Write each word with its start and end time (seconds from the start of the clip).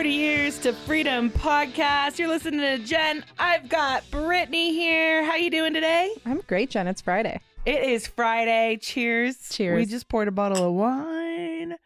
Welcome 0.00 0.12
to 0.12 0.16
40 0.16 0.24
Years 0.24 0.58
to 0.60 0.72
Freedom 0.72 1.28
podcast. 1.28 2.18
You're 2.18 2.28
listening 2.28 2.60
to 2.60 2.78
Jen. 2.78 3.22
I've 3.38 3.68
got 3.68 4.10
Brittany 4.10 4.72
here. 4.72 5.22
How 5.22 5.36
you 5.36 5.50
doing 5.50 5.74
today? 5.74 6.10
I'm 6.24 6.40
great, 6.46 6.70
Jen. 6.70 6.86
It's 6.86 7.02
Friday. 7.02 7.38
It 7.66 7.82
is 7.82 8.06
Friday. 8.06 8.78
Cheers. 8.80 9.50
Cheers. 9.50 9.76
We 9.76 9.84
just 9.84 10.08
poured 10.08 10.28
a 10.28 10.30
bottle 10.30 10.66
of 10.66 10.72
wine. 10.72 11.76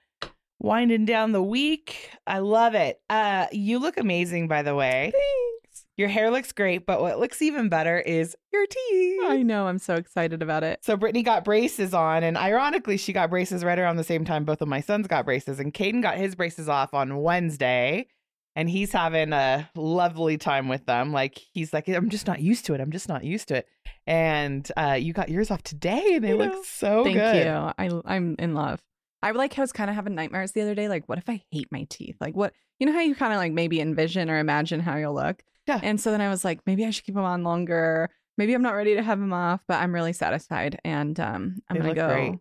Winding 0.60 1.06
down 1.06 1.32
the 1.32 1.42
week. 1.42 2.10
I 2.24 2.38
love 2.38 2.76
it. 2.76 3.00
Uh 3.10 3.46
you 3.50 3.80
look 3.80 3.96
amazing 3.98 4.46
by 4.46 4.62
the 4.62 4.76
way. 4.76 5.10
Thanks. 5.12 5.63
Your 5.96 6.08
hair 6.08 6.30
looks 6.30 6.50
great, 6.50 6.86
but 6.86 7.00
what 7.00 7.20
looks 7.20 7.40
even 7.40 7.68
better 7.68 7.98
is 8.00 8.34
your 8.52 8.66
teeth. 8.66 9.20
I 9.24 9.42
know. 9.44 9.68
I'm 9.68 9.78
so 9.78 9.94
excited 9.94 10.42
about 10.42 10.64
it. 10.64 10.84
So 10.84 10.96
Brittany 10.96 11.22
got 11.22 11.44
braces 11.44 11.94
on, 11.94 12.24
and 12.24 12.36
ironically, 12.36 12.96
she 12.96 13.12
got 13.12 13.30
braces 13.30 13.64
right 13.64 13.78
around 13.78 13.96
the 13.96 14.04
same 14.04 14.24
time 14.24 14.44
both 14.44 14.60
of 14.60 14.66
my 14.66 14.80
sons 14.80 15.06
got 15.06 15.24
braces. 15.24 15.60
And 15.60 15.72
Caden 15.72 16.02
got 16.02 16.16
his 16.16 16.34
braces 16.34 16.68
off 16.68 16.94
on 16.94 17.22
Wednesday, 17.22 18.08
and 18.56 18.68
he's 18.68 18.90
having 18.90 19.32
a 19.32 19.70
lovely 19.76 20.36
time 20.36 20.68
with 20.68 20.84
them. 20.86 21.12
Like 21.12 21.38
he's 21.52 21.72
like, 21.72 21.88
I'm 21.88 22.10
just 22.10 22.26
not 22.26 22.40
used 22.40 22.66
to 22.66 22.74
it. 22.74 22.80
I'm 22.80 22.90
just 22.90 23.08
not 23.08 23.22
used 23.22 23.48
to 23.48 23.56
it. 23.56 23.68
And 24.06 24.68
uh, 24.76 24.98
you 25.00 25.12
got 25.12 25.28
yours 25.28 25.52
off 25.52 25.62
today, 25.62 26.14
and 26.14 26.24
they 26.24 26.32
I 26.32 26.34
look 26.34 26.52
know. 26.52 26.62
so 26.64 27.04
Thank 27.04 27.16
good. 27.16 27.46
you. 27.46 27.52
I 27.52 27.90
I'm 28.04 28.34
in 28.40 28.54
love. 28.54 28.82
I 29.22 29.30
like 29.30 29.56
I 29.56 29.62
was 29.62 29.72
kind 29.72 29.88
of 29.88 29.96
having 29.96 30.16
nightmares 30.16 30.52
the 30.52 30.62
other 30.62 30.74
day. 30.74 30.88
Like, 30.88 31.08
what 31.08 31.18
if 31.18 31.28
I 31.28 31.42
hate 31.50 31.70
my 31.70 31.86
teeth? 31.88 32.16
Like, 32.20 32.34
what 32.34 32.52
you 32.80 32.86
know 32.86 32.92
how 32.92 33.00
you 33.00 33.14
kind 33.14 33.32
of 33.32 33.38
like 33.38 33.52
maybe 33.52 33.80
envision 33.80 34.28
or 34.28 34.38
imagine 34.38 34.80
how 34.80 34.96
you'll 34.96 35.14
look. 35.14 35.42
Yeah. 35.66 35.80
And 35.82 36.00
so 36.00 36.10
then 36.10 36.20
I 36.20 36.28
was 36.28 36.44
like, 36.44 36.60
maybe 36.66 36.84
I 36.84 36.90
should 36.90 37.04
keep 37.04 37.14
them 37.14 37.24
on 37.24 37.42
longer. 37.42 38.10
Maybe 38.36 38.54
I'm 38.54 38.62
not 38.62 38.72
ready 38.74 38.94
to 38.96 39.02
have 39.02 39.18
them 39.18 39.32
off, 39.32 39.62
but 39.66 39.80
I'm 39.80 39.94
really 39.94 40.12
satisfied. 40.12 40.78
And 40.84 41.18
um, 41.20 41.62
I'm 41.68 41.76
gonna 41.76 41.94
go 41.94 42.08
great. 42.08 42.34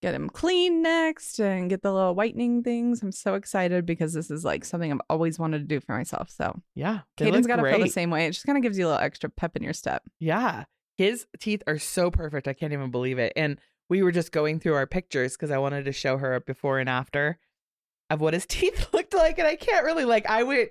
get 0.00 0.12
them 0.12 0.30
clean 0.30 0.82
next 0.82 1.38
and 1.38 1.68
get 1.68 1.82
the 1.82 1.92
little 1.92 2.14
whitening 2.14 2.62
things. 2.62 3.02
I'm 3.02 3.12
so 3.12 3.34
excited 3.34 3.84
because 3.86 4.12
this 4.14 4.30
is 4.30 4.44
like 4.44 4.64
something 4.64 4.90
I've 4.90 5.00
always 5.10 5.38
wanted 5.38 5.58
to 5.58 5.64
do 5.64 5.80
for 5.80 5.96
myself. 5.96 6.30
So 6.30 6.60
Yeah, 6.74 7.00
Caden's 7.16 7.46
got 7.46 7.56
to 7.56 7.62
feel 7.62 7.78
the 7.78 7.88
same 7.88 8.10
way. 8.10 8.26
It 8.26 8.32
just 8.32 8.46
kind 8.46 8.56
of 8.56 8.62
gives 8.62 8.78
you 8.78 8.86
a 8.86 8.88
little 8.88 9.02
extra 9.02 9.28
pep 9.28 9.56
in 9.56 9.62
your 9.62 9.74
step. 9.74 10.02
Yeah. 10.18 10.64
His 10.96 11.26
teeth 11.40 11.62
are 11.66 11.78
so 11.78 12.10
perfect. 12.10 12.48
I 12.48 12.52
can't 12.52 12.72
even 12.72 12.90
believe 12.90 13.18
it. 13.18 13.32
And 13.36 13.58
we 13.90 14.02
were 14.02 14.12
just 14.12 14.32
going 14.32 14.60
through 14.60 14.74
our 14.74 14.86
pictures 14.86 15.32
because 15.32 15.50
I 15.50 15.58
wanted 15.58 15.84
to 15.84 15.92
show 15.92 16.16
her 16.18 16.34
a 16.34 16.40
before 16.40 16.78
and 16.78 16.88
after 16.88 17.38
of 18.10 18.20
what 18.20 18.32
his 18.32 18.46
teeth 18.48 18.88
looked 18.94 19.12
like. 19.12 19.38
And 19.38 19.46
I 19.46 19.56
can't 19.56 19.84
really, 19.84 20.04
like, 20.04 20.24
I 20.26 20.44
went 20.44 20.70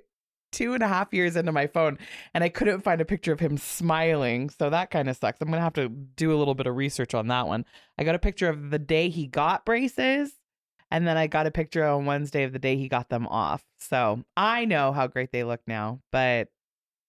two 0.54 0.73
and 0.73 0.82
a 0.82 0.88
half 0.88 1.14
years 1.14 1.36
into 1.36 1.52
my 1.52 1.68
phone 1.68 1.98
and 2.34 2.44
I 2.44 2.50
couldn't 2.50 2.82
find 2.82 3.02
a 3.02 3.06
picture 3.06 3.34
of 3.34 3.42
him 3.42 3.58
smiling. 3.58 4.50
So 4.50 4.70
that 4.70 4.92
kind 4.92 5.10
of 5.10 5.18
sucks. 5.18 5.42
I'm 5.42 5.50
going 5.50 5.58
to 5.58 5.64
have 5.64 5.73
to 5.73 5.90
do 5.90 6.34
a 6.34 6.38
little 6.38 6.56
bit 6.56 6.68
of 6.68 6.78
research 6.78 7.14
on 7.14 7.28
that 7.28 7.48
one. 7.48 7.66
I 7.98 8.06
got 8.06 8.16
a 8.16 8.20
picture 8.20 8.48
of 8.48 8.70
the 8.70 8.80
day 8.80 9.10
he 9.10 9.28
got 9.28 9.66
braces. 9.66 10.32
And 10.92 11.08
then 11.08 11.18
I 11.18 11.26
got 11.26 11.48
a 11.48 11.52
picture 11.52 11.84
on 11.84 12.06
Wednesday 12.06 12.44
of 12.44 12.54
the 12.54 12.60
day 12.60 12.78
he 12.78 12.88
got 12.88 13.10
them 13.10 13.28
off. 13.28 13.64
So 13.80 14.23
I 14.38 14.66
know 14.66 14.92
how 14.92 15.08
great 15.08 15.32
they 15.32 15.44
look 15.44 15.62
now, 15.66 16.02
but 16.12 16.50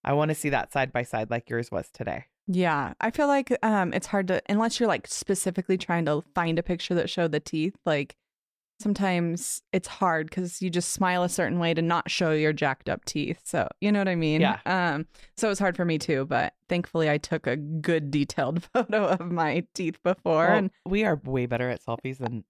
I 0.02 0.14
want 0.14 0.30
to 0.30 0.34
see 0.34 0.48
that 0.48 0.72
side 0.72 0.90
by 0.90 1.02
side 1.02 1.30
like 1.30 1.50
yours 1.50 1.70
was 1.70 1.90
today. 1.92 2.24
Yeah, 2.46 2.94
I 3.00 3.10
feel 3.10 3.26
like 3.26 3.56
um 3.62 3.92
it's 3.92 4.06
hard 4.06 4.28
to 4.28 4.42
unless 4.48 4.78
you're 4.78 4.88
like 4.88 5.06
specifically 5.06 5.78
trying 5.78 6.04
to 6.06 6.24
find 6.34 6.58
a 6.58 6.62
picture 6.62 6.94
that 6.94 7.10
showed 7.10 7.32
the 7.32 7.40
teeth. 7.40 7.76
Like 7.86 8.16
sometimes 8.84 9.62
it's 9.72 9.88
hard 9.88 10.28
because 10.28 10.60
you 10.62 10.68
just 10.70 10.92
smile 10.92 11.22
a 11.24 11.28
certain 11.28 11.58
way 11.58 11.72
to 11.74 11.82
not 11.82 12.10
show 12.10 12.30
your 12.32 12.52
jacked 12.52 12.88
up 12.88 13.04
teeth. 13.06 13.40
So 13.44 13.66
you 13.80 13.90
know 13.90 13.98
what 13.98 14.08
I 14.08 14.14
mean? 14.14 14.42
Yeah. 14.42 14.58
Um. 14.66 15.06
So 15.36 15.48
it 15.48 15.50
was 15.50 15.58
hard 15.58 15.74
for 15.76 15.84
me 15.84 15.98
too, 15.98 16.26
but 16.26 16.52
thankfully 16.68 17.10
I 17.10 17.18
took 17.18 17.46
a 17.46 17.56
good 17.56 18.10
detailed 18.10 18.62
photo 18.72 19.06
of 19.08 19.20
my 19.32 19.64
teeth 19.74 20.00
before 20.04 20.46
Well, 20.48 20.56
and 20.58 20.70
we 20.86 21.04
are 21.04 21.20
way 21.24 21.46
better 21.46 21.70
at 21.70 21.82
selfies 21.84 22.18
than 22.18 22.44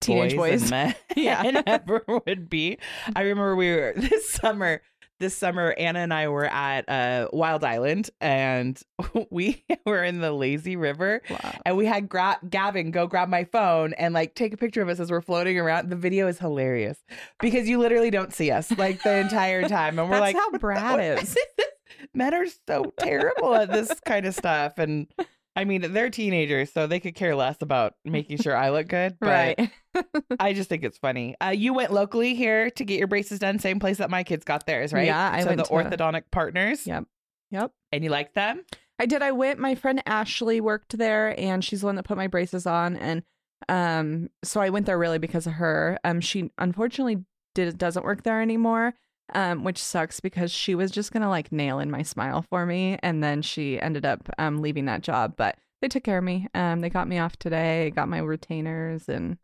teenage 0.00 0.36
boys. 0.36 0.62
and 0.62 0.70
men 0.70 0.94
Yeah. 1.16 1.62
ever 1.66 2.02
would 2.08 2.48
be. 2.48 2.78
I 3.14 3.22
remember 3.22 3.56
we 3.56 3.70
were 3.74 3.92
this 3.96 4.30
summer. 4.30 4.80
This 5.22 5.36
summer, 5.36 5.72
Anna 5.78 6.00
and 6.00 6.12
I 6.12 6.26
were 6.26 6.46
at 6.46 6.88
uh, 6.88 7.28
Wild 7.32 7.62
Island, 7.62 8.10
and 8.20 8.76
we 9.30 9.64
were 9.86 10.02
in 10.02 10.18
the 10.20 10.32
lazy 10.32 10.74
river, 10.74 11.22
Wow. 11.30 11.60
and 11.64 11.76
we 11.76 11.86
had 11.86 12.08
Gra- 12.08 12.40
Gavin 12.50 12.90
go 12.90 13.06
grab 13.06 13.28
my 13.28 13.44
phone 13.44 13.92
and 13.92 14.14
like 14.14 14.34
take 14.34 14.52
a 14.52 14.56
picture 14.56 14.82
of 14.82 14.88
us 14.88 14.98
as 14.98 15.12
we're 15.12 15.20
floating 15.20 15.56
around. 15.60 15.90
The 15.90 15.96
video 15.96 16.26
is 16.26 16.40
hilarious 16.40 16.98
because 17.38 17.68
you 17.68 17.78
literally 17.78 18.10
don't 18.10 18.32
see 18.32 18.50
us 18.50 18.72
like 18.76 19.00
the 19.04 19.14
entire 19.18 19.68
time, 19.68 19.96
and 20.00 20.10
we're 20.10 20.16
That's 20.18 20.34
like, 20.34 20.36
how 20.36 20.46
"What 20.46 20.52
the- 20.54 20.58
Brad 20.58 21.20
is." 21.20 21.36
Men 22.14 22.34
are 22.34 22.46
so 22.66 22.92
terrible 22.98 23.54
at 23.54 23.70
this 23.70 23.92
kind 24.04 24.26
of 24.26 24.34
stuff, 24.34 24.78
and 24.78 25.06
I 25.54 25.64
mean, 25.64 25.92
they're 25.92 26.08
teenagers, 26.10 26.72
so 26.72 26.86
they 26.86 26.98
could 27.00 27.14
care 27.14 27.34
less 27.36 27.56
about 27.60 27.94
making 28.04 28.38
sure 28.38 28.56
I 28.56 28.70
look 28.70 28.88
good. 28.88 29.16
But 29.20 29.28
Right. 29.58 29.70
I 30.40 30.52
just 30.54 30.68
think 30.70 30.82
it's 30.84 30.96
funny. 30.98 31.36
Uh, 31.44 31.50
you 31.50 31.74
went 31.74 31.92
locally 31.92 32.34
here 32.34 32.70
to 32.70 32.84
get 32.84 32.98
your 32.98 33.08
braces 33.08 33.38
done, 33.38 33.58
same 33.58 33.78
place 33.78 33.98
that 33.98 34.08
my 34.08 34.24
kids 34.24 34.44
got 34.44 34.64
theirs, 34.66 34.92
right? 34.92 35.06
Yeah, 35.06 35.30
I 35.32 35.40
so 35.42 35.48
went 35.48 35.58
the 35.58 35.64
to- 35.64 35.72
orthodontic 35.72 36.24
partners. 36.30 36.86
Yep. 36.86 37.04
Yep. 37.50 37.72
And 37.92 38.02
you 38.02 38.08
like 38.10 38.32
them? 38.32 38.64
I 38.98 39.04
did. 39.06 39.20
I 39.22 39.32
went. 39.32 39.58
My 39.58 39.74
friend 39.74 40.02
Ashley 40.06 40.60
worked 40.60 40.96
there, 40.96 41.38
and 41.38 41.62
she's 41.62 41.80
the 41.80 41.86
one 41.86 41.96
that 41.96 42.04
put 42.04 42.16
my 42.16 42.28
braces 42.28 42.66
on. 42.66 42.96
And 42.96 43.22
um, 43.68 44.30
so 44.42 44.60
I 44.60 44.70
went 44.70 44.86
there 44.86 44.98
really 44.98 45.18
because 45.18 45.46
of 45.46 45.54
her. 45.54 45.98
Um, 46.04 46.20
she 46.20 46.50
unfortunately 46.56 47.24
did 47.54 47.76
doesn't 47.76 48.04
work 48.04 48.22
there 48.22 48.40
anymore. 48.40 48.94
Um, 49.34 49.64
which 49.64 49.78
sucks 49.78 50.20
because 50.20 50.52
she 50.52 50.74
was 50.74 50.90
just 50.90 51.10
gonna 51.10 51.30
like 51.30 51.50
nail 51.52 51.78
in 51.78 51.90
my 51.90 52.02
smile 52.02 52.42
for 52.42 52.66
me, 52.66 52.98
and 53.02 53.24
then 53.24 53.40
she 53.40 53.80
ended 53.80 54.04
up 54.04 54.28
um 54.38 54.60
leaving 54.60 54.84
that 54.86 55.00
job. 55.02 55.34
But 55.36 55.56
they 55.80 55.88
took 55.88 56.04
care 56.04 56.18
of 56.18 56.24
me. 56.24 56.48
Um, 56.54 56.80
they 56.80 56.90
got 56.90 57.08
me 57.08 57.18
off 57.18 57.36
today, 57.36 57.90
got 57.94 58.08
my 58.08 58.18
retainers, 58.18 59.08
and 59.08 59.38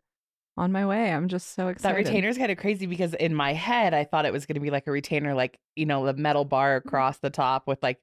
on 0.57 0.71
my 0.71 0.85
way. 0.85 1.11
I'm 1.11 1.27
just 1.27 1.55
so 1.55 1.69
excited. 1.69 1.95
That 1.95 2.09
retainer's 2.09 2.37
kind 2.37 2.51
of 2.51 2.57
crazy 2.57 2.85
because 2.85 3.13
in 3.15 3.33
my 3.33 3.53
head 3.53 3.93
I 3.93 4.03
thought 4.03 4.25
it 4.25 4.33
was 4.33 4.45
to 4.45 4.59
be 4.59 4.69
like 4.69 4.85
a 4.87 4.91
retainer, 4.91 5.33
like 5.33 5.57
you 5.75 5.85
know, 5.85 6.05
the 6.05 6.13
metal 6.13 6.45
bar 6.45 6.75
across 6.75 7.17
the 7.19 7.29
top 7.29 7.65
with 7.65 7.81
like 7.81 7.99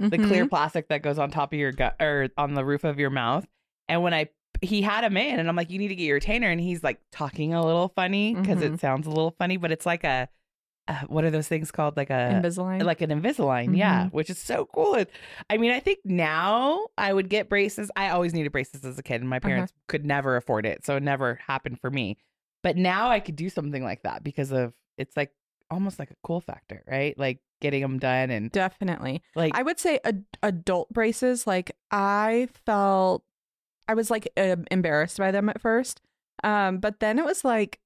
the 0.00 0.16
Mhm. 0.18 0.26
clear 0.26 0.46
plastic 0.46 0.88
that 0.88 1.02
goes 1.02 1.18
on 1.18 1.30
top 1.30 1.52
of 1.52 1.58
your 1.58 1.70
gut 1.72 1.96
or 2.00 2.30
on 2.38 2.54
the 2.54 2.64
roof 2.64 2.82
of 2.84 2.98
your 2.98 3.10
mouth. 3.10 3.46
And 3.88 4.02
when 4.02 4.14
I 4.14 4.30
he 4.60 4.82
had 4.82 5.04
him 5.04 5.16
in, 5.16 5.38
and 5.38 5.48
I'm 5.48 5.54
like, 5.54 5.70
you 5.70 5.78
need 5.78 5.88
to 5.88 5.94
get 5.94 6.04
your 6.04 6.14
retainer, 6.14 6.48
and 6.50 6.60
he's 6.60 6.82
like 6.82 7.00
talking 7.12 7.54
a 7.54 7.64
little 7.64 7.92
funny 7.94 8.34
because 8.34 8.60
Mhm. 8.60 8.74
it 8.74 8.80
sounds 8.80 9.06
a 9.06 9.10
little 9.10 9.30
funny, 9.38 9.56
but 9.56 9.70
it's 9.70 9.86
like 9.86 10.02
a 10.02 10.28
uh, 10.88 11.00
what 11.08 11.22
are 11.24 11.30
those 11.30 11.46
things 11.48 11.70
called? 11.70 11.96
Like 11.96 12.10
a 12.10 12.40
Invisalign. 12.42 12.82
like 12.84 13.00
an 13.02 13.10
Invisalign, 13.10 13.76
yeah, 13.76 14.06
Mhm. 14.06 14.12
which 14.12 14.30
is 14.30 14.38
so 14.38 14.66
cool. 14.74 15.04
I 15.50 15.56
mean, 15.58 15.70
I 15.70 15.80
think 15.80 15.98
now 16.04 16.86
I 16.96 17.12
would 17.12 17.28
get 17.28 17.48
braces. 17.48 17.90
I 17.94 18.08
always 18.10 18.32
needed 18.34 18.50
braces 18.52 18.84
as 18.84 18.98
a 18.98 19.02
kid, 19.02 19.20
and 19.20 19.28
my 19.28 19.36
Uh-huh. 19.36 19.48
parents 19.48 19.72
could 19.86 20.04
never 20.06 20.36
afford 20.36 20.66
it, 20.66 20.84
so 20.86 20.96
it 20.96 21.02
never 21.02 21.34
happened 21.46 21.80
for 21.80 21.90
me. 21.90 22.16
But 22.62 22.76
now 22.76 23.10
I 23.10 23.20
could 23.20 23.36
do 23.36 23.48
something 23.48 23.84
like 23.84 24.02
that 24.02 24.24
because 24.24 24.50
of 24.50 24.74
it's 24.96 25.16
like 25.16 25.30
almost 25.70 25.98
like 25.98 26.10
a 26.10 26.16
cool 26.24 26.40
factor, 26.40 26.82
right? 26.88 27.16
Like 27.18 27.40
getting 27.60 27.82
them 27.82 27.98
done 27.98 28.30
and 28.30 28.50
Definitely. 28.50 29.22
like 29.36 29.56
I 29.56 29.62
would 29.62 29.78
say 29.78 30.00
ad- 30.04 30.24
adult 30.42 30.90
braces. 30.92 31.46
Like 31.46 31.72
I 31.90 32.48
felt, 32.64 33.24
I 33.86 33.94
was 33.94 34.10
like 34.10 34.28
uh, 34.36 34.56
embarrassed 34.70 35.18
by 35.18 35.30
them 35.30 35.48
at 35.48 35.60
first, 35.60 36.00
um, 36.42 36.78
but 36.78 37.00
then 37.00 37.18
it 37.18 37.24
was 37.24 37.44
like 37.44 37.78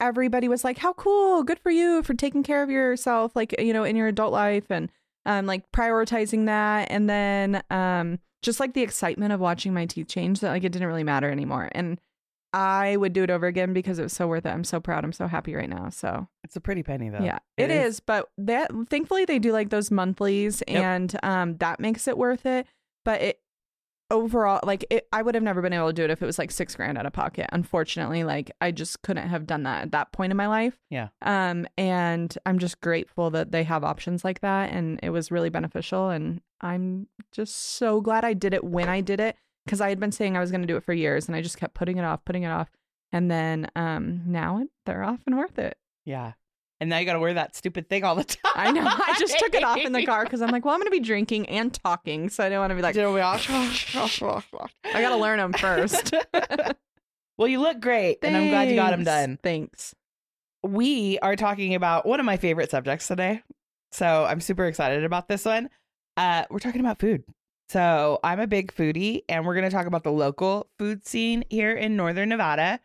everybody 0.00 0.48
was 0.48 0.64
like, 0.64 0.78
"How 0.78 0.92
cool! 0.94 1.42
Good 1.42 1.58
for 1.58 1.70
you 1.70 2.02
for 2.02 2.14
taking 2.14 2.42
care 2.42 2.62
of 2.62 2.70
yourself, 2.70 3.34
like 3.36 3.54
you 3.60 3.72
know, 3.72 3.84
in 3.84 3.96
your 3.96 4.08
adult 4.08 4.32
life, 4.32 4.70
and 4.70 4.90
um, 5.24 5.46
like 5.46 5.70
prioritizing 5.72 6.46
that." 6.46 6.90
And 6.90 7.08
then 7.08 7.62
um, 7.70 8.18
just 8.42 8.60
like 8.60 8.74
the 8.74 8.82
excitement 8.82 9.32
of 9.32 9.40
watching 9.40 9.72
my 9.74 9.86
teeth 9.86 10.08
change, 10.08 10.40
that 10.40 10.50
like 10.50 10.64
it 10.64 10.72
didn't 10.72 10.88
really 10.88 11.04
matter 11.04 11.30
anymore. 11.30 11.68
And 11.72 11.98
I 12.52 12.96
would 12.96 13.12
do 13.12 13.22
it 13.22 13.30
over 13.30 13.46
again 13.46 13.72
because 13.72 13.98
it 13.98 14.02
was 14.02 14.12
so 14.12 14.26
worth 14.28 14.46
it. 14.46 14.50
I'm 14.50 14.64
so 14.64 14.80
proud. 14.80 15.04
I'm 15.04 15.12
so 15.12 15.26
happy 15.26 15.54
right 15.54 15.68
now. 15.68 15.90
So 15.90 16.26
it's 16.44 16.56
a 16.56 16.60
pretty 16.60 16.82
penny 16.82 17.10
though. 17.10 17.22
yeah, 17.22 17.38
it 17.56 17.70
is. 17.70 18.00
But 18.00 18.28
that 18.38 18.70
thankfully 18.88 19.24
they 19.24 19.38
do 19.38 19.52
like 19.52 19.70
those 19.70 19.90
monthlies, 19.90 20.62
Yep. 20.68 20.82
and 20.84 21.18
um, 21.22 21.56
that 21.58 21.80
makes 21.80 22.06
it 22.08 22.16
worth 22.16 22.46
it. 22.46 22.66
But 23.04 23.20
it 23.20 23.40
overall, 24.10 24.60
like 24.62 24.84
it, 24.90 25.08
I 25.12 25.22
would 25.22 25.34
have 25.34 25.44
never 25.44 25.62
been 25.62 25.72
able 25.72 25.88
to 25.88 25.92
do 25.92 26.04
it 26.04 26.10
if 26.10 26.22
it 26.22 26.26
was 26.26 26.38
like 26.38 26.50
six 26.50 26.74
grand 26.74 26.98
out 26.98 27.06
of 27.06 27.12
pocket. 27.12 27.48
Unfortunately, 27.52 28.24
like 28.24 28.50
I 28.60 28.70
just 28.70 29.02
couldn't 29.02 29.28
have 29.28 29.46
done 29.46 29.64
that 29.64 29.82
at 29.82 29.92
that 29.92 30.12
point 30.12 30.30
in 30.30 30.36
my 30.36 30.46
life. 30.46 30.78
Yeah. 30.90 31.08
Um, 31.22 31.66
and 31.76 32.36
I'm 32.46 32.58
just 32.58 32.80
grateful 32.80 33.30
that 33.30 33.52
they 33.52 33.64
have 33.64 33.84
options 33.84 34.24
like 34.24 34.40
that, 34.40 34.70
and 34.70 35.00
it 35.02 35.10
was 35.10 35.30
really 35.30 35.50
beneficial. 35.50 36.10
And 36.10 36.40
I'm 36.60 37.08
just 37.32 37.56
so 37.76 38.00
glad 38.00 38.24
I 38.24 38.34
did 38.34 38.54
it 38.54 38.64
when 38.64 38.88
I 38.88 39.00
did 39.00 39.20
it 39.20 39.36
because 39.64 39.80
I 39.80 39.88
had 39.88 40.00
been 40.00 40.12
saying 40.12 40.36
I 40.36 40.40
was 40.40 40.50
going 40.50 40.62
to 40.62 40.66
do 40.66 40.76
it 40.76 40.84
for 40.84 40.92
years, 40.92 41.26
and 41.26 41.36
I 41.36 41.42
just 41.42 41.58
kept 41.58 41.74
putting 41.74 41.98
it 41.98 42.04
off, 42.04 42.24
putting 42.24 42.44
it 42.44 42.50
off, 42.50 42.70
and 43.12 43.30
then 43.30 43.68
um, 43.76 44.22
now 44.26 44.58
it, 44.60 44.68
they're 44.84 45.04
off 45.04 45.20
and 45.26 45.36
worth 45.36 45.58
it. 45.58 45.76
Yeah. 46.04 46.32
And 46.80 46.90
now 46.90 46.98
you 46.98 47.06
got 47.06 47.14
to 47.14 47.18
wear 47.20 47.32
that 47.34 47.56
stupid 47.56 47.88
thing 47.88 48.04
all 48.04 48.14
the 48.14 48.24
time. 48.24 48.40
I 48.54 48.70
know. 48.70 48.84
I 48.86 49.16
just 49.18 49.38
took 49.38 49.54
it 49.54 49.64
off 49.64 49.78
in 49.78 49.92
the 49.92 50.04
car 50.04 50.24
because 50.24 50.42
I'm 50.42 50.50
like, 50.50 50.64
well, 50.64 50.74
I'm 50.74 50.80
going 50.80 50.88
to 50.88 50.90
be 50.90 51.00
drinking 51.00 51.48
and 51.48 51.72
talking, 51.72 52.28
so 52.28 52.44
I 52.44 52.48
don't 52.50 52.58
want 52.60 52.70
to 52.70 52.74
be 52.76 52.82
like, 52.82 52.94
Did 52.94 53.10
we 53.12 53.20
all- 53.20 53.38
I 53.38 55.00
got 55.00 55.08
to 55.10 55.16
learn 55.16 55.38
them 55.38 55.52
first. 55.54 56.12
well, 57.38 57.48
you 57.48 57.60
look 57.60 57.80
great, 57.80 58.18
and 58.22 58.36
I'm 58.36 58.48
glad 58.50 58.68
you 58.68 58.74
got 58.76 58.90
them 58.90 59.04
done. 59.04 59.38
Thanks. 59.42 59.94
we 60.62 61.18
are 61.20 61.36
talking 61.36 61.74
about 61.74 62.06
one 62.06 62.20
of 62.20 62.26
my 62.26 62.36
favorite 62.36 62.70
subjects 62.70 63.08
today. 63.08 63.42
So 63.92 64.24
I'm 64.24 64.40
super 64.40 64.66
excited 64.66 65.04
about 65.04 65.28
this 65.28 65.44
one. 65.44 65.70
Uh, 66.16 66.44
we're 66.50 66.58
talking 66.58 66.80
about 66.80 66.98
food. 66.98 67.24
So 67.68 68.20
I'm 68.22 68.40
a 68.40 68.46
big 68.46 68.72
foodie, 68.74 69.22
and 69.28 69.46
we're 69.46 69.54
going 69.54 69.64
to 69.68 69.74
talk 69.74 69.86
about 69.86 70.04
the 70.04 70.12
local 70.12 70.68
food 70.78 71.06
scene 71.06 71.44
here 71.50 71.72
in 71.72 71.96
Northern 71.96 72.28
Nevada. 72.28 72.80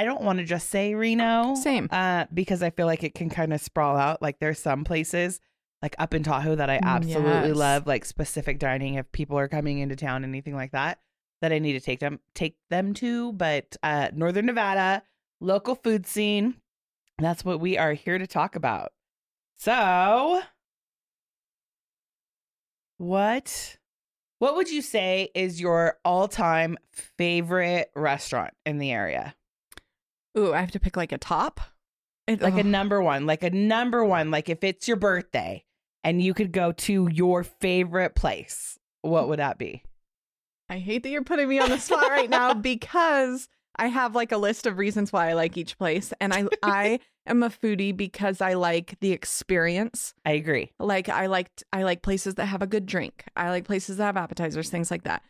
I 0.00 0.04
don't 0.04 0.22
want 0.22 0.38
to 0.38 0.46
just 0.46 0.70
say 0.70 0.94
Reno. 0.94 1.54
Same. 1.56 1.86
Uh, 1.90 2.24
because 2.32 2.62
I 2.62 2.70
feel 2.70 2.86
like 2.86 3.04
it 3.04 3.14
can 3.14 3.28
kind 3.28 3.52
of 3.52 3.60
sprawl 3.60 3.98
out. 3.98 4.22
Like 4.22 4.38
there's 4.38 4.58
some 4.58 4.82
places 4.82 5.40
like 5.82 5.94
up 5.98 6.14
in 6.14 6.22
Tahoe 6.22 6.54
that 6.54 6.70
I 6.70 6.78
Mm, 6.78 6.84
absolutely 6.86 7.48
yes. 7.48 7.56
love, 7.56 7.86
like 7.86 8.06
specific 8.06 8.58
dining 8.58 8.94
if 8.94 9.12
people 9.12 9.38
are 9.38 9.46
coming 9.46 9.78
into 9.78 9.96
town, 9.96 10.24
anything 10.24 10.54
like 10.54 10.72
that, 10.72 11.00
that 11.42 11.52
I 11.52 11.58
need 11.58 11.74
to 11.74 11.80
take 11.80 12.00
them 12.00 12.18
take 12.34 12.56
them 12.70 12.94
to. 12.94 13.34
But 13.34 13.76
uh 13.82 14.08
Northern 14.14 14.46
Nevada, 14.46 15.02
local 15.38 15.74
food 15.74 16.06
scene. 16.06 16.54
That's 17.18 17.44
what 17.44 17.60
we 17.60 17.76
are 17.76 17.92
here 17.92 18.16
to 18.16 18.26
talk 18.26 18.56
about. 18.56 18.92
So 19.56 20.40
what 22.96 23.76
what 24.38 24.56
would 24.56 24.70
you 24.70 24.80
say 24.80 25.28
is 25.34 25.60
your 25.60 25.98
all-time 26.06 26.78
favorite 27.18 27.90
restaurant 27.94 28.54
in 28.64 28.78
the 28.78 28.90
area? 28.92 29.34
Ooh, 30.38 30.52
I 30.52 30.60
have 30.60 30.70
to 30.72 30.80
pick 30.80 30.96
like 30.96 31.12
a 31.12 31.18
top. 31.18 31.60
It- 32.26 32.40
Like 32.42 32.58
a 32.58 32.62
number 32.64 33.02
one, 33.02 33.26
like 33.26 33.42
a 33.42 33.50
number 33.50 34.04
one, 34.04 34.30
like 34.30 34.48
if 34.48 34.62
it's 34.62 34.86
your 34.86 34.96
birthday 34.96 35.64
and 36.04 36.22
you 36.22 36.32
could 36.34 36.52
go 36.52 36.72
to 36.72 37.08
your 37.10 37.42
favorite 37.44 38.14
place, 38.14 38.78
what 39.02 39.28
would 39.28 39.38
that 39.40 39.58
be? 39.58 39.82
I 40.68 40.78
hate 40.78 41.02
that 41.02 41.08
you're 41.10 41.24
putting 41.24 41.48
me 41.48 41.58
on 41.58 41.68
the 41.70 41.78
spot 41.78 42.08
right 42.10 42.30
now 42.30 42.54
because 42.70 43.48
I 43.76 43.88
have 43.88 44.14
like 44.14 44.30
a 44.30 44.36
list 44.36 44.66
of 44.66 44.78
reasons 44.78 45.12
why 45.12 45.30
I 45.30 45.32
like 45.32 45.56
each 45.56 45.76
place, 45.78 46.12
and 46.20 46.32
I 46.32 46.46
I 46.62 47.00
am 47.26 47.42
a 47.42 47.48
foodie 47.50 47.96
because 47.96 48.40
I 48.40 48.54
like 48.54 48.96
the 49.00 49.10
experience. 49.12 50.14
I 50.24 50.32
agree. 50.32 50.70
Like 50.78 51.08
I 51.08 51.26
liked 51.26 51.64
I 51.72 51.82
like 51.82 52.02
places 52.02 52.34
that 52.36 52.46
have 52.46 52.62
a 52.62 52.66
good 52.68 52.86
drink. 52.86 53.24
I 53.34 53.50
like 53.50 53.64
places 53.64 53.96
that 53.96 54.04
have 54.04 54.16
appetizers, 54.16 54.70
things 54.70 54.90
like 54.92 55.02
that. 55.04 55.22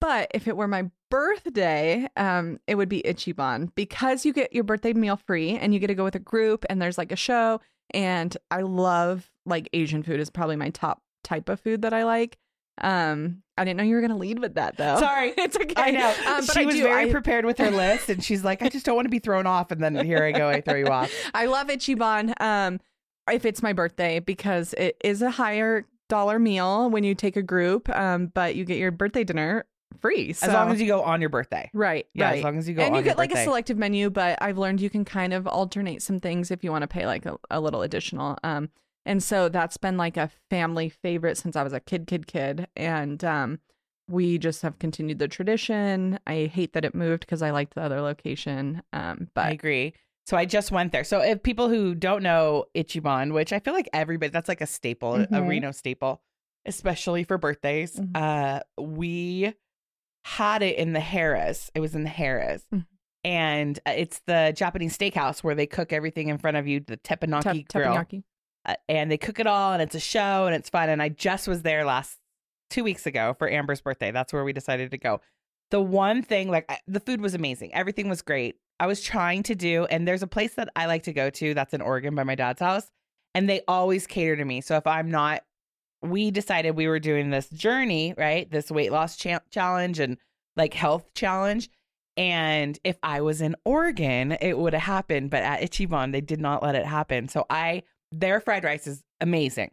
But 0.00 0.30
if 0.34 0.48
it 0.48 0.56
were 0.56 0.68
my 0.68 0.90
birthday, 1.10 2.08
um, 2.16 2.58
it 2.66 2.76
would 2.76 2.88
be 2.88 3.02
Ichiban 3.02 3.74
because 3.74 4.24
you 4.24 4.32
get 4.32 4.52
your 4.52 4.64
birthday 4.64 4.92
meal 4.92 5.16
free 5.16 5.50
and 5.50 5.74
you 5.74 5.80
get 5.80 5.88
to 5.88 5.94
go 5.94 6.04
with 6.04 6.14
a 6.14 6.20
group 6.20 6.64
and 6.70 6.80
there's 6.80 6.98
like 6.98 7.12
a 7.12 7.16
show. 7.16 7.60
And 7.92 8.34
I 8.50 8.62
love 8.62 9.30
like 9.44 9.68
Asian 9.72 10.02
food 10.02 10.20
is 10.20 10.30
probably 10.30 10.56
my 10.56 10.70
top 10.70 11.02
type 11.24 11.48
of 11.48 11.60
food 11.60 11.82
that 11.82 11.92
I 11.92 12.04
like. 12.04 12.38
Um, 12.80 13.42
I 13.58 13.64
didn't 13.64 13.76
know 13.76 13.82
you 13.84 13.94
were 13.94 14.00
gonna 14.00 14.16
lead 14.16 14.38
with 14.38 14.54
that 14.54 14.78
though. 14.78 14.98
Sorry. 14.98 15.34
it's 15.36 15.56
okay. 15.56 15.74
I 15.76 15.90
know. 15.90 16.08
Um, 16.08 16.46
but 16.46 16.54
she 16.54 16.62
I 16.62 16.64
was 16.64 16.74
do. 16.76 16.82
very 16.84 17.08
I- 17.08 17.12
prepared 17.12 17.44
with 17.44 17.58
her 17.58 17.70
list 17.70 18.08
and 18.08 18.24
she's 18.24 18.42
like, 18.42 18.62
I 18.62 18.68
just 18.70 18.86
don't 18.86 18.96
want 18.96 19.04
to 19.06 19.10
be 19.10 19.18
thrown 19.18 19.46
off. 19.46 19.70
And 19.70 19.82
then 19.82 19.94
here 20.04 20.24
I 20.24 20.32
go, 20.32 20.48
I 20.48 20.62
throw 20.62 20.76
you 20.76 20.86
off. 20.86 21.12
I 21.34 21.46
love 21.46 21.66
Ichiban. 21.66 22.40
Um, 22.40 22.80
if 23.30 23.44
it's 23.44 23.62
my 23.62 23.74
birthday 23.74 24.18
because 24.18 24.72
it 24.74 24.96
is 25.04 25.20
a 25.20 25.30
higher 25.30 25.86
dollar 26.08 26.38
meal 26.38 26.88
when 26.90 27.04
you 27.04 27.14
take 27.14 27.36
a 27.36 27.42
group. 27.42 27.88
Um, 27.90 28.28
but 28.28 28.54
you 28.54 28.64
get 28.64 28.78
your 28.78 28.90
birthday 28.92 29.24
dinner 29.24 29.66
free. 30.00 30.32
So. 30.32 30.46
As 30.46 30.52
long 30.52 30.70
as 30.70 30.80
you 30.80 30.86
go 30.86 31.02
on 31.02 31.20
your 31.20 31.30
birthday. 31.30 31.70
right, 31.74 32.06
Yeah, 32.14 32.26
right. 32.26 32.38
as 32.38 32.44
long 32.44 32.58
as 32.58 32.68
you 32.68 32.74
go 32.74 32.82
on 32.82 32.86
your 32.86 32.90
birthday. 32.90 32.98
and 32.98 33.04
you 33.06 33.10
get 33.10 33.18
like 33.18 33.30
birthday. 33.30 33.42
a 33.42 33.44
selective 33.44 33.76
menu, 33.78 34.10
but 34.10 34.38
I've 34.40 34.58
learned 34.58 34.80
you 34.80 34.90
can 34.90 35.04
kind 35.04 35.32
of 35.32 35.46
alternate 35.46 36.02
some 36.02 36.20
things 36.20 36.50
if 36.50 36.62
you 36.64 36.70
want 36.70 36.82
to 36.82 36.88
pay 36.88 37.06
like 37.06 37.26
a, 37.26 37.36
a 37.50 37.60
little 37.60 37.82
additional. 37.82 38.38
Um, 38.44 38.70
and 39.06 39.22
so 39.22 39.48
that's 39.48 39.76
been 39.76 39.96
like 39.96 40.16
a 40.16 40.30
family 40.50 40.88
favorite 40.88 41.36
since 41.38 41.56
I 41.56 41.62
was 41.62 41.72
a 41.72 41.80
kid, 41.80 42.06
kid, 42.06 42.26
kid, 42.26 42.66
and 42.76 43.22
um, 43.24 43.58
we 44.08 44.38
just 44.38 44.62
have 44.62 44.78
continued 44.78 45.18
the 45.18 45.28
tradition. 45.28 46.18
I 46.26 46.50
hate 46.52 46.72
that 46.74 46.84
it 46.84 46.94
moved 46.94 47.20
because 47.20 47.42
I 47.42 47.50
liked 47.50 47.74
the 47.74 47.82
other 47.82 48.00
location. 48.00 48.82
Um, 48.92 49.28
but 49.34 49.46
I 49.46 49.50
agree. 49.50 49.94
So 50.26 50.36
I 50.36 50.44
just 50.44 50.70
went 50.70 50.92
there. 50.92 51.02
So 51.02 51.20
if 51.22 51.42
people 51.42 51.68
who 51.68 51.94
don't 51.94 52.22
know 52.22 52.66
Ichiban, 52.76 53.32
which 53.32 53.52
I 53.52 53.58
feel 53.58 53.72
like 53.74 53.88
everybody 53.92 54.30
that's 54.30 54.48
like 54.48 54.60
a 54.60 54.66
staple, 54.66 55.14
a 55.16 55.26
Mhm. 55.26 55.48
Reno 55.48 55.70
staple, 55.72 56.22
especially 56.66 57.24
for 57.24 57.38
birthdays. 57.38 57.96
Mhm. 57.98 58.10
Uh 58.14 58.60
we 58.80 59.54
had 60.36 60.62
it 60.62 60.76
in 60.76 60.92
the 60.92 61.00
Harrah's. 61.00 61.70
It 61.74 61.80
was 61.80 61.94
in 61.94 62.04
the 62.04 62.10
Harrah's. 62.10 62.64
Mhm. 62.72 62.86
And 63.24 63.78
uh, 63.86 63.92
it's 63.96 64.20
the 64.26 64.52
Japanese 64.56 64.96
steakhouse 64.96 65.40
where 65.44 65.54
they 65.54 65.66
cook 65.66 65.92
everything 65.92 66.28
in 66.28 66.38
front 66.38 66.56
of 66.56 66.66
you, 66.66 66.80
the 66.80 66.96
teppanyaki 66.98 67.66
tep- 67.68 67.82
grill. 67.82 67.94
teppanyaki. 67.94 68.22
Uh, 68.64 68.74
and 68.88 69.10
they 69.10 69.18
cook 69.18 69.38
it 69.40 69.46
all 69.46 69.72
and 69.72 69.82
it's 69.82 69.94
a 69.94 70.00
show 70.00 70.46
and 70.46 70.54
it's 70.54 70.68
fun 70.70 70.88
and 70.90 71.02
I 71.02 71.08
just 71.08 71.48
was 71.48 71.62
there 71.62 71.84
last 71.84 72.18
2 72.70 72.84
weeks 72.84 73.06
ago 73.06 73.34
for 73.38 73.48
Amber's 73.50 73.80
birthday. 73.80 74.10
That's 74.10 74.32
where 74.32 74.44
we 74.44 74.52
decided 74.52 74.90
to 74.90 74.98
go. 74.98 75.20
The 75.70 75.80
one 75.80 76.22
thing 76.22 76.50
like 76.50 76.66
I- 76.70 76.78
the 76.86 77.00
food 77.00 77.20
was 77.20 77.34
amazing. 77.34 77.72
Everything 77.74 78.08
was 78.08 78.22
great. 78.22 78.56
I 78.78 78.86
was 78.86 79.02
trying 79.02 79.42
to 79.44 79.54
do 79.54 79.84
and 79.86 80.06
there's 80.06 80.22
a 80.22 80.26
place 80.26 80.54
that 80.54 80.68
I 80.76 80.86
like 80.86 81.02
to 81.04 81.12
go 81.12 81.30
to 81.30 81.54
that's 81.54 81.74
in 81.74 81.80
Oregon 81.80 82.14
by 82.14 82.24
my 82.24 82.34
dad's 82.34 82.60
house 82.60 82.90
and 83.34 83.48
they 83.48 83.62
always 83.66 84.06
cater 84.06 84.36
to 84.36 84.44
me. 84.44 84.60
So 84.60 84.76
if 84.76 84.86
I'm 84.86 85.10
not 85.10 85.42
we 86.02 86.30
decided 86.30 86.76
we 86.76 86.88
were 86.88 86.98
doing 87.00 87.30
this 87.30 87.48
journey, 87.50 88.14
right? 88.16 88.50
This 88.50 88.70
weight 88.70 88.92
loss 88.92 89.16
cha- 89.16 89.40
challenge 89.50 89.98
and 89.98 90.16
like 90.56 90.74
health 90.74 91.12
challenge. 91.14 91.68
And 92.16 92.78
if 92.84 92.98
I 93.02 93.20
was 93.20 93.40
in 93.40 93.54
Oregon, 93.64 94.32
it 94.40 94.58
would 94.58 94.72
have 94.72 94.82
happened. 94.82 95.30
But 95.30 95.42
at 95.42 95.60
Ichiban, 95.60 96.12
they 96.12 96.20
did 96.20 96.40
not 96.40 96.62
let 96.62 96.74
it 96.74 96.84
happen. 96.86 97.28
So 97.28 97.46
I, 97.48 97.82
their 98.12 98.40
fried 98.40 98.64
rice 98.64 98.86
is 98.86 99.02
amazing, 99.20 99.70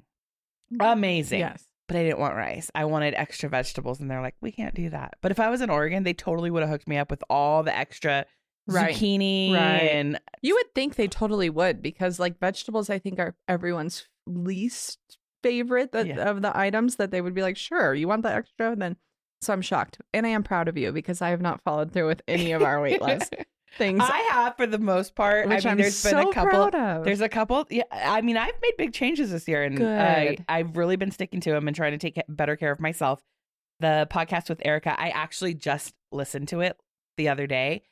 amazing. 0.79 1.39
Yes. 1.39 1.63
But 1.87 1.97
I 1.97 2.03
didn't 2.03 2.19
want 2.19 2.35
rice. 2.35 2.69
I 2.75 2.83
wanted 2.85 3.13
extra 3.15 3.47
vegetables. 3.49 3.99
And 4.01 4.11
they're 4.11 4.21
like, 4.21 4.35
we 4.41 4.51
can't 4.51 4.75
do 4.75 4.89
that. 4.89 5.15
But 5.21 5.31
if 5.31 5.39
I 5.39 5.49
was 5.49 5.61
in 5.61 5.69
Oregon, 5.69 6.03
they 6.03 6.13
totally 6.13 6.51
would 6.51 6.61
have 6.61 6.69
hooked 6.69 6.87
me 6.87 6.97
up 6.97 7.09
with 7.09 7.23
all 7.29 7.63
the 7.63 7.75
extra 7.75 8.25
Right. 8.69 8.93
zucchini 8.93 9.53
Right. 9.53 9.83
and 9.93 10.19
You 10.41 10.55
would 10.55 10.75
think 10.75 10.95
they 10.95 11.07
totally 11.07 11.49
would 11.49 11.81
because 11.81 12.19
like 12.19 12.37
vegetables 12.37 12.89
I 12.89 12.99
think 12.99 13.17
are 13.17 13.33
everyone's 13.47 14.05
least 14.25 14.99
favorite 15.47 15.91
that, 15.93 16.07
Yeah. 16.07 16.29
of 16.29 16.41
the 16.41 16.55
items 16.57 16.95
that 16.97 17.11
they 17.11 17.21
would 17.21 17.33
be 17.33 17.41
like, 17.41 17.57
"Sure, 17.57 17.93
you 17.93 18.07
want 18.07 18.23
the 18.23 18.31
extra?" 18.33 18.71
And 18.71 18.81
then 18.81 18.97
so 19.41 19.53
I'm 19.53 19.61
shocked. 19.61 19.99
And 20.13 20.25
I 20.25 20.29
am 20.29 20.43
proud 20.43 20.67
of 20.67 20.77
you 20.77 20.91
because 20.91 21.21
I 21.21 21.29
have 21.29 21.41
not 21.41 21.61
followed 21.63 21.91
through 21.91 22.07
with 22.07 22.21
any 22.27 22.51
of 22.53 22.63
our 22.63 22.81
weight 22.81 23.01
loss 23.01 23.29
things. 23.77 24.01
I 24.03 24.17
have 24.31 24.57
for 24.57 24.65
the 24.65 24.79
most 24.79 25.13
part. 25.15 25.47
which 25.47 25.65
I 25.65 25.69
mean, 25.69 25.71
am 25.73 25.77
there's 25.77 25.95
so 25.95 26.09
been 26.11 26.27
a 26.29 26.33
couple. 26.33 26.49
proud 26.69 26.75
of. 26.75 27.03
There's 27.05 27.21
a 27.21 27.29
couple. 27.29 27.65
Yeah, 27.69 27.83
I 27.91 28.21
mean, 28.21 28.35
I've 28.37 28.59
made 28.61 28.73
big 28.77 28.93
changes 28.93 29.29
this 29.31 29.47
year, 29.47 29.63
and 29.63 29.79
I. 29.83 30.37
I've 30.49 30.75
really 30.77 30.95
been 30.95 31.11
sticking 31.11 31.39
to 31.41 31.51
them 31.51 31.67
and 31.67 31.75
trying 31.75 31.91
to 31.91 31.97
take 31.99 32.19
better 32.27 32.55
care 32.55 32.71
of 32.71 32.79
myself. 32.79 33.21
The 33.79 34.07
podcast 34.09 34.49
with 34.49 34.59
Erica, 34.65 34.95
I 34.99 35.09
actually 35.09 35.53
just 35.53 35.93
listened 36.11 36.47
to 36.47 36.61
it 36.61 36.79
the 37.17 37.29
other 37.29 37.45
day, 37.45 37.83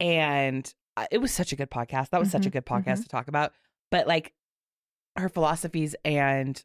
and 0.00 0.72
uh, 0.96 1.06
it 1.12 1.18
was 1.18 1.30
such 1.32 1.52
a 1.52 1.56
good 1.56 1.70
podcast. 1.70 2.10
That 2.10 2.18
was 2.20 2.30
such 2.30 2.44
a 2.46 2.50
Mhm, 2.50 2.54
good 2.54 2.66
podcast 2.66 3.02
to 3.02 3.08
talk 3.08 3.28
about. 3.28 3.52
But 3.92 4.08
like 4.08 4.34
her 5.16 5.28
philosophies 5.28 5.94
and 6.04 6.62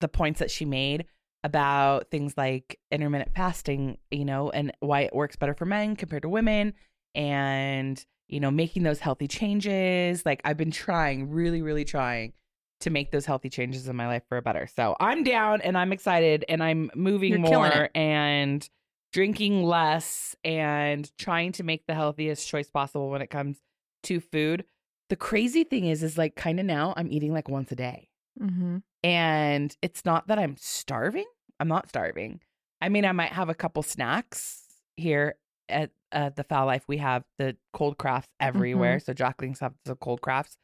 the 0.00 0.08
points 0.08 0.40
that 0.40 0.50
she 0.50 0.64
made 0.64 1.06
about 1.42 2.10
things 2.10 2.34
like 2.36 2.78
intermittent 2.90 3.34
fasting, 3.34 3.98
you 4.10 4.24
know, 4.24 4.50
and 4.50 4.72
why 4.80 5.00
it 5.00 5.14
works 5.14 5.36
better 5.36 5.54
for 5.54 5.64
men 5.64 5.96
compared 5.96 6.22
to 6.22 6.28
women, 6.28 6.74
and 7.14 8.04
you 8.28 8.38
know, 8.38 8.50
making 8.50 8.84
those 8.84 9.00
healthy 9.00 9.26
changes. 9.26 10.24
Like 10.24 10.40
I've 10.44 10.56
been 10.56 10.70
trying, 10.70 11.30
really, 11.30 11.62
really 11.62 11.84
trying 11.84 12.32
to 12.80 12.90
make 12.90 13.10
those 13.10 13.26
healthy 13.26 13.50
changes 13.50 13.88
in 13.88 13.96
my 13.96 14.06
life 14.06 14.22
for 14.28 14.38
a 14.38 14.42
better. 14.42 14.68
So 14.74 14.96
I'm 15.00 15.22
down 15.22 15.60
and 15.60 15.76
I'm 15.76 15.92
excited 15.92 16.44
and 16.48 16.62
I'm 16.62 16.90
moving 16.94 17.32
You're 17.32 17.40
more 17.40 17.90
and 17.94 18.68
drinking 19.12 19.64
less 19.64 20.36
and 20.44 21.10
trying 21.18 21.52
to 21.52 21.64
make 21.64 21.86
the 21.86 21.94
healthiest 21.94 22.48
choice 22.48 22.70
possible 22.70 23.10
when 23.10 23.20
it 23.20 23.28
comes 23.28 23.58
to 24.04 24.20
food. 24.20 24.64
The 25.08 25.16
crazy 25.16 25.64
thing 25.64 25.86
is, 25.86 26.02
is 26.02 26.16
like 26.16 26.36
kind 26.36 26.60
of 26.60 26.66
now 26.66 26.94
I'm 26.96 27.10
eating 27.10 27.32
like 27.32 27.48
once 27.48 27.72
a 27.72 27.76
day. 27.76 28.08
hmm 28.38 28.78
And 29.02 29.74
it's 29.82 30.04
not 30.04 30.28
that 30.28 30.38
I'm 30.38 30.56
starving. 30.58 31.26
I'm 31.58 31.68
not 31.68 31.88
starving. 31.88 32.40
I 32.80 32.88
mean, 32.88 33.04
I 33.04 33.12
might 33.12 33.32
have 33.32 33.48
a 33.48 33.54
couple 33.54 33.82
snacks 33.82 34.62
here 34.96 35.36
at 35.68 35.90
uh, 36.12 36.30
the 36.30 36.44
Foul 36.44 36.66
Life. 36.66 36.84
We 36.88 36.98
have 36.98 37.24
the 37.38 37.56
cold 37.72 37.98
crafts 37.98 38.28
everywhere. 38.40 38.98
So 39.00 39.12
Jacqueline's 39.12 39.60
have 39.60 39.74
the 39.84 39.94
cold 39.96 40.20
crafts, 40.20 40.56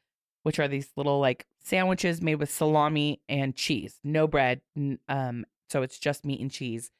which 0.43 0.59
are 0.59 0.69
these 0.69 0.91
little 0.97 1.21
like 1.21 1.47
sandwiches 1.63 2.21
made 2.21 2.37
with 2.37 2.51
salami 2.51 3.21
and 3.29 3.55
cheese, 3.55 3.99
no 4.05 4.27
bread. 4.27 4.61
n- 4.77 4.99
Um, 5.09 5.45
so 5.71 5.83
it's 5.83 5.99
just 5.99 6.25
meat 6.25 6.41
and 6.41 6.51
cheese. 6.51 6.91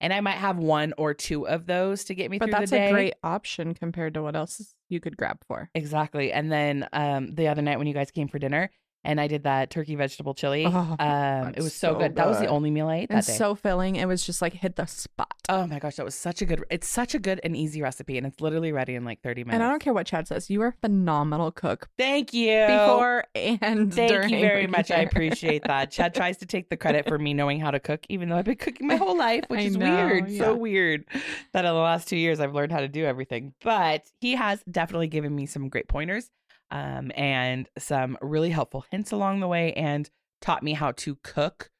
And 0.00 0.12
I 0.12 0.20
might 0.20 0.36
have 0.36 0.58
one 0.58 0.94
or 0.96 1.12
two 1.12 1.48
of 1.48 1.66
those 1.66 2.04
to 2.04 2.14
get 2.14 2.30
me 2.30 2.38
But 2.38 2.46
through 2.50 2.60
the 2.60 2.66
day. 2.66 2.78
That's 2.78 2.90
a 2.90 2.92
great 2.92 3.14
option 3.24 3.74
compared 3.74 4.14
to 4.14 4.22
what 4.22 4.36
else 4.36 4.74
you 4.88 5.00
could 5.00 5.16
grab 5.16 5.38
for. 5.46 5.70
Exactly. 5.74 6.32
And 6.32 6.52
then 6.52 6.88
um 6.92 7.34
the 7.34 7.48
other 7.48 7.62
night 7.62 7.78
when 7.78 7.86
you 7.88 7.94
guys 7.94 8.10
came 8.10 8.28
for 8.28 8.38
dinner 8.38 8.70
and 9.08 9.20
I 9.20 9.26
did 9.26 9.42
that 9.44 9.70
turkey 9.70 9.94
vegetable 9.96 10.34
chili, 10.34 10.64
Oh, 10.66 10.96
um 11.00 11.54
it 11.56 11.60
was 11.62 11.74
so, 11.74 11.94
so 11.94 11.98
good. 11.98 12.14
That 12.16 12.28
was 12.28 12.38
the 12.38 12.46
only 12.46 12.70
meal 12.70 12.86
I 12.88 12.96
ate 12.98 13.10
And 13.10 13.18
that 13.20 13.26
day. 13.26 13.32
so 13.36 13.54
filling. 13.56 13.96
It 13.96 14.06
was 14.06 14.24
just 14.24 14.40
like 14.40 14.52
hit 14.52 14.76
the 14.76 14.86
spot. 14.86 15.32
oh 15.48 15.66
my 15.66 15.78
gosh, 15.80 15.96
that 15.96 16.04
was 16.04 16.14
such 16.14 16.42
a 16.42 16.46
good 16.46 16.64
it's 16.70 16.86
such 16.86 17.14
a 17.14 17.18
good 17.18 17.40
and 17.42 17.56
easy 17.56 17.82
recipe 17.82 18.16
and 18.18 18.26
it's 18.26 18.40
literally 18.40 18.70
ready 18.70 18.94
in 18.94 19.04
like 19.04 19.20
30 19.22 19.44
minutes. 19.44 19.54
And 19.54 19.62
I 19.64 19.68
don't 19.70 19.80
care 19.82 19.92
what 19.94 20.06
Chad 20.06 20.28
says. 20.28 20.48
You 20.50 20.62
are 20.62 20.68
a 20.68 20.72
phenomenal 20.72 21.50
cook 21.50 21.88
Thank 21.98 22.32
you. 22.32 22.66
before 22.68 23.24
and 23.34 23.92
Thank 23.92 24.10
during 24.12 24.30
you 24.30 24.40
very 24.40 24.66
much. 24.66 24.90
I 24.90 24.98
appreciate 25.00 25.64
that. 25.64 25.90
Chad 25.98 26.14
tries 26.14 26.36
to 26.38 26.46
take 26.46 26.68
the 26.68 26.76
credit 26.76 27.08
for 27.08 27.18
me 27.18 27.34
knowing 27.34 27.58
how 27.60 27.70
to 27.70 27.80
cook, 27.80 28.04
even 28.08 28.28
though 28.28 28.36
I've 28.36 28.44
been 28.44 28.56
cooking 28.56 28.86
my 28.86 28.96
whole 28.96 29.16
life, 29.16 29.44
which 29.48 29.60
I 29.60 29.62
is 29.64 29.76
know, 29.76 30.06
weird. 30.06 30.28
yeah. 30.30 30.38
So 30.44 30.54
weird 30.56 31.04
that 31.52 31.64
in 31.64 31.72
the 31.72 31.78
last 31.80 32.08
two 32.08 32.16
years 32.16 32.40
I've 32.40 32.54
learned 32.54 32.72
how 32.72 32.80
to 32.80 32.88
do 32.88 33.04
everything. 33.04 33.54
But 33.62 34.02
he 34.20 34.34
has 34.34 34.62
definitely 34.70 35.08
given 35.08 35.34
me 35.34 35.46
some 35.46 35.68
great 35.68 35.88
pointers 35.88 36.30
um, 36.70 37.10
and 37.16 37.68
some 37.78 38.16
really 38.20 38.50
helpful 38.50 38.84
hints 38.90 39.12
along 39.12 39.40
the 39.40 39.48
way 39.48 39.72
and 39.74 40.10
taught 40.40 40.62
me 40.62 40.72
how 40.74 40.92
to 40.92 41.16
cook 41.22 41.70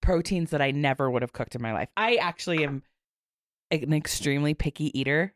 proteins 0.00 0.50
that 0.50 0.60
I 0.60 0.70
never 0.72 1.10
would 1.10 1.22
have 1.22 1.32
cooked 1.32 1.54
in 1.54 1.62
my 1.62 1.72
life. 1.72 1.88
I 1.96 2.16
actually 2.16 2.64
am 2.64 2.82
an 3.70 3.92
extremely 3.92 4.54
picky 4.54 4.96
eater 4.98 5.34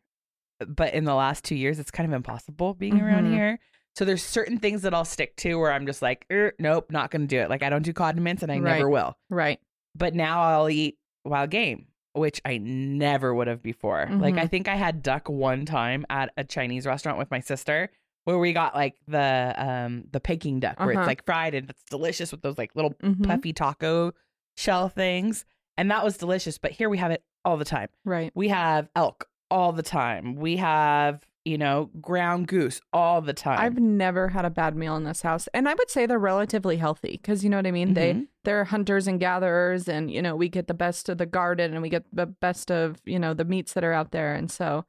but 0.67 0.95
in 0.95 1.05
the 1.05 1.15
last 1.15 1.45
two 1.45 1.55
years, 1.55 1.79
it's 1.79 1.91
kind 1.91 2.11
of 2.11 2.17
impossible 2.17 2.73
being 2.73 2.99
around 2.99 3.25
Mhm. 3.27 3.31
here. 3.31 3.59
So 3.95 4.07
there's 4.07 4.23
certain 4.23 4.59
things 4.59 4.81
that 4.83 4.95
I'll 4.95 5.05
stick 5.05 5.37
to 5.37 5.57
where 5.57 5.71
I'm 5.71 5.85
just 5.85 6.01
like, 6.01 6.25
er, 6.33 6.55
nope, 6.59 6.91
not 6.91 7.11
going 7.11 7.21
to 7.21 7.27
do 7.27 7.39
it. 7.41 7.51
Like 7.51 7.63
I 7.63 7.69
don't 7.69 7.83
do 7.83 7.93
condiments 7.93 8.43
and 8.43 8.51
I 8.51 8.59
Right. 8.59 8.79
never 8.79 8.89
will. 8.89 9.19
Right. 9.29 9.61
But 9.95 10.15
now 10.15 10.41
I'll 10.41 10.71
eat 10.71 10.97
wild 11.27 11.51
game, 11.51 11.89
which 12.15 12.41
I 12.47 12.57
never 12.57 13.35
would 13.35 13.49
have 13.49 13.63
before. 13.63 14.09
Like 14.13 14.37
Mhm. 14.37 14.39
I 14.39 14.47
think 14.47 14.67
I 14.67 14.77
had 14.77 15.03
duck 15.03 15.29
one 15.29 15.67
time 15.67 16.07
at 16.09 16.33
a 16.39 16.45
Chinese 16.45 16.87
restaurant 16.87 17.19
with 17.19 17.31
my 17.31 17.41
sister 17.41 17.91
where 18.27 18.39
we 18.39 18.53
got 18.53 18.75
like 18.75 18.97
the 19.09 19.55
um 19.57 20.05
the 20.13 20.21
Peking 20.21 20.61
duck 20.61 20.79
where 20.81 20.91
Uh-huh. 20.91 21.01
it's 21.01 21.07
like 21.07 21.25
fried 21.25 21.55
and 21.55 21.71
it's 21.71 21.83
delicious 21.91 22.31
with 22.33 22.43
those 22.43 22.59
like 22.59 22.75
little 22.75 22.93
Mhm. 23.03 23.25
puffy 23.27 23.53
taco 23.53 24.13
shell 24.57 24.89
things. 24.89 25.45
And 25.79 25.91
that 25.91 26.03
was 26.05 26.17
delicious. 26.17 26.59
But 26.59 26.73
here 26.73 26.89
we 26.91 26.99
have 26.99 27.11
it 27.11 27.23
all 27.45 27.57
the 27.57 27.65
time. 27.65 27.89
Right. 28.05 28.33
We 28.35 28.49
have 28.49 28.89
elk 28.97 29.29
all 29.51 29.73
the 29.73 29.83
time. 29.83 30.35
We 30.35 30.57
have, 30.57 31.25
you 31.45 31.57
know, 31.59 31.91
ground 32.01 32.49
goose 32.49 32.81
all 32.93 33.21
the 33.21 33.33
time. 33.35 33.61
I've 33.61 33.79
never 33.79 34.29
had 34.29 34.45
a 34.45 34.51
bad 34.51 34.75
meal 34.75 34.97
in 34.97 35.05
this 35.05 35.23
house, 35.23 35.47
and 35.55 35.69
I 35.69 35.75
would 35.75 35.89
say 35.91 36.05
they're 36.07 36.19
relatively 36.19 36.79
healthy 36.79 37.13
because 37.23 37.45
you 37.45 37.51
know 37.51 37.59
what 37.59 37.67
I 37.67 37.71
mean. 37.71 37.95
They 37.95 38.15
Mhm. 38.15 38.27
they're 38.43 38.65
hunters 38.65 39.07
and 39.07 39.21
gatherers, 39.21 39.89
and 39.89 40.11
you 40.11 40.21
know 40.21 40.35
we 40.35 40.49
get 40.49 40.67
the 40.67 40.75
best 40.75 41.09
of 41.09 41.19
the 41.19 41.27
garden, 41.27 41.73
and 41.75 41.83
we 41.83 41.89
get 41.91 42.05
the 42.13 42.27
best 42.27 42.73
of 42.73 43.01
you 43.05 43.21
know 43.21 43.35
the 43.35 43.45
meats 43.45 43.75
that 43.75 43.85
are 43.85 43.93
out 43.93 44.11
there, 44.11 44.35
and 44.35 44.51
so 44.51 44.85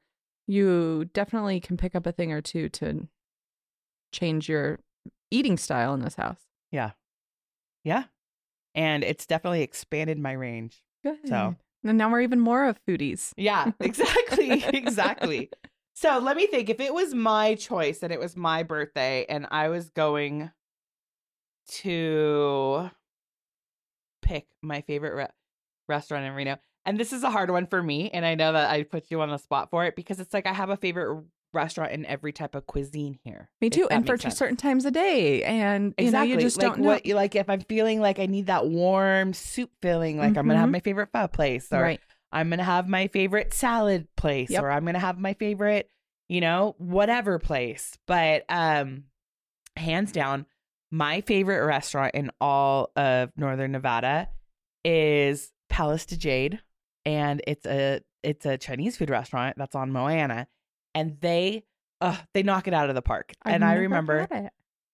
you 0.47 1.05
definitely 1.13 1.59
can 1.59 1.77
pick 1.77 1.93
up 1.93 2.07
a 2.07 2.11
thing 2.11 2.31
or 2.31 2.41
two 2.41 2.69
to 2.69 3.07
change 4.11 4.47
your 4.49 4.79
eating 5.31 5.57
style 5.57 5.93
in 5.93 6.01
this 6.01 6.15
house. 6.15 6.41
Yeah. 6.71 6.91
Yeah. 7.83 8.05
And 8.75 9.03
it's 9.03 9.25
definitely 9.25 9.61
expanded 9.61 10.19
my 10.19 10.33
range. 10.33 10.83
Good. 11.03 11.17
So- 11.27 11.55
and 11.83 11.97
now 11.97 12.11
we're 12.11 12.21
even 12.21 12.39
more 12.39 12.65
of 12.65 12.83
foodies. 12.85 13.31
Yeah, 13.37 13.71
exactly. 13.79 14.63
exactly. 14.73 15.49
So 15.93 16.19
let 16.19 16.35
me 16.35 16.47
think. 16.47 16.69
If 16.69 16.79
it 16.79 16.93
was 16.93 17.13
my 17.13 17.55
choice 17.55 18.03
and 18.03 18.11
it 18.11 18.19
was 18.19 18.35
my 18.35 18.63
birthday 18.63 19.25
and 19.29 19.47
I 19.51 19.69
was 19.69 19.89
going 19.89 20.51
to 21.69 22.89
pick 24.21 24.47
my 24.61 24.81
favorite 24.81 25.15
re- 25.15 25.27
restaurant 25.87 26.25
in 26.25 26.33
Reno, 26.33 26.57
and 26.85 26.99
this 26.99 27.13
is 27.13 27.23
a 27.23 27.29
hard 27.29 27.51
one 27.51 27.67
for 27.67 27.81
me, 27.81 28.09
and 28.11 28.25
I 28.25 28.35
know 28.35 28.51
that 28.53 28.69
I 28.69 28.83
put 28.83 29.11
you 29.11 29.21
on 29.21 29.29
the 29.29 29.37
spot 29.37 29.69
for 29.69 29.85
it 29.85 29.95
because 29.95 30.19
it's 30.19 30.33
like 30.33 30.47
I 30.47 30.53
have 30.53 30.69
a 30.69 30.77
favorite 30.77 31.23
restaurant 31.53 31.91
in 31.91 32.05
every 32.05 32.31
type 32.33 32.55
of 32.55 32.65
cuisine 32.67 33.17
here. 33.23 33.49
Me 33.61 33.69
too, 33.69 33.87
and 33.89 34.05
for 34.05 34.17
sense. 34.17 34.37
certain 34.37 34.57
times 34.57 34.85
a 34.85 34.91
day, 34.91 35.43
and 35.43 35.93
you 35.97 36.05
Exactly. 36.07 36.29
know 36.29 36.35
you 36.35 36.41
just 36.41 36.57
like 36.57 36.67
don't 36.67 36.79
know. 36.81 36.87
what 36.87 37.05
you 37.05 37.15
like 37.15 37.35
if 37.35 37.49
I'm 37.49 37.61
feeling 37.61 37.99
like 38.01 38.19
I 38.19 38.25
need 38.25 38.47
that 38.47 38.67
warm 38.67 39.33
soup 39.33 39.71
filling, 39.81 40.17
like 40.17 40.37
I'm 40.37 40.47
gonna 40.47 40.57
have 40.57 40.69
Mhm. 40.69 40.73
my 40.73 40.79
favorite 40.81 41.09
pho 41.11 41.27
place 41.27 41.71
or 41.71 41.81
right. 41.81 41.99
I'm 42.31 42.49
gonna 42.49 42.63
have 42.63 42.87
my 42.89 43.07
favorite 43.07 43.53
salad 43.53 44.07
place 44.17 44.49
Yep. 44.51 44.63
or 44.63 44.71
I'm 44.71 44.85
gonna 44.85 44.99
have 44.99 45.17
my 45.17 45.33
favorite, 45.33 45.89
you 46.27 46.41
know, 46.41 46.75
whatever 46.77 47.39
place. 47.39 47.97
But 48.05 48.43
um 48.49 49.05
hands 49.77 50.11
down, 50.11 50.45
my 50.91 51.21
favorite 51.21 51.65
restaurant 51.65 52.15
in 52.15 52.31
all 52.41 52.91
of 52.95 53.31
Northern 53.37 53.71
Nevada 53.71 54.29
is 54.83 55.51
Palace 55.69 56.05
de 56.05 56.17
Jade. 56.17 56.59
And 57.05 57.41
it's 57.47 57.65
a 57.65 58.01
it's 58.23 58.45
a 58.45 58.57
Chinese 58.57 58.97
food 58.97 59.09
restaurant 59.09 59.55
that's 59.57 59.75
on 59.75 59.91
Moana. 59.91 60.47
And 60.97 61.17
they 61.21 61.63
uh 62.01 62.17
they 62.33 62.43
knock 62.43 62.67
it 62.67 62.73
out 62.73 62.89
of 62.89 62.95
the 62.95 63.01
park. 63.01 63.33
I've 63.43 63.55
and 63.55 63.63
I 63.63 63.75
remember 63.75 64.27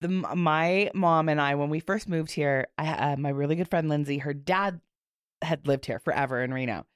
the 0.00 0.08
my 0.08 0.90
mom 0.94 1.28
and 1.28 1.40
I 1.40 1.54
when 1.54 1.70
we 1.70 1.80
first 1.80 2.08
moved 2.08 2.30
here, 2.30 2.66
I 2.78 2.88
uh, 2.88 3.16
my 3.16 3.30
really 3.30 3.56
good 3.56 3.68
friend 3.68 3.88
Lindsay, 3.88 4.18
her 4.18 4.34
dad 4.34 4.80
had 5.42 5.66
lived 5.66 5.86
here 5.86 5.98
forever 5.98 6.42
in 6.42 6.52
Reno, 6.52 6.86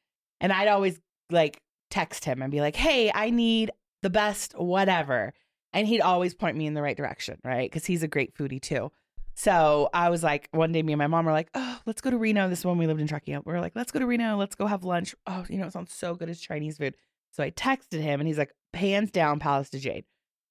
and 0.41 0.53
I'd 0.53 0.69
always 0.69 1.01
like 1.31 1.63
text 1.91 2.25
him 2.25 2.43
and 2.43 2.51
be 2.51 2.61
like, 2.61 2.77
"Hey, 2.77 3.11
I 3.15 3.31
need 3.31 3.71
the 4.03 4.11
best 4.11 4.53
whatever," 4.59 5.33
and 5.73 5.87
he'd 5.87 6.01
always 6.01 6.35
point 6.35 6.57
me 6.57 6.67
in 6.67 6.75
the 6.75 6.83
right 6.83 6.97
direction, 6.97 7.39
right? 7.45 7.71
Because 7.71 7.87
he's 7.87 8.03
a 8.03 8.09
great 8.09 8.35
foodie 8.35 8.61
too. 8.61 8.93
So 9.35 9.89
I 9.95 10.11
was 10.11 10.25
like, 10.25 10.49
one 10.51 10.73
day, 10.73 10.83
me 10.83 10.93
and 10.93 10.99
my 10.99 11.07
mom 11.07 11.25
were 11.25 11.33
like, 11.33 11.49
"Oh, 11.55 11.79
let's 11.87 12.01
go 12.01 12.11
to 12.11 12.19
Reno." 12.19 12.49
This 12.49 12.59
is 12.61 12.65
when 12.65 12.77
we 12.77 12.89
lived 12.89 13.01
in 13.01 13.07
Truckee. 13.07 13.37
We 13.37 13.53
were 13.53 13.61
like, 13.61 13.77
"Let's 13.77 13.93
go 13.93 14.01
to 14.01 14.07
Reno. 14.07 14.37
Let's 14.37 14.57
go 14.57 14.67
have 14.67 14.83
lunch." 14.83 15.15
Oh, 15.27 15.47
you 15.49 15.59
know, 15.59 15.67
it 15.67 15.73
sounds 15.73 15.93
so 15.95 16.15
good 16.15 16.29
as 16.29 16.41
Chinese 16.41 16.77
food. 16.79 16.95
So 17.39 17.45
I 17.45 17.53
texted 17.53 18.01
him, 18.01 18.19
and 18.21 18.27
he's 18.27 18.37
like, 18.37 18.53
"Hands 18.75 19.09
down, 19.13 19.39
Palace 19.39 19.71
de 19.71 19.79
Jade." 19.79 20.07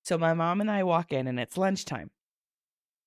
So 0.06 0.18
my 0.18 0.34
mom 0.34 0.62
and 0.62 0.72
I 0.72 0.84
walk 0.84 1.12
in, 1.12 1.28
and 1.28 1.38
it's 1.38 1.58
lunchtime 1.58 2.12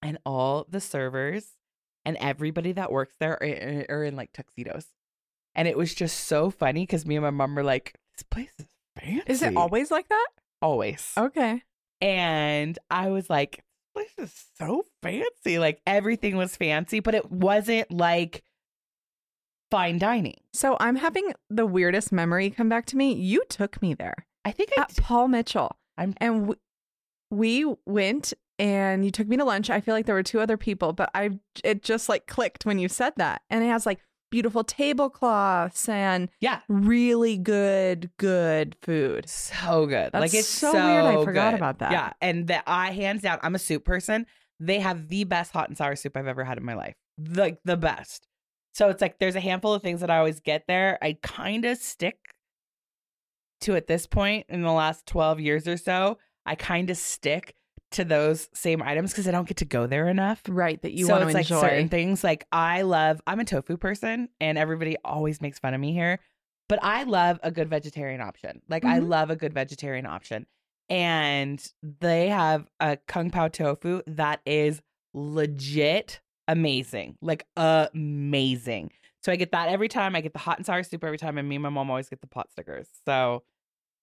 and 0.02 0.18
all 0.26 0.66
the 0.68 0.82
servers 0.82 1.56
and 2.04 2.18
everybody 2.18 2.72
that 2.72 2.92
works 2.92 3.14
there 3.18 3.42
are, 3.42 3.46
in- 3.46 3.86
are 3.88 4.04
in 4.04 4.16
like 4.16 4.32
tuxedos. 4.34 4.88
And 5.54 5.66
it 5.66 5.78
was 5.78 5.94
just 5.94 6.24
so 6.24 6.50
funny 6.50 6.82
because 6.82 7.06
me 7.06 7.16
and 7.16 7.24
my 7.24 7.30
mom 7.30 7.54
were 7.54 7.62
like, 7.62 7.94
"This 8.12 8.22
place 8.22 8.52
is 8.58 8.66
fancy." 8.98 9.32
Is 9.32 9.40
it 9.40 9.56
always 9.56 9.90
like 9.90 10.08
that? 10.10 10.28
always? 10.60 11.14
Okay. 11.16 11.62
And 12.02 12.78
I 12.90 13.08
was 13.08 13.30
like, 13.30 13.64
"This 13.94 14.04
place 14.16 14.28
is 14.28 14.44
so 14.58 14.84
fancy." 15.00 15.58
Like 15.58 15.80
everything 15.86 16.36
was 16.36 16.54
fancy, 16.54 17.00
but 17.00 17.14
it 17.14 17.30
wasn't 17.30 17.90
like 17.90 18.44
fine 19.70 19.98
dining. 19.98 20.36
So 20.52 20.76
I'm 20.80 20.96
having 20.96 21.32
the 21.48 21.66
weirdest 21.66 22.12
memory 22.12 22.50
come 22.50 22.68
back 22.68 22.86
to 22.86 22.96
me. 22.96 23.12
You 23.12 23.42
took 23.48 23.80
me 23.82 23.94
there 23.94 24.26
I 24.44 24.50
think 24.52 24.70
I 24.76 24.82
at 24.82 24.96
Paul 24.96 25.28
Mitchell, 25.28 25.76
I'm- 25.98 26.14
and 26.18 26.40
w- 26.42 26.60
we 27.30 27.74
went 27.86 28.32
and 28.58 29.04
you 29.04 29.10
took 29.10 29.28
me 29.28 29.36
to 29.36 29.44
lunch. 29.44 29.70
I 29.70 29.80
feel 29.80 29.94
like 29.94 30.06
there 30.06 30.14
were 30.14 30.22
two 30.22 30.40
other 30.40 30.56
people, 30.56 30.92
but 30.92 31.10
I 31.14 31.38
it 31.64 31.82
just 31.82 32.08
like 32.08 32.26
clicked 32.26 32.66
when 32.66 32.78
you 32.78 32.88
said 32.88 33.12
that, 33.16 33.42
and 33.50 33.62
it 33.64 33.68
has 33.68 33.86
like 33.86 34.00
beautiful 34.30 34.62
tablecloths 34.64 35.88
and 35.88 36.28
yeah, 36.40 36.60
really 36.68 37.36
good 37.36 38.10
good 38.18 38.76
food. 38.82 39.28
so 39.28 39.86
good. 39.86 40.10
like 40.14 40.34
it's 40.34 40.46
so 40.48 40.72
so, 40.72 40.84
weird 40.86 41.04
I 41.04 41.24
forgot 41.24 41.50
good. 41.52 41.58
about 41.58 41.78
that. 41.78 41.92
Yeah, 41.92 42.12
and 42.20 42.46
that 42.48 42.64
I 42.66 42.92
hands 42.92 43.22
down, 43.22 43.38
I'm 43.42 43.54
a 43.54 43.58
soup 43.58 43.84
person. 43.84 44.26
They 44.58 44.78
have 44.80 45.08
the 45.08 45.24
best 45.24 45.52
hot 45.52 45.68
and 45.68 45.76
sour 45.78 45.96
soup 45.96 46.16
I've 46.16 46.26
ever 46.26 46.44
had 46.44 46.58
in 46.58 46.64
my 46.64 46.74
life. 46.74 46.96
Like 47.18 47.60
the 47.64 47.76
best. 47.76 48.26
So 48.80 48.88
it's 48.88 49.02
like 49.02 49.18
there's 49.18 49.36
a 49.36 49.40
handful 49.40 49.74
of 49.74 49.82
things 49.82 50.00
that 50.00 50.08
I 50.08 50.16
always 50.16 50.40
get 50.40 50.64
there. 50.66 50.96
I 51.02 51.18
kind 51.22 51.66
of 51.66 51.76
stick 51.76 52.16
to 53.60 53.76
at 53.76 53.86
this 53.86 54.06
point 54.06 54.46
in 54.48 54.62
the 54.62 54.72
last 54.72 55.04
12 55.04 55.38
years 55.38 55.68
or 55.68 55.76
so. 55.76 56.16
I 56.46 56.54
kind 56.54 56.88
of 56.88 56.96
stick 56.96 57.54
to 57.90 58.06
those 58.06 58.48
same 58.54 58.80
items 58.82 59.12
because 59.12 59.28
I 59.28 59.32
don't 59.32 59.46
get 59.46 59.58
to 59.58 59.66
go 59.66 59.86
there 59.86 60.08
enough. 60.08 60.40
Right, 60.48 60.80
that 60.80 60.92
you 60.92 61.04
so 61.04 61.12
want 61.12 61.24
to 61.24 61.28
it's 61.28 61.34
like 61.34 61.44
enjoy. 61.44 61.60
certain 61.60 61.88
things. 61.90 62.24
Like 62.24 62.46
I 62.52 62.80
love. 62.80 63.20
I'm 63.26 63.38
a 63.38 63.44
tofu 63.44 63.76
person, 63.76 64.30
and 64.40 64.56
everybody 64.56 64.96
always 65.04 65.42
makes 65.42 65.58
fun 65.58 65.74
of 65.74 65.80
me 65.82 65.92
here. 65.92 66.18
But 66.66 66.78
I 66.82 67.02
love 67.02 67.38
a 67.42 67.50
good 67.50 67.68
vegetarian 67.68 68.22
option. 68.22 68.62
Like 68.70 68.86
I 68.86 68.98
Mhm. 68.98 69.10
love 69.10 69.28
a 69.28 69.36
good 69.36 69.52
vegetarian 69.52 70.06
option, 70.06 70.46
and 70.88 71.62
they 71.82 72.28
have 72.28 72.66
a 72.80 72.96
kung 72.96 73.28
pao 73.28 73.48
tofu 73.48 74.00
that 74.06 74.40
is 74.46 74.80
legit 75.12 76.22
amazing. 76.50 77.16
Like 77.22 77.46
amazing. 77.56 78.90
So 79.22 79.32
I 79.32 79.36
get 79.36 79.52
that 79.52 79.68
every 79.68 79.88
time. 79.88 80.16
I 80.16 80.20
get 80.20 80.32
the 80.32 80.38
hot 80.38 80.58
and 80.58 80.66
sour 80.66 80.82
soup 80.82 81.04
every 81.04 81.18
time, 81.18 81.38
and 81.38 81.48
me 81.48 81.56
and 81.56 81.62
my 81.62 81.68
mom 81.68 81.90
always 81.90 82.08
get 82.08 82.20
the 82.20 82.26
pot 82.26 82.50
stickers. 82.50 82.88
So 83.06 83.42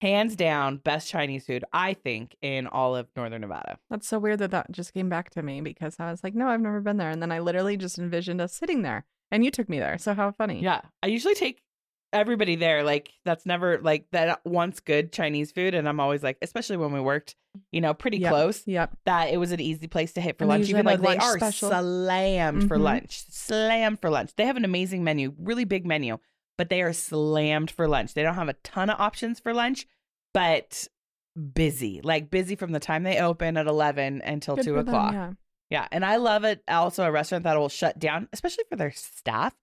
hands 0.00 0.36
down, 0.36 0.76
best 0.76 1.08
Chinese 1.08 1.44
food 1.44 1.64
I 1.72 1.94
think 1.94 2.36
in 2.40 2.68
all 2.68 2.94
of 2.94 3.08
Northern 3.16 3.40
Nevada. 3.40 3.78
That's 3.90 4.06
so 4.06 4.18
weird 4.18 4.38
that 4.38 4.52
that 4.52 4.70
just 4.70 4.94
came 4.94 5.08
back 5.08 5.30
to 5.30 5.42
me 5.42 5.60
because 5.60 5.96
I 5.98 6.10
was 6.10 6.22
like, 6.22 6.34
no, 6.34 6.46
I've 6.46 6.60
never 6.60 6.80
been 6.80 6.96
there, 6.96 7.10
and 7.10 7.20
then 7.20 7.32
I 7.32 7.40
literally 7.40 7.76
just 7.76 7.98
envisioned 7.98 8.40
us 8.40 8.54
sitting 8.54 8.82
there, 8.82 9.04
and 9.30 9.44
you 9.44 9.50
took 9.50 9.68
me 9.68 9.78
there. 9.78 9.98
So 9.98 10.14
how 10.14 10.32
funny. 10.32 10.62
Yeah. 10.62 10.82
I 11.02 11.08
usually 11.08 11.34
take 11.34 11.60
everybody 12.12 12.56
there. 12.56 12.82
Like 12.82 13.12
that's 13.24 13.44
never 13.46 13.78
like 13.80 14.06
that 14.12 14.40
once 14.44 14.80
good 14.80 15.12
Chinese 15.12 15.52
food. 15.52 15.74
And 15.74 15.88
I'm 15.88 16.00
always 16.00 16.22
like, 16.22 16.38
especially 16.42 16.76
when 16.78 16.92
we 16.92 17.00
worked, 17.00 17.36
you 17.72 17.80
know, 17.80 17.94
pretty 17.94 18.18
Yep. 18.18 18.30
close, 18.30 18.66
Yep. 18.66 18.96
that 19.04 19.30
it 19.30 19.36
was 19.36 19.52
an 19.52 19.60
easy 19.60 19.86
place 19.88 20.12
to 20.14 20.20
hit 20.20 20.38
for 20.38 20.44
And 20.44 20.48
lunch. 20.50 20.68
Even 20.70 20.84
though 20.84 20.92
have, 20.92 21.02
they 21.02 21.16
are 21.16 21.38
special. 21.38 21.70
slammed 21.70 22.68
for 22.68 22.76
Mhm. 22.78 22.82
lunch. 22.82 23.24
Slammed 23.30 24.00
for 24.00 24.10
lunch. 24.10 24.34
They 24.36 24.46
have 24.46 24.56
an 24.56 24.64
amazing 24.64 25.04
menu, 25.04 25.34
really 25.38 25.64
big 25.64 25.84
menu, 25.86 26.18
but 26.56 26.68
they 26.70 26.82
are 26.82 26.92
slammed 26.92 27.70
for 27.70 27.86
lunch. 27.88 28.14
They 28.14 28.22
don't 28.22 28.34
have 28.36 28.48
a 28.48 28.54
ton 28.54 28.90
of 28.90 28.98
options 29.00 29.38
for 29.40 29.52
lunch, 29.52 29.86
but 30.34 30.88
busy. 31.54 32.00
Like 32.02 32.30
busy 32.30 32.56
from 32.56 32.72
the 32.72 32.80
time 32.80 33.02
they 33.02 33.20
open 33.20 33.56
at 33.56 33.66
eleven 33.66 34.20
until 34.22 34.56
Good 34.56 34.64
two 34.64 34.74
for 34.74 34.82
them, 34.82 34.94
o'clock. 34.94 35.12
yeah. 35.12 35.32
Yeah, 35.70 35.86
and 35.92 36.02
I 36.02 36.16
love 36.16 36.44
it. 36.44 36.62
Also, 36.66 37.04
a 37.04 37.12
restaurant 37.12 37.44
that 37.44 37.58
will 37.58 37.68
shut 37.68 37.98
down, 37.98 38.26
especially 38.32 38.64
for 38.70 38.76
their 38.76 38.90
staff, 38.90 39.54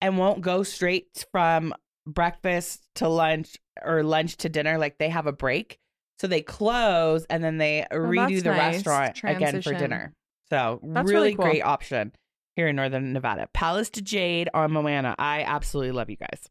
and 0.00 0.18
won't 0.18 0.40
go 0.40 0.62
straight 0.62 1.24
from 1.32 1.74
breakfast 2.06 2.86
to 2.96 3.08
lunch 3.08 3.56
or 3.82 4.02
lunch 4.02 4.36
to 4.38 4.48
dinner. 4.48 4.78
Like 4.78 4.98
they 4.98 5.08
have 5.08 5.26
a 5.26 5.32
break, 5.32 5.78
so 6.18 6.26
they 6.26 6.42
close 6.42 7.24
and 7.30 7.42
then 7.44 7.58
they 7.58 7.86
redo 7.92 8.18
Oh, 8.20 8.28
that's 8.28 8.42
the 8.42 8.50
nice. 8.50 8.74
restaurant 8.86 9.20
again 9.24 9.62
for 9.62 9.74
dinner. 9.74 10.14
So 10.50 10.80
That's 10.82 11.08
really, 11.08 11.20
really 11.28 11.34
cool. 11.36 11.44
great 11.44 11.60
option 11.62 12.12
here 12.56 12.66
in 12.68 12.76
Northern 12.76 13.12
Nevada. 13.12 13.48
Palace 13.52 13.88
de 13.90 14.00
Jade 14.02 14.48
on 14.52 14.72
Moana. 14.72 15.14
I 15.18 15.42
absolutely 15.42 15.92
love 15.92 16.10
you 16.10 16.16
guys. 16.16 16.48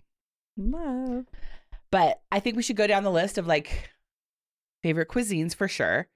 Love. 0.58 1.26
But 1.92 2.22
I 2.32 2.40
think 2.40 2.56
we 2.56 2.64
should 2.64 2.76
go 2.78 2.88
down 2.88 3.04
the 3.04 3.12
list 3.12 3.38
of 3.38 3.46
like 3.48 3.90
favorite 4.84 5.10
cuisines 5.10 5.54
for 5.56 5.68
sure. 5.68 6.08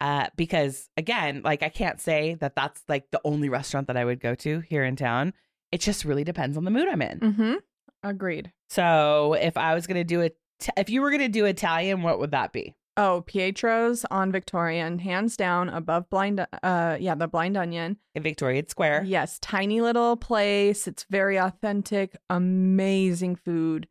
Uh, 0.00 0.26
because 0.34 0.88
again, 0.96 1.42
like 1.44 1.62
I 1.62 1.68
can't 1.68 2.00
say 2.00 2.34
that 2.40 2.56
that's 2.56 2.82
like 2.88 3.10
the 3.12 3.20
only 3.24 3.48
restaurant 3.48 3.86
that 3.88 3.96
I 3.98 4.04
would 4.04 4.18
go 4.18 4.34
to 4.36 4.60
here 4.60 4.82
in 4.82 4.96
town. 4.96 5.34
It 5.72 5.80
just 5.80 6.04
really 6.04 6.24
depends 6.24 6.56
on 6.56 6.64
the 6.64 6.70
mood 6.70 6.88
I'm 6.88 7.02
in. 7.02 7.20
Mm-hmm. 7.20 7.54
Agreed. 8.02 8.52
So 8.68 9.34
if 9.34 9.56
I 9.56 9.74
was 9.74 9.86
gonna 9.86 10.04
do 10.04 10.22
a 10.22 10.30
t- 10.58 10.72
if 10.76 10.90
you 10.90 11.02
were 11.02 11.10
gonna 11.10 11.28
do 11.28 11.44
Italian, 11.44 12.02
what 12.02 12.18
would 12.18 12.30
that 12.32 12.52
be? 12.52 12.74
Oh, 12.96 13.22
Pietro's 13.26 14.04
on 14.10 14.30
Victorian, 14.32 14.98
hands 14.98 15.36
down 15.36 15.68
above 15.68 16.10
Blind. 16.10 16.44
Uh, 16.62 16.96
yeah, 17.00 17.14
the 17.14 17.28
Blind 17.28 17.56
Onion. 17.56 17.96
In 18.14 18.22
Victorian 18.22 18.68
Square. 18.68 19.04
Yes, 19.06 19.38
tiny 19.40 19.80
little 19.80 20.16
place. 20.16 20.86
It's 20.86 21.06
very 21.08 21.38
authentic. 21.38 22.16
Amazing 22.28 23.36
food. 23.36 23.86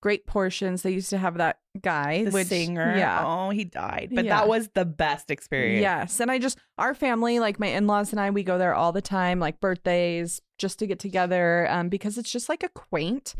Great 0.00 0.26
portions. 0.26 0.82
They 0.82 0.92
used 0.92 1.10
to 1.10 1.18
have 1.18 1.38
that 1.38 1.58
guy, 1.80 2.24
The 2.24 2.30
which 2.30 2.46
singer. 2.48 2.94
yeah, 2.96 3.22
Oh, 3.26 3.50
he 3.50 3.64
died. 3.64 4.10
But 4.12 4.24
Yeah. 4.24 4.38
that 4.38 4.48
was 4.48 4.68
the 4.68 4.84
best 4.84 5.30
experience. 5.30 5.82
Yes. 5.82 6.20
And 6.20 6.30
I 6.30 6.38
just, 6.38 6.58
our 6.78 6.94
family, 6.94 7.40
like 7.40 7.58
my 7.58 7.66
in 7.68 7.86
laws 7.88 8.12
and 8.12 8.20
I, 8.20 8.30
we 8.30 8.42
go 8.44 8.58
there 8.58 8.74
all 8.74 8.92
the 8.92 9.02
time, 9.02 9.40
like 9.40 9.60
birthdays, 9.60 10.40
just 10.58 10.78
to 10.78 10.86
get 10.86 10.98
together 11.00 11.66
um, 11.70 11.88
because 11.88 12.16
it's 12.16 12.30
just 12.30 12.48
like 12.48 12.62
a 12.62 12.68
quaint, 12.68 13.34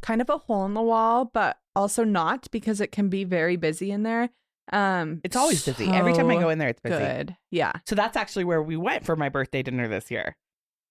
kind 0.00 0.20
of 0.20 0.28
a 0.28 0.38
hole 0.38 0.64
in 0.66 0.74
the 0.74 0.82
wall, 0.82 1.24
but 1.34 1.58
also 1.74 2.04
not 2.04 2.48
because 2.52 2.80
it 2.80 2.92
can 2.92 3.08
be 3.08 3.24
very 3.24 3.56
busy 3.56 3.90
in 3.90 4.04
there. 4.04 4.30
Um, 4.72 5.20
It's 5.24 5.34
always 5.36 5.64
busy. 5.64 5.88
Every 5.88 6.12
time 6.12 6.28
I 6.30 6.34
go 6.36 6.48
in 6.50 6.58
there, 6.58 6.68
it's 6.68 6.80
busy. 6.80 6.98
Good. 6.98 7.36
Yeah. 7.50 7.72
So 7.86 7.94
that's 7.96 8.16
actually 8.16 8.44
where 8.44 8.62
we 8.62 8.76
went 8.76 9.04
for 9.04 9.16
my 9.16 9.28
birthday 9.30 9.62
dinner 9.62 9.88
this 9.88 10.10
year. 10.10 10.36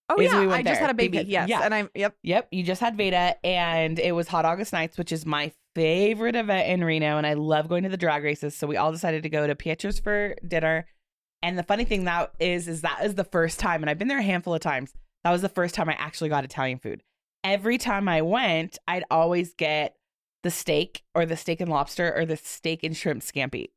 Oh, 0.09 0.19
yeah. 0.21 0.45
we 0.45 0.53
I 0.53 0.63
just 0.63 0.79
had 0.79 0.89
a 0.89 0.93
baby. 0.93 1.17
because- 1.17 1.27
yes. 1.27 1.49
yeah. 1.49 1.61
And 1.63 1.73
I'm, 1.73 1.89
yep. 1.93 2.15
Yep, 2.23 2.47
you 2.51 2.63
just 2.63 2.79
had 2.81 2.95
Veda, 2.95 3.35
and 3.45 3.99
it 3.99 4.13
was 4.13 4.27
Hot 4.29 4.45
August 4.45 4.71
Nights, 4.73 4.97
which 4.97 5.11
is 5.11 5.25
my 5.25 5.51
favorite 5.75 6.35
event 6.35 6.69
in 6.69 6.83
Reno, 6.83 7.17
and 7.17 7.27
I 7.27 7.33
love 7.33 7.67
going 7.67 7.83
to 7.83 7.89
the 7.89 7.97
drag 7.97 8.23
races. 8.23 8.55
So 8.55 8.67
we 8.67 8.77
all 8.77 8.91
decided 8.91 9.23
to 9.23 9.29
go 9.29 9.45
to 9.47 9.55
Pietro's 9.55 9.99
for 9.99 10.35
dinner. 10.47 10.87
And 11.43 11.57
the 11.57 11.63
funny 11.63 11.83
thing 11.85 12.05
that 12.05 12.31
is, 12.39 12.67
is 12.67 12.81
that 12.81 12.99
is 13.03 13.15
the 13.15 13.23
first 13.23 13.59
time, 13.59 13.83
and 13.83 13.89
I've 13.89 13.99
been 13.99 14.07
there 14.07 14.19
a 14.19 14.23
handful 14.23 14.53
of 14.55 14.61
times. 14.61 14.93
That 15.23 15.31
was 15.31 15.41
the 15.41 15.49
first 15.49 15.75
time 15.75 15.89
I 15.89 15.93
actually 15.93 16.29
got 16.29 16.43
Italian 16.45 16.79
food. 16.79 17.03
Every 17.43 17.77
time 17.77 18.07
I 18.07 18.21
went, 18.21 18.77
I'd 18.87 19.03
always 19.11 19.53
get 19.53 19.95
the 20.43 20.51
steak 20.51 21.03
or 21.13 21.25
the 21.25 21.35
steak 21.37 21.59
and 21.61 21.69
lobster 21.69 22.15
or 22.15 22.25
the 22.25 22.37
steak 22.37 22.83
and 22.83 22.95
shrimp 22.95 23.21
scampi. 23.21 23.67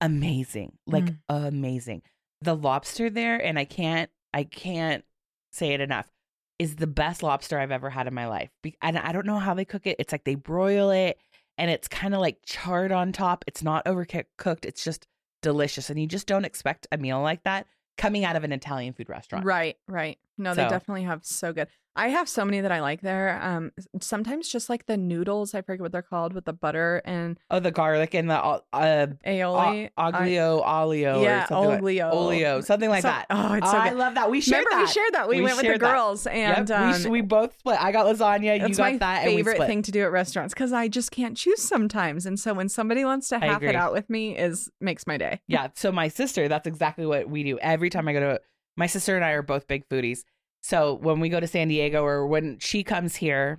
Amazing, 0.00 0.72
like 0.86 1.04
Mm. 1.04 1.18
amazing. 1.28 2.02
The 2.40 2.56
lobster 2.56 3.08
there, 3.08 3.36
and 3.42 3.58
I 3.58 3.64
can't, 3.64 4.10
I 4.34 4.44
can't 4.44 5.04
say 5.52 5.72
it 5.72 5.80
enough 5.80 6.10
is 6.58 6.76
the 6.76 6.86
best 6.86 7.22
lobster 7.22 7.58
I've 7.58 7.70
ever 7.70 7.90
had 7.90 8.06
in 8.06 8.14
my 8.14 8.26
life. 8.26 8.50
And 8.80 8.98
I 8.98 9.12
don't 9.12 9.26
know 9.26 9.38
how 9.38 9.54
they 9.54 9.64
cook 9.64 9.86
it. 9.86 9.96
It's 9.98 10.12
like 10.12 10.24
they 10.24 10.34
broil 10.34 10.90
it 10.90 11.18
and 11.58 11.70
it's 11.70 11.88
kind 11.88 12.14
of 12.14 12.20
like 12.20 12.38
charred 12.44 12.92
on 12.92 13.12
top. 13.12 13.44
It's 13.46 13.62
not 13.62 13.84
overcooked. 13.84 14.64
It's 14.64 14.84
just 14.84 15.06
delicious. 15.40 15.90
And 15.90 16.00
you 16.00 16.06
just 16.06 16.26
don't 16.26 16.44
expect 16.44 16.86
a 16.92 16.98
meal 16.98 17.20
like 17.20 17.42
that 17.44 17.66
coming 17.98 18.24
out 18.24 18.36
of 18.36 18.44
an 18.44 18.52
Italian 18.52 18.94
food 18.94 19.08
restaurant. 19.08 19.44
Right, 19.44 19.76
right. 19.88 20.18
No, 20.38 20.54
they 20.54 20.68
definitely 20.68 21.02
have 21.02 21.24
so 21.24 21.52
good. 21.52 21.68
I 21.94 22.08
have 22.08 22.26
so 22.28 22.44
many 22.44 22.60
that 22.62 22.72
I 22.72 22.80
like 22.80 23.02
there. 23.02 23.38
Um, 23.42 23.70
sometimes 24.00 24.48
just 24.48 24.70
like 24.70 24.86
the 24.86 24.96
noodles, 24.96 25.54
I 25.54 25.60
forget 25.60 25.82
what 25.82 25.92
they're 25.92 26.00
called, 26.00 26.32
with 26.32 26.46
the 26.46 26.52
butter 26.54 27.02
and 27.04 27.38
Oh, 27.50 27.60
the 27.60 27.70
garlic 27.70 28.14
and 28.14 28.30
the 28.30 28.38
uh, 28.42 28.60
aioli. 28.72 29.90
aglio 29.98 30.62
olio 30.66 31.22
yeah, 31.22 31.44
or 31.44 31.46
something 31.48 31.68
like, 31.70 31.82
olio, 31.82 32.10
olio, 32.10 32.60
something 32.62 32.88
like 32.88 33.02
So- 33.02 33.08
that. 33.08 33.26
Oh, 33.30 33.52
it's 33.54 33.70
so 33.70 33.76
I 33.76 33.90
good. 33.90 33.98
love 33.98 34.14
that. 34.14 34.30
We 34.30 34.40
shared 34.40 34.64
Remember, 34.64 34.84
that. 34.84 34.88
we 34.88 34.92
shared 34.92 35.14
that. 35.14 35.28
We, 35.28 35.36
We 35.36 35.42
went 35.42 35.56
with 35.56 35.62
the 35.64 35.68
shared 35.68 35.80
that. 35.80 35.92
girls, 35.92 36.26
and 36.26 36.68
yep, 36.68 36.80
um, 36.80 36.92
we, 36.92 36.98
sh- 36.98 37.06
we 37.06 37.20
both 37.20 37.58
split. 37.58 37.76
I 37.78 37.92
got 37.92 38.06
lasagna. 38.06 38.54
You 38.68 38.74
got 38.74 38.78
my 38.78 38.96
that. 38.98 39.24
and 39.26 39.34
we 39.34 39.42
favorite 39.42 39.66
thing 39.66 39.82
to 39.82 39.90
do 39.90 40.02
at 40.02 40.12
restaurants 40.12 40.54
because 40.54 40.72
I 40.72 40.88
just 40.88 41.10
can't 41.10 41.36
choose 41.36 41.60
sometimes. 41.62 42.26
And 42.26 42.38
so 42.40 42.54
when 42.54 42.68
somebody 42.68 43.04
wants 43.04 43.28
to 43.28 43.38
half 43.38 43.62
it 43.62 43.74
out 43.74 43.92
with 43.92 44.08
me, 44.08 44.36
is 44.36 44.70
makes 44.80 45.06
my 45.06 45.16
day. 45.18 45.40
yeah. 45.46 45.68
So 45.74 45.92
my 45.92 46.08
sister, 46.08 46.48
that's 46.48 46.66
exactly 46.66 47.06
what 47.06 47.28
we 47.28 47.44
do. 47.44 47.58
Every 47.58 47.90
time 47.90 48.08
I 48.08 48.12
go 48.12 48.20
to 48.20 48.40
my 48.76 48.86
sister 48.86 49.14
and 49.16 49.24
I 49.24 49.32
are 49.32 49.42
both 49.42 49.66
big 49.66 49.86
foodies. 49.88 50.20
So 50.62 50.94
when 50.94 51.20
we 51.20 51.28
go 51.28 51.40
to 51.40 51.46
San 51.46 51.68
Diego 51.68 52.04
or 52.04 52.26
when 52.26 52.58
she 52.60 52.84
comes 52.84 53.16
here, 53.16 53.58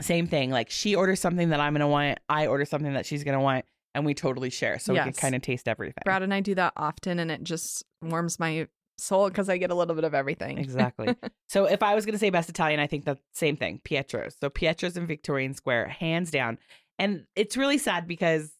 same 0.00 0.26
thing. 0.26 0.50
Like 0.50 0.70
she 0.70 0.94
orders 0.94 1.20
something 1.20 1.50
that 1.50 1.60
I'm 1.60 1.74
gonna 1.74 1.88
want, 1.88 2.18
I 2.28 2.46
order 2.46 2.64
something 2.64 2.92
that 2.94 3.06
she's 3.06 3.24
gonna 3.24 3.40
want, 3.40 3.64
and 3.94 4.04
we 4.04 4.14
totally 4.14 4.50
share. 4.50 4.78
So 4.78 4.92
we 4.92 5.00
can 5.00 5.12
kind 5.12 5.34
of 5.34 5.42
taste 5.42 5.68
everything. 5.68 6.02
Brad 6.04 6.22
and 6.22 6.32
I 6.32 6.40
do 6.40 6.54
that 6.54 6.72
often, 6.76 7.18
and 7.18 7.30
it 7.30 7.42
just 7.42 7.84
warms 8.02 8.38
my 8.38 8.68
soul 8.98 9.28
because 9.28 9.48
I 9.48 9.56
get 9.56 9.70
a 9.70 9.74
little 9.74 9.94
bit 9.94 10.04
of 10.04 10.14
everything. 10.14 10.58
Exactly. 10.58 11.14
so 11.48 11.64
if 11.64 11.82
I 11.82 11.94
was 11.94 12.04
gonna 12.06 12.18
say 12.18 12.30
best 12.30 12.48
Italian, 12.48 12.80
I 12.80 12.86
think 12.86 13.04
the 13.04 13.18
same 13.32 13.56
thing. 13.56 13.80
Pietro's. 13.84 14.36
So 14.40 14.50
Pietro's 14.50 14.96
in 14.96 15.06
Victorian 15.06 15.54
Square, 15.54 15.88
hands 15.88 16.30
down. 16.30 16.58
And 16.98 17.24
it's 17.34 17.56
really 17.56 17.78
sad 17.78 18.06
because 18.06 18.52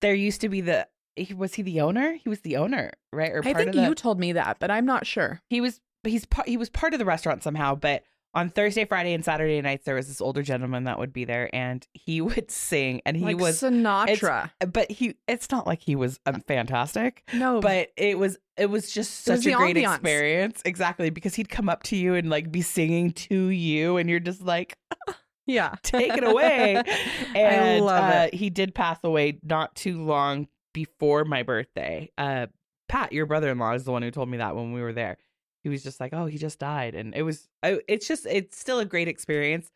there 0.00 0.14
used 0.14 0.40
to 0.40 0.48
be 0.48 0.62
the 0.62 0.88
he- 1.16 1.34
was 1.34 1.54
he 1.54 1.62
the 1.62 1.80
owner? 1.80 2.14
He 2.22 2.28
was 2.28 2.40
the 2.40 2.56
owner, 2.56 2.92
right? 3.12 3.30
Or 3.32 3.40
I 3.44 3.52
think 3.54 3.72
the 3.72 3.82
you 3.82 3.94
told 3.94 4.18
me 4.20 4.32
that, 4.32 4.58
but 4.60 4.70
I'm 4.70 4.86
not 4.86 5.06
sure. 5.06 5.40
he 5.50 5.60
was 5.60 5.80
he's 6.04 6.24
part 6.26 6.48
he 6.48 6.56
was 6.56 6.68
part 6.68 6.92
of 6.94 6.98
the 6.98 7.04
restaurant 7.04 7.44
somehow 7.44 7.76
but 7.76 8.02
on 8.34 8.48
thursday 8.48 8.84
friday 8.84 9.12
and 9.14 9.24
saturday 9.24 9.60
nights 9.60 9.84
there 9.84 9.94
was 9.94 10.08
this 10.08 10.20
older 10.20 10.42
gentleman 10.42 10.82
that 10.82 10.98
would 10.98 11.12
be 11.12 11.24
there 11.24 11.48
and 11.54 11.86
he 11.92 12.20
would 12.28 12.50
sing 12.50 13.00
and 13.06 13.16
he 13.16 13.22
like 13.24 13.38
was 13.38 13.60
Sinatra. 13.62 14.50
but 14.72 14.90
he 14.90 15.14
it's 15.28 15.48
not 15.52 15.64
like 15.64 15.80
he 15.80 15.94
was 15.94 16.18
um, 16.26 16.40
fantastic 16.48 17.22
No, 17.32 17.60
but 17.60 17.90
it 17.96 18.18
was 18.18 18.36
it 18.56 18.66
was 18.66 18.90
just 18.90 19.28
It 19.28 19.30
was 19.32 19.44
such 19.44 19.52
a 19.52 19.56
great 19.56 19.76
ambiance. 19.76 19.94
experience 19.94 20.62
exactly 20.64 21.10
because 21.10 21.36
he'd 21.36 21.48
come 21.48 21.68
up 21.68 21.84
to 21.84 21.96
you 21.96 22.14
and 22.14 22.28
like 22.28 22.50
be 22.50 22.62
singing 22.62 23.12
to 23.12 23.46
you 23.50 23.96
and 23.98 24.10
you're 24.10 24.18
just 24.18 24.42
like 24.42 24.76
yeah, 25.46 25.74
take 25.82 26.16
it 26.16 26.24
away 26.24 26.76
I 27.34 27.38
and 27.38 27.84
love 27.84 28.04
uh, 28.12 28.16
it. 28.26 28.34
he 28.34 28.48
did 28.50 28.74
pass 28.74 28.98
away 29.04 29.38
not 29.44 29.74
too 29.76 30.02
long 30.02 30.48
before 30.72 31.24
my 31.24 31.42
birthday. 31.42 32.10
Uh, 32.16 32.46
Pat, 32.88 33.12
your 33.12 33.26
brother-in-law, 33.26 33.72
is 33.72 33.84
the 33.84 33.92
one 33.92 34.02
who 34.02 34.10
told 34.10 34.28
me 34.28 34.38
that 34.38 34.54
when 34.56 34.72
we 34.72 34.82
were 34.82 34.92
there. 34.92 35.16
He 35.62 35.68
was 35.68 35.82
just 35.82 36.00
like, 36.00 36.12
"Oh, 36.12 36.26
he 36.26 36.38
just 36.38 36.58
died," 36.58 36.94
and 36.94 37.14
it 37.14 37.22
was. 37.22 37.48
It's 37.62 38.08
just, 38.08 38.26
it's 38.26 38.58
still 38.58 38.80
a 38.80 38.84
great 38.84 39.08
experience. 39.08 39.70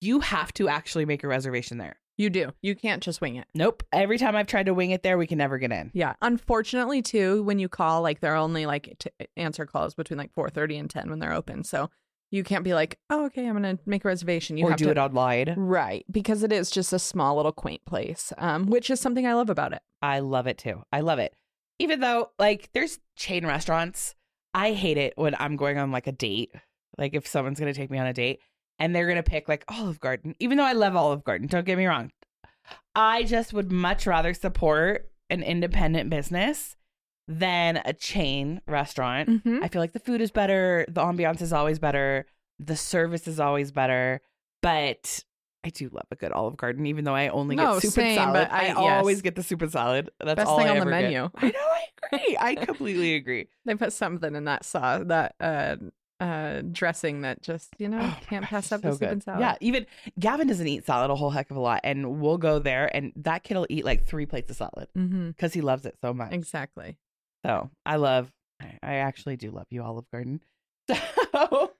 You 0.00 0.20
have 0.20 0.52
to 0.54 0.68
actually 0.68 1.04
make 1.04 1.22
a 1.22 1.28
reservation 1.28 1.78
there. 1.78 1.96
You 2.16 2.30
do. 2.30 2.50
You 2.62 2.74
can't 2.74 3.00
just 3.00 3.20
wing 3.20 3.36
it. 3.36 3.46
Nope. 3.54 3.84
Every 3.92 4.18
time 4.18 4.34
I've 4.34 4.48
tried 4.48 4.66
to 4.66 4.74
wing 4.74 4.90
it 4.90 5.04
there, 5.04 5.16
we 5.16 5.28
can 5.28 5.38
never 5.38 5.56
get 5.56 5.70
in. 5.70 5.92
Yeah. 5.94 6.14
Unfortunately, 6.20 7.00
too, 7.00 7.44
when 7.44 7.60
you 7.60 7.68
call, 7.68 8.02
like 8.02 8.18
they're 8.18 8.34
only 8.34 8.66
like 8.66 8.96
to 8.98 9.12
answer 9.36 9.64
calls 9.64 9.94
between 9.94 10.18
like 10.18 10.32
four 10.32 10.50
thirty 10.50 10.76
and 10.76 10.90
ten 10.90 11.08
when 11.08 11.20
they're 11.20 11.32
open. 11.32 11.62
So 11.62 11.90
you 12.30 12.44
can't 12.44 12.64
be 12.64 12.74
like, 12.74 12.98
oh, 13.10 13.26
okay, 13.26 13.46
I'm 13.46 13.54
gonna 13.54 13.78
make 13.86 14.04
a 14.04 14.08
reservation. 14.08 14.56
You 14.56 14.66
or 14.66 14.70
have 14.70 14.78
do 14.78 14.86
to 14.86 14.90
it 14.90 14.98
online. 14.98 15.54
right 15.56 16.04
because 16.10 16.42
it 16.42 16.52
is 16.52 16.70
just 16.70 16.92
a 16.92 16.98
small 16.98 17.36
little 17.36 17.52
quaint 17.52 17.84
place, 17.86 18.32
um, 18.38 18.66
which 18.66 18.90
is 18.90 19.00
something 19.00 19.26
I 19.26 19.34
love 19.34 19.50
about 19.50 19.72
it. 19.72 19.82
I 20.02 20.20
love 20.20 20.46
it 20.46 20.58
too. 20.58 20.82
I 20.92 21.00
love 21.00 21.18
it. 21.18 21.34
Even 21.78 22.00
though, 22.00 22.30
like, 22.38 22.70
there's 22.72 22.98
chain 23.16 23.46
restaurants. 23.46 24.14
I 24.52 24.72
hate 24.72 24.98
it 24.98 25.12
when 25.16 25.36
I'm 25.38 25.56
going 25.56 25.78
on 25.78 25.92
like 25.92 26.06
a 26.06 26.12
date. 26.12 26.52
Like, 26.96 27.14
if 27.14 27.26
someone's 27.26 27.60
going 27.60 27.72
to 27.72 27.78
take 27.78 27.90
me 27.90 27.98
on 27.98 28.06
a 28.06 28.12
date 28.12 28.40
and 28.80 28.94
they're 28.94 29.06
going 29.06 29.16
to 29.16 29.22
pick 29.22 29.48
like 29.48 29.64
Olive 29.68 30.00
Garden, 30.00 30.34
even 30.40 30.58
though 30.58 30.64
I 30.64 30.72
love 30.72 30.96
Olive 30.96 31.22
Garden, 31.22 31.46
don't 31.46 31.64
get 31.64 31.78
me 31.78 31.86
wrong. 31.86 32.10
I 32.94 33.22
just 33.22 33.52
would 33.52 33.70
much 33.70 34.06
rather 34.06 34.34
support 34.34 35.10
an 35.30 35.42
independent 35.42 36.10
business 36.10 36.74
than 37.28 37.80
a 37.84 37.92
chain 37.92 38.60
restaurant. 38.66 39.28
Mm-hmm. 39.28 39.60
I 39.62 39.68
feel 39.68 39.80
like 39.82 39.92
the 39.92 40.00
food 40.00 40.20
is 40.20 40.30
better, 40.30 40.84
the 40.88 41.02
ambiance 41.02 41.42
is 41.42 41.52
always 41.52 41.78
better, 41.78 42.26
the 42.58 42.74
service 42.74 43.28
is 43.28 43.38
always 43.38 43.70
better, 43.70 44.20
but 44.62 45.22
I 45.64 45.68
do 45.70 45.90
love 45.92 46.06
a 46.10 46.16
good 46.16 46.32
Olive 46.32 46.56
Garden, 46.56 46.86
even 46.86 47.04
though 47.04 47.14
I 47.14 47.28
only 47.28 47.54
No, 47.56 47.74
get 47.74 47.82
soup 47.82 47.92
same, 47.92 48.18
and 48.18 48.32
salad. 48.34 48.48
I- 48.50 48.68
I, 48.68 48.96
always 48.96 49.20
get 49.22 49.34
the 49.36 49.42
soup 49.42 49.60
and 49.62 49.70
salad. 49.70 50.10
That's 50.18 50.36
Best 50.36 50.48
all 50.48 50.56
thing 50.58 50.66
I 50.68 50.70
on 50.70 50.76
the 50.76 50.80
ever 50.82 50.90
get. 50.90 51.02
menu. 51.02 51.30
I 51.36 51.46
know, 51.48 51.52
I 51.58 51.84
agree. 52.16 52.36
I 52.40 52.54
completely 52.64 53.14
agree. 53.16 53.48
They 53.64 53.74
put 53.74 53.92
something 53.92 54.34
in 54.34 54.44
that 54.44 54.64
sauce, 54.64 55.02
that 55.06 55.34
uh, 55.40 55.76
uh, 56.20 56.62
dressing 56.72 57.20
that 57.22 57.42
just 57.42 57.74
you 57.78 57.88
know 57.88 58.00
Oh 58.00 58.18
can't 58.28 58.42
gosh, 58.42 58.50
pass 58.50 58.72
up 58.72 58.82
the 58.82 58.88
so 58.88 58.92
soup 58.94 59.00
good. 59.00 59.08
and 59.10 59.22
salad. 59.22 59.40
Yeah, 59.40 59.54
even 59.60 59.86
Gavin 60.18 60.46
doesn't 60.48 60.66
eat 60.66 60.86
salad 60.86 61.10
a 61.10 61.14
whole 61.14 61.30
heck 61.30 61.50
of 61.50 61.56
a 61.56 61.60
lot, 61.60 61.80
and 61.84 62.20
we'll 62.20 62.38
go 62.38 62.58
there, 62.58 62.90
and 62.96 63.12
that 63.16 63.44
kid'll 63.44 63.66
eat 63.68 63.84
like 63.84 64.06
three 64.06 64.26
plates 64.26 64.50
of 64.50 64.56
salad 64.56 64.88
Mm-hmm. 64.96 65.28
because 65.28 65.52
he 65.52 65.60
loves 65.60 65.84
it 65.86 65.96
so 66.00 66.14
much. 66.14 66.32
Exactly. 66.32 66.96
So 67.44 67.70
I 67.86 67.96
love, 67.96 68.30
I- 68.60 68.96
actually 68.96 69.36
do 69.36 69.50
love 69.50 69.66
you, 69.70 69.82
Olive 69.82 70.10
Garden. 70.12 70.40
So, 71.34 71.72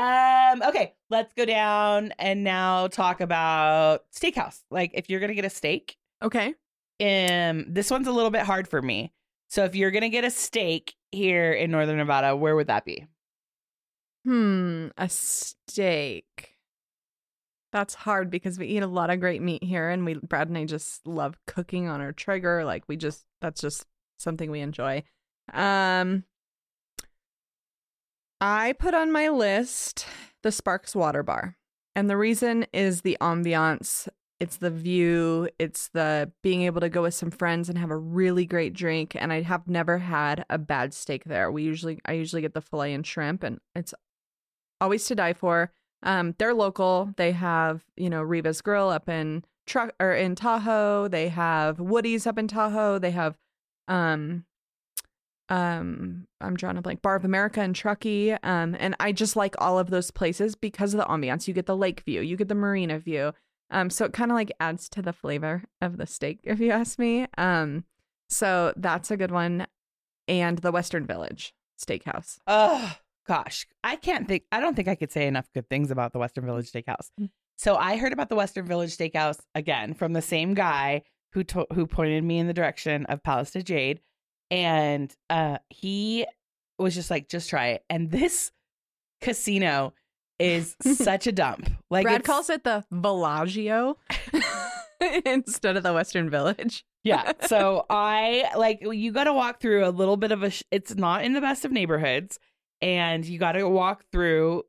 um, 0.00 0.62
okay, 0.62 0.94
let's 1.10 1.34
go 1.34 1.44
down 1.44 2.14
and 2.18 2.42
now 2.44 2.86
talk 2.86 3.20
about 3.20 4.04
steakhouse. 4.14 4.60
Like, 4.70 4.92
if 4.94 5.10
you're 5.10 5.20
gonna 5.20 5.34
get 5.34 5.44
a 5.44 5.50
steak, 5.50 5.96
Okay. 6.22 6.54
um, 7.00 7.66
this 7.68 7.90
one's 7.90 8.06
a 8.06 8.12
little 8.12 8.30
bit 8.30 8.42
hard 8.42 8.68
for 8.68 8.80
me. 8.80 9.12
So, 9.50 9.64
if 9.64 9.74
you're 9.74 9.90
gonna 9.90 10.08
get 10.08 10.24
a 10.24 10.30
steak 10.30 10.94
here 11.10 11.52
in 11.52 11.70
Northern 11.72 11.98
Nevada, 11.98 12.34
where 12.34 12.56
would 12.56 12.68
that 12.68 12.86
be? 12.86 13.06
Hmm. 14.24 14.88
A 14.96 15.08
steak. 15.10 16.56
That's 17.72 17.94
hard 17.94 18.30
because 18.30 18.58
we 18.58 18.66
eat 18.68 18.82
a 18.82 18.86
lot 18.86 19.10
of 19.10 19.20
great 19.20 19.42
meat 19.42 19.64
here, 19.64 19.90
and 19.90 20.06
we 20.06 20.14
Brad 20.14 20.48
and 20.48 20.56
I 20.56 20.64
just 20.64 21.06
love 21.06 21.36
cooking 21.46 21.88
on 21.88 22.00
our 22.00 22.12
Traeger. 22.12 22.64
Like 22.64 22.84
we 22.88 22.96
just 22.96 23.24
that's 23.42 23.60
just 23.60 23.84
something 24.22 24.50
we 24.50 24.60
enjoy. 24.60 25.02
Um. 25.52 26.24
I 28.44 28.72
put 28.72 28.92
on 28.92 29.12
my 29.12 29.28
list 29.28 30.04
the 30.42 30.50
Sparks 30.50 30.96
Water 30.96 31.22
Bar. 31.22 31.56
And 31.94 32.08
the 32.10 32.16
reason 32.16 32.66
is 32.72 33.02
the 33.02 33.16
ambiance, 33.20 34.08
it's 34.40 34.56
the 34.56 34.70
view, 34.70 35.48
it's 35.58 35.88
the 35.88 36.32
being 36.42 36.62
able 36.62 36.80
to 36.80 36.88
go 36.88 37.02
with 37.02 37.14
some 37.14 37.30
friends 37.30 37.68
and 37.68 37.78
have 37.78 37.90
a 37.90 37.96
really 37.96 38.44
great 38.44 38.72
drink. 38.72 39.14
And 39.14 39.32
I 39.32 39.42
have 39.42 39.68
never 39.68 39.98
had 39.98 40.44
a 40.50 40.58
bad 40.58 40.94
steak 40.94 41.24
there. 41.24 41.52
We 41.52 41.62
usually, 41.62 42.00
I 42.04 42.14
usually 42.14 42.42
get 42.42 42.54
the 42.54 42.60
filet 42.60 42.94
and 42.94 43.06
shrimp, 43.06 43.42
and 43.44 43.60
it's 43.74 43.94
always 44.80 45.06
to 45.06 45.14
die 45.14 45.34
for. 45.34 45.70
Um, 46.02 46.34
they're 46.38 46.54
local. 46.54 47.12
They 47.16 47.32
have, 47.32 47.84
you 47.96 48.10
know, 48.10 48.22
Riva's 48.22 48.60
Grill 48.60 48.88
up 48.88 49.08
in 49.08 49.44
truck 49.66 49.94
or 50.00 50.14
in 50.14 50.34
Tahoe. 50.34 51.06
They 51.06 51.28
have 51.28 51.78
Woody's 51.78 52.26
up 52.26 52.38
in 52.38 52.48
Tahoe. 52.48 52.98
They 52.98 53.12
have 53.12 53.36
um 53.88 54.44
um 55.48 56.26
I'm 56.40 56.56
drawing 56.56 56.78
a 56.78 56.82
blank 56.82 57.02
Bar 57.02 57.16
of 57.16 57.24
America 57.24 57.60
and 57.60 57.74
Truckee. 57.74 58.32
Um 58.32 58.76
and 58.78 58.96
I 59.00 59.12
just 59.12 59.36
like 59.36 59.54
all 59.58 59.78
of 59.78 59.90
those 59.90 60.10
places 60.10 60.54
because 60.54 60.94
of 60.94 60.98
the 60.98 61.06
ambiance. 61.06 61.48
You 61.48 61.54
get 61.54 61.66
the 61.66 61.76
lake 61.76 62.00
view, 62.00 62.20
you 62.20 62.36
get 62.36 62.48
the 62.48 62.54
marina 62.54 62.98
view. 62.98 63.32
Um 63.70 63.90
so 63.90 64.04
it 64.04 64.12
kind 64.12 64.30
of 64.30 64.36
like 64.36 64.52
adds 64.60 64.88
to 64.90 65.02
the 65.02 65.12
flavor 65.12 65.64
of 65.80 65.96
the 65.96 66.06
steak 66.06 66.40
if 66.44 66.60
you 66.60 66.70
ask 66.70 66.98
me. 66.98 67.26
Um 67.36 67.84
so 68.28 68.72
that's 68.76 69.10
a 69.10 69.16
good 69.16 69.30
one. 69.30 69.66
And 70.28 70.58
the 70.58 70.72
Western 70.72 71.06
Village 71.06 71.54
Steakhouse. 71.78 72.38
Oh 72.46 72.96
gosh, 73.26 73.66
I 73.84 73.96
can't 73.96 74.28
think. 74.28 74.44
I 74.52 74.60
don't 74.60 74.74
think 74.74 74.88
I 74.88 74.94
could 74.94 75.12
say 75.12 75.26
enough 75.26 75.50
good 75.52 75.68
things 75.68 75.90
about 75.90 76.12
the 76.12 76.18
Western 76.18 76.46
Village 76.46 76.70
Steakhouse. 76.70 77.10
Mm. 77.20 77.30
So 77.56 77.76
I 77.76 77.96
heard 77.96 78.12
about 78.12 78.28
the 78.28 78.36
Western 78.36 78.66
Village 78.66 78.96
Steakhouse 78.96 79.38
again 79.54 79.94
from 79.94 80.12
the 80.12 80.22
same 80.22 80.54
guy 80.54 81.02
who 81.32 81.44
to- 81.44 81.66
who 81.74 81.86
pointed 81.86 82.24
me 82.24 82.38
in 82.38 82.46
the 82.46 82.52
direction 82.54 83.06
of 83.06 83.22
Palace 83.22 83.50
de 83.52 83.62
Jade, 83.62 84.00
and 84.50 85.14
uh, 85.30 85.58
he 85.70 86.26
was 86.78 86.94
just 86.94 87.10
like, 87.10 87.28
just 87.28 87.48
try 87.50 87.68
it. 87.68 87.84
And 87.90 88.10
this 88.10 88.50
casino 89.20 89.94
is 90.38 90.76
such 90.82 91.26
a 91.26 91.32
dump. 91.32 91.70
Like 91.90 92.04
Brad 92.04 92.24
calls 92.24 92.50
it 92.50 92.64
the 92.64 92.84
Bellagio 92.90 93.96
instead 95.24 95.76
of 95.76 95.82
the 95.82 95.92
Western 95.92 96.30
Village. 96.30 96.84
Yeah. 97.04 97.32
So 97.46 97.86
I 97.90 98.50
like 98.56 98.80
you 98.82 99.12
got 99.12 99.24
to 99.24 99.32
walk 99.32 99.60
through 99.60 99.86
a 99.86 99.90
little 99.90 100.16
bit 100.16 100.32
of 100.32 100.42
a. 100.42 100.50
Sh- 100.50 100.62
it's 100.70 100.94
not 100.94 101.24
in 101.24 101.32
the 101.32 101.40
best 101.40 101.64
of 101.64 101.72
neighborhoods, 101.72 102.38
and 102.80 103.24
you 103.24 103.38
got 103.38 103.52
to 103.52 103.68
walk 103.68 104.04
through 104.12 104.64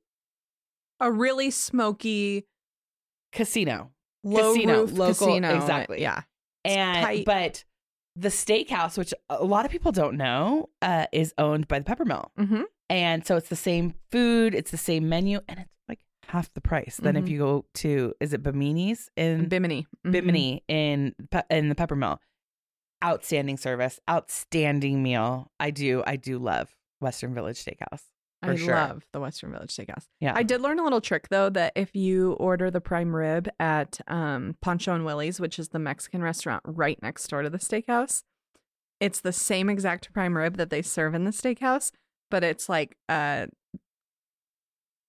A 1.00 1.12
really 1.12 1.52
smoky, 1.52 2.46
casino. 3.32 3.92
low 4.24 4.54
Casino, 4.54 4.86
local- 4.86 5.28
casino. 5.28 5.56
exactly. 5.56 6.02
Yeah. 6.02 6.22
And 6.66 7.06
tight. 7.06 7.26
but 7.26 7.64
the 8.16 8.30
steakhouse, 8.30 8.98
which 8.98 9.14
a 9.30 9.44
lot 9.44 9.66
of 9.66 9.72
people 9.72 9.92
don't 9.92 10.18
know, 10.18 10.70
uh, 10.82 11.08
is 11.12 11.34
owned 11.38 11.68
by 11.68 11.80
the 11.80 11.86
Peppermill, 11.86 12.28
Mm-hmm. 12.40 12.62
and 12.90 13.26
so 13.26 13.38
it's 13.38 13.50
the 13.50 13.56
same 13.56 13.96
food, 14.12 14.54
it's 14.54 14.72
the 14.72 14.78
same 14.78 15.10
menu, 15.10 15.40
and 15.48 15.60
it's 15.60 15.70
like 15.90 16.00
half 16.28 16.54
the 16.54 16.62
price 16.62 16.98
than 16.98 17.16
if 17.16 17.28
you 17.28 17.40
go 17.40 17.66
to 17.76 18.14
is 18.20 18.34
it 18.34 18.44
Bimini's 18.44 19.10
in 19.18 19.50
Bimini. 19.50 19.88
Mhm. 20.06 20.12
Bimini 20.12 20.64
in 20.68 21.16
in 21.50 21.70
the 21.70 21.76
Peppermill. 21.76 22.18
Outstanding 23.04 23.58
service, 23.58 24.00
outstanding 24.10 25.04
meal. 25.04 25.52
I 25.60 25.72
do, 25.72 26.04
I 26.08 26.16
do 26.16 26.38
love 26.40 26.74
Western 27.02 27.34
Village 27.34 27.64
Steakhouse. 27.66 28.04
I 28.52 28.56
sure. 28.56 28.76
love 28.76 29.06
the 29.12 29.20
Western 29.20 29.52
Village 29.52 29.76
Steakhouse. 29.76 30.06
Yeah, 30.20 30.34
I 30.36 30.44
did 30.44 30.62
learn 30.62 30.80
a 30.80 30.84
little 30.84 31.02
trick 31.02 31.30
though 31.30 31.50
that 31.50 31.74
if 31.76 31.96
you 31.96 32.34
order 32.34 32.70
the 32.70 32.82
prime 32.82 33.16
rib 33.16 33.50
at 33.60 34.00
um, 34.08 34.56
Pancho 34.62 34.94
and 34.94 35.06
Willie's, 35.06 35.40
which 35.40 35.60
is 35.60 35.70
the 35.70 35.80
Mexican 35.80 36.22
restaurant 36.22 36.64
right 36.66 37.02
next 37.02 37.28
door 37.28 37.42
to 37.42 37.50
the 37.50 37.58
steakhouse, 37.58 38.24
it's 39.00 39.22
the 39.22 39.34
same 39.34 39.70
exact 39.70 40.14
prime 40.14 40.38
rib 40.38 40.58
that 40.58 40.70
they 40.70 40.82
serve 40.82 41.14
in 41.14 41.24
the 41.24 41.32
steakhouse, 41.32 41.92
but 42.30 42.44
it's 42.44 42.70
like 42.70 42.98
uh, 43.10 43.48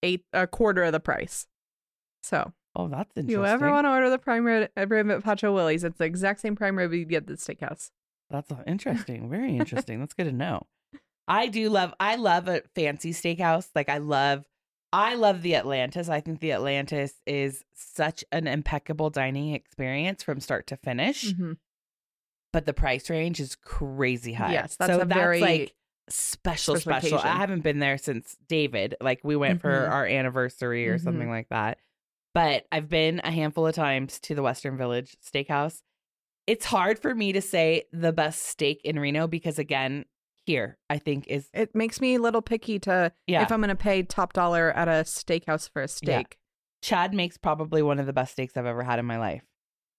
eight 0.02 0.24
a 0.32 0.46
quarter 0.46 0.84
of 0.84 0.92
the 0.92 1.00
price. 1.00 1.46
So 2.22 2.52
Oh, 2.76 2.88
that's 2.88 3.10
interesting. 3.16 3.30
you 3.30 3.46
ever 3.46 3.70
want 3.70 3.84
to 3.84 3.90
order 3.90 4.10
the 4.10 4.18
prime 4.18 4.44
rib, 4.44 4.68
rib 4.76 5.10
at 5.10 5.22
Pancho 5.22 5.52
Willie's, 5.54 5.84
it's 5.84 5.98
the 5.98 6.04
exact 6.04 6.40
same 6.40 6.56
prime 6.56 6.76
rib 6.76 6.92
you 6.92 7.04
get 7.04 7.18
at 7.22 7.26
the 7.28 7.34
steakhouse. 7.34 7.90
That's 8.30 8.50
uh, 8.50 8.62
interesting. 8.66 9.30
Very 9.30 9.56
interesting. 9.56 10.00
That's 10.00 10.14
good 10.14 10.24
to 10.24 10.32
know. 10.32 10.66
I 11.28 11.46
do 11.48 11.70
love 11.70 11.94
I 12.00 12.16
love 12.16 12.48
a 12.48 12.62
fancy 12.74 13.12
steakhouse. 13.12 13.68
Like 13.74 13.88
I 13.88 13.98
love 13.98 14.44
I 14.92 15.14
love 15.14 15.42
the 15.42 15.56
Atlantis. 15.56 16.08
I 16.08 16.20
think 16.20 16.40
the 16.40 16.52
Atlantis 16.52 17.14
is 17.26 17.64
such 17.74 18.24
an 18.30 18.46
impeccable 18.46 19.10
dining 19.10 19.52
experience 19.54 20.22
from 20.22 20.40
start 20.40 20.66
to 20.68 20.76
finish. 20.76 21.32
Mhm. 21.32 21.56
But 22.52 22.66
the 22.66 22.74
price 22.74 23.10
range 23.10 23.40
is 23.40 23.56
crazy 23.56 24.34
high. 24.34 24.52
Yes, 24.52 24.76
that's 24.76 24.92
so 24.92 25.00
a 25.00 25.04
that's 25.04 25.18
very 25.18 25.40
like 25.40 25.74
special, 26.08 26.76
special. 26.76 27.18
I 27.18 27.34
haven't 27.36 27.62
been 27.62 27.78
there 27.80 27.98
since 27.98 28.36
David. 28.46 28.94
Like 29.00 29.20
we 29.24 29.34
went 29.36 29.60
for 29.60 29.70
Mhm. 29.70 29.90
our 29.90 30.06
anniversary 30.06 30.88
or 30.88 30.98
Mhm. 30.98 31.02
something 31.02 31.28
like 31.30 31.48
that. 31.48 31.78
But 32.34 32.66
I've 32.70 32.88
been 32.88 33.20
a 33.24 33.30
handful 33.30 33.66
of 33.66 33.74
times 33.74 34.20
to 34.20 34.34
the 34.34 34.42
Western 34.42 34.76
Village 34.76 35.16
Steakhouse. 35.20 35.82
It's 36.46 36.66
hard 36.66 36.98
for 36.98 37.14
me 37.14 37.32
to 37.32 37.40
say 37.40 37.84
the 37.92 38.12
best 38.12 38.42
steak 38.42 38.80
in 38.84 38.98
Reno 39.00 39.26
because 39.26 39.58
again, 39.58 40.04
here 40.46 40.76
I 40.90 40.98
think 40.98 41.26
is 41.28 41.48
It 41.54 41.74
makes 41.74 42.00
me 42.00 42.14
a 42.16 42.18
little 42.20 42.42
picky 42.42 42.78
to 42.80 43.12
yeah. 43.26 43.42
if 43.42 43.50
I'm 43.52 43.60
going 43.60 43.68
to 43.70 43.74
pay 43.76 44.02
top 44.02 44.32
dollar 44.32 44.70
at 44.72 44.88
a 44.88 45.02
steakhouse 45.04 45.68
for 45.70 45.80
a 45.80 45.84
Yeah. 45.84 45.86
steak. 45.86 46.38
Chad 46.82 47.14
makes 47.14 47.38
probably 47.38 47.82
one 47.82 47.98
of 47.98 48.06
the 48.06 48.12
best 48.12 48.32
steaks 48.32 48.56
I've 48.56 48.66
ever 48.66 48.82
had 48.82 48.98
in 48.98 49.06
my 49.06 49.18
life. 49.18 49.42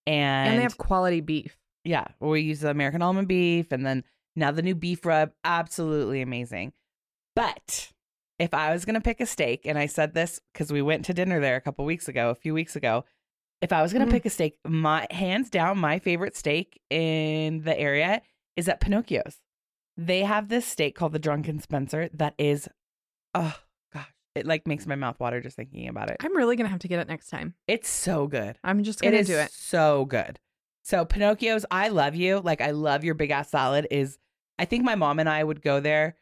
And, 0.06 0.50
and 0.50 0.58
they 0.58 0.62
have 0.62 0.78
quality 0.78 1.20
beef. 1.20 1.56
yeah, 1.84 2.04
we 2.20 2.40
use 2.42 2.60
the 2.60 2.70
American 2.70 3.02
almond 3.02 3.26
beef 3.28 3.72
and 3.72 3.84
then 3.84 4.04
now 4.36 4.52
the 4.52 4.62
new 4.62 4.74
beef 4.76 5.04
rub, 5.04 5.32
absolutely 5.44 6.22
amazing. 6.22 6.72
But 7.34 7.90
if 8.38 8.54
I 8.54 8.72
was 8.72 8.84
going 8.84 8.94
to 8.94 9.00
pick 9.00 9.20
a 9.20 9.26
steak, 9.26 9.62
and 9.66 9.78
I 9.78 9.86
said 9.86 10.14
this 10.14 10.40
because 10.52 10.70
we 10.72 10.82
went 10.82 11.06
to 11.06 11.14
dinner 11.14 11.40
there 11.40 11.56
a 11.56 11.60
couple 11.60 11.84
weeks 11.84 12.06
ago, 12.06 12.30
a 12.30 12.34
few 12.34 12.52
weeks 12.54 12.76
ago, 12.76 13.04
if 13.62 13.72
I 13.72 13.82
was 13.82 13.92
going 13.92 14.04
to 14.04 14.10
Mm. 14.10 14.14
pick 14.14 14.26
a 14.26 14.30
steak, 14.30 14.58
my 14.66 15.06
hands 15.10 15.48
down, 15.50 15.78
my 15.78 15.98
favorite 15.98 16.36
steak 16.36 16.80
in 16.90 17.62
the 17.62 17.78
area 17.78 18.20
is 18.56 18.68
at 18.68 18.80
Pinocchio's. 18.80 19.40
They 19.96 20.20
have 20.20 20.48
this 20.48 20.66
steak 20.66 20.94
called 20.94 21.12
the 21.12 21.18
Drunken 21.18 21.60
Spencer 21.60 22.10
that 22.14 22.34
is, 22.38 22.68
oh 23.34 23.54
gosh, 23.94 24.12
it 24.34 24.46
like 24.46 24.66
makes 24.66 24.86
my 24.86 24.94
mouth 24.94 25.18
water 25.18 25.40
just 25.40 25.56
thinking 25.56 25.88
about 25.88 26.10
it. 26.10 26.16
I'm 26.20 26.36
really 26.36 26.56
to 26.56 26.66
have 26.66 26.80
to 26.80 26.88
get 26.88 27.00
it 27.00 27.08
next 27.08 27.28
time. 27.28 27.54
It's 27.66 27.88
so 27.88 28.26
good. 28.26 28.58
I'm 28.62 28.82
just 28.84 29.02
is 29.02 29.26
do 29.26 29.38
it. 29.38 29.50
so 29.52 30.04
good. 30.04 30.38
So 30.82 31.04
Pinocchio's, 31.04 31.66
I 31.70 31.88
love 31.88 32.14
you. 32.14 32.40
Like 32.40 32.60
I 32.60 32.70
love 32.70 33.04
your 33.04 33.14
big 33.14 33.30
ass 33.30 33.50
salad. 33.50 33.86
Is 33.90 34.18
I 34.58 34.66
think 34.66 34.84
my 34.84 34.94
mom 34.94 35.18
and 35.18 35.28
I 35.28 35.42
would 35.42 35.62
go 35.62 35.80
there 35.80 36.16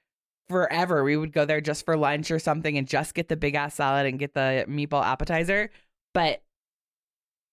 forever. 0.48 1.02
We 1.02 1.16
would 1.16 1.32
go 1.32 1.44
there 1.44 1.60
just 1.60 1.84
for 1.84 1.96
lunch 1.96 2.30
or 2.30 2.38
something 2.38 2.78
and 2.78 2.86
just 2.86 3.14
get 3.14 3.28
the 3.28 3.36
big 3.36 3.54
ass 3.54 3.74
salad 3.74 4.06
and 4.06 4.18
get 4.18 4.34
the 4.34 4.64
meatball 4.68 5.04
appetizer. 5.04 5.70
But 6.12 6.42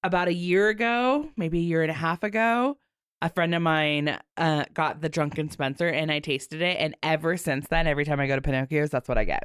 about 0.03 0.27
a 0.27 0.33
year 0.33 0.69
ago, 0.69 1.29
maybe 1.35 1.59
a 1.59 1.63
year 1.63 1.81
and 1.81 1.91
a 1.91 1.95
half 1.95 2.23
ago, 2.23 2.77
a 3.21 3.29
friend 3.29 3.53
of 3.53 3.61
mine 3.61 4.17
uh, 4.37 4.65
got 4.73 5.01
the 5.01 5.09
Drunken 5.09 5.49
Spencer 5.49 5.87
and 5.87 6.11
I 6.11 6.19
tasted 6.19 6.61
it. 6.61 6.77
And 6.79 6.95
ever 7.03 7.37
since 7.37 7.67
then, 7.69 7.85
every 7.87 8.05
time 8.05 8.19
I 8.19 8.27
go 8.27 8.35
to 8.35 8.41
Pinocchio's, 8.41 8.89
that's 8.89 9.07
what 9.07 9.17
I 9.17 9.25
get. 9.25 9.43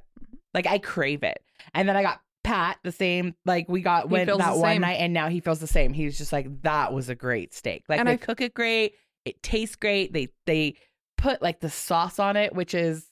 Like 0.55 0.67
I 0.67 0.79
crave 0.79 1.23
it. 1.23 1.39
And 1.75 1.89
then 1.89 1.97
I 1.97 2.03
got 2.03 2.21
Pat 2.45 2.79
the 2.85 2.93
same. 2.93 3.35
Like 3.45 3.69
we 3.69 3.83
got 3.83 4.05
He 4.05 4.13
went 4.13 4.29
that 4.39 4.57
one 4.57 4.81
night, 4.81 4.95
and 5.01 5.13
now 5.13 5.29
he 5.29 5.41
feels 5.41 5.59
the 5.59 5.67
same. 5.67 5.93
He 5.93 6.05
was 6.07 6.17
just 6.17 6.33
like, 6.33 6.63
"That 6.63 6.93
was 6.93 7.09
a 7.09 7.15
great 7.15 7.53
steak. 7.53 7.85
Like 7.89 7.99
And 7.99 8.09
they 8.09 8.13
I- 8.13 8.17
cook 8.17 8.41
it 8.41 8.55
great. 8.55 8.95
It 9.25 9.43
tastes 9.43 9.77
great. 9.77 10.13
They 10.13 10.29
they 10.47 10.77
put 11.19 11.43
like 11.43 11.61
the 11.61 11.69
sauce 11.71 12.19
on 12.19 12.37
it, 12.37 12.55
which 12.55 12.73
is, 12.73 13.11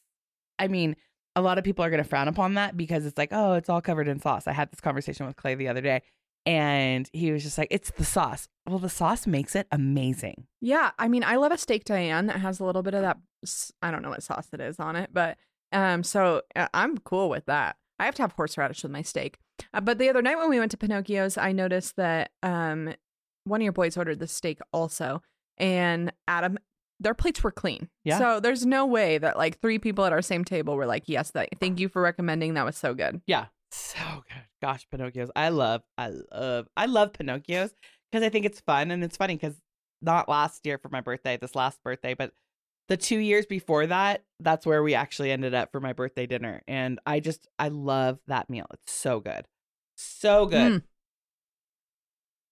I 0.58 0.68
mean, 0.68 0.94
a 1.34 1.42
lot 1.42 1.58
of 1.58 1.64
people 1.64 1.84
are 1.84 1.90
gonna 1.90 2.04
frown 2.04 2.28
upon 2.28 2.54
that 2.54 2.76
because 2.76 3.04
it's 3.06 3.18
like, 3.18 3.30
oh, 3.32 3.54
it's 3.54 3.68
all 3.68 3.80
covered 3.82 4.06
in 4.08 4.20
sauce. 4.20 4.46
I 4.46 4.52
had 4.52 4.70
this 4.70 4.80
conversation 4.80 5.26
with 5.26 5.34
Clay 5.36 5.56
the 5.56 5.66
other 5.68 5.80
day, 5.80 6.02
and 6.46 7.08
he 7.12 7.32
was 7.32 7.42
just 7.42 7.58
like, 7.58 7.68
"It's 7.70 7.90
the 7.90 8.04
sauce." 8.04 8.48
Well, 8.66 8.78
the 8.78 8.88
sauce 8.88 9.26
makes 9.26 9.54
it 9.54 9.66
amazing. 9.70 10.46
Yeah, 10.60 10.92
I 10.98 11.08
mean, 11.08 11.24
I 11.24 11.36
love 11.36 11.52
a 11.52 11.58
steak 11.58 11.84
Diane 11.84 12.26
that 12.26 12.40
has 12.40 12.60
a 12.60 12.64
little 12.64 12.82
bit 12.82 12.94
of 12.94 13.02
that. 13.02 13.18
I 13.82 13.90
don't 13.90 14.02
know 14.02 14.10
what 14.10 14.22
sauce 14.22 14.48
it 14.52 14.60
is 14.60 14.78
on 14.78 14.96
it, 14.96 15.10
but 15.12 15.36
um, 15.72 16.02
so 16.02 16.42
uh, 16.56 16.68
I'm 16.72 16.98
cool 16.98 17.28
with 17.28 17.46
that. 17.46 17.76
I 17.98 18.06
have 18.06 18.14
to 18.16 18.22
have 18.22 18.32
horseradish 18.32 18.82
with 18.82 18.92
my 18.92 19.02
steak. 19.02 19.38
Uh, 19.72 19.80
but 19.80 19.98
the 19.98 20.08
other 20.08 20.22
night 20.22 20.36
when 20.36 20.50
we 20.50 20.58
went 20.58 20.70
to 20.72 20.76
Pinocchio's, 20.76 21.36
I 21.36 21.52
noticed 21.52 21.96
that 21.96 22.30
um, 22.42 22.94
one 23.44 23.60
of 23.60 23.64
your 23.64 23.72
boys 23.72 23.96
ordered 23.96 24.18
the 24.18 24.26
steak 24.26 24.58
also, 24.72 25.22
and 25.58 26.12
Adam, 26.26 26.58
their 27.00 27.14
plates 27.14 27.42
were 27.42 27.52
clean. 27.52 27.88
Yeah. 28.04 28.18
So 28.18 28.40
there's 28.40 28.64
no 28.66 28.86
way 28.86 29.18
that 29.18 29.36
like 29.36 29.60
three 29.60 29.78
people 29.78 30.04
at 30.04 30.12
our 30.12 30.22
same 30.22 30.44
table 30.44 30.76
were 30.76 30.86
like, 30.86 31.04
"Yes, 31.06 31.30
that. 31.32 31.48
Thank 31.60 31.80
you 31.80 31.88
for 31.88 32.02
recommending. 32.02 32.54
That 32.54 32.64
was 32.64 32.76
so 32.76 32.94
good." 32.94 33.20
Yeah, 33.26 33.46
so 33.74 34.22
good. 34.28 34.42
Gosh, 34.62 34.86
Pinocchio's. 34.90 35.30
I 35.34 35.48
love, 35.50 35.82
I 35.98 36.12
love, 36.32 36.68
I 36.76 36.86
love 36.86 37.12
Pinocchio's 37.12 37.74
because 38.10 38.24
I 38.24 38.28
think 38.28 38.46
it's 38.46 38.60
fun 38.60 38.90
and 38.90 39.02
it's 39.02 39.16
funny 39.16 39.34
because 39.34 39.56
not 40.02 40.28
last 40.28 40.64
year 40.66 40.78
for 40.78 40.88
my 40.88 41.00
birthday, 41.00 41.36
this 41.36 41.54
last 41.54 41.82
birthday, 41.82 42.14
but 42.14 42.32
the 42.88 42.96
two 42.96 43.18
years 43.18 43.46
before 43.46 43.86
that, 43.86 44.22
that's 44.40 44.66
where 44.66 44.82
we 44.82 44.94
actually 44.94 45.30
ended 45.30 45.54
up 45.54 45.72
for 45.72 45.80
my 45.80 45.92
birthday 45.94 46.26
dinner, 46.26 46.62
and 46.68 46.98
I 47.06 47.20
just, 47.20 47.48
I 47.58 47.68
love 47.68 48.18
that 48.26 48.50
meal. 48.50 48.66
It's 48.74 48.92
so 48.92 49.20
good, 49.20 49.46
so 49.96 50.44
good. 50.46 50.72
Mm, 50.74 50.82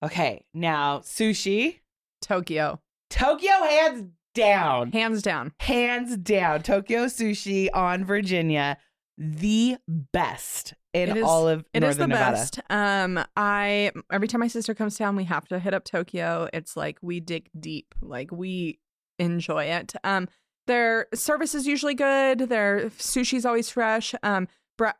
Okay, 0.05 0.45
now 0.53 1.01
sushi, 1.01 1.81
Tokyo, 2.21 2.81
Tokyo, 3.11 3.51
hands 3.51 4.11
down. 4.35 4.91
hands 4.91 5.23
down. 5.23 5.53
hands 5.61 6.17
down 6.17 6.63
Tokyo 6.63 7.05
Sushi 7.05 7.69
on 7.73 8.05
Virginia, 8.05 8.79
the 9.19 9.77
best 9.87 10.75
in 10.93 11.11
It 11.11 11.17
is- 11.19 11.25
all 11.25 11.49
of 11.49 11.65
It 11.73 11.81
Northern 11.81 11.91
is 11.91 11.97
the 11.97 12.07
Nevada. 12.07 12.37
best. 12.37 12.61
Um, 12.71 13.25
I 13.37 13.93
every 14.11 14.29
time 14.29 14.41
my 14.41 14.49
sister 14.49 14.75
comes 14.75 14.97
down, 14.97 15.17
we 15.17 15.25
have 15.25 15.47
to 15.49 15.59
hit 15.59 15.75
up 15.75 15.85
Tokyo. 15.85 16.49
It's 16.53 16.77
like 16.77 16.99
we 17.03 17.21
dig 17.21 17.49
deep, 17.59 17.95
like 18.01 18.31
we 18.31 18.79
enjoy 19.19 19.65
it. 19.65 19.95
Um, 20.05 20.29
their 20.67 21.07
service 21.15 21.55
is 21.55 21.67
usually 21.67 21.95
good. 21.95 22.41
Their 22.41 22.91
sushi's 22.91 23.45
always 23.45 23.71
fresh. 23.71 24.15
Um, 24.23 24.49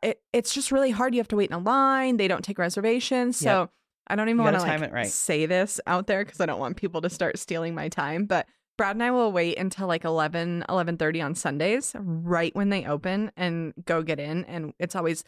it, 0.01 0.21
it's 0.31 0.53
just 0.53 0.71
really 0.71 0.91
hard. 0.91 1.13
You 1.13 1.19
have 1.19 1.27
to 1.29 1.35
wait 1.35 1.49
in 1.49 1.55
a 1.55 1.59
line. 1.59 2.17
They 2.17 2.27
don't 2.27 2.43
take 2.43 2.57
reservations. 2.57 3.37
So 3.37 3.69
I 4.07 4.15
don't 4.15 4.29
even 4.29 4.43
want 4.43 4.55
to 4.57 4.61
like 4.61 4.91
right. 4.91 5.07
say 5.07 5.45
this 5.45 5.79
out 5.87 6.07
there 6.07 6.23
because 6.23 6.39
I 6.41 6.45
don't 6.45 6.59
want 6.59 6.77
people 6.77 7.01
to 7.01 7.09
start 7.09 7.37
stealing 7.39 7.75
my 7.75 7.89
time. 7.89 8.25
But 8.25 8.47
Brad 8.77 8.95
and 8.95 9.03
I 9.03 9.11
will 9.11 9.31
wait 9.31 9.57
until 9.57 9.87
like 9.87 10.03
11, 10.03 10.65
11.30 10.67 11.23
on 11.23 11.35
Sundays, 11.35 11.93
right 11.97 12.55
when 12.55 12.69
they 12.69 12.85
open, 12.85 13.31
and 13.37 13.73
go 13.85 14.01
get 14.01 14.19
in. 14.19 14.45
And 14.45 14.73
it's 14.79 14.95
always 14.95 15.23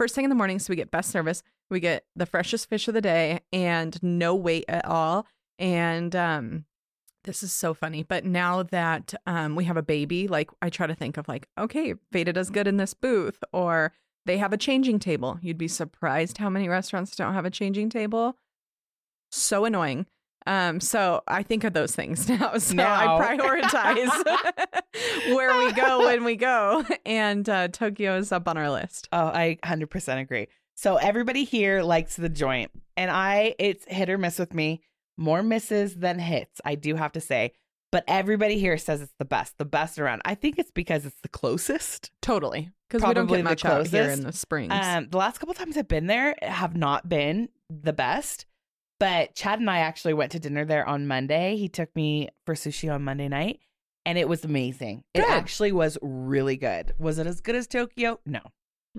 first 0.00 0.14
thing 0.14 0.24
in 0.24 0.30
the 0.30 0.34
morning, 0.34 0.58
so 0.58 0.70
we 0.70 0.76
get 0.76 0.90
best 0.90 1.10
service. 1.10 1.42
We 1.68 1.78
get 1.78 2.06
the 2.16 2.24
freshest 2.24 2.70
fish 2.70 2.88
of 2.88 2.94
the 2.94 3.02
day 3.02 3.40
and 3.52 4.02
no 4.02 4.34
wait 4.34 4.64
at 4.66 4.86
all. 4.86 5.26
And 5.58 6.16
um, 6.16 6.64
this 7.24 7.42
is 7.42 7.52
so 7.52 7.74
funny. 7.74 8.02
But 8.02 8.24
now 8.24 8.62
that 8.62 9.12
um, 9.26 9.56
we 9.56 9.64
have 9.64 9.76
a 9.76 9.82
baby, 9.82 10.26
like 10.26 10.48
I 10.62 10.70
try 10.70 10.86
to 10.86 10.94
think 10.94 11.18
of 11.18 11.28
like, 11.28 11.48
okay, 11.58 11.96
Veda 12.12 12.32
does 12.32 12.48
good 12.48 12.66
in 12.66 12.78
this 12.78 12.94
booth, 12.94 13.44
or 13.52 13.92
they 14.24 14.38
have 14.38 14.54
a 14.54 14.56
changing 14.56 15.00
table. 15.00 15.38
You'd 15.42 15.58
be 15.58 15.68
surprised 15.68 16.38
how 16.38 16.48
many 16.48 16.66
restaurants 16.66 17.14
don't 17.14 17.34
have 17.34 17.44
a 17.44 17.50
changing 17.50 17.90
table. 17.90 18.36
So 19.30 19.66
annoying. 19.66 20.06
Um, 20.46 20.80
so 20.80 21.22
I 21.28 21.42
think 21.42 21.64
of 21.64 21.72
those 21.72 21.94
things 21.94 22.28
now. 22.40 22.56
So 22.58 22.74
Now. 22.74 23.18
I 23.18 23.36
prioritize 23.36 24.24
where 25.34 25.56
we 25.58 25.72
go 25.72 26.00
when 26.06 26.24
we 26.24 26.36
go, 26.36 26.84
and 27.04 27.48
uh, 27.48 27.68
Tokyo 27.68 28.16
is 28.16 28.32
up 28.32 28.48
on 28.48 28.56
our 28.56 28.70
list. 28.70 29.08
Oh, 29.12 29.26
I 29.26 29.58
100% 29.64 30.20
agree. 30.20 30.48
So 30.74 30.96
everybody 30.96 31.44
here 31.44 31.82
likes 31.82 32.16
the 32.16 32.28
joint, 32.28 32.70
and 32.96 33.10
I 33.10 33.54
it's 33.58 33.84
hit 33.86 34.08
or 34.08 34.18
miss 34.18 34.38
with 34.38 34.54
me. 34.54 34.82
More 35.18 35.42
misses 35.42 35.96
than 35.96 36.18
hits, 36.18 36.60
I 36.64 36.74
do 36.74 36.94
have 36.94 37.12
to 37.12 37.20
say. 37.20 37.52
But 37.92 38.04
everybody 38.06 38.58
here 38.58 38.78
says 38.78 39.02
it's 39.02 39.12
the 39.18 39.24
best, 39.24 39.58
the 39.58 39.64
best 39.64 39.98
around. 39.98 40.22
I 40.24 40.36
think 40.36 40.58
it's 40.58 40.70
because 40.70 41.04
it's 41.04 41.20
the 41.22 41.28
closest. 41.28 42.12
Totally, 42.22 42.70
because 42.88 43.06
we 43.06 43.12
don't 43.12 43.26
get 43.26 43.44
much 43.44 43.64
out 43.64 43.86
here 43.88 44.10
in 44.10 44.22
the 44.22 44.32
springs. 44.32 44.72
Um, 44.72 45.08
the 45.10 45.18
last 45.18 45.38
couple 45.38 45.54
times 45.54 45.76
I've 45.76 45.88
been 45.88 46.06
there 46.06 46.36
have 46.40 46.76
not 46.76 47.08
been 47.08 47.50
the 47.68 47.92
best. 47.92 48.46
But 49.00 49.34
Chad 49.34 49.58
and 49.58 49.70
I 49.70 49.78
actually 49.78 50.14
went 50.14 50.30
to 50.32 50.38
dinner 50.38 50.64
there 50.64 50.86
on 50.86 51.06
Monday. 51.08 51.56
He 51.56 51.68
took 51.68 51.94
me 51.96 52.28
for 52.46 52.54
sushi 52.54 52.92
on 52.92 53.02
Monday 53.02 53.28
night, 53.28 53.58
and 54.06 54.18
it 54.18 54.28
was 54.28 54.44
amazing. 54.44 55.02
It 55.14 55.24
actually 55.28 55.72
was 55.72 55.98
really 56.02 56.56
good. 56.56 56.94
Was 56.98 57.18
it 57.18 57.26
as 57.26 57.40
good 57.40 57.56
as 57.56 57.66
Tokyo? 57.66 58.20
No. 58.26 58.40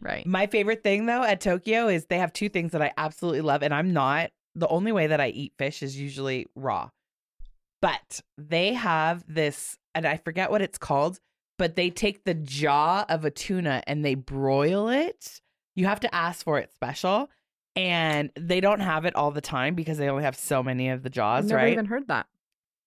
right. 0.02 0.26
My 0.26 0.48
favorite 0.48 0.84
thing 0.84 1.06
though 1.06 1.24
at 1.24 1.40
Tokyo 1.40 1.88
is 1.88 2.06
they 2.08 2.18
have 2.18 2.34
two 2.34 2.50
things 2.50 2.72
that 2.72 2.82
I 2.82 2.92
absolutely 2.98 3.42
love, 3.42 3.62
and 3.64 3.74
I'm 3.74 3.94
not 3.94 4.32
the 4.56 4.68
only 4.68 4.92
way 4.92 5.08
that 5.08 5.22
I 5.22 5.28
eat 5.28 5.54
fish 5.58 5.82
is 5.84 5.98
usually 5.98 6.48
raw. 6.56 6.90
But 7.82 8.22
they 8.38 8.74
have 8.74 9.24
this, 9.28 9.78
and 9.96 10.06
I 10.06 10.18
forget 10.18 10.52
what 10.52 10.62
it's 10.62 10.78
called, 10.78 11.20
but 11.58 11.76
they 11.76 11.90
take 11.90 12.24
the 12.24 12.34
jaw 12.34 13.06
of 13.08 13.24
a 13.24 13.32
tuna 13.32 13.84
and 13.86 14.04
they 14.04 14.16
broil 14.16 14.90
it. 14.90 15.42
You 15.76 15.86
have 15.86 16.00
to 16.02 16.14
ask 16.14 16.44
for 16.44 16.58
it 16.60 16.72
special, 16.74 17.30
and 17.76 18.32
they 18.40 18.60
don't 18.62 18.80
have 18.82 19.06
it 19.06 19.16
all 19.16 19.32
the 19.32 19.42
time 19.42 19.76
because 19.76 19.98
they 19.98 20.10
only 20.10 20.24
have 20.24 20.36
so 20.38 20.62
many 20.64 20.90
of 20.90 21.04
the 21.04 21.10
jaws. 21.10 21.46
I've 21.46 21.50
never 21.50 21.64
right? 21.64 21.72
even 21.74 21.86
heard 21.86 22.08
that. 22.10 22.28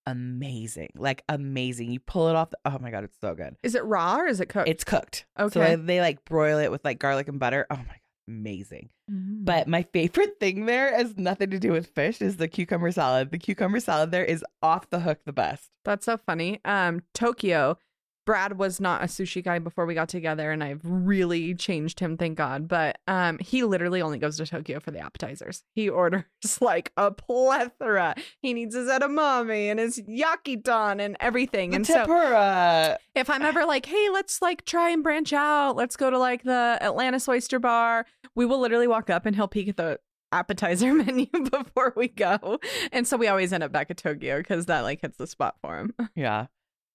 amazing, 0.06 0.90
like 0.96 1.22
amazing. 1.28 1.90
You 1.90 2.00
pull 2.00 2.28
it 2.28 2.36
off. 2.36 2.50
The, 2.50 2.58
oh 2.66 2.78
my 2.80 2.90
god, 2.90 3.04
it's 3.04 3.16
so 3.20 3.34
good. 3.34 3.56
Is 3.62 3.74
it 3.74 3.84
raw 3.84 4.16
or 4.18 4.26
is 4.26 4.40
it 4.40 4.46
cooked? 4.48 4.68
It's 4.68 4.84
cooked. 4.84 5.26
So 5.38 5.44
Okay. 5.46 5.76
they, 5.76 5.82
they 5.82 6.00
like 6.00 6.24
broil 6.24 6.58
it 6.58 6.70
with 6.70 6.84
like 6.84 6.98
garlic 6.98 7.28
and 7.28 7.38
butter. 7.38 7.66
Oh 7.70 7.76
my 7.76 7.82
god, 7.84 8.00
amazing. 8.28 8.90
Mm. 9.10 9.44
But 9.44 9.68
my 9.68 9.82
favorite 9.92 10.38
thing 10.40 10.66
there 10.66 10.94
has 10.94 11.16
nothing 11.16 11.50
to 11.50 11.58
do 11.58 11.72
with 11.72 11.86
fish 11.88 12.20
is 12.20 12.36
the 12.36 12.48
cucumber 12.48 12.90
salad. 12.92 13.30
The 13.30 13.38
cucumber 13.38 13.80
salad 13.80 14.10
there 14.10 14.24
is 14.24 14.44
off 14.62 14.90
the 14.90 15.00
hook 15.00 15.20
the 15.24 15.32
best. 15.32 15.70
That's 15.84 16.04
so 16.06 16.16
funny. 16.16 16.60
Um, 16.64 17.02
Tokyo, 17.14 17.78
Brad 18.26 18.58
was 18.58 18.80
not 18.80 19.02
a 19.02 19.06
sushi 19.06 19.42
guy 19.42 19.58
before 19.58 19.86
we 19.86 19.94
got 19.94 20.08
together, 20.08 20.50
and 20.50 20.64
I've 20.64 20.80
really 20.84 21.54
changed 21.54 22.00
him, 22.00 22.16
thank 22.16 22.38
God. 22.38 22.68
But 22.68 22.98
um, 23.06 23.38
he 23.38 23.64
literally 23.64 24.00
only 24.00 24.18
goes 24.18 24.36
to 24.38 24.46
Tokyo 24.46 24.80
for 24.80 24.90
the 24.90 25.00
appetizers. 25.00 25.62
He 25.74 25.88
orders 25.90 26.24
like 26.60 26.92
a 26.96 27.10
plethora. 27.10 28.14
He 28.40 28.54
needs 28.54 28.74
his 28.74 28.88
edamame 28.88 29.70
and 29.70 29.78
his 29.78 30.00
yakiton 30.00 31.00
and 31.00 31.16
everything. 31.20 31.70
The 31.70 31.76
and 31.76 31.86
so 31.86 32.96
if 33.14 33.30
I'm 33.30 33.42
ever 33.42 33.64
like, 33.64 33.86
hey, 33.86 34.08
let's 34.10 34.42
like 34.42 34.64
try 34.64 34.90
and 34.90 35.02
branch 35.02 35.32
out, 35.32 35.76
let's 35.76 35.96
go 35.96 36.10
to 36.10 36.18
like 36.18 36.42
the 36.42 36.78
Atlantis 36.80 37.28
Oyster 37.28 37.58
Bar, 37.58 38.06
we 38.34 38.46
will 38.46 38.60
literally 38.60 38.88
walk 38.88 39.10
up 39.10 39.26
and 39.26 39.36
he'll 39.36 39.48
peek 39.48 39.68
at 39.68 39.76
the 39.76 39.98
appetizer 40.34 40.92
menu 40.94 41.26
before 41.50 41.94
we 41.96 42.08
go. 42.08 42.58
And 42.92 43.06
so 43.06 43.16
we 43.16 43.28
always 43.28 43.52
end 43.52 43.62
up 43.62 43.72
back 43.72 43.90
at 43.90 43.96
Tokyo 43.96 44.38
because 44.38 44.66
that 44.66 44.80
like 44.80 45.00
hits 45.00 45.16
the 45.16 45.26
spot 45.26 45.56
for 45.62 45.78
him. 45.78 45.94
Yeah. 46.14 46.46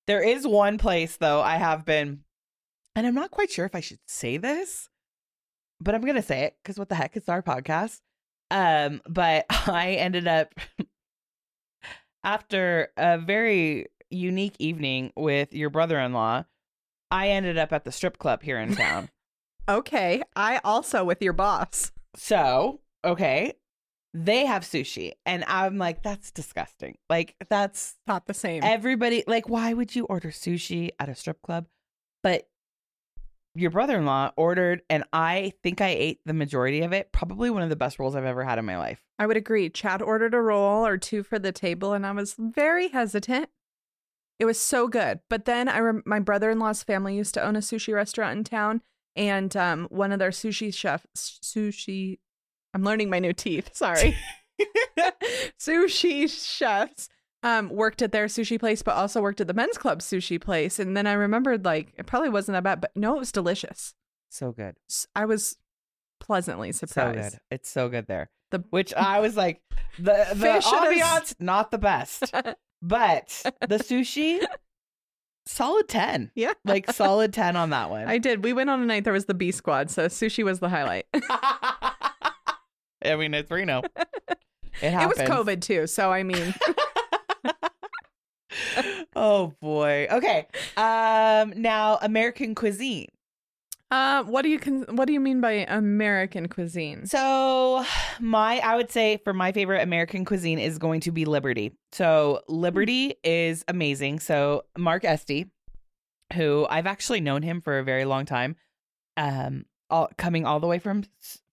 There 0.10 0.24
is 0.24 0.48
one 0.48 0.80
place 0.80 1.18
though 1.18 1.40
I 1.40 1.58
have 1.58 1.86
been, 1.86 2.22
and 2.96 3.06
I'm 3.06 3.14
not 3.14 3.30
quite 3.30 3.52
sure 3.52 3.68
if 3.68 3.76
I 3.76 3.80
should 3.80 4.00
say 4.08 4.38
this, 4.38 4.90
but 5.80 5.94
I'm 5.94 6.02
gonna 6.02 6.24
say 6.24 6.46
it 6.46 6.56
because 6.64 6.80
what 6.80 6.90
the 6.90 6.96
heck? 6.96 7.16
It's 7.16 7.30
our 7.30 7.44
podcast. 7.44 8.00
Um, 8.50 9.02
but 9.08 9.46
I 9.68 9.92
ended 10.00 10.28
up 10.28 10.56
after 12.24 12.88
a 12.98 13.20
very 13.20 13.86
unique 14.10 14.56
evening 14.58 15.14
with 15.16 15.54
your 15.54 15.70
brother-in-law. 15.70 16.44
I 17.12 17.30
ended 17.30 17.60
up 17.60 17.72
at 17.72 17.84
the 17.84 17.92
strip 17.92 18.18
club 18.18 18.42
here 18.42 18.60
in 18.60 18.76
town. 18.76 19.10
Okay. 19.70 20.24
I 20.36 20.60
also 20.64 21.04
with 21.04 21.22
your 21.22 21.34
boss. 21.34 21.92
So, 22.16 22.80
okay, 23.06 23.54
they 24.14 24.46
have 24.46 24.64
sushi. 24.64 25.14
And 25.26 25.44
I'm 25.48 25.78
like, 25.78 26.02
that's 26.04 26.32
disgusting. 26.32 26.98
Like, 27.10 27.36
that's 27.50 27.96
Not 28.08 28.26
the 28.26 28.34
same. 28.34 28.64
everybody, 28.64 29.24
like, 29.28 29.48
why 29.50 29.74
would 29.74 29.96
you 29.96 30.06
order 30.06 30.30
sushi 30.30 30.90
at 31.00 31.10
a 31.10 31.16
strip 31.16 31.42
club? 31.42 31.68
But 32.24 32.48
your 33.56 33.72
brother 33.72 33.98
in 33.98 34.06
law 34.06 34.32
ordered, 34.38 34.82
and 34.90 35.04
I 35.12 35.54
think 35.64 35.82
I 35.82 35.90
ate 35.90 36.20
the 36.26 36.34
majority 36.34 36.82
of 36.82 36.94
it. 36.94 37.12
Probably 37.12 37.50
one 37.50 37.64
of 37.64 37.70
the 37.70 37.76
best 37.76 38.00
rolls 38.00 38.16
I've 38.16 38.24
ever 38.26 38.44
had 38.44 38.60
in 38.60 38.66
my 38.66 38.78
life. 38.78 39.02
I 39.18 39.26
would 39.28 39.38
agree. 39.38 39.70
Chad 39.70 40.02
ordered 40.02 40.34
a 40.34 40.40
roll 40.42 40.86
or 40.86 40.98
two 40.98 41.24
for 41.24 41.40
the 41.40 41.52
table, 41.52 41.94
and 41.94 42.06
I 42.06 42.12
was 42.12 42.36
very 42.38 42.90
hesitant. 42.90 43.50
It 44.38 44.46
was 44.46 44.60
so 44.60 44.88
good. 44.88 45.20
But 45.30 45.46
then 45.46 45.68
I 45.68 45.80
rem- 45.80 46.04
my 46.06 46.20
brother 46.20 46.50
in 46.50 46.60
law's 46.60 46.84
family 46.84 47.16
used 47.16 47.34
to 47.34 47.44
own 47.44 47.56
a 47.56 47.60
sushi 47.60 47.94
restaurant 47.94 48.38
in 48.38 48.44
town, 48.44 48.82
and 49.16 49.56
um, 49.58 49.88
one 49.90 50.12
of 50.12 50.20
their 50.20 50.30
sushi 50.30 50.74
chefs, 50.74 51.40
sushi, 51.44 52.20
I'm 52.74 52.84
learning 52.84 53.10
my 53.10 53.20
new 53.20 53.34
teeth. 53.34 53.70
Sorry, 53.74 54.16
sushi 55.60 56.30
chefs 56.30 57.10
um, 57.44 57.70
worked 57.70 58.02
at 58.02 58.12
their 58.12 58.26
sushi 58.26 58.60
place, 58.60 58.82
but 58.82 58.96
also 58.96 59.22
worked 59.22 59.40
at 59.42 59.48
the 59.48 59.54
men's 59.54 59.78
club 59.78 60.00
sushi 60.00 60.40
place. 60.42 60.80
And 60.80 60.96
then 60.96 61.08
I 61.08 61.14
remembered 61.14 61.66
like 61.66 61.94
it 61.98 62.06
probably 62.06 62.30
wasn't 62.30 62.56
that 62.56 62.64
bad, 62.64 62.82
but 62.82 62.92
no, 62.96 63.16
it 63.16 63.20
was 63.20 63.32
delicious. 63.32 63.94
So 64.30 64.52
good. 64.52 64.76
I 65.16 65.26
was 65.26 65.58
pleasantly 66.20 66.72
So 66.74 66.86
surprised. 66.88 67.32
good. 67.34 67.40
It's 67.52 67.70
so 67.70 67.90
good 67.90 68.08
there. 68.08 68.30
The- 68.52 68.64
Which 68.72 68.94
I 68.94 69.20
was 69.20 69.38
like, 69.38 69.62
the, 69.98 70.26
the 70.34 70.48
ambiance, 70.62 71.36
not 71.40 71.72
the 71.72 71.78
best. 71.78 72.32
But 72.82 73.42
the 73.68 73.78
sushi, 73.78 74.44
solid 75.46 75.88
10. 75.88 76.32
Yeah. 76.36 76.54
Like, 76.66 76.92
solid 76.92 77.34
10 77.34 77.56
on 77.56 77.70
that 77.72 77.90
one. 77.90 78.08
I 78.08 78.18
did. 78.18 78.44
We 78.44 78.54
went 78.54 78.70
on 78.70 78.82
a 78.82 78.86
night 78.86 79.04
there 79.04 79.14
was 79.14 79.26
the 79.26 79.34
B 79.34 79.52
squad, 79.52 79.90
so 79.90 80.06
sushi 80.08 80.44
was 80.44 80.60
the 80.60 80.70
highlight. 80.70 81.06
I 83.04 83.16
mean, 83.16 83.34
it's 83.34 83.50
Reno. 83.52 83.82
It, 84.82 84.94
it 84.94 85.08
was. 85.08 85.18
COVID 85.18 85.60
too, 85.62 85.88
so 85.88 86.10
I 86.10 86.24
mean, 86.24 86.54
oh 89.16 89.54
boy. 89.62 90.08
Okay. 90.10 90.48
Um. 90.78 91.54
Now, 91.62 91.98
American 92.02 92.56
cuisine. 92.56 93.08
uh, 93.92 94.24
what 94.24 94.44
do 94.44 94.50
you 94.50 94.60
con- 94.60 94.86
what 94.92 95.06
do 95.06 95.14
you 95.14 95.20
mean 95.20 95.42
by 95.42 95.66
American 95.68 96.48
cuisine? 96.48 97.06
So, 97.08 97.84
my 98.20 98.60
I 98.60 98.76
would 98.76 98.92
say 98.92 99.18
for 99.24 99.34
my 99.34 99.52
favorite 99.52 99.82
American 99.82 100.24
cuisine 100.26 100.60
is 100.60 100.78
going 100.78 101.02
to 101.02 101.12
be 101.12 101.26
Liberty. 101.26 101.74
So, 101.92 102.42
Liberty 102.48 103.16
is 103.24 103.66
amazing. 103.68 104.20
So, 104.20 104.64
Mark 104.78 105.04
Estee, 105.04 105.48
who 106.34 106.66
I've 106.70 106.88
actually 106.88 107.22
known 107.22 107.42
him 107.42 107.62
for 107.62 107.80
a 107.80 107.84
very 107.84 108.06
long 108.06 108.26
time, 108.26 108.56
um, 109.18 109.66
all 109.90 110.10
coming 110.18 110.46
all 110.46 110.60
the 110.60 110.68
way 110.68 110.80
from 110.80 111.04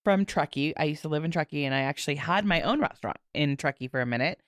from 0.07 0.25
Truckee. 0.25 0.73
I 0.77 0.85
used 0.85 1.03
to 1.03 1.09
live 1.09 1.25
in 1.25 1.33
Truckee, 1.33 1.65
and 1.65 1.75
I 1.75 1.81
actually 1.81 2.15
had 2.15 2.45
my 2.45 2.61
own 2.63 2.81
restaurant 2.81 3.17
in 3.35 3.57
Truckee 3.57 3.89
for 3.89 4.01
a 4.01 4.07
minute, 4.07 4.41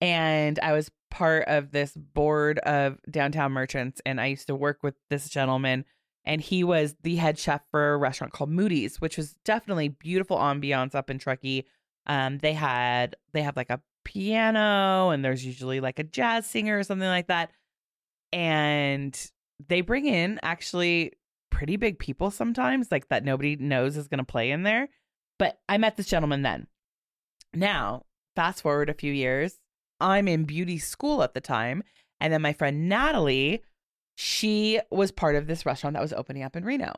and 0.00 0.58
I 0.58 0.72
was 0.72 0.90
part 1.08 1.44
of 1.46 1.70
this 1.70 1.92
board 1.94 2.58
of 2.58 2.98
downtown 3.08 3.52
merchants, 3.52 4.02
and 4.04 4.20
I 4.20 4.26
used 4.26 4.48
to 4.48 4.56
work 4.56 4.82
with 4.82 4.96
this 5.10 5.28
gentleman 5.28 5.84
and 6.24 6.40
he 6.40 6.64
was 6.64 6.96
the 7.02 7.14
head 7.14 7.38
chef 7.38 7.62
for 7.70 7.92
a 7.92 7.96
restaurant 7.96 8.32
called 8.32 8.50
Moody's, 8.50 9.00
which 9.00 9.16
was 9.16 9.34
definitely 9.44 9.88
beautiful 9.88 10.36
ambiance 10.38 10.96
up 10.96 11.10
in 11.10 11.18
Truckee. 11.18 11.64
Um, 12.06 12.38
they 12.38 12.54
had 12.54 13.14
they 13.32 13.42
have 13.42 13.56
like 13.56 13.70
a 13.70 13.80
piano, 14.04 15.10
and 15.10 15.24
there's 15.24 15.46
usually 15.46 15.78
like 15.78 16.00
a 16.00 16.02
jazz 16.02 16.44
singer 16.44 16.76
or 16.76 16.82
something 16.82 17.06
like 17.06 17.28
that, 17.28 17.52
and 18.32 19.30
they 19.68 19.80
bring 19.80 20.06
in 20.06 20.40
actually 20.42 21.12
pretty 21.50 21.76
big 21.76 22.00
people 22.00 22.32
sometimes, 22.32 22.90
like 22.90 23.08
that 23.10 23.22
nobody 23.22 23.54
knows 23.54 23.96
is 23.96 24.08
going 24.08 24.18
to 24.18 24.24
play 24.24 24.50
in 24.50 24.64
there. 24.64 24.88
But 25.38 25.58
I 25.68 25.78
met 25.78 25.96
this 25.96 26.06
gentleman 26.08 26.42
then. 26.42 26.66
Now, 27.52 28.04
fast 28.36 28.62
forward 28.62 28.88
a 28.90 28.94
few 28.94 29.12
years, 29.12 29.58
I'm 30.00 30.28
in 30.28 30.44
beauty 30.44 30.78
school 30.78 31.22
at 31.22 31.34
the 31.34 31.40
time, 31.40 31.82
and 32.20 32.32
then 32.32 32.42
my 32.42 32.52
friend 32.52 32.88
Natalie 32.88 33.62
she 34.16 34.80
was 34.92 35.10
part 35.10 35.34
of 35.34 35.48
this 35.48 35.66
restaurant 35.66 35.94
that 35.94 36.02
was 36.02 36.12
opening 36.12 36.44
up 36.44 36.54
in 36.54 36.64
Reno. 36.64 36.92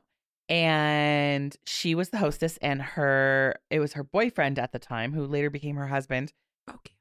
and 0.51 1.57
she 1.67 1.95
was 1.95 2.11
the 2.11 2.19
hostess 2.19 2.59
and 2.59 2.81
her 2.83 3.57
it 3.71 3.81
was 3.81 3.95
her 3.95 4.05
boyfriend 4.05 4.59
at 4.59 4.73
the 4.73 4.79
time 4.79 5.13
who 5.15 5.27
later 5.27 5.49
became 5.51 5.77
her 5.77 5.87
husband 5.89 6.33
Okay. 6.69 6.95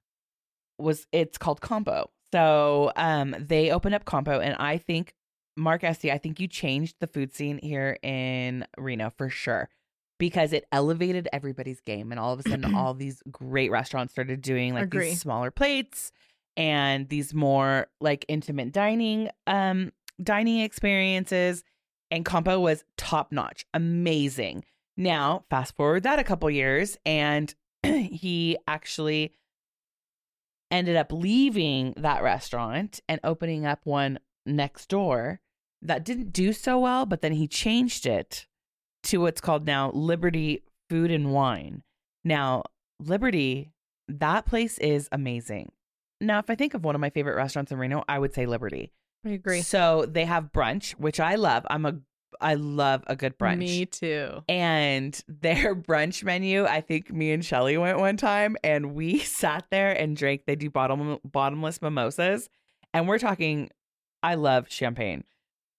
was 0.78 1.06
it's 1.12 1.38
called 1.38 1.60
Campo 1.62 2.10
so 2.32 2.94
um 2.96 3.36
they 3.38 3.72
opened 3.72 3.94
up 3.94 4.06
Campo 4.06 4.40
and 4.40 4.56
i 4.58 4.78
think 4.78 5.14
mark 5.58 5.84
estee 5.84 6.12
i 6.12 6.18
think 6.18 6.40
you 6.40 6.48
changed 6.48 6.96
the 7.02 7.08
food 7.08 7.34
scene 7.36 7.60
here 7.62 7.98
in 8.02 8.66
reno 8.78 9.10
for 9.18 9.30
sure 9.30 9.68
because 10.18 10.54
it 10.54 10.66
elevated 10.72 11.28
everybody's 11.34 11.82
game 11.82 12.12
and 12.12 12.20
all 12.20 12.34
of 12.34 12.40
a 12.40 12.50
sudden 12.50 12.66
all 12.76 12.94
these 12.94 13.22
great 13.32 13.72
restaurants 13.72 14.14
started 14.14 14.42
doing 14.42 14.74
like 14.74 14.86
Agree. 14.86 15.10
these 15.10 15.22
smaller 15.22 15.52
plates 15.52 16.12
and 16.58 17.10
these 17.10 17.34
more 17.34 17.88
like 18.00 18.26
intimate 18.28 18.72
dining 18.72 19.30
um 19.48 19.92
dining 20.24 20.62
experiences 20.62 21.64
and 22.12 22.26
Campo 22.26 22.60
was 22.60 22.84
top 22.98 23.32
notch, 23.32 23.66
amazing. 23.74 24.64
Now, 24.98 25.44
fast 25.50 25.76
forward 25.76 26.04
that 26.04 26.20
a 26.20 26.24
couple 26.24 26.50
years, 26.50 26.98
and 27.06 27.54
he 27.84 28.58
actually 28.68 29.34
ended 30.72 30.96
up 30.96 31.12
leaving 31.12 31.94
that 31.98 32.24
restaurant 32.24 33.00
and 33.08 33.20
opening 33.24 33.66
up 33.66 33.82
one 33.84 34.20
next 34.46 34.90
door 34.90 35.40
that 35.82 36.04
didn't 36.06 36.32
do 36.32 36.54
so 36.54 36.80
well, 36.80 37.06
but 37.06 37.22
then 37.22 37.34
he 37.34 37.48
changed 37.48 38.06
it 38.06 38.48
to 39.06 39.18
what's 39.20 39.42
called 39.42 39.66
now 39.66 39.92
Liberty 39.92 40.64
Food 40.90 41.12
and 41.12 41.32
Wine. 41.32 41.84
Now, 42.24 42.64
Liberty, 43.00 43.72
that 44.08 44.46
place 44.46 44.78
is 44.80 45.08
amazing. 45.12 45.72
Now, 46.22 46.40
if 46.40 46.50
I 46.50 46.56
think 46.56 46.74
of 46.74 46.84
one 46.84 46.96
of 46.96 47.02
my 47.02 47.10
favorite 47.10 47.36
restaurants 47.36 47.72
in 47.72 47.78
Reno, 47.78 48.04
I 48.08 48.20
would 48.20 48.34
say 48.34 48.46
Liberty. 48.46 48.92
I 49.26 49.30
agree. 49.30 49.62
So 49.62 50.06
they 50.08 50.26
have 50.26 50.52
brunch, 50.52 50.92
which 50.94 51.20
I 51.20 51.36
love. 51.36 51.66
I'm 51.70 51.86
a 51.86 51.96
I 52.42 52.56
love 52.56 53.04
a 53.08 53.16
good 53.16 53.38
brunch. 53.38 53.60
Me 53.60 53.86
too. 53.86 54.44
And 54.50 55.20
their 55.28 55.76
brunch 55.76 56.24
menu, 56.24 56.66
I 56.66 56.82
think 56.82 57.12
me 57.12 57.32
and 57.32 57.44
Shelly 57.44 57.78
went 57.78 57.98
one 57.98 58.18
time 58.18 58.58
and 58.64 58.94
we 58.94 59.20
sat 59.20 59.66
there 59.72 59.92
and 59.92 60.16
drank. 60.16 60.46
They 60.46 60.56
do 60.56 60.70
bottom 60.70 61.20
bottomless 61.24 61.82
mimosas. 61.82 62.50
And 62.94 63.08
we're 63.08 63.20
talking, 63.20 63.70
I 64.24 64.36
love 64.36 64.68
champagne. 64.70 65.24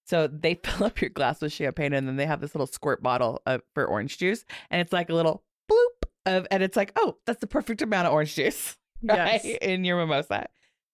So 0.06 0.26
they 0.28 0.54
fill 0.64 0.86
up 0.86 1.00
your 1.00 1.10
glass 1.10 1.40
with 1.40 1.52
champagne 1.52 1.92
and 1.92 2.06
then 2.08 2.16
they 2.16 2.26
have 2.26 2.40
this 2.40 2.54
little 2.54 2.66
squirt 2.66 3.02
bottle 3.02 3.42
of, 3.46 3.60
for 3.74 3.84
orange 3.86 4.18
juice. 4.18 4.44
And 4.70 4.80
it's 4.80 4.92
like 4.92 5.10
a 5.10 5.14
little 5.14 5.42
bloop 5.70 6.08
of, 6.26 6.46
and 6.50 6.62
it's 6.62 6.76
like, 6.76 6.92
oh, 6.96 7.16
that's 7.26 7.40
the 7.40 7.46
perfect 7.46 7.82
amount 7.82 8.06
of 8.06 8.12
orange 8.12 8.34
juice 8.34 8.76
right? 9.02 9.40
Yes. 9.44 9.58
in 9.62 9.84
your 9.84 9.96
mimosa. 9.98 10.46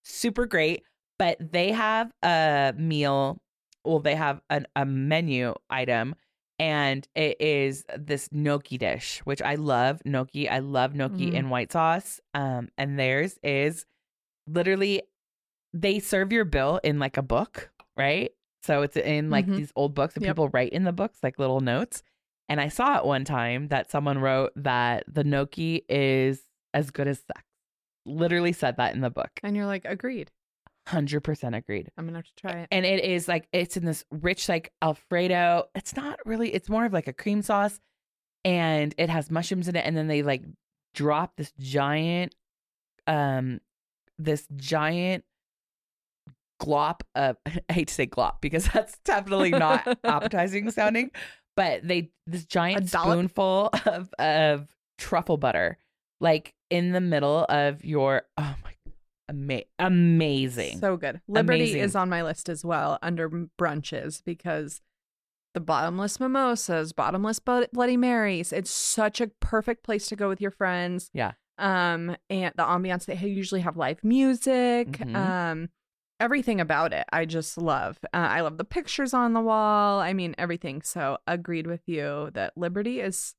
Super 0.05 0.47
great. 0.47 0.83
But 1.19 1.37
they 1.53 1.71
have 1.73 2.11
a 2.25 2.75
meal, 2.77 3.41
well, 3.85 4.01
they 4.01 4.15
have 4.17 4.41
an, 4.51 4.67
a 4.75 4.85
menu 4.85 5.55
item, 5.71 6.15
and 6.59 7.07
it 7.15 7.41
is 7.41 7.85
this 7.97 8.29
gnocchi 8.33 8.79
dish, 8.79 9.21
which 9.25 9.41
I 9.43 9.55
love 9.57 10.01
gnocchi. 10.05 10.49
I 10.49 10.59
love 10.61 10.95
gnocchi 10.95 11.31
Mm. 11.31 11.35
in 11.35 11.51
white 11.51 11.71
sauce. 11.73 12.19
Um, 12.35 12.71
and 12.79 12.99
theirs 12.99 13.39
is 13.43 13.85
literally 14.49 15.03
they 15.73 15.99
serve 16.01 16.33
your 16.33 16.45
bill 16.45 16.81
in 16.83 16.99
like 16.99 17.17
a 17.17 17.23
book, 17.23 17.71
right? 17.97 18.31
So 18.63 18.83
it's 18.83 18.97
in 18.97 19.29
like 19.31 19.47
Mhm. 19.47 19.57
these 19.57 19.73
old 19.77 19.95
books, 19.95 20.15
and 20.15 20.25
Yep. 20.25 20.31
people 20.37 20.49
write 20.51 20.73
in 20.73 20.85
the 20.85 20.93
books 20.93 21.19
like 21.23 21.39
little 21.39 21.61
notes. 21.61 22.03
And 22.49 22.61
I 22.61 22.69
saw 22.69 22.99
it 22.99 23.05
one 23.05 23.25
time 23.25 23.69
that 23.69 23.91
someone 23.91 24.19
wrote 24.19 24.53
that 24.57 25.05
the 25.13 25.25
gnocchi 25.25 25.85
is 25.89 26.43
as 26.75 26.91
good 26.91 27.09
as 27.09 27.21
sex. 27.21 27.43
Literally 28.05 28.53
said 28.53 28.77
that 28.77 28.95
in 28.95 29.01
the 29.01 29.11
book. 29.11 29.31
And 29.43 29.57
you're 29.57 29.67
like, 29.67 29.85
agreed. 29.85 30.31
100% 30.87 31.55
agreed. 31.55 31.91
I'm 31.97 32.07
gonna 32.07 32.19
have 32.19 32.27
to 32.27 32.35
try 32.35 32.53
it. 32.63 32.69
And 32.73 32.85
it 32.85 33.05
is 33.05 33.29
like, 33.29 33.47
it's 33.53 33.77
in 33.77 33.85
this 33.85 34.05
rich, 34.11 34.49
like 34.49 34.73
Alfredo. 34.83 35.69
It's 35.75 35.95
not 35.97 36.19
really, 36.27 36.53
it's 36.53 36.69
more 36.69 36.85
of 36.85 36.93
like 36.93 37.07
a 37.07 37.13
cream 37.13 37.43
sauce 37.43 37.81
and 38.45 38.93
it 38.99 39.09
has 39.09 39.31
mushrooms 39.31 39.69
in 39.69 39.77
it. 39.77 39.87
And 39.87 39.97
then 39.97 40.09
they 40.09 40.23
like 40.23 40.43
drop 40.95 41.37
this 41.37 41.53
giant, 41.59 42.35
um, 43.07 43.61
this 44.19 44.47
giant 44.57 45.25
glop 46.63 47.01
of, 47.15 47.37
I 47.47 47.73
hate 47.73 47.89
to 47.89 47.95
say 47.95 48.07
glop 48.07 48.41
because 48.41 48.67
that's 48.73 48.99
definitely 49.05 49.51
not 49.51 49.99
appetizing 50.05 50.71
sounding, 50.71 51.11
but 51.57 51.87
they, 51.87 52.11
this 52.27 52.45
giant 52.45 52.89
spoonful 52.89 53.71
of, 53.87 54.13
of 54.19 54.69
truffle 54.99 55.37
butter, 55.37 55.79
like 56.21 56.55
in 56.71 56.93
the 56.93 57.01
middle 57.01 57.45
of 57.49 57.85
your, 57.85 58.23
oh 58.39 58.55
my, 58.65 58.73
ama- 59.29 59.63
amazing. 59.79 60.79
So 60.79 60.97
good. 60.97 61.21
Liberty 61.29 61.63
Amazing. 61.63 61.81
is 61.83 61.97
on 61.97 62.09
my 62.09 62.23
list 62.23 62.49
as 62.49 62.65
well 62.65 62.99
under 63.03 63.29
brunches 63.59 64.23
because 64.25 64.81
the 65.55 65.61
bottomless 65.61 66.19
mimosas, 66.19 66.93
bottomless 66.93 67.39
Bloody 67.39 67.97
Marys. 67.97 68.53
It's 68.53 68.71
such 68.71 69.21
a 69.21 69.27
perfect 69.41 69.85
place 69.85 70.07
to 70.07 70.17
go 70.17 70.29
with 70.29 70.41
your 70.41 70.51
friends. 70.51 71.11
Yeah. 71.13 71.33
Um, 71.59 72.17
and 72.31 72.55
the 72.57 72.63
ambiance 72.63 73.05
they 73.05 73.17
usually 73.17 73.61
have 73.61 73.77
live 73.77 74.03
music. 74.03 74.89
Mhm. 74.93 75.15
Um, 75.15 75.69
everything 76.23 76.61
about 76.61 76.93
it 76.93 77.05
I 77.13 77.25
just 77.25 77.59
love. 77.59 77.99
Uh, 78.15 78.17
I 78.17 78.41
love 78.41 78.57
the 78.57 78.65
pictures 78.65 79.13
on 79.13 79.33
the 79.33 79.41
wall. 79.41 80.01
I 80.01 80.13
mean 80.13 80.35
everything. 80.39 80.83
So 80.83 81.19
agreed 81.27 81.67
with 81.67 81.83
you 81.87 82.31
that 82.35 82.57
Liberty 82.57 83.01
is. 83.01 83.35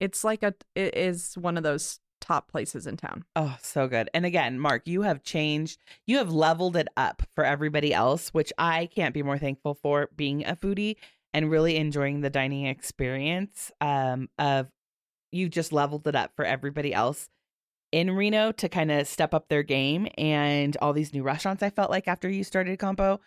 It's 0.00 0.22
like 0.22 0.44
a. 0.44 0.54
It 0.76 0.96
is 0.96 1.36
one 1.36 1.56
of 1.56 1.64
those 1.64 1.98
top 2.20 2.50
places 2.50 2.86
in 2.86 2.96
town. 2.96 3.24
Oh, 3.34 3.56
so 3.60 3.88
good. 3.88 4.08
And 4.14 4.24
again, 4.24 4.58
Mark, 4.58 4.86
you 4.86 5.02
have 5.02 5.22
changed, 5.22 5.78
you 6.06 6.18
have 6.18 6.30
leveled 6.32 6.76
it 6.76 6.88
up 6.96 7.22
for 7.34 7.44
everybody 7.44 7.92
else, 7.92 8.28
which 8.30 8.52
I 8.58 8.86
can't 8.86 9.14
be 9.14 9.22
more 9.22 9.38
thankful 9.38 9.74
for 9.74 10.10
being 10.16 10.44
a 10.46 10.56
foodie 10.56 10.96
and 11.34 11.50
really 11.50 11.76
enjoying 11.76 12.20
the 12.20 12.30
dining 12.30 12.66
experience 12.66 13.70
um 13.80 14.28
of 14.38 14.68
you 15.30 15.48
just 15.48 15.72
leveled 15.72 16.06
it 16.06 16.14
up 16.14 16.32
for 16.34 16.44
everybody 16.44 16.94
else 16.94 17.28
in 17.92 18.10
Reno 18.10 18.52
to 18.52 18.68
kind 18.68 18.90
of 18.90 19.06
step 19.06 19.32
up 19.32 19.48
their 19.48 19.62
game 19.62 20.08
and 20.18 20.76
all 20.82 20.92
these 20.92 21.12
new 21.12 21.22
restaurants 21.22 21.62
I 21.62 21.70
felt 21.70 21.90
like 21.90 22.08
after 22.08 22.28
you 22.28 22.44
started 22.44 22.78
Campo 22.78 23.20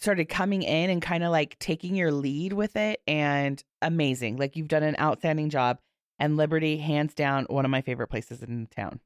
started 0.00 0.28
coming 0.28 0.62
in 0.62 0.90
and 0.90 1.02
kind 1.02 1.24
of 1.24 1.30
like 1.30 1.58
taking 1.58 1.94
your 1.94 2.12
lead 2.12 2.52
with 2.52 2.76
it 2.76 3.00
and 3.06 3.62
amazing. 3.82 4.36
Like 4.36 4.56
you've 4.56 4.68
done 4.68 4.82
an 4.82 4.96
outstanding 4.98 5.50
job 5.50 5.78
and 6.18 6.36
Liberty 6.36 6.78
hands 6.78 7.14
down 7.14 7.46
one 7.48 7.64
of 7.64 7.70
my 7.70 7.80
favorite 7.80 8.08
places 8.08 8.42
in 8.42 8.62
the 8.62 8.74
town. 8.74 9.00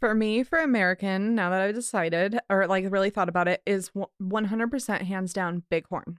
For 0.00 0.14
me, 0.14 0.42
for 0.42 0.58
American, 0.58 1.34
now 1.34 1.50
that 1.50 1.60
I've 1.60 1.74
decided 1.74 2.38
or 2.50 2.66
like 2.66 2.90
really 2.90 3.10
thought 3.10 3.28
about 3.28 3.46
it 3.46 3.62
is 3.66 3.90
100% 4.20 5.02
hands 5.02 5.32
down 5.32 5.62
Bighorn, 5.70 6.18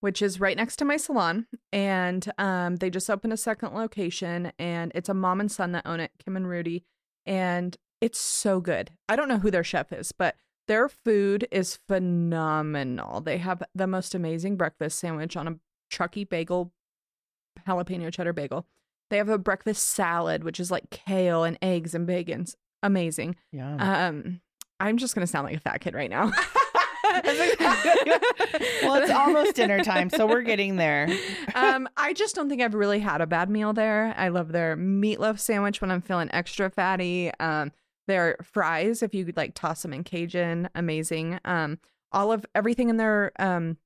which 0.00 0.20
is 0.20 0.40
right 0.40 0.56
next 0.56 0.76
to 0.76 0.84
my 0.84 0.96
salon. 0.96 1.46
And 1.72 2.30
um, 2.38 2.76
they 2.76 2.90
just 2.90 3.08
opened 3.08 3.32
a 3.32 3.36
second 3.36 3.72
location, 3.72 4.50
and 4.58 4.90
it's 4.96 5.08
a 5.08 5.14
mom 5.14 5.40
and 5.40 5.50
son 5.50 5.72
that 5.72 5.86
own 5.86 6.00
it, 6.00 6.10
Kim 6.24 6.36
and 6.36 6.48
Rudy. 6.48 6.84
And 7.26 7.76
it's 8.00 8.18
so 8.18 8.60
good. 8.60 8.90
I 9.08 9.16
don't 9.16 9.28
know 9.28 9.38
who 9.38 9.50
their 9.50 9.64
chef 9.64 9.92
is, 9.92 10.12
but 10.12 10.36
their 10.66 10.88
food 10.88 11.46
is 11.50 11.78
phenomenal. 11.88 13.20
They 13.20 13.38
have 13.38 13.62
the 13.74 13.86
most 13.86 14.14
amazing 14.14 14.56
breakfast 14.56 14.98
sandwich 14.98 15.36
on 15.36 15.48
a 15.48 15.56
Truckee 15.90 16.24
bagel, 16.24 16.72
jalapeno 17.66 18.12
cheddar 18.12 18.32
bagel. 18.32 18.66
They 19.10 19.18
have 19.18 19.28
a 19.28 19.38
breakfast 19.38 19.88
salad, 19.90 20.42
which 20.44 20.58
is 20.58 20.70
like 20.70 20.90
kale 20.90 21.44
and 21.44 21.58
eggs 21.62 21.94
and 21.94 22.06
bacons. 22.06 22.56
Amazing. 22.82 23.36
Yeah. 23.52 24.08
Um, 24.08 24.40
I'm 24.80 24.96
just 24.96 25.14
gonna 25.14 25.26
sound 25.26 25.46
like 25.46 25.56
a 25.56 25.60
fat 25.60 25.80
kid 25.80 25.94
right 25.94 26.10
now. 26.10 26.32
well, 28.82 29.02
it's 29.02 29.10
almost 29.10 29.56
dinner 29.56 29.82
time, 29.82 30.10
so 30.10 30.26
we're 30.26 30.42
getting 30.42 30.76
there. 30.76 31.08
um, 31.54 31.88
I 31.96 32.12
just 32.12 32.34
don't 32.34 32.48
think 32.48 32.62
I've 32.62 32.74
really 32.74 33.00
had 33.00 33.20
a 33.20 33.26
bad 33.26 33.48
meal 33.50 33.72
there. 33.72 34.14
I 34.16 34.28
love 34.28 34.52
their 34.52 34.76
meatloaf 34.76 35.38
sandwich 35.38 35.80
when 35.80 35.90
I'm 35.90 36.02
feeling 36.02 36.28
extra 36.32 36.70
fatty. 36.70 37.30
Um, 37.40 37.72
their 38.06 38.36
fries, 38.42 39.02
if 39.02 39.14
you 39.14 39.24
could 39.24 39.36
like 39.36 39.54
toss 39.54 39.82
them 39.82 39.92
in 39.92 40.04
Cajun, 40.04 40.68
amazing. 40.74 41.40
Um, 41.44 41.78
all 42.12 42.32
of 42.32 42.46
everything 42.54 42.88
in 42.88 42.96
their 42.96 43.32
um 43.38 43.76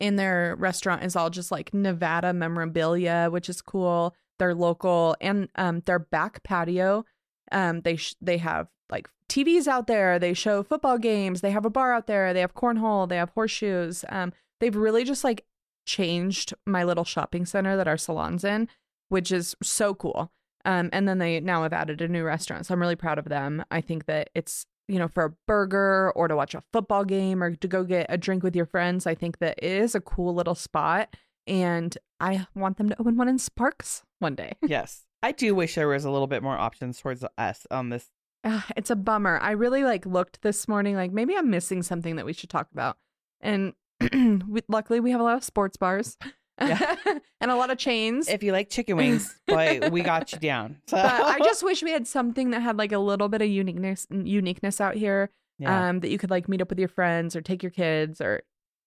in 0.00 0.16
their 0.16 0.56
restaurant 0.58 1.04
is 1.04 1.16
all 1.16 1.30
just 1.30 1.50
like 1.50 1.74
Nevada 1.74 2.32
memorabilia, 2.32 3.28
which 3.30 3.48
is 3.48 3.60
cool. 3.60 4.14
They're 4.38 4.54
local 4.54 5.16
and 5.20 5.48
um 5.56 5.80
their 5.86 5.98
back 5.98 6.42
patio, 6.42 7.04
um 7.52 7.80
they 7.82 7.96
sh- 7.96 8.14
they 8.20 8.38
have 8.38 8.68
like 8.90 9.08
TVs 9.28 9.66
out 9.66 9.86
there. 9.86 10.18
They 10.18 10.34
show 10.34 10.62
football 10.62 10.98
games. 10.98 11.40
They 11.40 11.50
have 11.50 11.64
a 11.64 11.70
bar 11.70 11.92
out 11.92 12.06
there. 12.06 12.32
They 12.32 12.40
have 12.40 12.54
cornhole. 12.54 13.08
They 13.08 13.16
have 13.16 13.30
horseshoes. 13.30 14.04
Um, 14.08 14.32
they've 14.60 14.76
really 14.76 15.04
just 15.04 15.24
like 15.24 15.44
changed 15.86 16.54
my 16.66 16.84
little 16.84 17.04
shopping 17.04 17.46
center 17.46 17.76
that 17.76 17.88
our 17.88 17.96
salon's 17.96 18.44
in, 18.44 18.68
which 19.08 19.32
is 19.32 19.54
so 19.62 19.94
cool. 19.94 20.32
Um, 20.64 20.90
and 20.92 21.08
then 21.08 21.18
they 21.18 21.38
now 21.40 21.62
have 21.62 21.72
added 21.72 22.00
a 22.00 22.08
new 22.08 22.24
restaurant. 22.24 22.66
So 22.66 22.74
I'm 22.74 22.80
really 22.80 22.96
proud 22.96 23.18
of 23.18 23.26
them. 23.26 23.64
I 23.70 23.80
think 23.80 24.06
that 24.06 24.30
it's, 24.34 24.66
you 24.88 24.98
know, 24.98 25.06
for 25.06 25.24
a 25.24 25.34
burger 25.46 26.12
or 26.16 26.26
to 26.26 26.34
watch 26.34 26.54
a 26.54 26.62
football 26.72 27.04
game 27.04 27.42
or 27.42 27.54
to 27.54 27.68
go 27.68 27.84
get 27.84 28.06
a 28.08 28.18
drink 28.18 28.42
with 28.42 28.56
your 28.56 28.66
friends, 28.66 29.06
I 29.06 29.14
think 29.14 29.38
that 29.38 29.58
it 29.58 29.70
is 29.70 29.94
a 29.94 30.00
cool 30.00 30.34
little 30.34 30.56
spot. 30.56 31.14
And 31.46 31.96
I 32.18 32.48
want 32.56 32.78
them 32.78 32.88
to 32.88 33.00
open 33.00 33.16
one 33.16 33.28
in 33.28 33.38
Sparks 33.38 34.02
one 34.18 34.34
day. 34.34 34.54
Yes. 34.60 35.02
I 35.22 35.32
do 35.32 35.54
wish 35.54 35.76
there 35.76 35.88
was 35.88 36.04
a 36.04 36.10
little 36.10 36.26
bit 36.26 36.42
more 36.42 36.58
options 36.58 37.00
towards 37.00 37.24
us 37.38 37.66
on 37.70 37.90
this. 37.90 38.10
Ugh, 38.46 38.62
it's 38.76 38.90
a 38.90 38.96
bummer. 38.96 39.38
I 39.42 39.50
really 39.50 39.84
like 39.84 40.06
looked 40.06 40.40
this 40.42 40.66
morning, 40.68 40.94
like 40.96 41.12
maybe 41.12 41.36
I'm 41.36 41.50
missing 41.50 41.82
something 41.82 42.16
that 42.16 42.24
we 42.24 42.32
should 42.32 42.48
talk 42.50 42.68
about. 42.72 42.96
And 43.40 43.74
we, 44.48 44.60
luckily, 44.68 45.00
we 45.00 45.10
have 45.10 45.20
a 45.20 45.24
lot 45.24 45.36
of 45.36 45.44
sports 45.44 45.76
bars. 45.76 46.16
Yeah. 46.60 46.96
and 47.40 47.50
a 47.50 47.56
lot 47.56 47.70
of 47.70 47.76
chains. 47.76 48.28
If 48.28 48.42
you 48.42 48.52
like 48.52 48.70
chicken 48.70 48.96
wings, 48.96 49.38
boy, 49.46 49.80
we 49.90 50.00
got 50.00 50.32
you 50.32 50.38
down. 50.38 50.76
So. 50.86 50.96
but 50.96 51.04
I 51.04 51.38
just 51.40 51.62
wish 51.64 51.82
we 51.82 51.90
had 51.90 52.06
something 52.06 52.50
that 52.50 52.60
had 52.62 52.78
like 52.78 52.92
a 52.92 52.98
little 52.98 53.28
bit 53.28 53.42
of 53.42 53.48
uniqueness 53.48 54.06
uniqueness 54.10 54.80
out 54.80 54.94
here. 54.94 55.30
yeah. 55.58 55.88
Um, 55.88 56.00
that 56.00 56.08
you 56.10 56.16
could 56.18 56.30
like 56.30 56.48
meet 56.48 56.62
up 56.62 56.70
with 56.70 56.78
your 56.78 56.88
friends 56.88 57.36
or 57.36 57.42
take 57.42 57.62
your 57.62 57.70
kids 57.70 58.20
or 58.20 58.42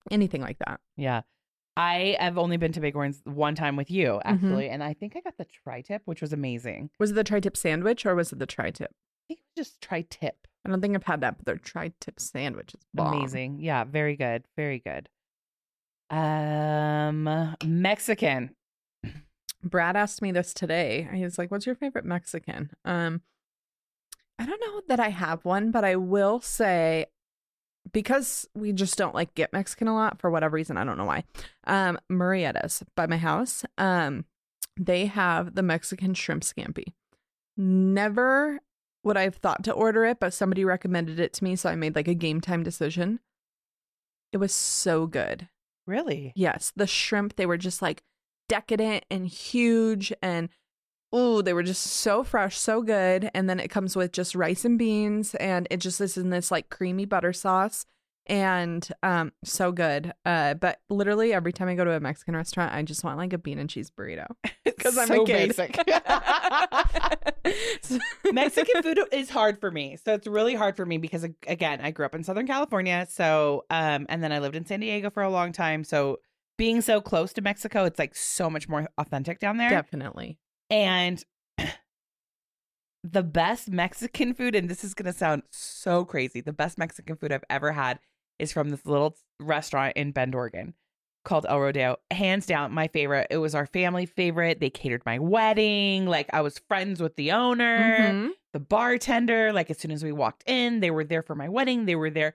anything 0.09 0.41
like 0.41 0.57
that. 0.65 0.79
Yeah. 0.97 1.21
I 1.77 2.17
have 2.19 2.37
only 2.37 2.57
been 2.57 2.71
to 2.73 2.81
Bighorns 2.81 3.21
one 3.23 3.55
time 3.55 3.75
with 3.75 3.89
you, 3.91 4.19
Mm-hmm. 4.25 4.27
actually. 4.45 4.69
And 4.69 4.83
I 4.83 4.93
think 4.93 5.13
I 5.15 5.21
got 5.21 5.37
the 5.37 5.45
tri 5.45 5.81
tip, 5.81 6.01
which 6.05 6.21
was 6.21 6.33
amazing. 6.33 6.89
Was 6.99 7.11
it 7.11 7.13
the 7.13 7.23
tri 7.23 7.39
tip 7.39 7.55
sandwich 7.55 8.05
or 8.05 8.15
was 8.15 8.31
it 8.33 8.39
the 8.39 8.45
tri 8.45 8.71
tip? 8.71 8.91
I 9.29 9.33
think 9.33 9.39
it 9.39 9.59
was 9.59 9.67
just 9.67 9.81
tri 9.81 10.05
tip. 10.09 10.47
I 10.65 10.69
don't 10.69 10.81
think 10.81 10.95
I've 10.95 11.03
had 11.03 11.21
that, 11.21 11.37
but 11.37 11.45
their 11.45 11.57
tri 11.57 11.93
tip 12.01 12.19
sandwich 12.19 12.73
is 12.73 12.81
bomb. 12.93 13.13
Amazing. 13.13 13.59
Yeah. 13.59 13.83
Very 13.83 14.15
good. 14.15 14.43
Very 14.57 14.79
good. 14.79 15.09
Um, 16.09 17.55
Mexican. 17.63 18.55
Brad 19.63 19.95
asked 19.95 20.21
me 20.21 20.31
this 20.31 20.53
today. 20.53 21.07
He 21.13 21.23
was 21.23 21.37
like, 21.37 21.51
"What's 21.51 21.65
your 21.65 21.75
favorite 21.75 22.05
Mexican?" 22.05 22.71
Um, 22.85 23.21
I 24.39 24.45
don't 24.45 24.61
know 24.61 24.81
that 24.87 24.99
I 24.99 25.09
have 25.09 25.43
one, 25.43 25.71
but 25.71 25.83
I 25.83 25.97
will 25.97 26.39
say 26.39 27.07
because 27.91 28.47
we 28.55 28.71
just 28.71 28.97
don't 28.97 29.15
like 29.15 29.35
get 29.35 29.53
Mexican 29.53 29.87
a 29.87 29.93
lot 29.93 30.19
for 30.19 30.29
whatever 30.29 30.55
reason. 30.55 30.77
I 30.77 30.83
don't 30.83 30.97
know 30.97 31.05
why. 31.05 31.23
Um, 31.65 31.99
Murrieta's 32.09 32.83
by 32.95 33.05
my 33.07 33.17
house. 33.17 33.65
Um, 33.77 34.25
they 34.77 35.07
have 35.07 35.55
the 35.55 35.63
Mexican 35.63 36.13
shrimp 36.13 36.43
scampi. 36.43 36.93
Never 37.57 38.59
would 39.09 39.17
I 39.17 39.23
have 39.23 39.37
thought 39.37 39.63
to 39.63 39.73
order 39.73 40.05
it, 40.05 40.19
but 40.19 40.35
somebody 40.35 40.63
recommended 40.63 41.19
it 41.19 41.33
to 41.33 41.43
me, 41.43 41.55
so 41.55 41.67
I 41.67 41.75
made 41.75 41.95
like 41.95 42.07
a 42.07 42.13
game 42.13 42.39
time 42.39 42.61
decision. 42.61 43.19
It 44.31 44.37
was 44.37 44.53
so 44.53 45.07
good. 45.07 45.49
Really? 45.87 46.31
Yes, 46.35 46.71
the 46.75 46.85
shrimp, 46.85 47.35
they 47.35 47.47
were 47.47 47.57
just 47.57 47.81
like 47.81 48.03
decadent 48.47 49.05
and 49.09 49.27
huge 49.27 50.13
and 50.21 50.49
ooh, 51.15 51.41
they 51.41 51.53
were 51.53 51.63
just 51.63 51.81
so 51.81 52.23
fresh, 52.23 52.55
so 52.59 52.83
good. 52.83 53.31
And 53.33 53.49
then 53.49 53.59
it 53.59 53.69
comes 53.69 53.95
with 53.95 54.11
just 54.11 54.35
rice 54.35 54.63
and 54.63 54.77
beans 54.77 55.33
and 55.35 55.67
it 55.71 55.77
just 55.77 55.99
is 55.99 56.15
in 56.15 56.29
this 56.29 56.51
like 56.51 56.69
creamy 56.69 57.05
butter 57.05 57.33
sauce 57.33 57.87
and 58.29 58.87
um 59.03 59.33
so 59.43 59.71
good. 59.71 60.13
Uh 60.23 60.53
but 60.53 60.79
literally 60.89 61.33
every 61.33 61.51
time 61.51 61.67
I 61.67 61.75
go 61.75 61.83
to 61.83 61.91
a 61.91 61.99
Mexican 61.99 62.35
restaurant, 62.35 62.73
I 62.73 62.83
just 62.83 63.03
want 63.03 63.17
like 63.17 63.33
a 63.33 63.37
bean 63.37 63.59
and 63.59 63.69
cheese 63.69 63.91
burrito. 63.91 64.27
Because 64.63 64.97
I'm 64.97 65.07
so 65.07 65.23
a 65.23 65.25
kid. 65.25 65.55
basic. 65.57 65.75
Mexican 68.31 68.81
food 68.81 68.99
is 69.11 69.29
hard 69.29 69.59
for 69.59 69.71
me. 69.71 69.97
So 69.97 70.13
it's 70.13 70.25
really 70.25 70.55
hard 70.55 70.77
for 70.77 70.85
me 70.85 70.97
because 70.97 71.25
again, 71.47 71.81
I 71.81 71.91
grew 71.91 72.05
up 72.05 72.15
in 72.15 72.23
Southern 72.23 72.47
California. 72.47 73.05
So 73.09 73.65
um 73.69 74.05
and 74.07 74.23
then 74.23 74.31
I 74.31 74.39
lived 74.39 74.55
in 74.55 74.65
San 74.65 74.79
Diego 74.79 75.09
for 75.09 75.23
a 75.23 75.29
long 75.29 75.51
time. 75.51 75.83
So 75.83 76.19
being 76.57 76.79
so 76.81 77.01
close 77.01 77.33
to 77.33 77.41
Mexico, 77.41 77.83
it's 77.85 77.99
like 77.99 78.15
so 78.15 78.49
much 78.49 78.69
more 78.69 78.87
authentic 78.97 79.39
down 79.39 79.57
there. 79.57 79.69
Definitely. 79.69 80.39
And 80.69 81.21
the 83.03 83.23
best 83.23 83.69
Mexican 83.69 84.33
food, 84.33 84.55
and 84.55 84.69
this 84.69 84.83
is 84.83 84.93
gonna 84.93 85.13
sound 85.13 85.43
so 85.51 86.05
crazy, 86.05 86.41
the 86.41 86.53
best 86.53 86.77
Mexican 86.77 87.15
food 87.15 87.31
I've 87.31 87.43
ever 87.49 87.71
had 87.71 87.99
is 88.39 88.51
from 88.51 88.69
this 88.69 88.85
little 88.85 89.15
restaurant 89.39 89.93
in 89.95 90.11
Bend, 90.11 90.33
Oregon 90.35 90.73
called 91.25 91.45
El 91.49 91.59
Rodeo. 91.59 91.97
Hands 92.11 92.43
down, 92.45 92.71
my 92.71 92.87
favorite. 92.87 93.27
It 93.29 93.37
was 93.37 93.53
our 93.53 93.65
family 93.65 94.05
favorite. 94.05 94.59
They 94.59 94.69
catered 94.69 95.03
my 95.05 95.19
wedding. 95.19 96.05
Like 96.05 96.29
I 96.33 96.41
was 96.41 96.59
friends 96.67 97.01
with 97.01 97.15
the 97.17 97.31
owner 97.33 97.97
Mhm. 97.99 98.29
the 98.53 98.59
bartender 98.59 99.53
like 99.53 99.69
as 99.69 99.77
soon 99.77 99.91
as 99.91 100.03
we 100.03 100.11
walked 100.11 100.43
in 100.47 100.79
they 100.79 100.89
were 100.89 101.03
there 101.03 101.21
for 101.21 101.35
my 101.35 101.47
wedding 101.47 101.85
they 101.85 101.95
were 101.95 102.09
there 102.09 102.33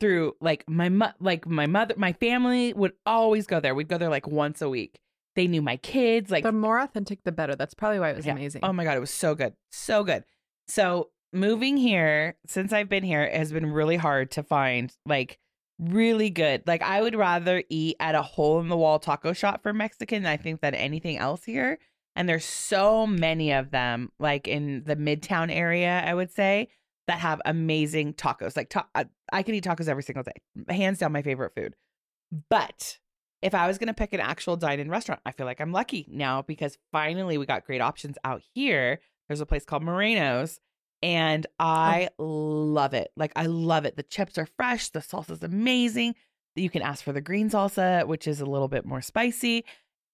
through 0.00 0.34
like 0.40 0.64
my 0.68 0.88
mo- 0.88 1.12
like 1.20 1.46
my 1.46 1.66
mother 1.66 1.94
my 1.96 2.12
family 2.14 2.72
would 2.72 2.92
always 3.06 3.46
go 3.46 3.60
there 3.60 3.72
we'd 3.74 3.86
go 3.86 3.96
there 3.98 4.08
like 4.08 4.26
once 4.26 4.60
a 4.60 4.68
week 4.68 4.98
they 5.36 5.46
knew 5.46 5.62
my 5.62 5.76
kids 5.76 6.30
like 6.32 6.42
The 6.42 6.50
more 6.52 6.80
authentic 6.80 7.22
the 7.24 7.30
better. 7.32 7.54
That's 7.54 7.74
probably 7.74 8.00
why 8.00 8.10
it 8.10 8.16
was 8.16 8.26
Yeah. 8.26 8.32
amazing. 8.32 8.62
oh 8.64 8.72
my 8.72 8.82
god 8.82 8.96
it 8.96 9.00
was 9.00 9.12
so 9.12 9.36
good 9.36 9.54
so 9.70 10.02
good 10.02 10.24
so 10.66 11.10
moving 11.32 11.76
here 11.76 12.34
since 12.46 12.72
i've 12.72 12.88
been 12.88 13.04
here 13.04 13.22
it 13.22 13.34
has 13.36 13.52
been 13.52 13.66
really 13.72 13.96
hard 13.96 14.32
to 14.32 14.42
find 14.42 14.92
like 15.06 15.38
really 15.90 16.30
good. 16.30 16.62
Like 16.66 16.82
i 16.82 17.00
would 17.00 17.14
rather 17.14 17.62
eat 17.68 17.96
at 18.00 18.14
a 18.14 18.22
hole 18.22 18.60
in 18.60 18.68
the 18.68 18.76
wall 18.76 18.98
taco 18.98 19.32
shop 19.32 19.62
for 19.62 19.72
mexican 19.72 20.26
i 20.26 20.36
think 20.36 20.60
than 20.60 20.74
anything 20.74 21.18
else 21.18 21.44
here. 21.44 21.78
And 22.14 22.28
there's 22.28 22.44
so 22.44 23.06
many 23.06 23.52
of 23.52 23.70
them 23.70 24.10
like 24.18 24.46
in 24.46 24.84
the 24.84 24.96
midtown 24.96 25.54
area 25.54 26.02
i 26.06 26.14
would 26.14 26.30
say 26.30 26.68
that 27.08 27.18
have 27.18 27.42
amazing 27.44 28.14
tacos. 28.14 28.56
Like 28.56 28.70
ta- 28.70 28.86
I, 28.94 29.42
could 29.42 29.54
eat 29.56 29.64
tacos 29.64 29.88
every 29.88 30.04
single 30.04 30.22
day 30.22 30.72
hands 30.72 30.98
down 31.00 31.10
my 31.12 31.22
favorite 31.22 31.52
food. 31.54 31.74
But 32.48 32.98
if 33.40 33.54
i 33.54 33.66
was 33.66 33.78
to 33.78 33.94
pick 33.94 34.12
an 34.12 34.20
actual 34.20 34.56
dine-in 34.56 34.88
restaurant 34.88 35.20
i 35.26 35.32
feel 35.32 35.46
like 35.46 35.60
i'm 35.60 35.72
lucky 35.72 36.06
now 36.08 36.42
because 36.42 36.78
finally 36.92 37.38
we 37.38 37.46
got 37.46 37.64
great 37.64 37.80
options 37.80 38.16
out 38.24 38.42
here. 38.54 39.00
There's 39.28 39.40
a 39.40 39.46
place 39.46 39.64
called 39.64 39.82
moreno's 39.82 40.60
and 41.02 41.46
i 41.58 42.08
love 42.18 42.94
it 42.94 43.10
like 43.16 43.32
i 43.36 43.46
love 43.46 43.84
it 43.84 43.96
the 43.96 44.02
chips 44.02 44.38
are 44.38 44.46
fresh 44.56 44.88
the 44.90 45.00
salsa 45.00 45.30
is 45.32 45.42
amazing 45.42 46.14
you 46.54 46.70
can 46.70 46.82
ask 46.82 47.02
for 47.02 47.12
the 47.12 47.20
green 47.20 47.50
salsa 47.50 48.06
which 48.06 48.28
is 48.28 48.40
a 48.40 48.46
little 48.46 48.68
bit 48.68 48.84
more 48.84 49.00
spicy 49.02 49.64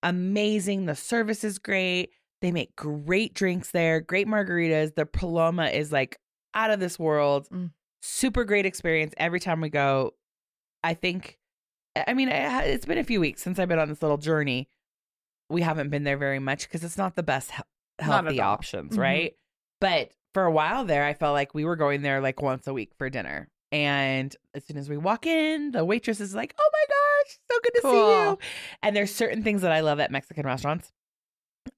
amazing. 0.02 0.86
The 0.86 0.94
service 0.94 1.42
is 1.44 1.58
great. 1.58 2.10
They 2.40 2.52
make 2.52 2.76
great 2.76 3.34
drinks 3.34 3.72
there, 3.72 4.00
great 4.00 4.28
margaritas. 4.28 4.94
The 4.94 5.06
Paloma 5.06 5.66
is 5.66 5.90
like 5.90 6.18
out 6.54 6.70
of 6.70 6.78
this 6.78 6.98
world. 7.00 7.48
Mm. 7.50 7.72
Super 8.00 8.44
great 8.44 8.64
experience 8.64 9.12
every 9.16 9.40
time 9.40 9.60
we 9.60 9.70
go. 9.70 10.14
I 10.84 10.94
think, 10.94 11.38
I 12.06 12.14
mean, 12.14 12.28
it's 12.28 12.86
been 12.86 12.98
a 12.98 13.02
few 13.02 13.18
weeks 13.18 13.42
since 13.42 13.58
I've 13.58 13.68
been 13.68 13.80
on 13.80 13.88
this 13.88 14.00
little 14.02 14.18
journey. 14.18 14.68
We 15.50 15.62
haven't 15.62 15.90
been 15.90 16.04
there 16.04 16.16
very 16.16 16.38
much 16.38 16.68
because 16.68 16.84
it's 16.84 16.96
not 16.96 17.16
the 17.16 17.24
best 17.24 17.50
he- 17.50 17.62
healthy 17.98 18.40
options, 18.40 18.96
Mhm. 18.96 19.00
right? 19.00 19.34
But 19.80 20.12
for 20.38 20.44
a 20.44 20.52
while 20.52 20.84
there, 20.84 21.04
I 21.04 21.14
felt 21.14 21.34
like 21.34 21.52
we 21.52 21.64
were 21.64 21.74
going 21.74 22.02
there 22.02 22.20
like 22.20 22.40
once 22.40 22.68
a 22.68 22.72
week 22.72 22.92
for 22.96 23.10
dinner. 23.10 23.48
And 23.72 24.34
as 24.54 24.64
soon 24.64 24.76
as 24.76 24.88
we 24.88 24.96
walk 24.96 25.26
in, 25.26 25.72
the 25.72 25.84
waitress 25.84 26.20
is 26.20 26.32
like, 26.32 26.54
"Oh 26.56 26.70
my 26.72 26.84
gosh, 26.88 27.38
so 27.50 27.58
good 27.60 27.74
to 27.74 27.80
see 27.82 28.12
you!" 28.12 28.38
And 28.80 28.94
there's 28.94 29.12
certain 29.12 29.42
things 29.42 29.62
that 29.62 29.72
I 29.72 29.80
love 29.80 29.98
at 29.98 30.12
Mexican 30.12 30.46
restaurants. 30.46 30.92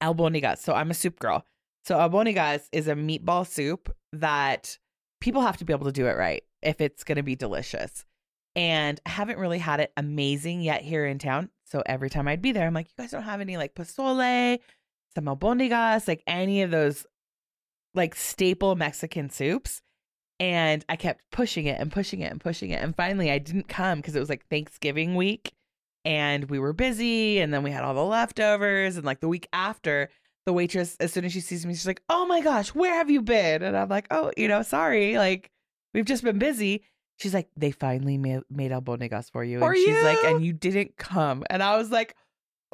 Albonigas. 0.03 0.59
So 0.59 0.75
I'm 0.75 0.91
a 0.91 0.95
soup 0.95 1.19
girl. 1.19 1.47
So 1.87 1.97
albonigas 1.97 2.69
is 2.71 2.87
a 2.87 2.95
meatball 2.95 3.47
soup 3.47 3.97
that 4.13 4.77
people 5.23 5.41
have 5.41 5.57
to 5.57 5.65
be 5.65 5.73
able 5.73 5.87
to 5.87 5.93
do 5.93 6.07
it 6.07 6.19
right 6.19 6.45
if 6.61 6.83
it's 6.83 7.03
going 7.03 7.17
to 7.17 7.23
be 7.23 7.37
delicious. 7.37 8.05
And 8.55 9.01
I 9.07 9.09
haven't 9.09 9.39
really 9.39 9.59
had 9.59 9.81
it 9.81 9.91
amazing 9.97 10.61
yet 10.61 10.83
here 10.83 11.07
in 11.07 11.19
town. 11.19 11.49
So 11.65 11.83
every 11.87 12.11
time 12.11 12.29
I'd 12.29 12.43
be 12.43 12.53
there, 12.53 12.67
I'm 12.67 12.75
like, 12.75 12.89
you 12.89 13.03
guys 13.03 13.13
don't 13.13 13.23
have 13.23 13.41
any 13.41 13.57
like 13.57 13.75
pozole, 13.75 14.59
some 15.15 15.25
albonigas, 15.25 16.07
like 16.07 16.23
any 16.27 16.61
of 16.61 16.71
those 16.71 17.07
like 17.95 18.15
staple 18.15 18.75
Mexican 18.77 19.31
soups. 19.31 19.83
And 20.39 20.85
I 20.89 20.97
kept 20.97 21.23
pushing 21.31 21.67
it 21.67 21.79
and 21.79 21.93
pushing 21.93 22.21
it 22.21 22.33
and 22.33 22.41
pushing 22.41 22.71
it. 22.71 22.83
And 22.83 22.97
finally, 22.97 23.31
I 23.31 23.37
didn't 23.39 23.69
come 23.69 23.99
because 23.99 24.17
it 24.17 24.21
was 24.21 24.31
like 24.31 24.47
Thanksgiving 24.49 25.15
week 25.15 25.53
and 26.07 26.49
we 26.49 26.59
were 26.59 26.73
busy. 26.73 27.41
And 27.41 27.53
then 27.53 27.63
we 27.63 27.71
had 27.71 27.85
all 27.85 27.93
the 27.93 28.03
leftovers. 28.03 28.97
And 28.97 29.05
like 29.05 29.21
the 29.21 29.29
week 29.29 29.49
after, 29.53 30.09
the 30.47 30.55
waitress, 30.55 30.97
as 30.99 31.13
soon 31.13 31.27
as 31.27 31.33
she 31.35 31.41
sees 31.41 31.67
me, 31.67 31.75
she's 31.75 31.87
like, 31.87 32.01
oh 32.09 32.25
my 32.25 32.41
gosh, 32.41 32.71
where 32.75 32.95
have 32.95 33.11
you 33.11 33.21
been? 33.21 33.63
And 33.63 33.77
I'm 33.77 33.91
like, 33.91 34.07
oh, 34.11 34.33
you 34.35 34.49
know, 34.49 34.63
sorry. 34.63 35.19
Like, 35.19 35.51
we've 35.93 36.07
just 36.07 36.25
been 36.25 36.39
busy. 36.39 36.85
She's 37.19 37.35
like, 37.35 37.51
they 37.55 37.71
finally 37.71 38.17
made, 38.17 38.41
made 38.49 38.71
albonigas 38.71 39.31
for 39.31 39.45
you. 39.45 39.59
For 39.59 39.73
and 39.73 39.77
she's 39.85 40.03
like, 40.03 40.25
and 40.25 40.43
you 40.43 40.55
didn't 40.55 40.97
come. 40.97 41.45
And 41.51 41.63
I 41.63 41.77
was 41.77 41.91
like, 41.91 42.17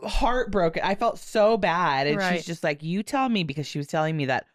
heartbroken. 0.05 0.83
I 0.85 0.95
felt 0.95 1.19
so 1.19 1.57
bad. 1.57 2.07
And 2.07 2.19
Right. 2.19 2.37
she's 2.37 2.47
just 2.47 2.62
like, 2.62 2.83
you 2.83 3.03
tell 3.03 3.29
me 3.29 3.43
because 3.45 3.67
she 3.67 3.79
was 3.79 3.87
telling 3.89 4.17
me 4.17 4.27
that 4.27 4.43
th- 4.43 4.53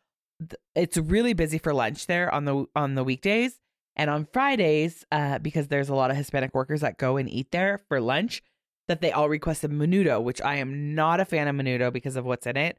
it's 0.75 0.97
really 0.97 1.33
busy 1.33 1.57
for 1.57 1.73
lunch 1.73 2.07
there 2.07 2.33
on 2.33 2.45
the 2.45 2.65
on 2.75 2.95
the 2.95 3.03
weekdays 3.03 3.59
and 3.95 4.09
on 4.09 4.27
Fridays 4.31 5.05
uh 5.11 5.39
because 5.39 5.67
there's 5.67 5.89
a 5.89 5.95
lot 5.95 6.11
of 6.11 6.17
Hispanic 6.17 6.53
workers 6.53 6.81
that 6.81 6.97
go 6.97 7.17
and 7.17 7.29
eat 7.29 7.51
there 7.51 7.79
for 7.87 7.99
lunch 8.01 8.41
that 8.87 9.01
they 9.01 9.11
all 9.11 9.29
requested 9.29 9.71
menudo 9.71 10.21
which 10.21 10.41
I 10.41 10.55
am 10.55 10.95
not 10.95 11.19
a 11.19 11.25
fan 11.25 11.47
of 11.47 11.55
menudo 11.55 11.91
because 11.93 12.15
of 12.15 12.25
what's 12.25 12.47
in 12.47 12.57
it 12.57 12.77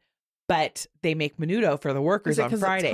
but 0.49 0.85
they 1.01 1.15
make 1.15 1.37
menudo 1.37 1.81
for 1.81 1.93
the 1.93 2.01
workers 2.01 2.37
on 2.39 2.49
because 2.49 2.59
Fridays. 2.59 2.91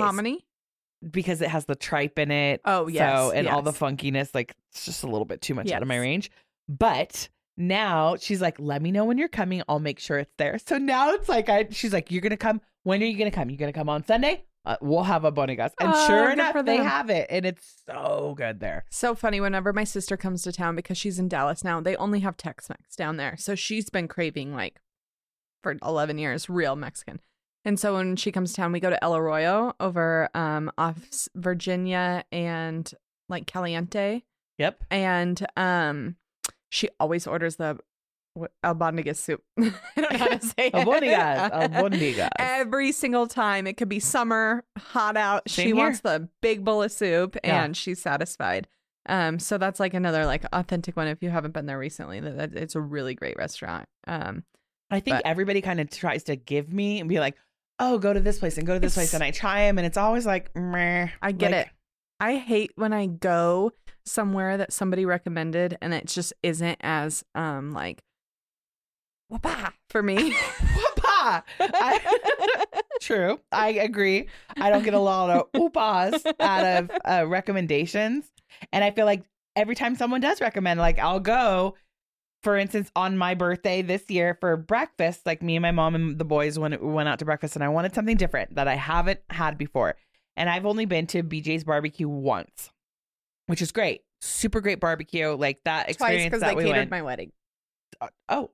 because 1.10 1.40
it 1.40 1.48
has 1.48 1.64
the 1.64 1.74
tripe 1.74 2.18
in 2.18 2.30
it 2.30 2.60
Oh, 2.64 2.86
yes. 2.86 3.18
so 3.18 3.30
and 3.32 3.48
all 3.48 3.62
the 3.62 3.72
funkiness 3.72 4.34
like 4.34 4.54
it's 4.70 4.84
just 4.84 5.02
a 5.02 5.06
little 5.06 5.24
bit 5.24 5.40
too 5.40 5.54
much 5.54 5.70
out 5.72 5.82
of 5.82 5.88
my 5.88 5.98
range. 5.98 6.30
But 6.68 7.28
now 7.56 8.16
she's 8.16 8.40
like 8.40 8.56
let 8.60 8.80
me 8.82 8.92
know 8.92 9.04
when 9.04 9.18
you're 9.18 9.28
coming 9.28 9.62
I'll 9.68 9.80
make 9.80 9.98
sure 9.98 10.18
it's 10.18 10.32
there. 10.38 10.58
So 10.64 10.78
now 10.78 11.12
it's 11.12 11.28
like 11.28 11.48
I 11.48 11.66
she's 11.70 11.92
like 11.92 12.10
you're 12.10 12.20
gonna 12.22 12.36
come 12.36 12.60
when 12.84 13.02
are 13.02 13.06
you 13.06 13.18
gonna 13.18 13.30
come? 13.30 13.50
You're 13.50 13.58
gonna 13.58 13.72
come 13.72 13.88
on 13.88 14.04
Sunday 14.04 14.44
uh, 14.64 14.76
we'll 14.80 15.04
have 15.04 15.24
a 15.24 15.32
bonigas 15.32 15.70
and 15.80 15.92
Oh, 15.94 16.06
sure 16.06 16.30
enough 16.30 16.54
they 16.64 16.76
have 16.76 17.08
it 17.08 17.26
and 17.30 17.46
it's 17.46 17.82
so 17.86 18.34
good 18.36 18.60
there 18.60 18.84
So 18.90 19.14
funny. 19.14 19.40
Whenever 19.40 19.72
my 19.72 19.84
sister 19.84 20.16
comes 20.16 20.42
to 20.42 20.52
town, 20.52 20.76
because 20.76 20.98
she's 20.98 21.18
in 21.18 21.28
Dallas 21.28 21.64
now, 21.64 21.80
they 21.80 21.96
only 21.96 22.20
have 22.20 22.36
Tex 22.36 22.68
Mex 22.68 22.94
down 22.96 23.16
there. 23.16 23.36
So 23.38 23.54
she's 23.54 23.88
been 23.88 24.08
craving, 24.08 24.54
like, 24.54 24.80
for 25.62 25.76
11 25.82 26.18
years, 26.18 26.48
real 26.48 26.76
Mexican. 26.76 27.20
And 27.64 27.78
so 27.78 27.94
when 27.94 28.16
she 28.16 28.32
comes 28.32 28.50
to 28.52 28.56
town, 28.56 28.72
we 28.72 28.80
go 28.80 28.90
to 28.90 29.02
El 29.04 29.14
Arroyo 29.16 29.74
over 29.80 30.28
um, 30.34 30.70
off 30.78 31.28
Virginia 31.34 32.24
and 32.32 32.90
like 33.28 33.46
Caliente. 33.46 34.22
yep 34.58 34.82
And 34.90 35.46
um, 35.56 36.16
she 36.70 36.88
always 36.98 37.26
orders 37.26 37.56
the 37.56 37.78
albondigas 38.64 39.16
soup. 39.16 39.42
I 39.58 39.72
don't 39.96 40.12
know 40.12 40.18
how 40.18 40.26
to 40.28 40.40
say 40.46 40.66
it. 40.68 40.72
Albondigas, 40.74 41.50
albondigas. 41.70 42.28
Every 42.38 42.92
single 42.92 43.26
time, 43.26 43.66
it 43.66 43.76
could 43.76 43.88
be 43.88 44.00
summer, 44.00 44.64
hot 44.78 45.16
out. 45.16 45.48
Same 45.48 45.62
she 45.64 45.68
here. 45.68 45.76
wants 45.76 46.00
the 46.00 46.28
big 46.42 46.64
bowl 46.64 46.82
of 46.82 46.92
soup, 46.92 47.36
Yeah. 47.44 47.64
and 47.64 47.76
she's 47.76 48.00
satisfied. 48.00 48.68
Um, 49.08 49.38
so 49.38 49.56
that's 49.58 49.80
like 49.80 49.94
another 49.94 50.26
like 50.26 50.44
authentic 50.52 50.96
one. 50.96 51.06
If 51.08 51.22
you 51.22 51.30
haven't 51.30 51.52
been 51.52 51.66
there 51.66 51.78
recently, 51.78 52.20
that, 52.20 52.36
that 52.36 52.54
it's 52.54 52.74
a 52.74 52.80
really 52.80 53.14
great 53.14 53.36
restaurant. 53.38 53.86
Um, 54.06 54.44
I 54.90 55.00
think 55.00 55.16
But- 55.18 55.26
everybody 55.26 55.60
kind 55.62 55.80
of 55.80 55.90
tries 55.90 56.24
to 56.24 56.36
give 56.36 56.72
me 56.72 57.00
and 57.00 57.08
be 57.08 57.18
like, 57.20 57.36
"Oh, 57.78 57.98
go 57.98 58.12
to 58.12 58.20
this 58.20 58.38
place 58.38 58.58
and 58.58 58.66
go 58.66 58.74
to 58.74 58.80
this 58.80 58.94
place," 58.94 59.14
and 59.14 59.22
I 59.24 59.30
try 59.30 59.62
them, 59.66 59.78
and 59.78 59.86
it's 59.86 59.96
always 59.96 60.26
like, 60.26 60.54
Meh. 60.54 61.08
I 61.22 61.32
get 61.32 61.52
Like, 61.52 61.66
it. 61.66 61.72
I 62.22 62.36
hate 62.36 62.72
when 62.74 62.92
I 62.92 63.06
go 63.06 63.72
somewhere 64.04 64.56
that 64.58 64.72
somebody 64.72 65.04
recommended 65.06 65.78
and 65.80 65.94
it 65.94 66.06
just 66.06 66.32
isn't 66.42 66.78
as 66.80 67.22
um 67.34 67.70
like 67.72 68.02
whoopah 69.30 69.70
for 69.88 70.02
me. 70.02 70.16
Whoopah! 70.76 71.42
I- 71.60 72.56
True, 73.00 73.40
I 73.50 73.70
agree. 73.70 74.28
I 74.56 74.68
don't 74.70 74.82
get 74.82 74.94
a 74.94 74.98
lot 74.98 75.30
of 75.30 75.52
oopas 75.52 76.20
out 76.38 76.64
of 76.66 76.90
uh, 77.04 77.26
recommendations, 77.26 78.30
and 78.72 78.84
I 78.84 78.90
feel 78.90 79.06
like 79.06 79.22
every 79.56 79.74
time 79.74 79.96
someone 79.96 80.20
does 80.20 80.40
recommend, 80.40 80.80
like 80.80 80.98
I'll 80.98 81.20
go. 81.20 81.76
For 82.42 82.56
instance, 82.56 82.90
on 82.96 83.18
my 83.18 83.34
birthday 83.34 83.82
this 83.82 84.08
year 84.08 84.36
for 84.40 84.56
breakfast, 84.56 85.26
like 85.26 85.42
me 85.42 85.56
and 85.56 85.62
my 85.62 85.72
mom 85.72 85.94
and 85.94 86.18
the 86.18 86.24
boys 86.24 86.58
went 86.58 86.82
went 86.82 87.06
out 87.06 87.18
to 87.18 87.26
breakfast, 87.26 87.54
and 87.54 87.62
I 87.62 87.68
wanted 87.68 87.94
something 87.94 88.16
different 88.16 88.54
that 88.54 88.66
I 88.66 88.76
haven't 88.76 89.20
had 89.28 89.58
before. 89.58 89.96
And 90.38 90.48
I've 90.48 90.64
only 90.64 90.86
been 90.86 91.06
to 91.08 91.22
BJ's 91.22 91.64
barbecue 91.64 92.08
once, 92.08 92.70
which 93.46 93.60
is 93.60 93.72
great, 93.72 94.02
super 94.22 94.62
great 94.62 94.80
barbecue. 94.80 95.28
Like 95.36 95.60
that 95.64 95.84
Twice 95.84 95.94
experience 95.96 96.24
because 96.24 96.40
that 96.40 96.56
we 96.56 96.62
catered 96.64 96.76
went. 96.78 96.90
my 96.90 97.02
wedding. 97.02 97.32
Uh, 98.00 98.08
oh, 98.30 98.50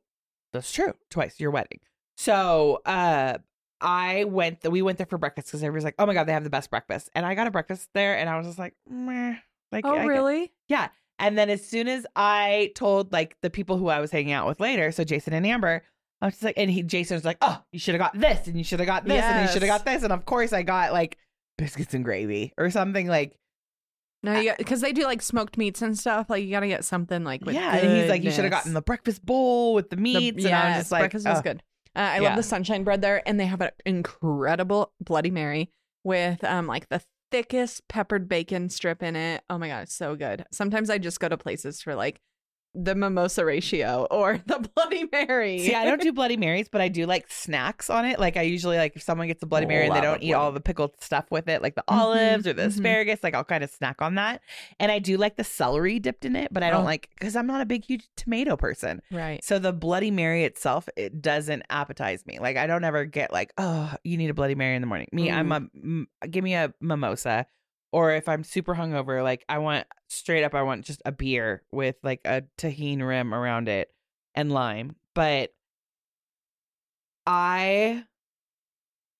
that's 0.57 0.73
true. 0.73 0.95
Twice 1.11 1.39
your 1.41 1.51
wedding. 1.51 1.81
So, 2.17 2.81
uh, 2.85 3.39
I 3.81 4.25
went. 4.25 4.59
we 4.71 4.81
went 4.83 4.97
there 4.99 5.07
for 5.07 5.19
breakfast 5.19 5.49
because 5.49 5.63
everybody's 5.63 5.85
like, 5.85 5.95
"Oh 5.99 6.07
my 6.07 6.15
god, 6.15 6.25
they 6.25 6.33
have 6.33 6.45
the 6.45 6.51
best 6.51 6.71
breakfast," 6.71 7.11
and 7.15 7.25
I 7.27 7.35
got 7.35 7.47
a 7.47 7.51
breakfast 7.51 7.91
there, 7.95 8.17
and 8.17 8.29
I 8.29 8.37
was 8.39 8.47
just 8.47 8.59
like, 8.59 8.75
Meh. 8.89 9.37
like, 9.71 9.85
Oh 9.85 9.95
I 9.95 9.99
get- 9.99 10.07
really? 10.07 10.53
yeah. 10.69 10.89
And 11.19 11.37
then 11.39 11.49
as 11.51 11.67
soon 11.67 11.89
as 11.89 12.07
I 12.17 12.73
told 12.75 13.13
like 13.13 13.37
the 13.43 13.49
people 13.51 13.79
who 13.79 13.89
I 13.89 14.01
was 14.01 14.11
hanging 14.11 14.33
out 14.33 14.47
with 14.47 14.61
later, 14.61 14.91
so 14.93 15.05
Jason 15.05 15.33
and 15.35 15.47
Amber, 15.47 15.83
I 16.23 16.27
was 16.27 16.35
just 16.35 16.43
like, 16.45 16.55
and 16.59 16.71
he 16.71 16.83
Jason 16.83 17.17
was 17.17 17.25
like, 17.25 17.39
"Oh, 17.43 17.63
you 17.73 17.79
should 17.79 17.95
have 17.95 18.01
got 18.01 18.19
this, 18.19 18.47
and 18.47 18.57
you 18.57 18.65
should 18.65 18.81
have 18.81 18.87
got 18.87 19.05
this, 19.05 19.23
and 19.23 19.47
you 19.47 19.53
should 19.53 19.63
have 19.63 19.69
got 19.71 19.85
this," 19.85 20.03
and 20.03 20.13
of 20.13 20.25
course 20.25 20.53
I 20.55 20.63
got 20.63 20.93
like 20.93 21.19
biscuits 21.59 21.93
and 21.95 22.05
gravy 22.05 22.53
or 22.59 22.71
something 22.71 23.07
like 23.09 23.37
No, 24.23 24.43
because 24.59 24.81
they 24.81 24.93
do 24.93 25.05
like 25.05 25.23
smoked 25.23 25.57
meats 25.57 25.83
and 25.83 25.97
stuff. 25.97 26.29
Like 26.29 26.43
you 26.45 26.51
got 26.51 26.61
to 26.61 26.69
get 26.69 26.85
something 26.85 27.23
like 27.23 27.45
with 27.45 27.55
yeah. 27.55 27.77
And 27.77 27.97
he's 28.01 28.09
like, 28.11 28.25
"You 28.25 28.31
should 28.33 28.45
have 28.45 28.51
gotten 28.51 28.75
the 28.75 28.83
breakfast 28.83 29.25
bowl 29.25 29.75
with 29.75 29.91
the 29.91 29.97
The- 29.97 30.03
meats," 30.03 30.45
and 30.45 30.55
I 30.55 30.69
was 30.71 30.77
just 30.79 30.93
like, 30.93 31.01
breakfast 31.03 31.27
was 31.27 31.39
"Oh." 31.39 31.43
good. 31.43 31.63
Uh, 31.95 31.99
I 32.01 32.17
Yeah. 32.17 32.23
love 32.29 32.37
the 32.37 32.43
sunshine 32.43 32.83
bread 32.85 33.03
there, 33.03 33.23
and 33.27 33.39
they 33.39 33.47
have 33.47 33.61
an 33.61 33.71
incredible 33.85 34.93
Bloody 35.01 35.31
Mary 35.31 35.71
with 36.05 36.43
um 36.45 36.67
like 36.67 36.89
the 36.89 37.03
thickest 37.31 37.87
peppered 37.89 38.29
bacon 38.29 38.69
strip 38.69 39.03
in 39.03 39.17
it. 39.17 39.43
Oh 39.51 39.59
my 39.59 39.69
god, 39.69 39.83
it's 39.85 39.95
so 39.95 40.17
good. 40.17 40.45
Sometimes 40.53 40.91
I 40.91 40.99
just 40.99 41.21
go 41.21 41.29
to 41.29 41.37
places 41.37 41.81
for 41.83 41.95
like 41.95 42.21
the 42.79 42.95
mimosa 42.95 43.43
ratio 43.45 44.07
or 44.11 44.39
the 44.47 44.69
Bloody 44.75 45.09
Mary. 45.11 45.59
See, 45.61 45.75
I 45.75 45.85
don't 45.87 46.01
do 46.01 46.13
Bloody 46.13 46.37
Marys, 46.37 46.69
but 46.69 46.81
I 46.83 46.89
do 46.89 47.07
like 47.07 47.31
snacks 47.31 47.89
on 47.89 48.05
it. 48.05 48.19
Like 48.21 48.37
I 48.37 48.43
usually 48.43 48.77
like 48.77 48.95
if 48.97 49.03
someone 49.03 49.27
gets 49.29 49.43
a 49.43 49.47
Bloody 49.47 49.65
Mary 49.67 49.87
and 49.87 49.97
they 49.97 50.01
don't 50.03 50.23
eat 50.23 50.35
all 50.35 50.53
the 50.53 50.61
pickled 50.61 51.01
stuff 51.03 51.25
with 51.31 51.49
it, 51.49 51.63
like 51.63 51.75
the 51.75 51.85
Mhm, 51.89 51.97
olives 51.97 52.47
or 52.47 52.53
the 52.53 52.63
mhm. 52.65 52.67
asparagus, 52.67 53.21
like 53.23 53.35
I'll 53.35 53.45
kind 53.45 53.65
of 53.65 53.71
snack 53.71 54.03
on 54.03 54.17
that. 54.17 54.43
And 54.79 54.93
I 54.93 54.99
do 54.99 55.17
like 55.17 55.37
the 55.37 55.45
celery 55.45 55.99
dipped 55.99 56.25
in 56.27 56.37
it, 56.37 56.53
but 56.53 56.63
I 56.63 56.71
don't 56.71 56.83
Oh. 56.83 56.85
like 56.85 57.09
because 57.19 57.35
I'm 57.35 57.47
not 57.47 57.63
a 57.63 57.67
big 57.67 57.85
huge 57.85 58.09
tomato 58.17 58.57
person. 58.57 59.01
right. 59.11 59.43
So 59.43 59.59
the 59.59 59.73
Bloody 59.73 60.11
Mary 60.11 60.45
itself, 60.45 60.89
it 60.97 61.23
doesn't 61.23 61.63
appetize 61.71 62.27
me. 62.27 62.39
Like 62.39 62.57
I 62.59 62.67
don't 62.67 62.85
ever 62.85 63.05
get 63.07 63.33
like, 63.33 63.53
oh, 63.57 63.95
you 64.05 64.17
need 64.19 64.29
a 64.31 64.35
Bloody 64.35 64.55
Mary 64.55 64.75
in 64.77 64.83
the 64.83 64.87
morning. 64.87 65.09
Me, 65.13 65.31
I'm 65.31 65.51
a 65.53 65.57
m- 65.57 66.09
give 66.31 66.45
me 66.45 66.55
a 66.55 66.75
mimosa, 66.81 67.47
or 67.97 68.13
if 68.13 68.29
I'm 68.29 68.45
super 68.45 68.75
hungover, 68.75 69.23
like 69.23 69.43
I 69.49 69.57
want 69.57 69.87
straight 70.09 70.45
up, 70.45 70.55
I 70.55 70.61
want 70.61 70.85
just 70.85 71.01
a 71.07 71.13
beer 71.13 71.63
with 71.73 71.97
like 72.03 72.21
a 72.27 72.43
Tajín 72.59 73.01
rim 73.01 73.33
around 73.33 73.71
it 73.71 73.91
and 74.35 74.53
lime. 74.53 74.97
But 75.15 75.55
I, 77.27 78.05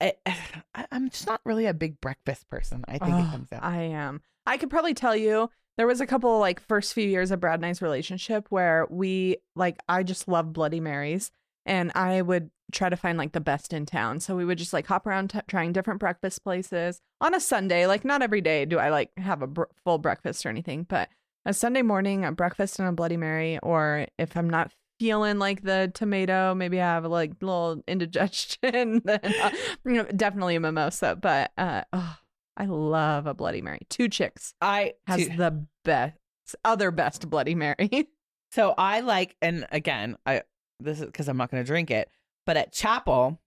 eh, 0.03 0.13
I 0.75 0.87
I'm 0.93 1.09
just 1.09 1.27
not 1.27 1.41
really 1.47 1.65
a 1.65 1.73
big 1.73 2.03
breakfast 2.03 2.51
person. 2.51 2.85
I 2.87 2.99
think 2.99 3.17
it 3.17 3.25
Oh, 3.27 3.31
comes 3.31 3.51
out. 3.51 3.65
I 3.65 3.81
am. 3.85 4.21
I 4.45 4.59
could 4.59 4.69
probably 4.69 4.93
tell 4.93 5.17
you 5.17 5.49
there 5.79 5.87
was 5.87 6.03
a 6.03 6.07
couple 6.07 6.39
like 6.39 6.61
first 6.61 6.93
few 6.93 7.09
years 7.09 7.31
of 7.31 7.41
Brad 7.41 7.61
and 7.61 7.65
I's 7.65 7.81
relationship 7.81 8.47
where 8.51 8.87
we 8.91 9.39
like 9.55 9.79
I 9.89 10.03
just 10.03 10.29
love 10.29 10.53
Bloody 10.53 10.81
Marys 10.81 11.31
and 11.65 11.93
I 11.95 12.21
would 12.21 12.51
try 12.73 12.89
to 12.89 12.97
find 12.97 13.17
like 13.19 13.33
the 13.33 13.41
best 13.41 13.73
in 13.73 13.87
town. 13.87 14.21
So 14.21 14.37
we 14.37 14.45
would 14.45 14.59
just 14.59 14.73
like 14.73 14.87
hop 14.87 15.07
around 15.07 15.31
t- 15.31 15.41
trying 15.47 15.73
different 15.73 16.01
breakfast 16.01 16.43
places 16.43 17.01
on 17.21 17.35
a 17.35 17.41
Sunday. 17.41 17.87
Like 17.87 18.05
not 18.05 18.23
every 18.23 18.41
day 18.41 18.65
do 18.65 18.79
I 18.79 18.91
like 18.91 19.11
have 19.19 19.43
a 19.43 19.47
br- 19.47 19.65
full 19.85 19.99
breakfast 19.99 20.45
or 20.45 20.49
anything, 20.49 20.85
but 20.89 21.09
a 21.45 21.55
Sunday 21.55 21.83
morning, 21.83 22.25
a 22.25 22.33
breakfast 22.33 22.79
and 22.79 22.89
a 22.89 22.93
Bloody 22.93 23.17
Mary, 23.17 23.59
or 23.63 24.07
if 24.19 24.37
I'm 24.37 24.51
not 24.51 24.73
feeling 24.99 25.39
like 25.39 25.63
the 25.63 25.93
tomato, 25.95 26.55
maybe 26.55 26.81
I 26.81 26.85
have 26.85 27.05
a 27.05 27.09
like 27.09 27.31
a 27.41 27.45
little 27.45 27.83
indigestion, 27.87 29.03
then 29.05 29.21
uh, 29.43 29.51
you 29.85 29.93
know, 29.93 30.05
definitely 30.05 30.57
a 30.57 30.61
mimosa. 30.61 31.17
But 31.21 31.53
uh, 31.57 31.83
oh, 31.93 32.17
I 32.57 32.65
love 32.65 33.27
a 33.27 33.35
Bloody 33.35 33.63
Mary. 33.63 33.81
Two 33.89 34.09
Chicks 34.09 34.55
I 34.61 34.95
has 35.07 35.29
too- 35.29 35.37
the 35.37 35.67
best, 35.85 36.17
other 36.65 36.91
best 36.91 37.31
Bloody 37.31 37.55
Mary. 37.55 38.09
So 38.53 38.75
I 38.79 39.01
like, 39.01 39.37
and 39.43 39.67
again, 39.71 40.17
I 40.25 40.43
this 40.81 41.01
is 41.01 41.07
because 41.07 41.29
I'm 41.29 41.37
not 41.37 41.51
going 41.51 41.63
to 41.63 41.67
drink 41.67 41.91
it, 41.91 42.09
but 42.47 42.57
at 42.57 42.73
Chapel, 42.73 43.39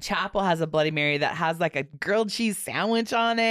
Chapel 0.00 0.42
has 0.42 0.60
a 0.60 0.66
Bloody 0.66 0.90
Mary 0.90 1.18
that 1.18 1.34
has 1.36 1.60
like 1.60 1.76
a 1.76 1.84
grilled 1.84 2.28
cheese 2.30 2.58
sandwich 2.58 3.12
on 3.12 3.38
it, 3.38 3.42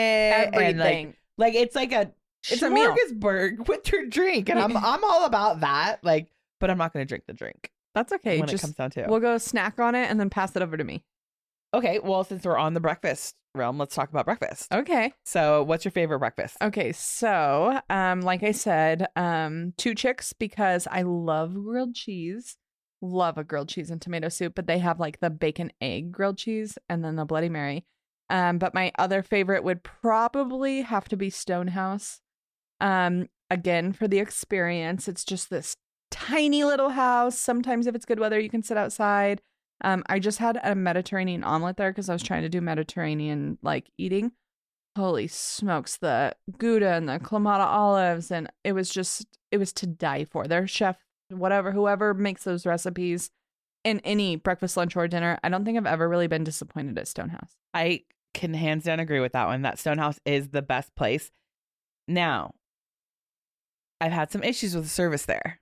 and 0.53 0.77
like, 0.77 1.17
like 1.37 1.55
it's 1.55 1.75
like 1.75 1.91
a 1.93 2.11
It's 2.49 2.61
a 2.61 2.69
smorgasbord 2.69 3.67
with 3.67 3.91
your 3.91 4.05
drink, 4.07 4.49
and 4.49 4.59
I'm 4.59 4.75
I'm 4.85 5.03
all 5.03 5.25
about 5.25 5.61
that. 5.61 6.03
Like, 6.03 6.27
but 6.59 6.69
I'm 6.69 6.77
not 6.77 6.93
going 6.93 7.05
to 7.05 7.07
drink 7.07 7.23
the 7.27 7.33
drink 7.33 7.71
That's 7.95 8.11
okay. 8.13 8.39
when 8.39 8.49
it 8.49 8.61
comes 8.61 8.75
down 8.75 8.91
to. 8.91 9.01
it. 9.03 9.09
we'll 9.09 9.19
go 9.19 9.37
snack 9.37 9.79
on 9.79 9.95
it 9.95 10.09
and 10.09 10.19
then 10.19 10.29
pass 10.29 10.55
it 10.55 10.61
over 10.61 10.77
to 10.77 10.83
me. 10.83 11.03
okay, 11.73 11.99
well, 11.99 12.23
since 12.23 12.45
we're 12.45 12.57
on 12.57 12.73
the 12.73 12.79
breakfast 12.79 13.35
realm, 13.55 13.77
let's 13.77 13.95
talk 13.95 14.09
about 14.09 14.25
breakfast. 14.25 14.71
Okay. 14.73 15.13
So, 15.25 15.63
what's 15.63 15.85
your 15.85 15.91
favorite 15.93 16.19
breakfast? 16.19 16.57
Okay, 16.61 16.91
so 16.91 17.79
um, 17.89 18.21
like 18.21 18.43
I 18.43 18.51
said, 18.51 19.07
um, 19.15 19.73
two 19.77 19.95
chicks 19.95 20.33
because 20.33 20.87
I 20.91 21.03
love 21.03 21.53
grilled 21.53 21.95
cheese. 21.95 22.57
Love 23.03 23.37
a 23.37 23.43
grilled 23.43 23.69
cheese 23.69 23.91
and 23.91 24.01
tomato 24.01 24.29
soup, 24.29 24.53
but 24.55 24.65
they 24.65 24.79
have 24.79 24.99
like 24.99 25.19
the 25.19 25.29
bacon 25.29 25.71
egg 25.81 26.11
grilled 26.11 26.37
cheese 26.37 26.77
and 26.89 27.03
then 27.03 27.17
the 27.17 27.25
Bloody 27.25 27.49
Mary. 27.49 27.85
Um, 28.29 28.57
but 28.57 28.73
my 28.73 28.91
other 28.97 29.21
favorite 29.21 29.63
would 29.63 29.83
probably 29.83 30.81
have 30.81 31.07
to 31.09 31.17
be 31.17 31.29
Stonehouse. 31.29 32.21
Um, 32.81 33.27
again 33.53 33.93
for 33.93 34.07
the 34.07 34.19
experience. 34.19 35.07
It's 35.07 35.23
just 35.23 35.49
this 35.49 35.77
tiny 36.11 36.63
little 36.63 36.89
house. 36.89 37.37
Sometimes 37.37 37.87
if 37.87 37.95
it's 37.95 38.05
good 38.05 38.19
weather, 38.19 38.39
you 38.39 38.49
can 38.49 38.63
sit 38.63 38.77
outside. 38.77 39.41
Um, 39.81 40.03
I 40.07 40.19
just 40.19 40.39
had 40.39 40.59
a 40.63 40.75
Mediterranean 40.75 41.43
omelet 41.43 41.77
there 41.77 41.91
because 41.91 42.09
I 42.09 42.13
was 42.13 42.23
trying 42.23 42.41
to 42.41 42.49
do 42.49 42.61
Mediterranean 42.61 43.57
like 43.61 43.89
eating 43.97 44.31
holy 44.95 45.25
smokes 45.25 45.97
the 45.97 46.35
gouda 46.59 46.91
and 46.93 47.09
the 47.09 47.17
kalamata 47.17 47.65
olives 47.65 48.29
and 48.29 48.47
it 48.63 48.73
was 48.73 48.91
just 48.91 49.25
it 49.51 49.57
was 49.57 49.73
to 49.73 49.87
die 49.87 50.23
for 50.23 50.47
their 50.47 50.67
chef 50.67 50.97
whatever 51.33 51.71
whoever 51.71 52.13
makes 52.13 52.43
those 52.43 52.65
recipes 52.65 53.29
in 53.83 53.99
any 54.01 54.35
breakfast 54.35 54.77
lunch 54.77 54.95
or 54.95 55.07
dinner 55.07 55.37
i 55.43 55.49
don't 55.49 55.65
think 55.65 55.77
i've 55.77 55.85
ever 55.85 56.07
really 56.07 56.27
been 56.27 56.43
disappointed 56.43 56.97
at 56.97 57.07
stonehouse 57.07 57.57
I 57.73 58.01
can 58.33 58.53
hands 58.53 58.83
down 58.83 58.99
agree 58.99 59.19
with 59.19 59.33
that 59.33 59.47
one. 59.47 59.61
That 59.61 59.79
Stonehouse 59.79 60.19
is 60.25 60.49
the 60.49 60.61
best 60.61 60.95
place. 60.95 61.31
Now, 62.07 62.53
I've 64.01 64.11
had 64.11 64.31
some 64.31 64.43
issues 64.43 64.75
with 64.75 64.85
the 64.85 64.89
service 64.89 65.25
there. 65.25 65.59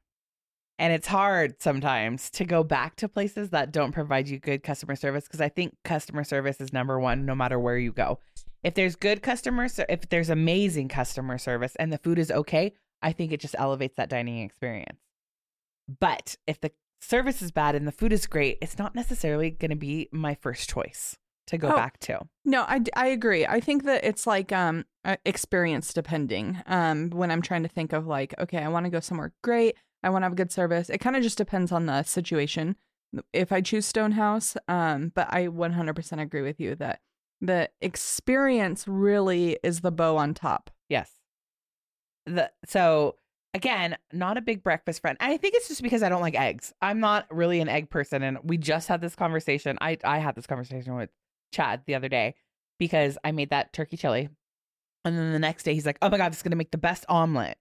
And 0.79 0.91
it's 0.91 1.07
hard 1.07 1.61
sometimes 1.61 2.31
to 2.31 2.43
go 2.43 2.63
back 2.63 2.95
to 2.97 3.07
places 3.07 3.51
that 3.51 3.71
don't 3.71 3.91
provide 3.91 4.27
you 4.27 4.39
good 4.39 4.63
customer 4.63 4.95
service 4.95 5.25
because 5.25 5.41
I 5.41 5.49
think 5.49 5.75
customer 5.83 6.23
service 6.23 6.59
is 6.59 6.73
number 6.73 6.99
one 6.99 7.23
no 7.25 7.35
matter 7.35 7.59
where 7.59 7.77
you 7.77 7.91
go. 7.91 8.17
If 8.63 8.73
there's 8.73 8.95
good 8.95 9.21
customer 9.21 9.67
if 9.89 10.09
there's 10.09 10.31
amazing 10.31 10.87
customer 10.87 11.37
service 11.37 11.75
and 11.75 11.93
the 11.93 11.99
food 11.99 12.17
is 12.17 12.31
okay, 12.31 12.73
I 13.03 13.11
think 13.11 13.31
it 13.31 13.39
just 13.39 13.55
elevates 13.59 13.95
that 13.97 14.09
dining 14.09 14.39
experience. 14.39 14.97
But 15.99 16.35
if 16.47 16.59
the 16.61 16.71
service 17.01 17.41
is 17.41 17.51
bad 17.51 17.75
and 17.75 17.87
the 17.87 17.91
food 17.91 18.13
is 18.13 18.27
great, 18.27 18.57
it's 18.61 18.77
not 18.77 18.95
necessarily 18.95 19.49
going 19.51 19.71
to 19.71 19.75
be 19.77 20.07
my 20.11 20.35
first 20.35 20.69
choice 20.69 21.17
to 21.47 21.57
go 21.57 21.69
Oh. 21.71 21.75
back 21.75 21.99
to. 22.01 22.19
no 22.45 22.61
I, 22.61 22.79
I 22.95 23.07
agree 23.07 23.45
i 23.45 23.59
think 23.59 23.83
that 23.83 24.05
it's 24.05 24.25
like 24.27 24.51
um 24.53 24.85
experience 25.25 25.91
depending 25.93 26.61
um 26.67 27.09
when 27.09 27.29
i'm 27.31 27.41
trying 27.41 27.63
to 27.63 27.67
think 27.69 27.91
of 27.93 28.05
like 28.07 28.33
okay 28.39 28.59
i 28.59 28.69
want 28.69 28.85
to 28.85 28.89
go 28.91 28.99
somewhere 29.01 29.33
great 29.43 29.75
i 30.03 30.09
want 30.09 30.21
to 30.21 30.27
have 30.27 30.35
good 30.37 30.51
service 30.51 30.89
it 30.89 30.99
kind 30.99 31.15
of 31.15 31.23
just 31.23 31.37
depends 31.37 31.71
on 31.71 31.87
the 31.87 32.03
situation 32.03 32.75
if 33.33 33.51
i 33.51 33.59
choose 33.59 33.85
stonehouse 33.85 34.55
um 34.69 35.11
but 35.15 35.27
i 35.33 35.47
100% 35.47 36.21
agree 36.21 36.43
with 36.43 36.59
you 36.59 36.75
that 36.75 37.01
the 37.41 37.69
experience 37.81 38.87
really 38.87 39.57
is 39.63 39.81
the 39.81 39.91
bow 39.91 40.15
on 40.17 40.33
top 40.33 40.69
Yes. 40.89 41.09
The 42.27 42.51
so 42.67 43.15
again, 43.53 43.97
not 44.11 44.37
a 44.37 44.41
big 44.41 44.63
breakfast 44.63 45.01
friend. 45.01 45.17
I 45.19 45.37
think 45.37 45.55
it's 45.55 45.67
just 45.67 45.83
because 45.83 46.03
I 46.03 46.09
don't 46.09 46.21
like 46.21 46.35
eggs. 46.35 46.73
I'm 46.81 46.99
not 46.99 47.25
really 47.29 47.59
an 47.59 47.69
egg 47.69 47.89
person. 47.89 48.23
And 48.23 48.37
we 48.43 48.57
just 48.57 48.87
had 48.87 49.01
this 49.01 49.15
conversation. 49.15 49.77
I, 49.81 49.97
I 50.03 50.19
had 50.19 50.35
this 50.35 50.47
conversation 50.47 50.95
with 50.95 51.09
Chad 51.51 51.81
the 51.85 51.95
other 51.95 52.09
day 52.09 52.35
because 52.79 53.17
I 53.23 53.31
made 53.31 53.49
that 53.49 53.73
turkey 53.73 53.97
chili. 53.97 54.29
And 55.03 55.17
then 55.17 55.33
the 55.33 55.39
next 55.39 55.63
day 55.63 55.73
he's 55.73 55.85
like, 55.85 55.97
oh 56.01 56.09
my 56.09 56.17
God, 56.17 56.31
this 56.31 56.39
is 56.39 56.43
going 56.43 56.51
to 56.51 56.57
make 56.57 56.71
the 56.71 56.77
best 56.77 57.05
omelet. 57.09 57.57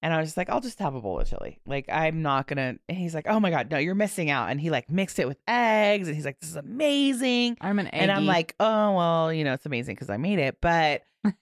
And 0.00 0.14
I 0.14 0.18
was 0.18 0.28
just 0.28 0.36
like, 0.36 0.48
I'll 0.48 0.60
just 0.60 0.78
have 0.78 0.94
a 0.94 1.00
bowl 1.00 1.18
of 1.20 1.28
chili. 1.28 1.58
Like, 1.66 1.86
I'm 1.90 2.22
not 2.22 2.46
going 2.46 2.56
to. 2.58 2.80
And 2.88 2.96
he's 2.98 3.14
like, 3.14 3.26
oh 3.28 3.40
my 3.40 3.50
God, 3.50 3.68
no, 3.70 3.78
you're 3.78 3.96
missing 3.96 4.30
out. 4.30 4.48
And 4.48 4.60
he 4.60 4.70
like 4.70 4.88
mixed 4.88 5.18
it 5.18 5.26
with 5.26 5.38
eggs. 5.48 6.06
And 6.06 6.14
he's 6.14 6.24
like, 6.24 6.38
this 6.40 6.50
is 6.50 6.56
amazing. 6.56 7.56
I'm 7.60 7.80
an 7.80 7.88
egg. 7.88 8.02
And 8.02 8.12
I'm 8.12 8.24
like, 8.24 8.54
oh, 8.60 8.92
well, 8.92 9.32
you 9.32 9.42
know, 9.42 9.54
it's 9.54 9.66
amazing 9.66 9.96
because 9.96 10.08
I 10.08 10.16
made 10.16 10.38
it. 10.38 10.58
But 10.60 11.02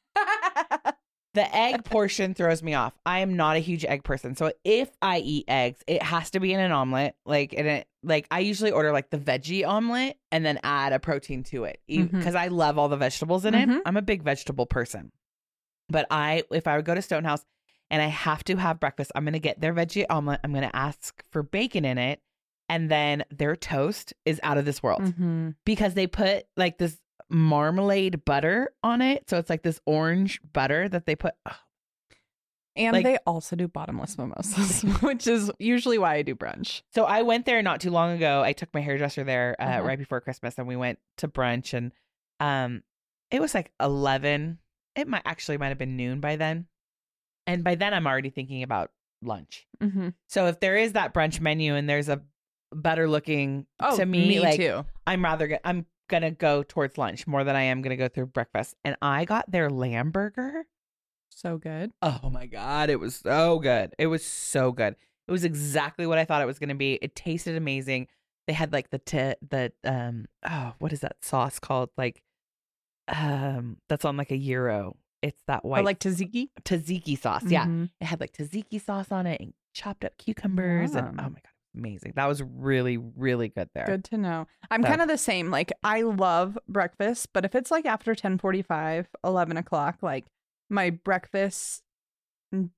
the 1.37 1.55
egg 1.57 1.85
portion 1.85 2.35
throws 2.35 2.63
me 2.63 2.75
off. 2.75 2.95
I 3.07 3.21
am 3.21 3.37
not 3.37 3.57
a 3.57 3.61
huge 3.61 3.85
egg 3.85 4.03
person. 4.05 4.35
So 4.35 4.53
if 4.65 4.91
I 5.01 5.19
eat 5.19 5.45
eggs, 5.47 5.81
it 5.87 6.03
has 6.03 6.31
to 6.31 6.41
be 6.41 6.53
in 6.53 6.59
an 6.61 6.73
omelet. 6.73 7.15
Like 7.25 7.53
in 7.53 7.67
it 7.67 7.87
like 8.03 8.27
I 8.31 8.41
usually 8.41 8.71
order 8.71 8.91
like 8.93 9.11
the 9.11 9.19
veggie 9.19 9.67
omelet 9.67 10.17
and 10.33 10.45
then 10.45 10.59
add 10.65 10.93
a 10.93 10.99
protein 10.99 11.43
to 11.45 11.65
it. 11.65 11.81
Because 11.87 12.35
Mhm. 12.35 12.37
I 12.37 12.49
love 12.49 12.79
all 12.79 12.89
the 12.89 12.97
vegetables 12.97 13.45
in 13.45 13.55
Mhm. 13.55 13.77
it. 13.77 13.83
I'm 13.87 13.97
a 13.97 14.03
big 14.03 14.23
vegetable 14.23 14.67
person. 14.67 15.13
But 15.89 16.07
I 16.11 16.43
if 16.51 16.67
I 16.67 16.77
would 16.77 16.85
go 16.85 16.95
to 16.95 17.03
Stonehouse 17.03 17.45
and 17.91 18.01
I 18.03 18.07
have 18.07 18.43
to 18.45 18.57
have 18.57 18.81
breakfast, 18.81 19.13
I'm 19.15 19.25
gonna 19.25 19.39
get 19.39 19.61
their 19.61 19.75
veggie 19.75 20.07
omelet. 20.11 20.41
I'm 20.43 20.53
gonna 20.53 20.71
ask 20.75 21.23
for 21.31 21.43
bacon 21.43 21.85
in 21.85 21.99
it. 21.99 22.21
And 22.69 22.91
then 22.91 23.25
their 23.31 23.55
toast 23.55 24.13
is 24.25 24.41
out 24.43 24.59
of 24.59 24.65
this 24.65 24.83
world 24.83 25.03
Mhm. 25.03 25.55
because 25.65 25.95
they 25.95 26.07
put 26.09 26.47
like 26.57 26.79
this 26.79 26.97
marmalade 27.31 28.25
butter 28.25 28.73
on 28.83 29.03
it. 29.03 29.29
So 29.29 29.39
it's 29.39 29.51
like 29.51 29.63
this 29.63 29.81
orange 29.87 30.41
butter 30.53 30.89
that 30.89 31.07
they 31.07 31.17
put. 31.17 31.35
And 32.77 32.93
Like- 32.93 33.05
they 33.05 33.17
also 33.27 33.57
do 33.57 33.69
bottomless 33.69 34.19
mimosas, 34.19 34.83
which 35.01 35.27
is 35.27 35.51
usually 35.59 35.97
why 35.99 36.15
I 36.17 36.23
do 36.23 36.35
brunch. 36.35 36.83
So 36.95 37.05
I 37.05 37.23
went 37.23 37.47
there 37.47 37.63
not 37.63 37.81
too 37.81 37.91
long 37.91 38.13
ago. 38.13 38.43
I 38.43 38.53
took 38.53 38.73
my 38.75 38.81
hairdresser 38.81 39.25
there 39.25 39.57
uh, 39.59 39.63
Uh-huh. 39.65 39.83
right 39.83 39.99
before 39.99 40.21
Christmas, 40.21 40.59
and 40.59 40.67
we 40.69 40.77
went 40.77 40.99
to 41.19 41.29
brunch. 41.29 41.73
And 41.73 41.93
um, 42.39 42.83
it 43.31 43.41
was 43.41 43.55
like 43.55 43.73
eleven. 43.81 44.59
It 44.95 45.09
might 45.09 45.23
actually 45.25 45.57
might 45.59 45.69
have 45.69 45.79
been 45.79 45.97
noon 45.97 46.21
by 46.21 46.37
then, 46.37 46.67
and 47.47 47.65
by 47.65 47.75
then 47.77 47.95
I'm 47.95 48.07
already 48.07 48.31
thinking 48.31 48.63
about 48.63 48.91
lunch. 49.23 49.67
Mm-hmm. 49.83 50.11
So 50.29 50.47
if 50.47 50.61
there 50.61 50.77
is 50.77 50.93
that 50.93 51.15
brunch 51.15 51.41
menu 51.41 51.75
and 51.75 51.89
there's 51.89 52.09
a 52.11 52.21
better 52.75 53.09
looking 53.09 53.67
Oh, 53.81 53.97
to 53.97 54.05
me, 54.05 54.39
like 54.41 54.57
too. 54.61 54.85
I'm 55.07 55.25
rather 55.25 55.49
go- 55.49 55.59
I'm 55.65 55.87
gonna 56.09 56.31
go 56.31 56.63
towards 56.63 56.99
lunch 56.99 57.27
more 57.27 57.45
than 57.45 57.57
I 57.57 57.63
am 57.63 57.83
gonna 57.83 57.97
go 57.97 58.09
through 58.09 58.27
breakfast. 58.27 58.75
And 58.85 58.97
I 59.03 59.25
got 59.25 59.51
their 59.51 59.71
lamb 59.71 60.11
burger. 60.11 60.65
So 61.31 61.59
good. 61.59 61.93
Oh 62.03 62.31
my 62.31 62.47
god, 62.47 62.89
it 62.91 62.99
was 63.01 63.17
so 63.17 63.59
good. 63.59 63.95
It 63.99 64.07
was 64.07 64.25
so 64.25 64.73
good. 64.73 64.97
It 65.29 65.33
was 65.33 65.45
exactly 65.45 66.07
what 66.07 66.19
I 66.19 66.25
thought 66.25 66.41
it 66.43 66.47
was 66.47 66.59
to 66.59 66.75
be. 66.75 66.95
It 67.03 67.15
tasted 67.17 67.57
amazing. 67.57 68.07
They 68.47 68.53
had 68.53 68.73
like 68.73 68.91
the 68.91 68.99
t- 68.99 69.35
the 69.49 69.73
um 69.85 70.27
oh, 70.49 70.75
what 70.79 70.93
is 70.93 71.01
that 71.01 71.17
sauce 71.23 71.59
called? 71.59 71.91
Like 71.97 72.23
um 73.09 73.79
that's 73.89 74.05
on 74.05 74.17
like 74.17 74.31
a 74.31 74.37
euro. 74.37 74.97
It's 75.23 75.43
that 75.47 75.61
Or 75.65 75.71
white 75.73 75.85
like 75.85 75.99
tzatziki. 75.99 76.51
tzatziki 76.63 77.19
sauce. 77.19 77.45
Yeah. 77.47 77.67
Mhm. 77.67 77.91
It 78.01 78.05
had 78.05 78.21
like 78.21 78.33
tzatziki 78.33 78.81
sauce 78.81 79.11
on 79.11 79.27
it 79.27 79.41
and 79.41 79.53
chopped 79.75 80.05
up 80.05 80.17
cucumbers 80.19 80.95
and 80.95 81.09
oh 81.21 81.23
my 81.25 81.29
god, 81.29 81.43
amazing. 81.77 82.13
That 82.17 82.27
was 82.27 82.43
really 82.43 82.97
really 82.99 83.49
good 83.49 83.69
there. 83.75 83.85
Good 83.87 84.05
to 84.05 84.19
know. 84.19 84.47
I'm 84.71 84.83
So- 84.83 84.89
kind 84.89 85.03
of 85.03 85.09
the 85.09 85.19
same. 85.19 85.51
Like 85.51 85.73
I 85.85 86.03
love 86.03 86.59
breakfast, 86.69 87.29
but 87.33 87.45
if 87.45 87.55
it's 87.55 87.71
like 87.71 87.87
after 87.87 88.11
1045, 88.13 89.09
11 89.25 89.57
o'clock, 89.57 89.99
like 90.03 90.25
my 90.71 90.91
breakfast 90.91 91.83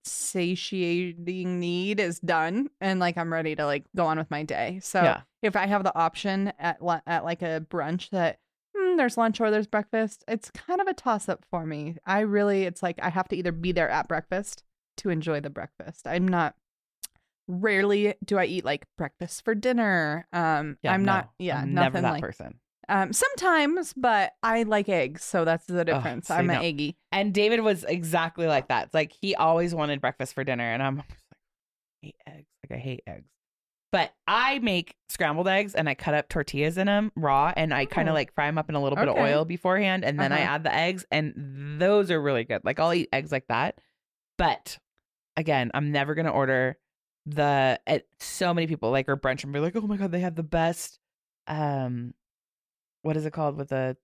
satiating 0.04 1.60
need 1.60 2.00
is 2.00 2.18
done 2.20 2.68
and 2.80 2.98
like 3.00 3.16
I'm 3.16 3.32
ready 3.32 3.54
to 3.56 3.64
like 3.66 3.84
go 3.96 4.06
on 4.06 4.18
with 4.18 4.30
my 4.30 4.42
day. 4.42 4.80
So 4.82 5.02
Yeah. 5.02 5.20
if 5.42 5.56
I 5.56 5.66
have 5.66 5.84
the 5.84 5.96
option 5.96 6.52
at 6.58 6.78
at 7.06 7.24
like 7.24 7.42
a 7.42 7.64
brunch 7.68 8.10
that 8.10 8.38
hmm, 8.76 8.96
there's 8.96 9.16
lunch 9.16 9.40
or 9.40 9.50
there's 9.50 9.66
breakfast, 9.66 10.24
it's 10.28 10.50
kind 10.50 10.80
of 10.80 10.86
a 10.86 10.94
toss 10.94 11.28
up 11.28 11.44
for 11.50 11.66
me. 11.66 11.96
I 12.06 12.20
really 12.20 12.64
it's 12.64 12.82
like 12.82 12.98
I 13.02 13.10
have 13.10 13.28
to 13.28 13.36
either 13.36 13.52
be 13.52 13.72
there 13.72 13.88
at 13.90 14.08
breakfast 14.08 14.64
to 14.98 15.10
enjoy 15.10 15.40
the 15.40 15.50
breakfast. 15.50 16.06
I'm 16.06 16.26
not 16.26 16.54
rarely 17.48 18.14
do 18.24 18.38
I 18.38 18.44
eat 18.44 18.64
like 18.64 18.84
breakfast 18.96 19.44
for 19.44 19.54
dinner. 19.54 20.26
Um 20.32 20.78
Yeah, 20.82 20.92
I'm 20.92 21.04
no, 21.04 21.12
not 21.12 21.30
yeah, 21.38 21.58
I'm 21.60 21.74
nothing 21.74 21.92
never 21.94 22.00
that 22.02 22.12
like 22.12 22.22
person. 22.22 22.60
um 22.88 23.12
sometimes, 23.12 23.92
but 23.96 24.32
I 24.42 24.62
like 24.62 24.88
eggs, 24.88 25.24
so 25.24 25.44
that's 25.44 25.66
the 25.66 25.84
difference. 25.84 26.30
I'm 26.30 26.48
an 26.50 26.56
no. 26.56 26.62
eggy. 26.62 26.96
And 27.10 27.32
David 27.34 27.60
was 27.60 27.84
exactly 27.84 28.46
like 28.46 28.68
that. 28.68 28.86
It's 28.86 28.94
like 28.94 29.12
he 29.20 29.34
always 29.34 29.74
wanted 29.74 30.00
breakfast 30.00 30.34
for 30.34 30.44
dinner, 30.44 30.64
and 30.70 30.82
I'm 30.82 30.96
like, 30.98 31.06
I 32.02 32.06
hate 32.06 32.16
eggs. 32.26 32.46
Like 32.70 32.78
I 32.78 32.80
hate 32.82 33.02
eggs. 33.06 33.28
But 33.90 34.12
I 34.26 34.58
make 34.58 34.94
scrambled 35.08 35.48
eggs 35.48 35.74
and 35.74 35.88
I 35.88 35.94
cut 35.94 36.12
up 36.12 36.28
tortillas 36.28 36.76
in 36.76 36.86
them 36.88 37.10
raw, 37.16 37.54
and 37.56 37.72
I 37.72 37.86
kind 37.86 38.06
Oh. 38.08 38.12
of 38.12 38.14
like 38.14 38.34
fry 38.34 38.44
them 38.46 38.58
up 38.58 38.68
in 38.68 38.74
a 38.74 38.82
little 38.82 38.96
bit 38.98 39.08
of 39.08 39.16
oil 39.16 39.46
beforehand, 39.46 40.04
and 40.04 40.20
then 40.20 40.30
I 40.30 40.42
Uh-huh. 40.42 40.54
add 40.56 40.64
the 40.64 40.74
eggs, 40.74 41.06
and 41.10 41.80
those 41.80 42.10
are 42.10 42.20
really 42.20 42.44
good. 42.44 42.60
Like 42.64 42.78
I'll 42.78 42.92
eat 42.92 43.08
eggs 43.12 43.32
like 43.32 43.46
that. 43.48 43.78
But 44.36 44.78
again, 45.38 45.70
I'm 45.72 45.90
never 45.90 46.14
gonna 46.14 46.30
order 46.32 46.76
the. 47.34 47.80
At 47.86 48.04
so 48.20 48.52
many 48.54 48.66
people 48.66 48.90
like 48.90 49.08
our 49.08 49.16
brunch 49.16 49.44
and 49.44 49.52
be 49.52 49.60
like, 49.60 49.76
oh 49.76 49.80
my 49.82 49.96
god, 49.96 50.12
they 50.12 50.20
have 50.20 50.34
the 50.34 50.42
best. 50.42 50.98
Um, 51.46 52.14
what 53.02 53.16
is 53.16 53.24
it 53.26 53.32
called 53.32 53.56
with 53.56 53.68
the 53.70 53.96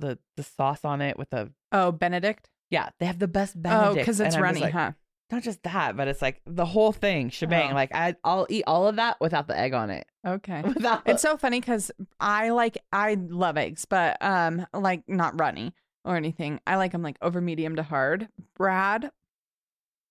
the 0.00 0.18
the 0.36 0.42
sauce 0.42 0.84
on 0.84 1.00
it 1.00 1.18
with 1.18 1.30
the 1.30 1.50
Oh, 1.72 1.92
Benedict. 1.92 2.48
yeah, 2.70 2.90
they 2.98 3.06
have 3.06 3.18
the 3.18 3.28
best 3.28 3.60
Benedict. 3.60 3.90
Oh, 3.90 3.94
because 3.94 4.20
it's 4.20 4.34
and 4.34 4.44
I'm 4.44 4.52
just 4.54 4.62
runny, 4.62 4.72
like, 4.72 4.72
huh? 4.72 4.92
Not 5.30 5.42
just 5.42 5.62
that, 5.64 5.96
but 5.96 6.06
it's 6.06 6.22
like 6.22 6.40
the 6.46 6.64
whole 6.64 6.92
thing, 6.92 7.30
shebang. 7.30 7.72
Oh. 7.72 7.74
Like 7.74 7.92
I, 7.94 8.14
I'll 8.22 8.46
eat 8.48 8.62
all 8.66 8.86
of 8.86 8.96
that 8.96 9.16
without 9.20 9.48
the 9.48 9.58
egg 9.58 9.74
on 9.74 9.90
it. 9.90 10.06
Okay. 10.24 10.62
Without 10.66 11.02
It's 11.06 11.22
so 11.22 11.36
funny 11.36 11.60
because 11.60 11.90
I 12.20 12.50
like 12.50 12.78
I 12.92 13.14
love 13.14 13.56
eggs, 13.56 13.84
but 13.84 14.16
um, 14.20 14.66
like 14.72 15.02
not 15.08 15.38
runny 15.40 15.72
or 16.04 16.16
anything. 16.16 16.60
I 16.66 16.76
like 16.76 16.92
them 16.92 17.02
like 17.02 17.16
over 17.22 17.40
medium 17.40 17.76
to 17.76 17.82
hard. 17.82 18.28
Brad, 18.56 19.10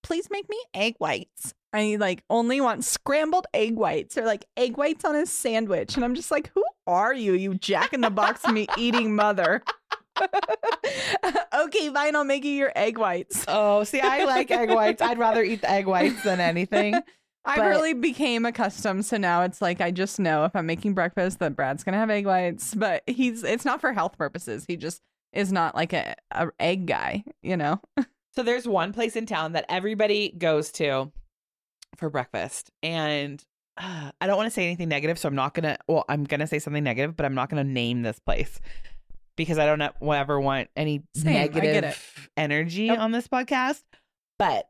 please 0.06 0.30
make 0.30 0.48
me 0.48 0.58
egg 0.76 0.94
whites. 1.00 1.56
I 1.74 1.98
like 2.00 2.24
only 2.30 2.62
want 2.62 2.86
scrambled 2.86 3.48
egg 3.56 3.76
whites 3.76 4.20
or 4.20 4.24
like 4.24 4.46
egg 4.56 4.78
whites 4.78 5.04
on 5.04 5.16
a 5.16 5.26
sandwich, 5.26 5.96
and 5.96 6.06
I'm 6.06 6.14
just 6.14 6.30
like, 6.30 6.52
who 6.54 6.64
are 6.86 7.12
you, 7.12 7.34
you 7.34 7.56
Jack 7.56 7.92
in 7.92 8.02
the 8.02 8.12
Box 8.12 8.48
me 8.48 8.68
eating 8.78 9.16
mother? 9.16 9.64
okay, 10.22 11.92
fine, 11.92 12.16
I'll 12.16 12.24
make 12.24 12.46
you 12.46 12.52
your 12.52 12.72
egg 12.76 13.00
whites. 13.00 13.46
oh, 13.48 13.84
see, 13.84 14.00
I 14.00 14.26
like 14.26 14.52
egg 14.52 14.70
whites. 14.70 15.02
I'd 15.02 15.18
rather 15.18 15.44
eat 15.44 15.62
the 15.62 15.72
egg 15.72 15.88
whites 15.88 16.22
than 16.24 16.40
anything. 16.40 16.94
I 17.48 17.58
But- 17.58 17.66
really 17.66 17.94
became 17.94 18.46
accustomed, 18.46 19.06
so 19.06 19.18
now 19.18 19.42
it's 19.42 19.60
like 19.62 19.82
I 19.82 19.90
just 19.90 20.20
know 20.20 20.46
if 20.46 20.56
I'm 20.56 20.68
making 20.68 20.94
breakfast 20.94 21.40
that 21.40 21.56
Brad's 21.56 21.84
gonna 21.84 21.98
have 21.98 22.12
egg 22.12 22.28
whites, 22.28 22.76
but 22.76 23.02
he's 23.08 23.44
it's 23.44 23.66
not 23.66 23.82
for 23.82 23.92
health 23.92 24.18
purposes. 24.20 24.66
He 24.68 24.78
just 24.78 25.02
is 25.34 25.52
not 25.52 25.74
like 25.76 25.94
a, 25.94 26.16
a 26.32 26.48
egg 26.60 26.86
guy, 26.86 27.24
you 27.42 27.58
know. 27.58 27.82
So 28.36 28.44
there's 28.44 28.68
one 28.68 28.92
place 28.94 29.16
in 29.16 29.26
town 29.26 29.54
that 29.54 29.66
everybody 29.70 30.30
goes 30.38 30.72
to 30.74 31.12
for 31.98 32.10
breakfast, 32.10 32.70
and 32.84 33.44
uh, 33.78 34.12
I 34.20 34.28
don't 34.28 34.36
want 34.38 34.48
to 34.48 34.52
say 34.52 34.66
anything 34.66 34.90
negative, 34.90 35.18
so 35.18 35.28
I'm 35.30 35.36
not 35.36 35.54
gonna. 35.54 35.78
Well, 35.88 36.04
I'm 36.10 36.24
gonna 36.26 36.48
say 36.48 36.60
something 36.60 36.84
negative, 36.84 37.16
but 37.16 37.26
I'm 37.26 37.36
not 37.36 37.50
gonna 37.50 37.64
name 37.64 38.02
this 38.02 38.20
place 38.20 38.60
because 39.38 39.58
I 39.58 39.66
don't 39.66 39.82
ever 40.04 40.40
want 40.40 40.70
any 40.76 41.04
Same, 41.16 41.36
I 41.44 41.48
get 41.48 41.64
it. 41.64 41.68
negative 41.68 42.30
energy 42.38 42.84
Yep. 42.86 43.00
on 43.00 43.12
this 43.12 43.28
podcast. 43.28 43.84
But 44.38 44.68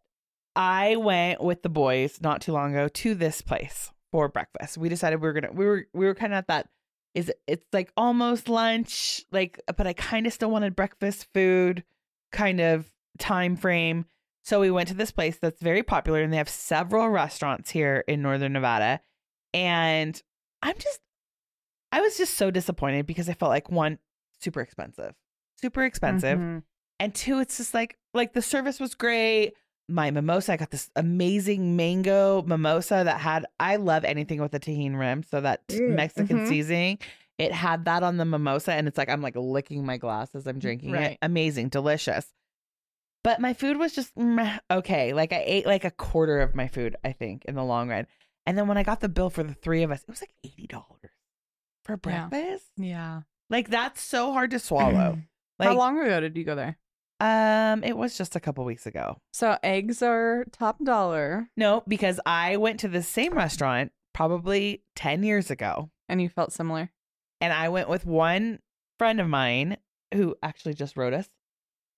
I 0.56 0.96
went 0.96 1.42
with 1.42 1.64
the 1.64 1.70
boys 1.70 2.22
not 2.22 2.42
too 2.42 2.54
long 2.54 2.72
ago 2.72 2.88
to 2.88 3.16
this 3.16 3.42
place 3.42 3.92
for 4.12 4.28
breakfast. 4.28 4.78
We 4.78 4.90
decided 4.90 5.22
we 5.22 5.28
were 5.28 5.34
gonna. 5.34 5.52
We 5.54 5.66
were 5.66 5.88
we 5.94 6.06
were 6.06 6.16
kind 6.16 6.34
of 6.34 6.38
at 6.38 6.48
that. 6.48 6.70
Is 7.16 7.32
it's 7.48 7.66
like 7.74 7.92
almost 7.98 8.50
lunch, 8.50 9.24
like, 9.32 9.60
but 9.78 9.88
I 9.88 9.94
kind 9.94 10.28
of 10.28 10.34
still 10.34 10.52
wanted 10.52 10.76
breakfast 10.76 11.28
food, 11.34 11.84
kind 12.34 12.60
of 12.60 12.92
time 13.18 13.56
frame. 13.56 14.06
So 14.44 14.60
we 14.60 14.70
went 14.70 14.88
to 14.90 14.94
this 14.94 15.12
place 15.12 15.38
that's 15.42 15.62
very 15.62 15.82
popular 15.82 16.22
and 16.22 16.32
they 16.32 16.38
have 16.38 16.50
several 16.50 17.10
restaurants 17.10 17.72
here 17.72 18.04
in 18.08 18.22
Northern 18.22 18.54
Nevada. 18.54 19.00
And 19.54 20.22
I'm 20.62 20.78
just 20.78 21.00
I 21.92 22.02
was 22.02 22.18
just 22.18 22.36
so 22.36 22.52
disappointed 22.52 23.06
because 23.06 23.30
I 23.30 23.34
felt 23.34 23.50
like 23.50 23.72
one, 23.72 24.00
super 24.42 24.62
expensive. 24.62 25.14
Super 25.62 25.84
expensive. 25.86 26.38
Mhm. 26.38 26.64
And 27.00 27.16
two, 27.16 27.40
it's 27.40 27.58
just 27.58 27.74
like 27.74 27.98
like 28.14 28.34
the 28.34 28.42
service 28.42 28.80
was 28.80 28.96
great. 28.96 29.54
My 29.88 30.12
mimosa, 30.12 30.54
I 30.54 30.58
got 30.58 30.72
this 30.72 30.90
amazing 30.96 31.76
mango 31.76 32.42
mimosa 32.42 33.04
that 33.06 33.20
had 33.20 33.46
I 33.60 33.78
love 33.78 34.04
anything 34.04 34.42
with 34.42 34.54
a 34.54 34.60
Tajín 34.60 34.98
rim. 34.98 35.24
So 35.24 35.42
that 35.42 35.62
Mexican 35.72 36.40
mhm. 36.40 36.50
seasoning, 36.50 37.00
it 37.38 37.52
had 37.52 37.86
that 37.86 38.04
on 38.04 38.18
the 38.18 38.26
mimosa, 38.26 38.74
and 38.74 38.88
it's 38.88 38.98
like 38.98 39.10
I'm 39.10 39.22
like 39.22 39.36
licking 39.36 39.86
my 39.86 39.98
glass 39.98 40.36
as 40.36 40.48
I'm 40.48 40.60
drinking 40.60 40.96
it. 40.96 41.18
Amazing, 41.22 41.70
delicious. 41.70 42.34
But 43.26 43.42
my 43.42 43.54
food 43.54 43.78
was 43.78 43.92
just 43.94 44.16
meh, 44.16 44.60
okay. 44.70 45.12
Like 45.14 45.34
I 45.34 45.44
ate 45.46 45.66
like 45.66 45.84
a 45.84 45.90
quarter 45.92 46.40
of 46.42 46.54
my 46.56 46.68
food, 46.68 46.96
I 47.04 47.12
think, 47.12 47.44
in 47.46 47.56
the 47.56 47.64
long 47.64 47.90
run. 47.90 48.06
And 48.46 48.56
then 48.58 48.68
when 48.68 48.78
I 48.78 48.84
got 48.84 49.00
the 49.02 49.10
bill 49.10 49.32
for 49.32 49.42
the 49.44 49.56
three 49.56 49.82
of 49.84 49.90
us, 49.92 50.04
it 50.04 50.10
was 50.10 50.22
like 50.22 50.36
eighty 50.44 50.68
dollars 50.68 51.12
for 51.84 52.00
Yeah. 52.06 52.28
breakfast. 52.30 52.66
Yeah. 52.78 53.22
Like 53.50 53.70
that's 53.70 54.00
so 54.02 54.32
hard 54.32 54.52
to 54.52 54.60
swallow. 54.60 55.18
Like 55.60 55.70
How 55.70 55.76
long 55.76 55.98
ago 56.00 56.20
did 56.20 56.36
you 56.38 56.44
go 56.44 56.54
there? 56.56 56.78
Um, 57.22 57.84
it 57.84 57.96
was 57.98 58.18
just 58.18 58.36
a 58.36 58.40
couple 58.42 58.64
weeks 58.66 58.86
ago. 58.86 59.22
So 59.34 59.58
eggs 59.64 60.02
are 60.04 60.46
top 60.52 60.84
dollar, 60.84 61.48
No, 61.58 61.82
because 61.88 62.20
I 62.26 62.58
went 62.58 62.82
to 62.82 62.90
the 62.90 63.02
same 63.02 63.34
restaurant 63.34 63.92
probably 64.14 64.84
10 64.98 65.24
years 65.24 65.50
ago. 65.50 65.90
and 66.10 66.22
you 66.22 66.28
felt 66.30 66.52
similar. 66.54 66.92
And 67.42 67.52
I 67.54 67.70
went 67.70 67.88
with 67.90 68.06
one 68.06 68.60
friend 69.00 69.20
of 69.22 69.28
mine 69.30 69.78
who 70.14 70.36
actually 70.44 70.74
just 70.76 70.96
wrote 70.98 71.14
us 71.14 71.30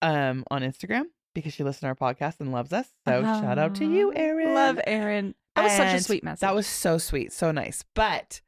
um 0.04 0.44
on 0.52 0.62
Instagram 0.62 1.06
because 1.42 1.54
she 1.54 1.64
listened 1.64 1.82
to 1.82 1.88
our 1.88 2.14
podcast 2.14 2.40
and 2.40 2.52
loves 2.52 2.74
us. 2.74 2.88
So 3.08 3.22
shout 3.22 3.58
out 3.58 3.76
to 3.76 3.86
you, 3.86 4.12
Aw. 4.12 4.16
Erin. 4.16 4.54
Love 4.54 4.80
Erin. 4.86 5.36
That 5.56 5.64
was 5.64 5.74
such 5.74 5.94
a 5.94 6.04
sweet 6.04 6.24
message. 6.24 6.42
That 6.42 6.56
was 6.56 6.68
so 6.68 6.98
sweet, 6.98 7.34
so 7.34 7.52
nice. 7.52 7.84
But 7.96 8.42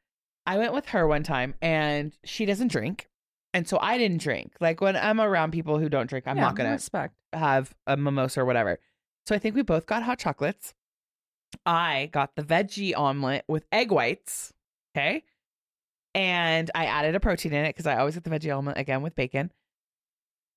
I 0.46 0.58
went 0.58 0.72
with 0.72 0.86
her 0.86 1.06
one 1.06 1.22
time 1.22 1.54
and 1.60 2.12
she 2.24 2.46
doesn't 2.46 2.70
drink. 2.70 3.08
And 3.52 3.66
so 3.66 3.78
I 3.80 3.98
didn't 3.98 4.20
drink. 4.20 4.52
Like 4.60 4.80
when 4.80 4.96
I'm 4.96 5.20
around 5.20 5.50
people 5.50 5.78
who 5.78 5.88
don't 5.88 6.08
drink, 6.08 6.26
I'm 6.28 6.36
Yeah, 6.36 6.42
not 6.44 6.56
going 6.56 6.78
to 6.78 7.10
have 7.32 7.74
a 7.86 7.96
mimosa 7.96 8.40
or 8.40 8.44
whatever. 8.44 8.78
So 9.26 9.34
I 9.34 9.38
think 9.38 9.54
we 9.54 9.62
both 9.62 9.86
got 9.86 10.02
hot 10.02 10.18
chocolates. 10.18 10.72
I 11.66 12.10
got 12.12 12.36
the 12.36 12.42
veggie 12.42 12.96
omelet 12.96 13.44
with 13.48 13.66
egg 13.72 13.90
whites. 13.90 14.52
Okay. 14.96 15.24
And 16.14 16.70
I 16.74 16.86
added 16.86 17.14
a 17.14 17.20
protein 17.20 17.52
in 17.52 17.64
it 17.64 17.70
because 17.70 17.86
I 17.86 17.96
always 17.96 18.14
get 18.14 18.24
the 18.24 18.30
veggie 18.30 18.56
omelet 18.56 18.78
again 18.78 19.02
with 19.02 19.14
bacon. 19.14 19.50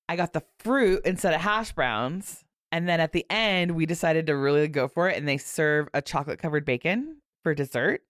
I 0.07 0.15
got 0.15 0.33
the 0.33 0.43
fruit 0.59 1.01
instead 1.05 1.33
of 1.33 1.41
hash 1.41 1.71
browns. 1.71 2.43
And 2.71 2.89
then 2.89 2.99
at 2.99 3.11
the 3.11 3.25
end, 3.29 3.71
we 3.71 3.85
decided 3.85 4.27
to 4.27 4.35
really 4.35 4.67
go 4.67 4.87
for 4.87 5.09
it. 5.09 5.17
And 5.17 5.27
they 5.27 5.37
serve 5.37 5.87
a 5.93 6.01
chocolate 6.01 6.39
covered 6.39 6.65
bacon 6.65 7.17
for 7.43 7.53
dessert. 7.53 8.01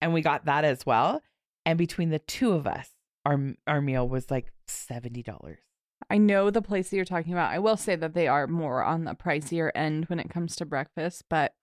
And 0.00 0.12
we 0.12 0.20
got 0.20 0.44
that 0.44 0.64
as 0.64 0.84
well. 0.84 1.22
And 1.64 1.78
between 1.78 2.10
the 2.10 2.18
two 2.18 2.52
of 2.52 2.66
us, 2.66 2.90
our 3.24 3.54
our 3.66 3.80
meal 3.80 4.08
was 4.08 4.30
like 4.30 4.52
$70. 4.68 5.56
I 6.10 6.18
know 6.18 6.50
the 6.50 6.60
place 6.60 6.90
that 6.90 6.96
you're 6.96 7.04
talking 7.04 7.32
about. 7.32 7.52
I 7.52 7.58
will 7.58 7.76
say 7.76 7.96
that 7.96 8.12
they 8.12 8.26
are 8.28 8.46
more 8.46 8.82
on 8.82 9.04
the 9.04 9.14
pricier 9.14 9.70
end 9.74 10.06
when 10.06 10.18
it 10.18 10.28
comes 10.28 10.56
to 10.56 10.66
breakfast, 10.66 11.24
but 11.30 11.54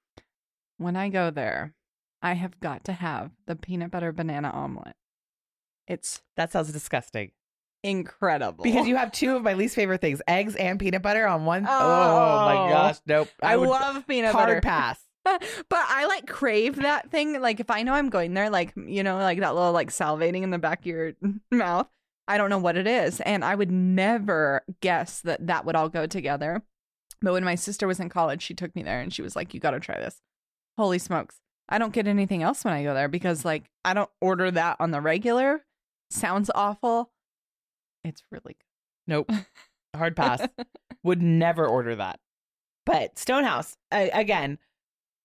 when 0.77 0.95
I 0.95 1.09
go 1.09 1.29
there, 1.29 1.73
I 2.21 2.33
have 2.33 2.59
got 2.59 2.83
to 2.85 2.93
have 2.93 3.31
the 3.45 3.55
peanut 3.55 3.91
butter 3.91 4.11
banana 4.11 4.49
omelet. 4.49 4.95
It's 5.87 6.21
That 6.35 6.51
sounds 6.51 6.71
disgusting. 6.71 7.31
Incredible. 7.83 8.63
Because 8.63 8.87
you 8.87 8.95
have 8.95 9.11
two 9.11 9.35
of 9.35 9.43
my 9.43 9.53
least 9.53 9.75
favorite 9.75 10.01
things: 10.01 10.21
eggs 10.27 10.55
and 10.55 10.79
peanut 10.79 11.01
butter 11.01 11.25
on 11.27 11.45
one. 11.45 11.65
Oh, 11.67 11.71
Oh. 11.71 12.45
my 12.45 12.69
gosh, 12.71 12.97
nope. 13.05 13.27
I, 13.41 13.57
would 13.57 13.69
love 13.69 14.05
peanut 14.07 14.33
hard 14.33 14.47
butter. 14.47 14.61
pass. 14.61 14.99
but 15.25 15.39
I 15.71 16.05
like 16.07 16.27
crave 16.27 16.77
that 16.77 17.11
thing. 17.11 17.39
Like 17.41 17.59
if 17.59 17.69
I 17.69 17.83
know 17.83 17.93
I'm 17.93 18.09
going 18.09 18.33
there, 18.33 18.49
like 18.49 18.73
you 18.75 19.03
know, 19.03 19.17
like 19.17 19.39
that 19.39 19.53
little 19.55 19.71
like 19.73 19.89
salivating 19.89 20.43
in 20.43 20.49
the 20.51 20.57
back 20.57 20.79
of 20.79 20.85
your 20.85 21.13
mouth. 21.51 21.87
I 22.27 22.37
don't 22.37 22.51
know 22.51 22.59
what 22.59 22.77
it 22.77 22.85
is, 22.87 23.19
and 23.21 23.43
I 23.43 23.55
would 23.55 23.71
never 23.71 24.61
guess 24.81 25.21
that 25.21 25.47
that 25.47 25.65
would 25.65 25.75
all 25.75 25.89
go 25.89 26.05
together. 26.05 26.61
But 27.21 27.33
when 27.33 27.43
my 27.43 27.55
sister 27.55 27.87
was 27.87 27.99
in 27.99 28.07
college, 28.07 28.41
she 28.43 28.53
took 28.53 28.75
me 28.75 28.83
there, 28.83 29.01
and 29.01 29.11
she 29.13 29.21
was 29.23 29.35
like, 29.35 29.53
"You 29.53 29.59
got 29.59 29.71
to 29.71 29.79
try 29.79 29.97
this." 29.99 30.21
Holy 30.77 30.99
smokes! 30.99 31.37
I 31.67 31.77
don't 31.79 31.91
get 31.93 32.07
anything 32.07 32.43
else 32.43 32.63
when 32.63 32.73
I 32.73 32.83
go 32.83 32.93
there 32.93 33.07
because 33.07 33.43
like 33.43 33.63
I 33.83 33.93
don't 33.93 34.09
order 34.21 34.49
that 34.51 34.77
on 34.79 34.91
the 34.91 35.01
regular. 35.01 35.65
Sounds 36.11 36.49
awful. 36.55 37.11
It's 38.03 38.23
really 38.31 38.55
Nope, 39.07 39.31
hard 39.95 40.15
pass. 40.15 40.47
would 41.03 41.21
never 41.21 41.65
order 41.67 41.95
that. 41.95 42.19
But 42.85 43.17
Stonehouse 43.17 43.75
uh, 43.91 44.07
again, 44.13 44.57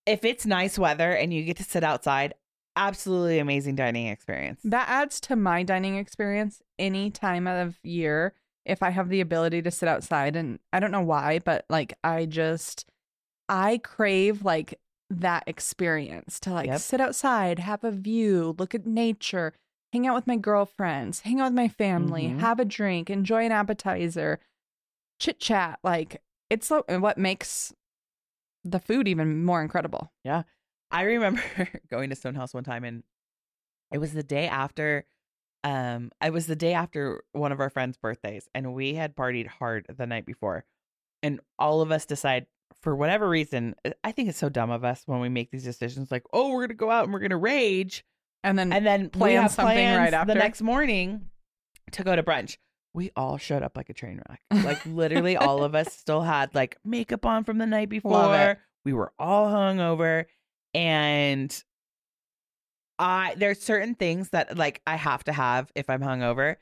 if 0.07 0.25
it's 0.25 0.47
nice 0.47 0.79
weather 0.79 1.12
and 1.12 1.33
you 1.33 1.45
get 1.45 1.57
to 1.59 1.64
sit 1.64 1.85
outside, 1.85 2.35
absolutely 2.77 3.39
amazing 3.39 3.75
dining 3.77 4.07
experience. 4.09 4.61
That 4.64 4.89
adds 4.89 5.20
to 5.22 5.37
my 5.37 5.62
dining 5.62 5.97
experience 5.97 6.62
any 6.79 7.11
time 7.11 7.47
of 7.47 7.79
year 7.83 8.35
if 8.64 8.83
I 8.83 8.91
have 8.91 9.09
the 9.09 9.20
ability 9.20 9.62
to 9.62 9.70
sit 9.70 9.89
outside. 9.89 10.37
And 10.37 10.59
I 10.72 10.81
don't 10.81 10.91
know 10.91 11.03
why, 11.03 11.41
but 11.45 11.64
like 11.68 11.95
I 12.03 12.27
just, 12.27 12.87
I 13.49 13.79
crave 13.79 14.45
like 14.45 14.81
that 15.11 15.45
experience 15.47 16.41
to 16.41 16.53
like 16.53 16.68
Yep. 16.68 16.81
sit 16.81 17.01
outside, 17.01 17.59
have 17.59 17.85
a 17.85 17.91
view, 17.91 18.55
look 18.59 18.75
at 18.75 18.87
nature, 18.87 19.53
hang 19.95 20.09
out 20.09 20.15
with 20.17 20.27
my 20.27 20.37
girlfriends, 20.37 21.21
hang 21.21 21.41
out 21.41 21.45
with 21.47 21.55
my 21.55 21.69
family, 21.69 22.25
Mhm. 22.25 22.41
have 22.41 22.59
a 22.59 22.65
drink, 22.65 23.09
enjoy 23.09 23.45
an 23.47 23.53
appetizer, 23.53 24.41
chit 25.21 25.39
chat. 25.39 25.79
Like 25.85 26.21
it's 26.51 26.69
lo- 26.71 26.83
what 26.89 27.17
makes 27.17 27.73
the 28.65 28.81
food 28.81 29.07
even 29.07 29.45
more 29.45 29.63
incredible. 29.63 30.13
Yeah. 30.25 30.43
I 30.91 31.03
remember 31.03 31.43
going 31.91 32.11
to 32.11 32.17
Stonehouse 32.17 32.53
one 32.53 32.65
time 32.65 32.83
and 32.83 33.05
it 33.93 33.99
was 33.99 34.13
the 34.13 34.23
day 34.25 34.49
after 34.49 35.05
um 35.63 36.11
it 36.23 36.33
was 36.33 36.47
the 36.47 36.57
day 36.57 36.75
after 36.75 37.23
one 37.33 37.53
of 37.53 37.61
our 37.61 37.71
friends' 37.71 37.97
birthdays 37.97 38.49
and 38.55 38.75
we 38.75 38.95
had 38.95 39.15
partied 39.15 39.47
hard 39.47 39.87
the 39.89 40.07
night 40.07 40.27
before. 40.27 40.65
And 41.23 41.41
all 41.59 41.81
of 41.83 41.93
us 41.93 42.05
decide 42.05 42.47
for 42.83 42.97
whatever 42.97 43.29
reason, 43.29 43.77
I 44.03 44.11
think 44.13 44.29
it's 44.29 44.39
so 44.39 44.49
dumb 44.49 44.71
of 44.71 44.85
us 44.85 45.05
when 45.07 45.21
we 45.21 45.29
make 45.29 45.51
these 45.51 45.63
decisions 45.65 46.11
like, 46.11 46.25
"Oh, 46.33 46.51
we're 46.51 46.63
going 46.67 46.69
to 46.69 46.75
go 46.75 46.91
out 46.91 47.05
and 47.05 47.13
we're 47.13 47.21
going 47.21 47.31
to 47.31 47.37
rage." 47.37 48.05
And 48.45 48.57
then 48.59 48.73
And 48.73 48.87
then 48.87 49.11
Plan 49.11 49.49
something 49.49 49.97
right 49.97 50.15
after. 50.15 50.33
the 50.33 50.39
next 50.39 50.63
morning 50.63 51.31
to 51.93 52.05
go 52.05 52.15
to 52.15 52.23
brunch. 52.23 52.59
We 52.93 53.11
all 53.17 53.39
showed 53.39 53.65
up 53.65 53.77
like 53.77 53.91
a 53.91 53.95
train 53.95 54.21
wreck. 54.29 54.41
Like 54.65 54.87
literally 54.87 55.37
all 55.37 55.65
of 55.65 55.75
us 55.75 55.93
still 55.93 56.21
had 56.23 56.55
like 56.55 56.79
makeup 56.85 57.27
on 57.27 57.43
from 57.43 57.59
the 57.59 57.67
night 57.67 57.89
before. 57.89 58.59
We 58.85 58.93
were 58.93 59.13
all 59.19 59.51
hungover 59.51 60.27
and 60.75 61.65
I 62.99 63.35
there's 63.37 63.61
certain 63.61 63.95
things 63.95 64.31
that 64.31 64.57
like 64.57 64.81
I 64.87 64.97
have 64.97 65.25
to 65.25 65.33
have 65.33 65.73
if 65.75 65.91
I'm 65.91 66.03
hungover. 66.03 66.57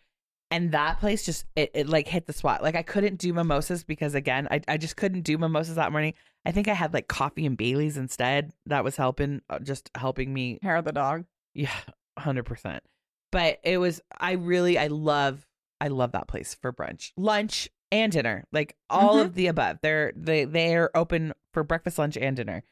And 0.51 0.73
that 0.73 1.01
place 1.01 1.25
just 1.25 1.47
it, 1.57 1.71
it 1.75 1.89
like 1.89 2.07
hit 2.07 2.27
the 2.27 2.33
spot. 2.33 2.63
Like 2.63 2.75
I 2.77 2.83
couldn't 2.83 3.17
do 3.17 3.33
mimosas 3.33 3.85
because 3.85 4.15
again, 4.15 4.49
I, 4.51 4.61
I 4.69 4.77
just 4.77 4.97
couldn't 4.97 5.23
do 5.23 5.37
mimosas 5.39 5.77
that 5.77 5.93
morning. 5.93 6.15
I 6.45 6.53
think 6.53 6.69
I 6.69 6.75
had 6.75 6.93
like 6.95 7.09
coffee 7.09 7.47
and 7.47 7.57
Bailey's 7.57 7.97
instead. 7.97 8.53
That 8.67 8.85
was 8.85 8.97
helping 8.97 9.43
uh, 9.51 9.59
just 9.61 9.91
helping 9.95 10.33
me 10.33 10.59
hair 10.63 10.77
of 10.77 10.85
the 10.85 10.93
dog. 10.93 11.25
Yeah, 11.55 11.71
hundred 12.19 12.45
percent. 12.45 12.83
But 13.31 13.61
it 13.65 13.79
was 13.79 14.01
I 14.19 14.33
really 14.33 14.79
I 14.79 14.89
love 14.89 15.47
I 15.81 15.89
love 15.89 16.13
that 16.13 16.29
place 16.29 16.55
for 16.55 16.73
brunch, 16.73 17.13
lunch, 17.17 17.69
and 17.91 18.13
dinner. 18.13 18.45
Like 18.53 18.77
all 18.91 19.17
Mhm. 19.17 19.23
of 19.27 19.35
the 19.35 19.47
above. 19.49 19.79
They're 19.83 20.13
they 20.17 20.45
they're 20.45 20.95
open 20.97 21.33
for 21.53 21.65
breakfast, 21.65 21.99
lunch, 21.99 22.17
and 22.17 22.37
dinner, 22.37 22.63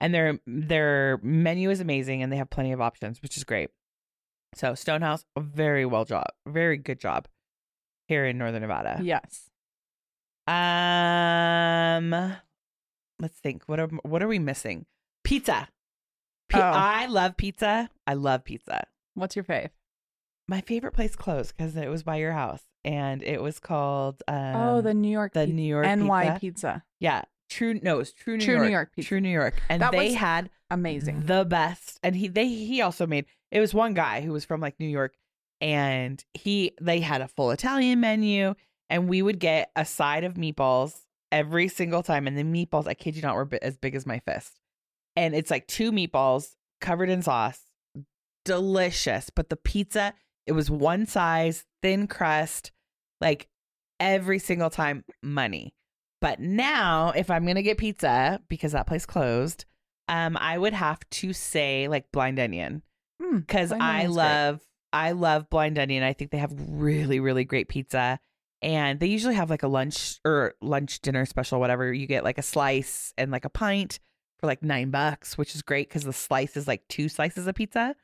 and 0.00 0.14
their 0.14 0.38
their 0.46 1.18
menu 1.22 1.70
is 1.70 1.80
amazing, 1.80 2.22
and 2.22 2.30
they 2.32 2.36
have 2.36 2.50
plenty 2.50 2.72
of 2.72 2.80
options, 2.80 3.22
which 3.22 3.36
is 3.36 3.44
great. 3.44 3.70
So 4.54 4.74
Stonehouse, 4.74 5.24
a 5.36 5.40
very 5.40 5.84
well 5.86 6.04
job, 6.04 6.26
very 6.46 6.76
good 6.76 6.98
job 7.00 7.28
here 8.08 8.26
in 8.26 8.36
Northern 8.38 8.62
Nevada. 8.62 9.00
Yes. 9.02 9.48
Um, 10.48 12.10
let's 13.20 13.38
think. 13.38 13.62
What 13.66 13.78
are 13.80 13.86
what 14.02 14.22
are 14.22 14.28
we 14.28 14.38
missing? 14.38 14.86
Pizza. 15.24 15.68
P- 16.50 16.58
Oh. 16.58 16.62
I 16.62 17.06
love 17.06 17.36
pizza. 17.36 17.88
I 18.06 18.14
love 18.14 18.44
pizza. 18.44 18.86
What's 19.14 19.36
your 19.36 19.44
fave? 19.44 19.70
My 20.48 20.60
favorite 20.60 20.92
place 20.92 21.14
closed 21.16 21.54
because 21.56 21.76
it 21.76 21.88
was 21.88 22.02
by 22.02 22.16
your 22.16 22.32
house, 22.32 22.62
and 22.84 23.22
it 23.22 23.40
was 23.40 23.58
called 23.60 24.22
um, 24.28 24.56
oh, 24.56 24.80
the 24.80 24.94
New 24.94 25.10
York 25.10 25.32
the 25.32 25.46
New 25.46 25.62
York 25.62 25.86
NY 25.86 26.24
pizza. 26.24 26.40
pizza. 26.40 26.84
Yeah, 26.98 27.22
true. 27.48 27.78
No, 27.82 27.94
it 27.94 27.98
was 27.98 28.12
True 28.12 28.36
New 28.36 28.44
True 28.44 28.54
York. 28.54 28.64
New 28.66 28.70
York 28.72 28.92
pizza. 28.96 29.08
True 29.08 29.20
New 29.20 29.28
York, 29.30 29.62
and 29.68 29.80
That 29.80 29.92
they 29.92 30.12
had 30.12 30.50
Amazing. 30.70 31.26
the 31.26 31.44
best. 31.44 32.00
And 32.02 32.16
he 32.16 32.26
they 32.28 32.48
he 32.48 32.80
also 32.82 33.06
made 33.06 33.26
it 33.52 33.60
was 33.60 33.72
one 33.72 33.94
guy 33.94 34.22
who 34.22 34.32
was 34.32 34.44
from 34.44 34.60
like 34.60 34.78
New 34.80 34.88
York, 34.88 35.14
and 35.60 36.24
he 36.34 36.72
they 36.80 37.00
had 37.00 37.20
a 37.20 37.28
full 37.28 37.52
Italian 37.52 38.00
menu, 38.00 38.54
and 38.88 39.08
we 39.08 39.22
would 39.22 39.38
get 39.38 39.70
a 39.76 39.84
side 39.84 40.24
of 40.24 40.34
meatballs 40.34 41.02
every 41.30 41.68
single 41.68 42.02
time, 42.02 42.26
and 42.26 42.36
the 42.36 42.42
meatballs 42.42 42.88
I 42.88 42.94
kid 42.94 43.14
you 43.14 43.22
not 43.22 43.36
were 43.36 43.48
as 43.62 43.76
big 43.76 43.94
as 43.94 44.04
my 44.04 44.18
fist, 44.20 44.58
and 45.16 45.34
it's 45.34 45.50
like 45.50 45.66
two 45.66 45.92
meatballs 45.92 46.54
covered 46.80 47.08
in 47.10 47.22
sauce, 47.22 47.60
delicious. 48.44 49.30
But 49.30 49.48
the 49.50 49.56
pizza 49.56 50.14
it 50.46 50.52
was 50.52 50.70
one 50.70 51.06
size, 51.06 51.64
thin 51.82 52.06
crust, 52.06 52.72
like 53.20 53.48
every 54.00 54.38
single 54.38 54.70
time 54.70 55.04
money. 55.22 55.74
But 56.20 56.40
now, 56.40 57.12
if 57.14 57.30
I'm 57.30 57.46
gonna 57.46 57.62
get 57.62 57.78
pizza 57.78 58.40
because 58.48 58.72
that 58.72 58.86
place 58.86 59.06
closed, 59.06 59.64
um, 60.08 60.36
I 60.38 60.58
would 60.58 60.72
have 60.74 60.98
to 61.10 61.32
say 61.32 61.88
like 61.88 62.10
blind 62.12 62.38
onion 62.38 62.82
Mm, 63.22 63.46
because 63.46 63.68
Blind 63.68 63.82
I 63.82 63.94
Onion's 63.98 64.14
great. 64.16 64.22
love 64.24 64.60
I 64.92 65.12
love 65.12 65.50
blind 65.50 65.78
onion. 65.78 66.02
I 66.02 66.14
think 66.14 66.30
they 66.30 66.38
have 66.38 66.52
really 66.68 67.20
really 67.20 67.44
great 67.44 67.68
pizza, 67.68 68.18
and 68.62 68.98
they 68.98 69.06
usually 69.06 69.34
have 69.34 69.50
like 69.50 69.62
a 69.62 69.68
lunch 69.68 70.18
or 70.24 70.54
lunch 70.62 71.00
dinner 71.00 71.26
special, 71.26 71.60
whatever. 71.60 71.92
You 71.92 72.06
get 72.06 72.24
like 72.24 72.38
a 72.38 72.42
slice 72.42 73.12
and 73.18 73.30
like 73.30 73.44
a 73.44 73.50
pint 73.50 74.00
for 74.40 74.46
like 74.46 74.62
nine 74.62 74.90
bucks, 74.90 75.36
which 75.38 75.54
is 75.54 75.62
great 75.62 75.88
because 75.88 76.04
the 76.04 76.12
slice 76.12 76.56
is 76.56 76.66
like 76.66 76.86
two 76.88 77.08
slices 77.08 77.46
of 77.46 77.54
pizza, 77.54 77.94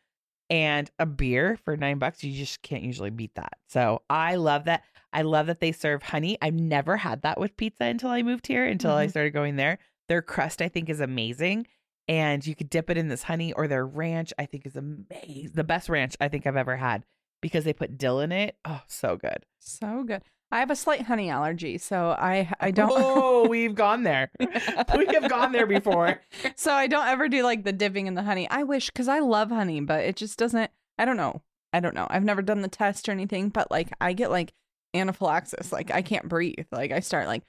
and 0.50 0.90
a 0.98 1.06
beer 1.06 1.58
for 1.64 1.76
nine 1.76 1.98
bucks. 1.98 2.22
You 2.22 2.32
just 2.32 2.62
can't 2.62 2.82
usually 2.84 3.10
beat 3.10 3.34
that. 3.34 3.54
So 3.68 4.02
I 4.08 4.36
love 4.36 4.64
that. 4.64 4.84
I 5.12 5.22
love 5.22 5.46
that 5.46 5.60
they 5.60 5.72
serve 5.72 6.02
honey. 6.02 6.36
I've 6.42 6.54
never 6.54 6.98
had 6.98 7.22
that 7.22 7.40
with 7.40 7.56
pizza 7.56 7.84
until 7.84 8.10
I 8.10 8.22
moved 8.22 8.46
here, 8.46 8.66
until 8.66 8.92
I 8.92 9.06
Mhm. 9.06 9.10
started 9.10 9.30
going 9.32 9.56
there. 9.56 9.78
Their 10.08 10.22
crust, 10.22 10.60
I 10.62 10.68
think, 10.68 10.88
is 10.88 11.00
amazing. 11.00 11.66
And 12.06 12.46
you 12.46 12.54
could 12.54 12.70
dip 12.70 12.90
it 12.90 12.96
in 12.96 13.08
this 13.08 13.24
honey 13.24 13.52
or 13.54 13.66
their 13.66 13.84
ranch, 13.84 14.32
I 14.38 14.46
think, 14.46 14.66
is 14.66 14.76
amazing. 14.76 15.50
The 15.54 15.64
best 15.64 15.88
ranch 15.88 16.14
I 16.20 16.28
think 16.28 16.46
I've 16.46 16.56
ever 16.56 16.76
had 16.76 17.04
because 17.42 17.64
they 17.64 17.72
put 17.72 17.98
dill 17.98 18.20
in 18.20 18.30
it. 18.30 18.56
Oh, 18.64 18.82
so 18.86 19.16
good. 19.16 19.44
So 19.58 20.04
good. 20.04 20.22
I 20.52 20.60
have 20.60 20.70
a 20.70 20.76
slight 20.76 21.02
honey 21.02 21.28
allergy, 21.28 21.76
so 21.78 22.10
I 22.18 22.52
I 22.60 22.70
don't. 22.70 22.92
Oh, 22.94 23.48
we've 23.48 23.74
gone 23.74 24.04
there. 24.04 24.30
we 24.38 25.06
have 25.06 25.28
gone 25.28 25.52
there 25.52 25.66
before. 25.66 26.20
so 26.56 26.72
I 26.72 26.86
don't 26.86 27.08
ever 27.08 27.28
do 27.28 27.42
like 27.42 27.64
the 27.64 27.72
dipping 27.72 28.06
in 28.06 28.14
the 28.14 28.22
honey. 28.22 28.48
I 28.48 28.62
wish 28.62 28.86
because 28.90 29.08
I 29.08 29.18
love 29.18 29.50
honey, 29.50 29.80
but 29.80 30.04
it 30.04 30.16
just 30.16 30.38
doesn't. 30.38 30.70
I 30.98 31.04
don't 31.04 31.16
know. 31.16 31.42
I 31.72 31.80
don't 31.80 31.94
know. 31.94 32.06
I've 32.08 32.24
never 32.24 32.42
done 32.42 32.62
the 32.62 32.68
test 32.68 33.08
or 33.08 33.12
anything, 33.12 33.48
but 33.48 33.70
like 33.70 33.88
I 34.00 34.12
get 34.12 34.30
like 34.30 34.52
anaphylaxis. 34.94 35.72
Like 35.72 35.90
I 35.92 36.02
can't 36.02 36.28
breathe. 36.28 36.66
Like 36.70 36.92
I 36.92 37.00
start 37.00 37.26
like 37.26 37.42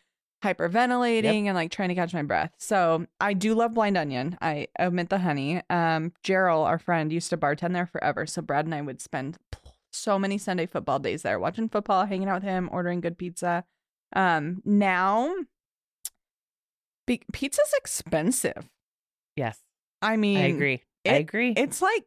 hyperventilating 0.43 1.23
Yep. 1.23 1.47
and 1.47 1.55
like 1.55 1.71
trying 1.71 1.89
to 1.89 1.95
catch 1.95 2.13
my 2.13 2.23
breath. 2.23 2.51
So 2.57 3.05
I 3.19 3.33
do 3.33 3.53
love 3.55 3.73
blind 3.73 3.97
onion. 3.97 4.37
I 4.41 4.67
omit 4.79 5.09
the 5.09 5.19
honey. 5.19 5.61
Um, 5.69 6.13
Gerald, 6.23 6.67
our 6.67 6.79
friend, 6.79 7.11
used 7.11 7.29
to 7.29 7.37
bartend 7.37 7.73
there 7.73 7.85
forever. 7.87 8.25
So 8.25 8.41
Brad 8.41 8.65
and 8.65 8.75
I 8.75 8.81
would 8.81 9.01
spend 9.01 9.37
so 9.97 10.17
many 10.19 10.37
Sunday 10.37 10.65
football 10.65 10.99
days 10.99 11.21
there, 11.23 11.39
watching 11.39 11.69
football, 11.69 12.05
hanging 12.05 12.27
out 12.29 12.35
with 12.35 12.43
him, 12.43 12.69
ordering 12.71 13.01
good 13.01 13.17
pizza. 13.17 13.63
Um, 14.15 14.61
now, 14.65 15.33
be- 17.05 17.21
pizza's 17.33 17.73
expensive. 17.77 18.69
Yes, 19.35 19.59
I 20.01 20.17
mean, 20.17 20.37
I 20.37 20.47
agree. 20.47 20.83
I 21.07 21.13
agree. 21.15 21.53
It's 21.55 21.81
like, 21.81 22.03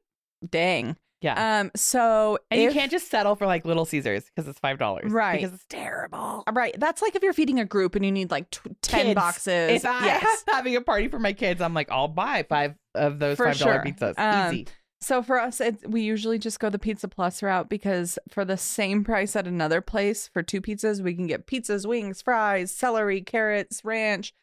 dang. 0.51 0.97
yeah. 1.22 1.61
Um, 1.61 1.70
so 1.74 2.38
and 2.51 2.61
you 2.61 2.70
can't 2.72 2.91
just 2.91 3.11
settle 3.11 3.34
for 3.36 3.47
like 3.47 3.64
Little 3.64 3.84
Caesars 3.86 4.24
because 4.24 4.49
it's 4.49 4.59
five 4.59 4.78
dollars. 4.78 5.11
Right. 5.11 5.41
Because 5.41 5.55
it's 5.55 5.64
terrible. 5.68 6.43
right. 6.53 6.74
That's 6.78 7.01
like 7.03 7.14
if 7.16 7.22
you're 7.22 7.32
feeding 7.32 7.61
a 7.61 7.64
group 7.64 7.95
and 7.95 8.05
you 8.05 8.12
need 8.12 8.30
like 8.30 8.51
ten 8.82 9.07
Kids. 9.07 9.14
boxes. 9.14 9.70
If 9.70 9.84
I 9.86 10.05
yes. 10.05 10.22
have 10.22 10.55
having 10.57 10.76
a 10.76 10.80
party 10.82 11.09
for 11.09 11.18
my 11.18 11.32
kids, 11.32 11.61
I'm 11.62 11.72
like, 11.72 11.91
I'll 11.91 12.09
buy 12.09 12.45
five 12.49 12.74
of 12.95 13.18
those 13.18 13.36
For 13.36 13.47
five 13.47 13.59
dollar 13.59 13.74
sure. 13.74 13.84
pizzas. 13.84 14.18
Um, 14.18 14.55
Easy. 14.55 14.66
So 15.03 15.22
for 15.22 15.40
us, 15.40 15.61
it, 15.61 15.88
we 15.88 16.03
usually 16.03 16.38
just 16.38 16.61
go 16.61 16.68
the 16.68 16.78
Pizza 16.78 17.09
Plus 17.09 17.42
route 17.42 17.68
because 17.70 18.18
for 18.28 18.44
the 18.44 18.57
same 18.57 19.03
price 19.03 19.34
at 19.34 19.46
another 19.46 19.80
place 19.80 20.28
for 20.28 20.42
two 20.42 20.61
pizzas, 20.61 21.01
we 21.01 21.14
can 21.14 21.26
get 21.26 21.46
pizzas, 21.46 21.86
wings, 21.86 22.20
fries, 22.20 22.70
celery, 22.70 23.22
carrots, 23.22 23.82
ranch, 23.82 24.34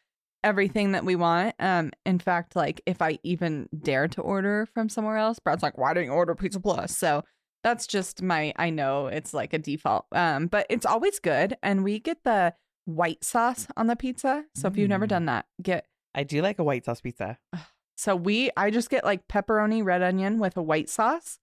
everything 0.42 0.92
that 0.92 1.04
we 1.04 1.14
want. 1.14 1.54
Um, 1.60 1.92
in 2.04 2.18
fact, 2.18 2.56
like 2.56 2.80
if 2.86 3.00
I 3.00 3.18
even 3.22 3.68
dare 3.82 4.08
to 4.08 4.20
order 4.20 4.66
from 4.74 4.88
somewhere 4.88 5.16
else, 5.16 5.38
Brad's 5.38 5.62
like, 5.62 5.78
"Why 5.78 5.94
didn't 5.94 6.06
you 6.06 6.12
order 6.12 6.34
Pizza 6.34 6.58
Plus?" 6.60 6.96
So 6.96 7.22
that's 7.62 7.86
just 7.86 8.20
my. 8.22 8.52
I 8.56 8.70
know 8.70 9.06
it's 9.06 9.32
like 9.32 9.52
a 9.52 9.58
default, 9.58 10.06
um, 10.12 10.48
but 10.48 10.66
it's 10.68 10.86
always 10.86 11.20
good, 11.20 11.56
and 11.62 11.84
we 11.84 12.00
get 12.00 12.24
the 12.24 12.54
white 12.84 13.22
sauce 13.22 13.68
on 13.76 13.86
the 13.86 13.96
pizza. 13.96 14.44
So 14.56 14.66
if 14.68 14.76
you've 14.76 14.88
never 14.88 15.06
Mm. 15.06 15.10
done 15.10 15.26
that, 15.26 15.46
get 15.62 15.86
I 16.16 16.24
do 16.24 16.42
like 16.42 16.58
a 16.58 16.64
white 16.64 16.84
sauce 16.84 17.00
pizza. 17.00 17.38
So 17.98 18.14
we 18.14 18.50
I 18.56 18.70
just 18.70 18.90
get 18.90 19.04
like 19.04 19.26
pepperoni 19.28 19.84
red 19.84 20.02
onion 20.02 20.38
with 20.38 20.56
a 20.56 20.62
white 20.62 20.88
sauce. 20.88 21.40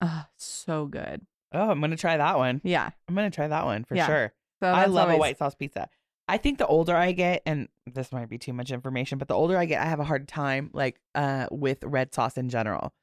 Oh, 0.00 0.24
so 0.36 0.86
good. 0.86 1.26
Oh, 1.52 1.70
I'm 1.70 1.80
gonna 1.80 1.96
try 1.96 2.16
that 2.16 2.38
one. 2.38 2.60
Yeah. 2.64 2.88
I'm 3.08 3.14
gonna 3.14 3.30
try 3.30 3.46
that 3.46 3.66
one 3.66 3.84
for 3.84 3.94
Yeah. 3.94 4.06
sure. 4.06 4.32
So 4.62 4.68
I 4.68 4.86
love 4.86 5.10
a 5.10 5.16
white 5.16 5.38
sauce 5.38 5.54
pizza. 5.54 5.88
I 6.28 6.38
think 6.38 6.58
the 6.58 6.66
older 6.66 6.94
I 6.96 7.12
get, 7.12 7.42
and 7.44 7.68
this 7.92 8.12
might 8.12 8.28
be 8.28 8.38
too 8.38 8.52
much 8.52 8.70
information, 8.70 9.18
but 9.18 9.26
the 9.28 9.34
older 9.34 9.58
I 9.58 9.64
get, 9.66 9.82
I 9.82 9.86
have 9.86 10.00
a 10.00 10.04
hard 10.04 10.28
time 10.28 10.70
like 10.72 10.98
uh 11.14 11.46
with 11.50 11.84
red 11.84 12.14
sauce 12.14 12.38
in 12.38 12.48
general, 12.48 12.94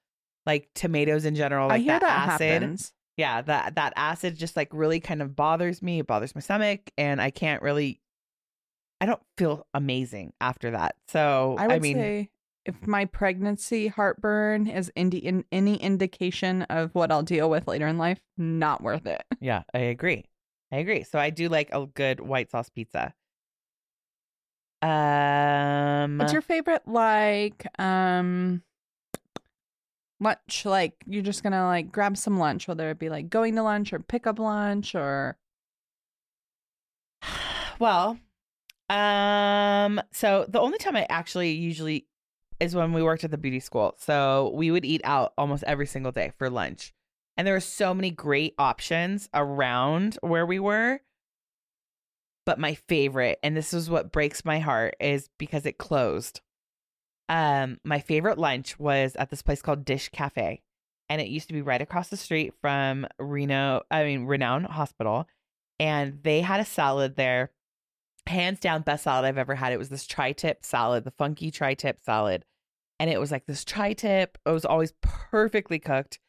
like 0.46 0.70
tomatoes 0.74 1.26
in 1.26 1.36
general, 1.36 1.68
like 1.68 1.76
I 1.76 1.84
hear 1.84 2.00
that, 2.00 2.02
that 2.02 2.30
acid. 2.34 2.62
happens. 2.64 2.94
Yeah, 3.18 3.42
that 3.44 3.76
that 3.76 3.94
acid 3.96 4.36
just 4.36 4.56
like 4.56 4.70
really 4.72 5.00
kind 5.00 5.22
of 5.22 5.36
bothers 5.36 5.82
me. 5.82 6.00
It 6.00 6.08
bothers 6.08 6.34
my 6.36 6.42
stomach, 6.42 6.90
and 6.98 7.22
I 7.22 7.30
can't 7.30 7.62
really. 7.62 8.02
I 9.00 9.06
don't 9.06 9.22
feel 9.38 9.68
amazing 9.76 10.34
after 10.42 10.72
that. 10.72 10.96
So 11.08 11.56
I 11.60 11.66
I, 11.66 11.68
would 11.68 11.82
mean, 11.84 11.98
say 11.98 12.30
if 12.68 12.86
my 12.86 13.06
pregnancy 13.06 13.88
heartburn 13.88 14.68
is 14.68 14.92
indi- 14.96 15.20
in 15.20 15.46
any 15.52 15.78
indication 15.78 16.64
of 16.64 16.94
what 16.94 17.12
I'll 17.12 17.24
deal 17.24 17.50
with 17.50 17.66
later 17.68 17.88
in 17.88 17.98
life, 17.98 18.20
not 18.38 18.84
worth 18.84 19.08
it. 19.08 19.24
yeah, 19.40 19.64
I 19.74 19.80
agree. 19.80 20.26
I 20.72 20.78
agree. 20.78 21.04
So 21.04 21.18
I 21.18 21.30
do 21.30 21.48
like 21.48 21.70
a 21.74 21.86
good 21.86 22.20
white 22.20 22.52
sauce 22.52 22.70
pizza. 22.70 23.14
Um, 24.82 26.20
What's 26.20 26.34
your 26.34 26.42
favorite 26.42 26.88
like 26.88 27.66
um 27.80 28.62
lunch? 30.20 30.66
Like 30.66 30.94
you're 31.08 31.24
just 31.24 31.42
gonna 31.42 31.66
like 31.66 31.92
grab 31.92 32.18
some 32.18 32.38
lunch, 32.38 32.68
whether 32.68 32.90
it 32.90 33.00
be 33.00 33.10
like 33.10 33.30
going 33.30 33.56
to 33.56 33.64
lunch 33.64 33.94
or 33.94 34.00
pick 34.00 34.28
up 34.28 34.40
lunch 34.40 34.94
or 34.94 35.38
Well, 37.80 38.20
um, 38.90 40.02
so 40.12 40.46
the 40.48 40.60
only 40.60 40.78
time 40.78 40.96
I 40.96 41.06
actually 41.10 41.52
usually 41.52 42.08
is 42.60 42.76
when 42.76 42.94
we 42.94 43.04
worked 43.04 43.24
at 43.24 43.32
the 43.32 43.38
beauty 43.38 43.60
school. 43.60 43.96
So 43.98 44.52
we 44.56 44.72
would 44.72 44.86
eat 44.86 45.02
out 45.04 45.34
almost 45.38 45.64
every 45.66 45.88
single 45.88 46.12
day 46.12 46.32
for 46.38 46.50
lunch. 46.50 46.94
And 47.36 47.46
there 47.46 47.54
were 47.54 47.60
so 47.60 47.94
many 47.94 48.10
great 48.10 48.56
options 48.58 49.30
around 49.34 50.18
where 50.22 50.46
we 50.46 50.60
were. 50.60 51.02
But 52.46 52.60
my 52.60 52.74
favorite, 52.74 53.40
and 53.44 53.56
this 53.56 53.74
is 53.74 53.90
what 53.90 54.12
breaks 54.12 54.46
my 54.46 54.60
heart, 54.60 54.96
is 55.00 55.30
because 55.38 55.66
it 55.66 55.78
closed. 55.78 56.42
Um, 57.30 57.80
my 57.84 58.00
favorite 58.00 58.38
lunch 58.38 58.80
was 58.80 59.16
at 59.18 59.30
this 59.30 59.42
place 59.42 59.62
called 59.62 59.86
Dish 59.86 60.10
Cafe. 60.10 60.62
And 61.10 61.22
it 61.22 61.28
used 61.28 61.48
to 61.50 61.54
be 61.54 61.62
right 61.62 61.82
across 61.82 62.10
the 62.10 62.18
street 62.18 62.54
from 62.60 63.06
Reno, 63.20 63.84
I 63.92 64.04
mean, 64.04 64.26
Renown 64.26 64.64
Hospital. 64.64 65.28
And 65.80 66.24
they 66.24 66.42
had 66.42 66.60
a 66.60 66.66
salad 66.66 67.16
there 67.16 67.52
hands 68.28 68.60
down 68.60 68.82
best 68.82 69.04
salad 69.04 69.26
I've 69.26 69.38
ever 69.38 69.56
had. 69.56 69.74
It 69.74 69.80
was 69.80 69.90
this 69.90 70.06
tri-tip 70.08 70.64
salad, 70.64 71.04
the 71.04 71.12
funky 71.12 71.52
tri-tip 71.52 72.00
salad. 72.04 72.46
And 73.00 73.10
it 73.10 73.20
was 73.20 73.32
like 73.32 73.46
this 73.46 73.64
tri-tip. 73.64 74.38
It 74.46 74.52
was 74.52 74.66
always 74.66 74.94
perfectly 75.02 75.80
cooked 75.80 76.20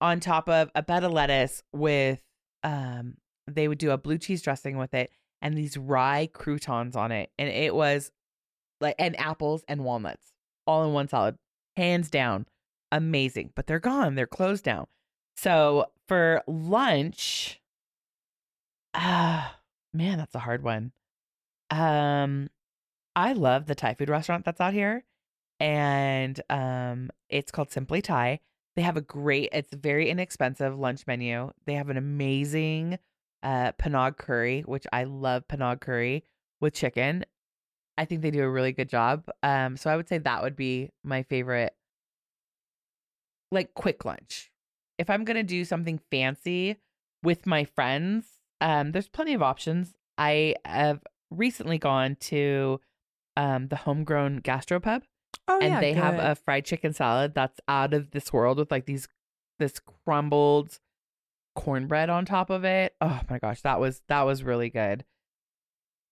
on 0.00 0.20
top 0.20 0.48
of 0.48 0.70
a 0.74 0.82
bed 0.82 1.04
of 1.04 1.12
lettuce 1.12 1.62
with 1.72 2.22
um 2.64 3.14
they 3.46 3.68
would 3.68 3.78
do 3.78 3.90
a 3.90 3.98
blue 3.98 4.18
cheese 4.18 4.42
dressing 4.42 4.76
with 4.76 4.94
it 4.94 5.10
and 5.40 5.56
these 5.56 5.76
rye 5.76 6.28
croutons 6.32 6.96
on 6.96 7.12
it. 7.12 7.30
And 7.38 7.48
it 7.48 7.74
was 7.74 8.10
like 8.80 8.96
and 8.98 9.18
apples 9.18 9.64
and 9.68 9.84
walnuts 9.84 10.32
all 10.66 10.84
in 10.84 10.92
one 10.92 11.08
salad. 11.08 11.36
Hands 11.76 12.08
down. 12.08 12.46
Amazing. 12.90 13.50
But 13.54 13.66
they're 13.66 13.80
gone. 13.80 14.14
They're 14.14 14.26
closed 14.26 14.64
down. 14.64 14.86
So 15.36 15.86
for 16.08 16.42
lunch, 16.46 17.60
ah 18.94 19.56
man, 19.92 20.18
that's 20.18 20.34
a 20.34 20.40
hard 20.40 20.62
one. 20.62 20.92
Um, 21.72 22.50
I 23.16 23.32
love 23.32 23.66
the 23.66 23.74
Thai 23.74 23.94
food 23.94 24.10
restaurant 24.10 24.44
that's 24.44 24.60
out 24.60 24.74
here, 24.74 25.04
and 25.58 26.40
um, 26.50 27.10
it's 27.30 27.50
called 27.50 27.72
Simply 27.72 28.02
Thai. 28.02 28.40
They 28.76 28.82
have 28.82 28.96
a 28.96 29.02
great, 29.02 29.48
it's 29.52 29.72
very 29.72 30.10
inexpensive 30.10 30.78
lunch 30.78 31.06
menu. 31.06 31.50
They 31.66 31.74
have 31.74 31.88
an 31.90 31.96
amazing 31.96 32.98
uh 33.42 33.72
panang 33.72 34.16
curry, 34.16 34.60
which 34.66 34.86
I 34.92 35.04
love 35.04 35.48
panang 35.48 35.80
curry 35.80 36.24
with 36.60 36.74
chicken. 36.74 37.24
I 37.98 38.04
think 38.04 38.22
they 38.22 38.30
do 38.30 38.42
a 38.42 38.50
really 38.50 38.72
good 38.72 38.88
job. 38.88 39.28
Um, 39.42 39.76
so 39.76 39.90
I 39.90 39.96
would 39.96 40.08
say 40.08 40.18
that 40.18 40.42
would 40.42 40.56
be 40.56 40.90
my 41.02 41.22
favorite, 41.24 41.74
like 43.50 43.74
quick 43.74 44.04
lunch. 44.04 44.50
If 44.98 45.10
I'm 45.10 45.24
gonna 45.24 45.42
do 45.42 45.64
something 45.64 46.00
fancy 46.10 46.76
with 47.22 47.46
my 47.46 47.64
friends, 47.64 48.26
um, 48.60 48.92
there's 48.92 49.08
plenty 49.08 49.34
of 49.34 49.42
options. 49.42 49.94
I 50.18 50.54
have 50.64 51.00
recently 51.36 51.78
gone 51.78 52.16
to 52.20 52.80
um 53.36 53.68
the 53.68 53.76
homegrown 53.76 54.40
gastropub 54.40 55.02
oh 55.48 55.58
and 55.60 55.72
yeah, 55.72 55.80
they 55.80 55.92
have 55.92 56.18
a 56.18 56.34
fried 56.34 56.64
chicken 56.64 56.92
salad 56.92 57.34
that's 57.34 57.60
out 57.68 57.94
of 57.94 58.10
this 58.10 58.32
world 58.32 58.58
with 58.58 58.70
like 58.70 58.86
these 58.86 59.08
this 59.58 59.80
crumbled 60.04 60.78
cornbread 61.54 62.10
on 62.10 62.24
top 62.24 62.50
of 62.50 62.64
it. 62.64 62.94
Oh 63.00 63.20
my 63.28 63.38
gosh, 63.38 63.60
that 63.62 63.80
was 63.80 64.02
that 64.08 64.22
was 64.22 64.42
really 64.42 64.70
good. 64.70 65.04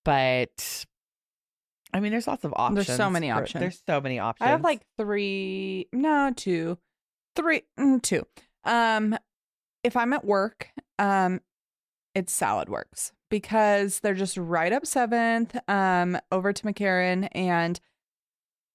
But 0.04 0.86
I 1.92 2.00
mean, 2.00 2.12
there's 2.12 2.26
lots 2.26 2.44
of 2.44 2.52
options. 2.54 2.86
There's 2.86 2.96
so 2.96 3.10
many 3.10 3.30
for- 3.30 3.36
options. 3.36 3.60
There's 3.60 3.82
so 3.86 4.00
many 4.00 4.18
options. 4.18 4.46
I 4.46 4.50
have 4.50 4.62
like 4.62 4.82
three, 4.96 5.88
no, 5.92 6.32
two, 6.34 6.78
three, 7.36 7.62
mm, 7.78 8.00
two. 8.02 8.26
Um, 8.64 9.16
if 9.82 9.96
I'm 9.96 10.12
at 10.12 10.24
work, 10.24 10.68
um, 10.98 11.40
it's 12.14 12.32
Salad 12.32 12.68
Works 12.68 13.12
because 13.28 14.00
they're 14.00 14.14
just 14.14 14.36
right 14.36 14.72
up 14.72 14.84
Seventh, 14.84 15.56
um, 15.68 16.18
over 16.32 16.52
to 16.52 16.62
McCarran, 16.64 17.28
and 17.32 17.78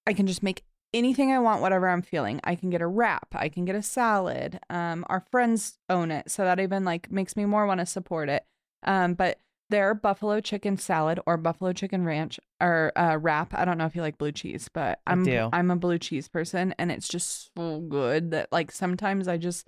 I 0.07 0.13
can 0.13 0.27
just 0.27 0.43
make 0.43 0.63
anything 0.93 1.31
I 1.31 1.39
want, 1.39 1.61
whatever 1.61 1.89
I'm 1.89 2.01
feeling. 2.01 2.39
I 2.43 2.55
can 2.55 2.69
get 2.69 2.81
a 2.81 2.87
wrap, 2.87 3.27
I 3.33 3.49
can 3.49 3.65
get 3.65 3.75
a 3.75 3.81
salad. 3.81 4.59
Um, 4.69 5.05
our 5.09 5.19
friends 5.31 5.77
own 5.89 6.11
it, 6.11 6.31
so 6.31 6.43
that 6.43 6.59
even 6.59 6.85
like 6.85 7.11
makes 7.11 7.35
me 7.35 7.45
more 7.45 7.67
want 7.67 7.81
to 7.81 7.85
support 7.85 8.29
it. 8.29 8.45
Um, 8.83 9.13
but 9.13 9.39
their 9.69 9.93
buffalo 9.95 10.39
chicken 10.39 10.77
salad 10.77 11.19
or 11.25 11.37
buffalo 11.37 11.73
chicken 11.73 12.05
ranch 12.05 12.39
or 12.61 12.91
uh, 12.95 13.17
wrap. 13.19 13.53
I 13.53 13.65
don't 13.65 13.77
know 13.77 13.85
if 13.85 13.95
you 13.95 14.01
like 14.01 14.17
blue 14.17 14.31
cheese, 14.31 14.69
but 14.71 14.99
I 15.07 15.11
I'm 15.11 15.23
do. 15.23 15.49
I'm 15.51 15.71
a 15.71 15.75
blue 15.75 15.97
cheese 15.97 16.27
person, 16.27 16.73
and 16.77 16.91
it's 16.91 17.07
just 17.07 17.51
so 17.57 17.79
good 17.79 18.31
that 18.31 18.51
like 18.51 18.71
sometimes 18.71 19.27
I 19.27 19.37
just 19.37 19.67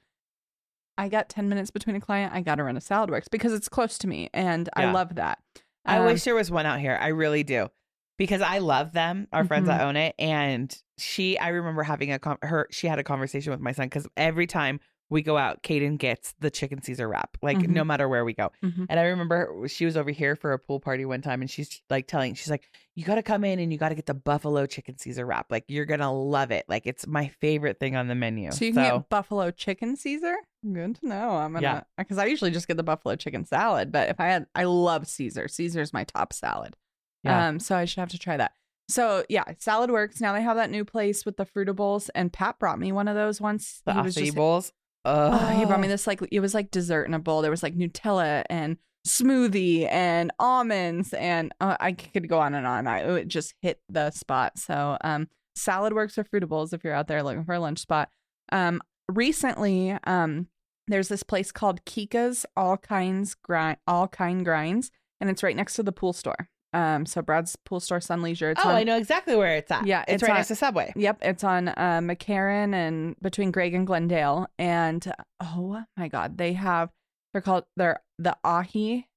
I 0.98 1.10
got 1.10 1.30
ten 1.30 1.50
minutes 1.50 1.72
between 1.72 1.96
a 1.96 2.02
client. 2.02 2.34
I 2.34 2.42
got 2.42 2.56
to 2.56 2.64
run 2.64 2.78
a 2.78 2.82
salad 2.82 3.10
works 3.10 3.28
because 3.28 3.54
it's 3.54 3.70
close 3.70 3.98
to 4.00 4.08
me, 4.08 4.30
and 4.34 4.70
I 4.76 4.92
love 4.92 5.16
that. 5.16 5.40
I 5.86 5.98
Um, 6.00 6.06
wish 6.06 6.24
there 6.24 6.36
was 6.36 6.52
one 6.52 6.66
out 6.66 6.80
here. 6.80 6.98
I 7.00 7.08
really 7.10 7.44
do. 7.44 7.70
Because 8.18 8.42
I 8.42 8.58
love 8.58 8.94
them, 8.94 9.28
our 9.32 9.46
friends 9.46 9.70
Mm-hmm. 9.70 9.78
that 9.78 9.86
own 9.86 9.96
it. 9.96 10.16
And 10.18 10.76
she, 10.98 11.38
I 11.38 11.50
remember 11.50 11.84
having 11.84 12.12
a, 12.12 12.18
con- 12.18 12.40
her, 12.42 12.68
she 12.72 12.88
had 12.88 12.98
a 12.98 13.04
conversation 13.04 13.52
with 13.52 13.60
my 13.60 13.74
son 13.74 13.86
because 13.86 14.08
every 14.18 14.48
time 14.48 14.80
we 15.10 15.22
go 15.22 15.38
out, 15.38 15.62
Kaden 15.62 16.00
gets 16.00 16.34
the 16.40 16.50
chicken 16.50 16.82
Caesar 16.82 17.08
wrap, 17.08 17.38
like 17.44 17.60
Mhm. 17.60 17.70
no 17.70 17.84
matter 17.84 18.10
where 18.10 18.26
we 18.26 18.34
go. 18.34 18.52
Mhm. 18.64 18.88
And 18.90 19.00
I 19.00 19.04
remember 19.04 19.68
she 19.68 19.86
was 19.86 19.96
over 19.96 20.10
here 20.10 20.36
for 20.36 20.52
a 20.52 20.58
pool 20.60 20.80
party 20.80 21.06
one 21.06 21.22
time 21.22 21.42
and 21.42 21.50
she's 21.50 21.80
like 21.92 22.08
telling, 22.08 22.34
she's 22.34 22.50
like, 22.50 22.64
you 22.96 23.06
got 23.06 23.16
to 23.16 23.24
come 23.24 23.44
in 23.46 23.60
and 23.60 23.72
you 23.72 23.78
got 23.78 23.90
to 23.90 23.96
get 23.96 24.08
the 24.08 24.16
buffalo 24.16 24.66
chicken 24.66 24.98
Caesar 24.98 25.24
wrap. 25.26 25.46
Like 25.52 25.66
you're 25.68 25.86
going 25.86 26.00
to 26.02 26.10
love 26.10 26.50
it. 26.50 26.66
Like 26.68 26.88
it's 26.88 27.06
my 27.06 27.28
favorite 27.40 27.80
thing 27.80 27.96
on 27.96 28.08
the 28.08 28.16
menu. 28.16 28.52
So 28.52 28.66
you 28.66 28.74
can 28.74 28.84
get 28.98 29.10
buffalo 29.10 29.52
chicken 29.52 29.96
Caesar. 29.96 30.36
Good 30.74 30.96
to 30.98 31.08
know. 31.08 31.32
I'm 31.32 31.54
gonna 31.54 31.62
Yeah. 31.62 31.82
because 31.98 32.18
I 32.18 32.26
usually 32.26 32.52
just 32.52 32.68
get 32.68 32.78
the 32.78 32.84
buffalo 32.84 33.16
chicken 33.16 33.46
salad, 33.46 33.92
but 33.92 34.10
if 34.10 34.20
I 34.20 34.26
had, 34.28 34.48
I 34.56 34.64
love 34.66 35.08
Caesar. 35.08 35.48
Caesar's 35.48 35.94
my 35.94 36.04
top 36.04 36.34
salad. 36.34 36.76
Yeah. 37.24 37.48
Um, 37.48 37.60
so 37.60 37.76
I 37.76 37.86
should 37.86 38.00
have 38.00 38.10
to 38.10 38.20
try 38.20 38.38
that. 38.38 38.54
So 38.90 39.24
yeah, 39.30 39.44
salad 39.58 39.92
works. 39.92 40.22
Now 40.22 40.34
they 40.34 40.42
have 40.42 40.56
that 40.58 40.70
new 40.72 40.86
place 40.86 41.26
with 41.26 41.38
the 41.38 41.46
fruitables, 41.46 42.10
and 42.16 42.32
Pat 42.32 42.58
brought 42.60 42.80
me 42.80 42.92
one 42.92 43.08
of 43.08 43.16
those 43.16 43.42
once. 43.42 43.82
the 43.86 43.94
he 43.94 44.02
was 44.02 44.16
just 44.16 44.36
bowls. 44.36 44.72
Oh, 45.06 45.38
he 45.58 45.66
brought 45.66 45.80
me 45.80 45.88
this 45.88 46.06
like 46.08 46.22
it 46.32 46.40
was 46.40 46.54
like 46.54 46.72
dessert 46.72 47.06
in 47.06 47.14
a 47.14 47.20
bowl. 47.20 47.42
There 47.42 47.52
was 47.52 47.64
like 47.64 47.76
Nutella 47.76 48.44
and 48.50 48.78
smoothie 49.08 49.90
and 49.92 50.32
almonds 50.40 51.14
and 51.14 51.54
uh, 51.62 51.78
I 51.80 51.94
could 51.94 52.28
go 52.28 52.40
on 52.40 52.54
and 52.54 52.68
on. 52.68 52.88
I 52.88 53.00
it 53.18 53.28
just 53.28 53.54
hit 53.62 53.80
the 53.90 54.12
spot. 54.12 54.58
So 54.58 54.98
um, 55.02 55.28
salad 55.56 55.94
works 55.94 56.18
or 56.18 56.24
fruitables 56.26 56.74
if 56.74 56.84
you're 56.84 56.94
out 56.94 57.08
there 57.08 57.24
looking 57.24 57.46
for 57.46 57.54
a 57.54 57.60
lunch 57.60 57.80
spot. 57.80 58.10
Um, 58.52 58.82
recently, 59.10 59.98
um, 60.06 60.48
there's 60.88 61.08
this 61.10 61.24
place 61.24 61.52
called 61.52 61.84
Kika's 61.86 62.46
All 62.56 62.78
Kinds 62.78 63.36
Grind 63.36 63.78
All 63.88 64.08
Kind 64.08 64.46
Grinds, 64.46 64.92
and 65.20 65.30
it's 65.30 65.44
right 65.44 65.56
next 65.56 65.74
to 65.76 65.84
the 65.84 65.92
pool 65.92 66.14
store. 66.14 66.50
Um, 66.74 67.06
so 67.06 67.22
Brad's 67.22 67.56
pool 67.56 67.80
store, 67.80 68.02
Sun 68.02 68.22
Leisure. 68.22 68.52
It's 68.52 68.62
Oh, 68.64 68.70
on- 68.70 68.76
I 68.76 68.84
know 68.84 68.98
exactly 68.98 69.36
where 69.36 69.56
it's 69.56 69.72
at. 69.72 69.88
Yeah, 69.88 70.02
it's, 70.02 70.16
it's 70.16 70.24
right 70.24 70.32
on- 70.32 70.38
next 70.38 70.50
to 70.50 70.56
Subway. 70.56 70.94
Yep, 70.96 71.20
it's 71.22 71.44
on 71.44 71.70
uh, 71.70 72.00
McCarran 72.02 72.74
and 72.74 73.16
between 73.22 73.52
Greg 73.52 73.74
and 73.74 73.88
Glendale. 73.88 74.48
And 74.60 75.12
oh 75.40 75.84
my 75.96 76.08
God, 76.10 76.38
they 76.38 76.54
have 76.54 76.90
they're 77.34 77.42
called 77.42 77.64
they're 77.78 78.02
the 78.20 78.36
ahi 78.44 79.08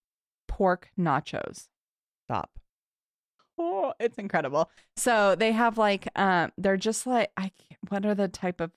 pork 0.48 0.90
nachos. 0.98 1.66
Stop. 2.26 2.50
Oh, 3.58 3.92
it's 4.00 4.16
incredible. 4.16 4.70
So 4.96 5.34
they 5.34 5.52
have 5.52 5.76
like 5.76 6.08
um, 6.16 6.52
they're 6.56 6.76
just 6.78 7.06
like 7.06 7.30
I 7.36 7.42
can't, 7.58 7.80
what 7.90 8.06
are 8.06 8.14
the 8.14 8.28
type 8.28 8.60
of 8.60 8.70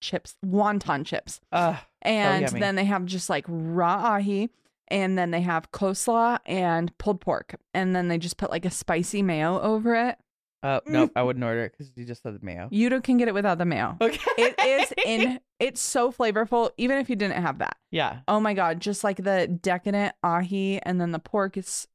chips? 0.00 0.36
Wonton 0.44 1.04
chips, 1.04 1.40
Ugh. 1.52 1.76
Oh, 1.76 1.86
and 2.02 2.46
yummy. 2.46 2.60
then 2.60 2.76
they 2.76 2.84
have 2.84 3.04
just 3.04 3.28
like 3.30 3.44
raw 3.48 4.16
ahi. 4.16 4.50
And 4.88 5.18
then 5.18 5.32
they 5.32 5.40
have 5.40 5.72
coleslaw 5.72 6.38
and 6.46 6.96
pulled 6.96 7.20
pork. 7.20 7.56
And 7.74 7.96
then 7.96 8.06
they 8.06 8.18
just 8.18 8.36
put 8.36 8.50
like 8.50 8.64
a 8.64 8.70
spicy 8.70 9.20
mayo 9.20 9.60
over 9.60 9.96
it. 9.96 10.16
Oh, 10.62 10.80
mm. 10.86 10.92
nope. 10.92 11.12
I 11.14 11.22
wouldn't 11.22 11.44
order 11.44 11.64
it 11.64 11.72
because 11.72 11.92
you 11.96 12.04
just 12.04 12.22
said 12.22 12.34
the 12.34 12.44
mayo. 12.44 12.68
You 12.70 13.00
can 13.00 13.16
get 13.16 13.28
it 13.28 13.34
without 13.34 13.58
the 13.58 13.64
mayo. 13.64 13.96
Okay. 14.00 14.18
It 14.38 14.54
is 14.58 14.92
in 15.06 15.40
it's 15.60 15.80
so 15.80 16.12
flavorful, 16.12 16.70
even 16.76 16.98
if 16.98 17.08
you 17.10 17.16
didn't 17.16 17.40
have 17.40 17.58
that. 17.58 17.76
Yeah. 17.90 18.20
Oh 18.28 18.40
my 18.40 18.54
god, 18.54 18.80
just 18.80 19.04
like 19.04 19.18
the 19.18 19.46
decadent 19.46 20.14
ahi 20.22 20.80
and 20.82 21.00
then 21.00 21.12
the 21.12 21.18
pork 21.18 21.56
is 21.56 21.86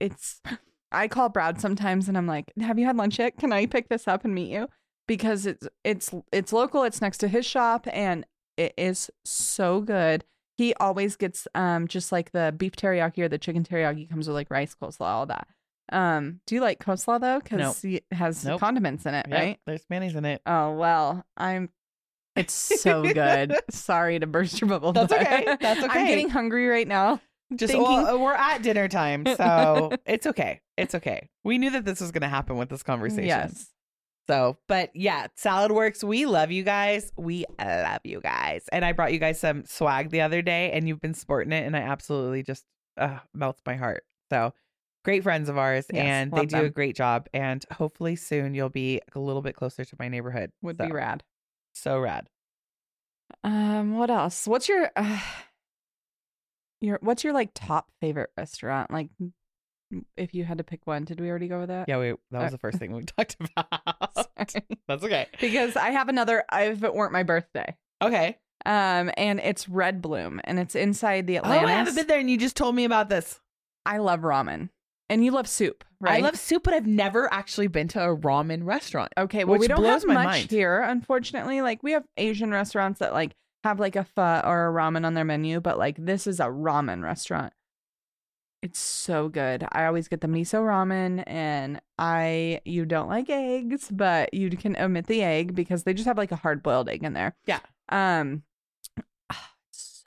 it's 0.00 0.40
I 0.92 1.08
call 1.08 1.28
Brad 1.28 1.60
sometimes 1.60 2.08
and 2.08 2.16
I'm 2.16 2.26
like, 2.26 2.52
Have 2.60 2.78
you 2.78 2.86
had 2.86 2.96
lunch 2.96 3.18
yet? 3.18 3.36
Can 3.38 3.52
I 3.52 3.66
pick 3.66 3.88
this 3.88 4.08
up 4.08 4.24
and 4.24 4.34
meet 4.34 4.50
you? 4.50 4.68
Because 5.08 5.44
it's 5.46 5.66
it's 5.82 6.14
it's 6.32 6.52
local, 6.52 6.84
it's 6.84 7.00
next 7.00 7.18
to 7.18 7.28
his 7.28 7.44
shop 7.44 7.88
and 7.92 8.24
it 8.56 8.74
is 8.78 9.10
so 9.24 9.80
good. 9.80 10.24
He 10.56 10.74
always 10.74 11.16
gets 11.16 11.48
um 11.56 11.88
just 11.88 12.12
like 12.12 12.30
the 12.32 12.54
beef 12.56 12.76
teriyaki 12.76 13.18
or 13.24 13.28
the 13.28 13.38
chicken 13.38 13.64
teriyaki 13.64 14.08
comes 14.08 14.28
with 14.28 14.34
like 14.36 14.50
rice 14.50 14.76
coleslaw, 14.80 15.00
all 15.06 15.26
that. 15.26 15.48
Um, 15.90 16.40
do 16.46 16.54
you 16.54 16.60
like 16.60 16.78
coleslaw 16.78 17.20
though? 17.20 17.40
Because 17.40 17.82
Nope. 17.82 17.92
it 17.94 18.04
has 18.14 18.44
Nope. 18.44 18.60
condiments 18.60 19.06
in 19.06 19.14
it, 19.14 19.26
Yep, 19.28 19.38
right? 19.40 19.58
There's 19.66 19.84
mayonnaise 19.88 20.14
in 20.14 20.24
it. 20.26 20.42
Oh 20.46 20.72
well, 20.74 21.24
I'm. 21.36 21.70
It's 22.36 22.52
so 22.54 23.02
good. 23.02 23.56
Sorry 23.70 24.18
to 24.20 24.26
burst 24.26 24.60
your 24.60 24.68
bubble. 24.68 24.92
That's 24.92 25.12
okay. 25.12 25.56
That's 25.60 25.80
okay. 25.84 26.00
I'm 26.00 26.06
getting 26.06 26.28
hungry 26.28 26.68
right 26.68 26.86
now. 26.86 27.20
Just 27.56 27.72
thinking- 27.72 27.90
well, 27.90 28.18
we're 28.20 28.34
at 28.34 28.62
dinner 28.62 28.86
time, 28.88 29.24
so 29.36 29.90
it's 30.04 30.26
okay. 30.26 30.60
It's 30.76 30.94
okay. 30.94 31.30
We 31.44 31.56
knew 31.58 31.70
that 31.70 31.84
this 31.86 32.00
was 32.00 32.12
going 32.12 32.22
to 32.22 32.28
happen 32.28 32.56
with 32.58 32.68
this 32.68 32.82
conversation. 32.82 33.24
Yes. 33.26 33.68
So, 34.28 34.58
but 34.68 34.90
yeah, 34.94 35.28
Salad 35.36 35.72
Works. 35.72 36.04
We 36.04 36.26
love 36.26 36.50
you 36.50 36.62
guys. 36.62 37.10
We 37.16 37.46
love 37.58 38.00
you 38.04 38.20
guys. 38.20 38.64
And 38.70 38.84
I 38.84 38.92
brought 38.92 39.12
you 39.14 39.18
guys 39.18 39.40
some 39.40 39.64
swag 39.64 40.10
the 40.10 40.20
other 40.20 40.42
day, 40.42 40.70
and 40.72 40.86
you've 40.86 41.00
been 41.00 41.14
sporting 41.14 41.52
it, 41.52 41.64
and 41.66 41.74
I 41.74 41.80
absolutely 41.80 42.42
just 42.42 42.64
uh, 42.98 43.20
melts 43.32 43.62
my 43.64 43.74
heart. 43.76 44.04
So, 44.30 44.52
great 45.02 45.22
friends 45.22 45.48
of 45.48 45.56
ours, 45.56 45.86
Yes, 45.90 46.04
and 46.04 46.32
they 46.32 46.44
do 46.44 46.58
a 46.58 46.68
great 46.68 46.94
job. 46.94 47.26
And 47.32 47.64
hopefully 47.72 48.16
soon 48.16 48.54
you'll 48.54 48.68
be 48.68 49.00
a 49.14 49.18
little 49.18 49.40
bit 49.40 49.56
closer 49.56 49.84
to 49.84 49.96
my 49.98 50.08
neighborhood. 50.08 50.52
Would 50.60 50.76
So, 50.76 50.86
be 50.86 50.92
rad. 50.92 51.24
So 51.72 51.98
rad. 51.98 52.28
Um, 53.44 53.96
what 53.96 54.10
else? 54.10 54.46
What's 54.46 54.68
your 54.68 54.90
uh, 54.94 55.20
your 56.82 56.98
what's 57.00 57.24
your 57.24 57.32
like 57.32 57.50
top 57.54 57.90
favorite 58.02 58.30
restaurant? 58.36 58.90
Like, 58.90 59.08
if 60.16 60.34
you 60.34 60.44
had 60.44 60.58
to 60.58 60.64
pick 60.64 60.86
one, 60.86 61.04
did 61.04 61.20
we 61.20 61.28
already 61.30 61.48
go 61.48 61.60
with 61.60 61.68
that? 61.68 61.88
Yeah, 61.88 61.98
we, 61.98 62.10
that 62.30 62.42
was 62.42 62.46
Uh, 62.48 62.50
the 62.50 62.58
first 62.58 62.78
thing 62.80 62.92
we 62.92 63.02
talked 63.04 63.36
about. 63.56 64.28
That's 64.86 65.04
okay. 65.04 65.26
because 65.40 65.76
I 65.76 65.90
have 65.90 66.08
another. 66.08 66.44
If 66.52 66.82
it 66.82 66.94
weren't 66.94 67.12
my 67.12 67.22
birthday, 67.22 67.76
Okay. 68.02 68.38
um, 68.66 69.10
and 69.16 69.40
it's 69.40 69.68
Red 69.68 70.00
Bloom, 70.02 70.40
and 70.44 70.58
it's 70.58 70.74
inside 70.74 71.26
the 71.26 71.38
Oh, 71.40 71.42
I 71.44 71.56
haven't 71.72 71.94
been 71.94 72.06
there, 72.06 72.18
and 72.20 72.30
you 72.30 72.36
just 72.38 72.56
told 72.56 72.74
me 72.74 72.84
about 72.84 73.08
this. 73.08 73.40
I 73.86 73.98
love 73.98 74.20
ramen, 74.20 74.68
and 75.08 75.24
you 75.24 75.30
love 75.30 75.48
soup, 75.48 75.84
right? 76.00 76.18
I 76.18 76.20
love 76.22 76.36
soup, 76.38 76.62
but 76.64 76.74
I've 76.74 76.86
never 76.86 77.32
actually 77.32 77.68
been 77.68 77.88
to 77.88 78.02
a 78.02 78.16
ramen 78.16 78.64
restaurant. 78.66 79.12
Okay, 79.16 79.44
well, 79.44 79.58
we 79.58 79.68
don't 79.68 79.82
have 79.84 80.06
much 80.06 80.14
mind. 80.24 80.50
here, 80.50 80.80
unfortunately. 80.82 81.62
Like 81.62 81.82
we 81.82 81.92
have 81.92 82.04
Asian 82.16 82.50
restaurants 82.50 82.98
that 83.00 83.12
like 83.14 83.32
have 83.64 83.80
like 83.80 83.96
a 83.96 84.04
pho 84.04 84.42
or 84.44 84.68
a 84.68 84.72
ramen 84.72 85.04
on 85.06 85.14
their 85.14 85.24
menu, 85.24 85.60
but 85.60 85.78
like 85.78 85.96
this 85.98 86.26
is 86.26 86.38
a 86.40 86.44
ramen 86.46 87.02
restaurant. 87.02 87.52
It's 88.60 88.80
so 88.80 89.28
good. 89.28 89.64
I 89.70 89.86
always 89.86 90.08
get 90.08 90.20
the 90.20 90.26
miso 90.26 90.60
ramen, 90.62 91.22
and 91.26 91.80
I 91.98 92.60
you 92.64 92.84
don't 92.84 93.08
like 93.08 93.30
eggs, 93.30 93.88
but 93.90 94.34
you 94.34 94.50
can 94.50 94.76
omit 94.76 95.06
the 95.06 95.22
egg 95.22 95.54
because 95.54 95.84
they 95.84 95.94
just 95.94 96.06
have 96.06 96.18
like 96.18 96.32
a 96.32 96.36
hard 96.36 96.62
boiled 96.62 96.88
egg 96.88 97.04
in 97.04 97.12
there. 97.12 97.36
Yeah. 97.46 97.60
Um, 97.88 98.42
it's 99.70 100.04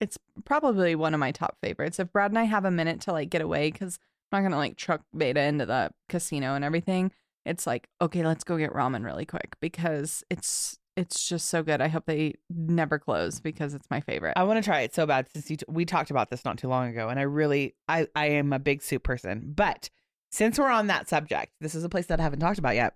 it's 0.00 0.18
probably 0.44 0.94
one 0.94 1.14
of 1.14 1.20
my 1.20 1.32
top 1.32 1.56
favorites. 1.60 1.98
If 1.98 2.12
Brad 2.12 2.30
and 2.30 2.38
I 2.38 2.44
have 2.44 2.64
a 2.64 2.70
minute 2.70 3.00
to 3.02 3.12
like 3.12 3.30
get 3.30 3.42
away, 3.42 3.72
because 3.72 3.98
I'm 4.30 4.42
not 4.42 4.48
gonna 4.48 4.60
like 4.60 4.76
truck 4.76 5.02
Beta 5.16 5.42
into 5.42 5.66
the 5.66 5.90
casino 6.08 6.54
and 6.54 6.64
everything 6.64 7.10
it's 7.44 7.66
like 7.66 7.88
okay 8.00 8.24
let's 8.24 8.44
go 8.44 8.56
get 8.56 8.72
ramen 8.72 9.04
really 9.04 9.26
quick 9.26 9.56
because 9.60 10.24
it's 10.30 10.78
it's 10.96 11.28
just 11.28 11.48
so 11.48 11.62
good 11.62 11.80
i 11.80 11.88
hope 11.88 12.04
they 12.06 12.34
never 12.50 12.98
close 12.98 13.40
because 13.40 13.74
it's 13.74 13.90
my 13.90 14.00
favorite 14.00 14.34
I 14.36 14.44
want 14.44 14.62
to 14.62 14.68
try 14.68 14.80
it 14.82 14.94
so 14.94 15.06
bad 15.06 15.26
since 15.32 15.50
you 15.50 15.56
t- 15.56 15.66
we 15.68 15.84
talked 15.84 16.10
about 16.10 16.30
this 16.30 16.44
not 16.44 16.58
too 16.58 16.68
long 16.68 16.88
ago, 16.88 17.08
and 17.08 17.18
I 17.18 17.22
really 17.22 17.74
I 17.88 18.06
I 18.14 18.26
am 18.26 18.52
a 18.52 18.58
big 18.58 18.82
soup 18.82 19.02
person. 19.02 19.52
But 19.54 19.90
since 20.30 20.58
we're 20.58 20.70
on 20.70 20.86
that 20.88 21.08
subject, 21.08 21.52
this 21.60 21.74
is 21.74 21.84
a 21.84 21.88
place 21.88 22.06
that 22.06 22.20
I 22.20 22.22
haven't 22.22 22.40
talked 22.40 22.58
about 22.58 22.74
yet. 22.74 22.94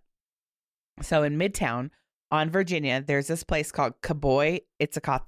So 1.03 1.22
in 1.22 1.38
Midtown 1.38 1.90
on 2.30 2.51
Virginia, 2.51 3.03
there's 3.07 3.26
this 3.28 3.44
place 3.44 3.70
called 3.72 3.94
Kauboi. 4.03 4.62
It's 4.78 4.96
a 4.96 5.01
co- 5.01 5.20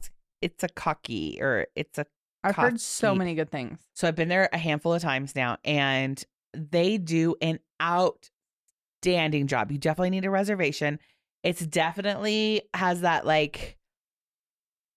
it's 0.42 0.64
a 0.64 0.68
cocky 0.68 1.38
or 1.40 1.66
it's 1.76 1.98
a 1.98 2.06
i've 2.42 2.56
heard 2.56 2.80
so 2.80 3.14
many 3.14 3.34
good 3.34 3.50
things 3.50 3.78
So 3.94 4.08
I've 4.08 4.16
been 4.16 4.28
there 4.28 4.48
a 4.52 4.58
handful 4.58 4.94
of 4.94 5.02
times 5.02 5.34
now, 5.36 5.58
and 5.64 6.22
they 6.54 6.98
do 6.98 7.36
an 7.42 7.60
outstanding 7.82 9.46
job. 9.46 9.70
You 9.70 9.78
definitely 9.78 10.10
need 10.10 10.24
a 10.24 10.30
reservation. 10.30 10.98
It's 11.43 11.64
definitely 11.64 12.62
has 12.74 13.01
that 13.03 13.24
like 13.26 13.78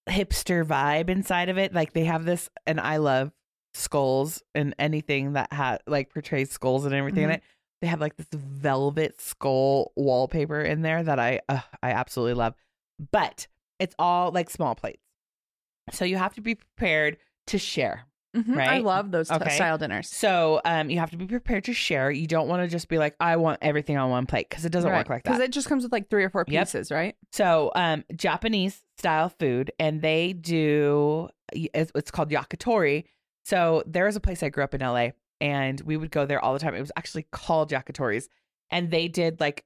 hipster 0.10 0.66
vibe 0.66 1.10
inside 1.10 1.50
of 1.50 1.58
it. 1.58 1.74
Like 1.74 1.94
they 1.94 2.06
have 2.06 2.26
this, 2.26 2.50
and 2.68 2.80
I 2.80 2.98
love 2.98 3.32
skulls 3.74 4.44
and 4.54 4.76
anything 4.78 5.34
that 5.34 5.52
ha 5.52 5.78
like 5.88 6.14
portrays 6.14 6.52
skulls 6.52 6.86
and 6.86 6.94
everything 6.94 7.24
in 7.24 7.30
Mhm. 7.30 7.36
it. 7.36 7.44
They 7.82 7.88
have 7.88 8.02
like 8.02 8.16
this 8.16 8.28
velvet 8.32 9.20
skull 9.20 9.92
wallpaper 9.96 10.62
in 10.62 10.82
there 10.82 11.04
that 11.04 11.20
I 11.20 11.42
uh, 11.50 11.62
I 11.82 11.92
absolutely 11.92 12.36
love. 12.36 12.56
But 13.12 13.48
it's 13.80 13.96
all 13.98 14.32
like 14.32 14.50
small 14.50 14.76
plates. 14.76 15.02
So 15.92 16.06
you 16.06 16.18
have 16.18 16.34
to 16.36 16.42
be 16.42 16.56
prepared 16.56 17.18
to 17.48 17.58
share. 17.58 18.06
Mhm. 18.36 18.58
i 18.58 18.80
love 18.80 19.12
those 19.12 19.30
t- 19.30 19.36
Okay. 19.36 19.50
style 19.56 19.78
dinners 19.78 20.10
So 20.10 20.60
um, 20.66 20.90
you 20.90 20.98
have 21.00 21.12
to 21.12 21.18
be 21.18 21.28
prepared 21.28 21.64
to 21.66 21.74
share. 21.74 22.10
You 22.10 22.26
don't 22.26 22.48
want 22.48 22.64
to 22.64 22.68
just 22.68 22.88
be 22.88 22.98
like, 22.98 23.16
I 23.20 23.36
want 23.36 23.60
everything 23.62 23.96
on 23.98 24.10
one 24.10 24.26
plate 24.26 24.50
because 24.50 24.66
it 24.66 24.72
doesn't 24.72 24.92
work 24.92 25.08
like 25.10 25.24
that. 25.24 25.30
because 25.32 25.40
it 25.40 25.52
just 25.52 25.70
comes 25.70 25.84
with 25.84 25.92
like 25.92 26.10
three 26.10 26.24
or 26.24 26.30
four 26.32 26.44
Yep. 26.48 26.66
pieces 26.68 26.90
right 26.92 27.16
so 27.32 27.72
um, 27.76 28.04
Japanese 28.16 28.82
style 28.98 29.30
food, 29.30 29.72
and 29.80 30.02
they 30.02 30.34
do. 30.34 31.30
It's, 31.52 31.92
it's 31.94 32.10
called 32.12 32.30
yakitori. 32.30 33.06
So 33.46 33.84
there 33.86 34.08
is 34.08 34.16
a 34.16 34.20
place 34.20 34.42
I 34.42 34.50
grew 34.50 34.64
up 34.64 34.74
in 34.74 34.82
LA, 34.82 35.10
and 35.42 35.80
we 35.82 35.98
would 35.98 36.10
go 36.12 36.26
there 36.26 36.40
all 36.44 36.54
the 36.54 36.60
time. 36.60 36.74
It 36.76 36.80
was 36.80 36.92
actually 36.96 37.28
called 37.32 37.70
yakitori's, 37.72 38.30
and 38.72 38.90
they 38.92 39.08
did 39.08 39.40
like 39.40 39.66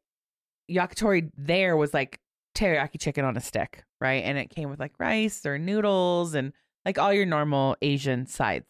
yakitori. 0.70 1.32
There 1.38 1.78
was 1.78 1.94
like 1.94 2.20
teriyaki 2.56 3.00
chicken 3.00 3.24
on 3.26 3.38
a 3.38 3.42
stick, 3.42 3.84
right? 4.02 4.24
And 4.24 4.38
it 4.38 4.50
came 4.50 4.70
with 4.70 4.80
like 4.80 4.94
rice 5.00 5.46
or 5.46 5.58
noodles 5.58 6.34
and 6.34 6.54
like 6.88 6.98
all 6.98 7.12
your 7.14 7.26
normal 7.26 7.76
Asian 7.82 8.26
sides. 8.26 8.66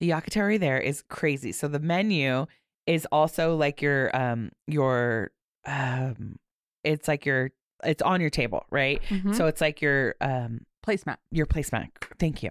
The 0.00 0.10
yakitori 0.10 0.58
there 0.58 0.78
is 0.80 1.02
crazy. 1.08 1.52
So 1.52 1.68
the 1.68 1.78
menu 1.78 2.46
is 2.86 3.06
also 3.12 3.56
like 3.56 3.80
your 3.80 4.14
um 4.14 4.50
your 4.66 5.30
um 5.66 6.36
it's 6.82 7.08
like 7.08 7.24
your 7.24 7.50
it's 7.84 8.02
on 8.02 8.20
your 8.20 8.30
table, 8.30 8.66
right? 8.70 9.00
Mhm. 9.08 9.34
So 9.34 9.46
it's 9.46 9.60
like 9.60 9.80
your 9.80 10.16
um 10.20 10.66
placemat. 10.86 11.16
your 11.30 11.46
placemat. 11.46 11.88
Thank 12.18 12.42
you. 12.42 12.50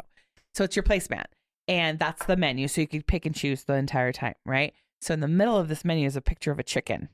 So 0.55 0.63
it's 0.63 0.75
your 0.75 0.83
placemat. 0.83 1.25
And 1.67 1.99
that's 1.99 2.25
the 2.25 2.35
menu. 2.35 2.67
So 2.67 2.81
you 2.81 2.87
could 2.87 3.05
pick 3.07 3.25
and 3.25 3.35
choose 3.35 3.63
the 3.65 3.73
entire 3.75 4.11
time, 4.11 4.35
right? 4.45 4.73
So 5.01 5.13
in 5.13 5.19
the 5.19 5.27
middle 5.27 5.57
of 5.57 5.67
this 5.67 5.83
menu 5.85 6.07
is 6.07 6.15
a 6.15 6.21
picture 6.21 6.51
of 6.51 6.59
a 6.59 6.63
chicken. 6.63 7.09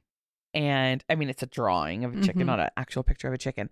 And 0.53 1.03
I 1.09 1.15
mean, 1.15 1.29
it's 1.29 1.43
a 1.43 1.47
drawing 1.47 2.03
of 2.05 2.15
a 2.15 2.21
chicken, 2.21 2.43
Mhm. 2.43 2.47
not 2.47 2.59
an 2.59 2.69
actual 2.77 3.03
picture 3.03 3.27
of 3.27 3.33
a 3.33 3.37
chicken. 3.37 3.69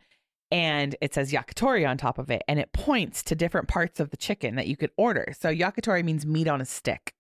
And 0.51 0.95
it 1.01 1.13
says 1.13 1.31
yakitori 1.31 1.87
on 1.87 1.97
top 1.97 2.17
of 2.17 2.31
it. 2.31 2.43
And 2.47 2.59
it 2.59 2.71
points 2.73 3.21
to 3.23 3.35
different 3.35 3.67
parts 3.67 3.99
of 3.99 4.09
the 4.09 4.17
chicken 4.17 4.55
that 4.55 4.67
you 4.67 4.77
could 4.77 4.91
order. 4.97 5.33
So 5.37 5.53
yakitori 5.53 6.03
means 6.03 6.25
meat 6.25 6.47
on 6.47 6.61
a 6.61 6.65
stick. 6.65 7.13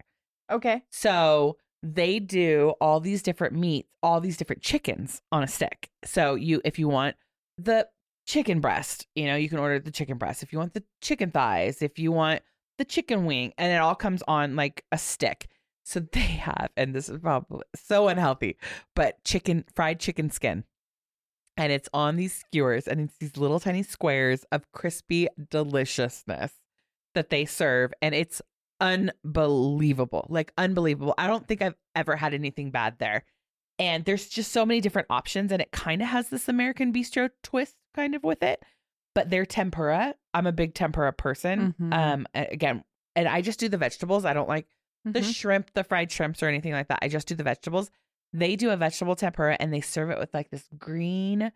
Okay. 0.51 0.83
So 0.91 1.57
they 1.83 2.19
do 2.19 2.73
all 2.81 2.99
these 2.99 3.21
different 3.21 3.53
meats, 3.53 3.89
all 4.01 4.21
these 4.21 4.37
different 4.37 4.61
chickens 4.61 5.21
on 5.31 5.43
a 5.43 5.47
stick. 5.47 5.89
So 6.03 6.35
you 6.35 6.61
if 6.65 6.79
you 6.79 6.87
want 6.87 7.15
the 7.57 7.87
chicken 8.25 8.59
breast, 8.59 9.07
you 9.15 9.25
know, 9.25 9.35
you 9.35 9.49
can 9.49 9.59
order 9.59 9.79
the 9.79 9.91
chicken 9.91 10.17
breast. 10.17 10.43
If 10.43 10.51
you 10.51 10.59
want 10.59 10.73
the 10.73 10.83
chicken 11.01 11.31
thighs, 11.31 11.81
if 11.81 11.97
you 11.97 12.11
want 12.11 12.41
the 12.77 12.85
chicken 12.85 13.25
wing, 13.25 13.53
and 13.57 13.71
it 13.71 13.77
all 13.77 13.95
comes 13.95 14.21
on 14.27 14.55
like 14.55 14.83
a 14.91 14.97
stick. 14.97 15.47
So 15.83 15.99
they 16.11 16.19
have, 16.19 16.69
and 16.75 16.93
this 16.93 17.09
is 17.09 17.19
probably 17.19 17.61
so 17.75 18.07
unhealthy, 18.07 18.57
but 18.95 19.23
chicken 19.23 19.65
fried 19.73 19.99
chicken 19.99 20.29
skin. 20.29 20.63
And 21.57 21.71
it's 21.73 21.89
on 21.93 22.15
these 22.17 22.33
skewers 22.33 22.87
and 22.87 23.01
it's 23.01 23.17
these 23.17 23.35
little 23.37 23.59
tiny 23.59 23.81
squares 23.83 24.45
of 24.51 24.71
crispy 24.71 25.27
deliciousness 25.49 26.53
that 27.15 27.29
they 27.31 27.45
serve. 27.45 27.91
And 28.01 28.13
it's 28.13 28.41
unbelievable. 28.79 30.27
Like 30.29 30.53
unbelievable. 30.57 31.13
I 31.17 31.27
don't 31.27 31.47
think 31.47 31.61
I've 31.61 31.75
ever 31.95 32.15
had 32.15 32.33
anything 32.33 32.71
bad 32.71 32.99
there. 32.99 33.23
And 33.79 34.05
there's 34.05 34.27
just 34.27 34.51
so 34.51 34.65
many 34.65 34.81
different 34.81 35.07
options 35.09 35.51
and 35.51 35.61
it 35.61 35.71
kind 35.71 36.01
of 36.01 36.07
has 36.07 36.29
this 36.29 36.47
American 36.47 36.91
bistro 36.93 37.29
twist 37.43 37.75
kind 37.95 38.15
of 38.15 38.23
with 38.23 38.41
it. 38.43 38.63
But 39.13 39.29
their 39.29 39.45
tempura, 39.45 40.15
I'm 40.33 40.47
a 40.47 40.51
big 40.51 40.73
tempura 40.73 41.13
person. 41.13 41.73
Mhm. 41.79 41.93
Um 41.93 42.27
again, 42.35 42.83
and 43.15 43.27
I 43.27 43.41
just 43.41 43.59
do 43.59 43.69
the 43.69 43.77
vegetables. 43.77 44.25
I 44.25 44.33
don't 44.33 44.49
like 44.49 44.67
the 45.05 45.21
Mhm. 45.21 45.33
shrimp, 45.35 45.73
the 45.73 45.83
fried 45.83 46.11
shrimps 46.11 46.41
or 46.43 46.47
anything 46.47 46.73
like 46.73 46.87
that. 46.89 46.99
I 47.01 47.07
just 47.07 47.27
do 47.27 47.35
the 47.35 47.43
vegetables. 47.43 47.89
They 48.33 48.55
do 48.55 48.69
a 48.69 48.77
vegetable 48.77 49.15
tempura 49.15 49.57
and 49.59 49.73
they 49.73 49.81
serve 49.81 50.09
it 50.09 50.19
with 50.19 50.33
like 50.33 50.49
this 50.49 50.67
green 50.77 51.51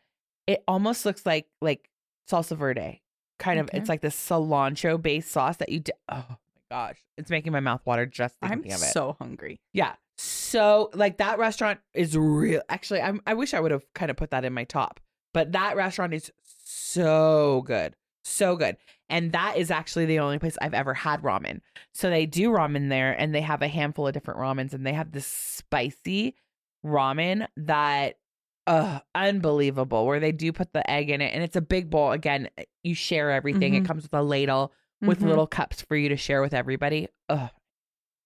it 0.47 0.63
almost 0.67 1.05
looks 1.05 1.25
like 1.25 1.47
like 1.61 1.89
salsa 2.29 2.57
verde. 2.57 3.01
Kind 3.39 3.59
of 3.59 3.69
it's 3.73 3.89
like 3.89 4.01
this 4.01 4.15
cilantro 4.15 5.01
based 5.01 5.31
sauce 5.31 5.57
that 5.57 5.69
you 5.69 5.79
do. 5.79 5.91
Oh 6.09 6.25
my 6.29 6.35
gosh. 6.69 6.99
It's 7.17 7.29
making 7.29 7.51
my 7.53 7.59
mouth 7.59 7.81
water 7.85 8.05
just 8.05 8.35
I'm 8.41 8.49
thinking 8.49 8.73
of 8.73 8.81
it. 8.81 8.91
so 8.91 9.15
hungry. 9.19 9.59
Yeah. 9.73 9.93
So 10.17 10.91
like 10.93 11.17
that 11.17 11.39
restaurant 11.39 11.79
is 11.93 12.15
real. 12.15 12.61
Actually, 12.69 13.01
I'm, 13.01 13.21
I 13.25 13.33
wish 13.33 13.53
I 13.53 13.59
would 13.59 13.71
have 13.71 13.83
kind 13.95 14.11
of 14.11 14.17
put 14.17 14.31
that 14.31 14.45
in 14.45 14.53
my 14.53 14.65
top, 14.65 14.99
but 15.33 15.53
that 15.53 15.75
restaurant 15.75 16.13
is 16.13 16.31
so 16.63 17.63
good, 17.65 17.95
so 18.23 18.55
good, 18.55 18.77
and 19.09 19.31
that 19.31 19.57
is 19.57 19.71
actually 19.71 20.05
the 20.05 20.19
only 20.19 20.37
place 20.37 20.57
I've 20.61 20.75
ever 20.75 20.93
had 20.93 21.23
ramen. 21.23 21.61
So 21.91 22.11
they 22.11 22.27
do 22.27 22.51
ramen 22.51 22.89
there, 22.89 23.13
and 23.13 23.33
they 23.33 23.41
have 23.41 23.63
a 23.63 23.67
handful 23.67 24.05
of 24.05 24.13
different 24.13 24.39
ramens, 24.39 24.73
and 24.73 24.85
they 24.85 24.93
have 24.93 25.11
this 25.11 25.25
spicy 25.25 26.35
ramen 26.85 27.47
that. 27.57 28.17
Uh, 28.67 28.99
unbelievable. 29.15 30.05
Where 30.05 30.19
they 30.19 30.31
do 30.31 30.53
put 30.53 30.71
the 30.71 30.87
egg 30.89 31.09
in 31.09 31.19
it, 31.19 31.33
and 31.33 31.43
it's 31.43 31.55
a 31.55 31.61
big 31.61 31.89
bowl. 31.89 32.11
Again, 32.11 32.47
you 32.83 32.93
share 32.93 33.31
everything. 33.31 33.73
It 33.73 33.83
Mhm. 33.83 33.87
comes 33.87 34.03
with 34.03 34.13
a 34.13 34.21
ladle 34.21 34.71
with 35.01 35.19
Mhm. 35.21 35.27
little 35.29 35.47
cups 35.47 35.81
for 35.81 35.95
you 35.95 36.09
to 36.09 36.15
share 36.15 36.41
with 36.41 36.53
everybody. 36.53 37.07
Ugh, 37.27 37.49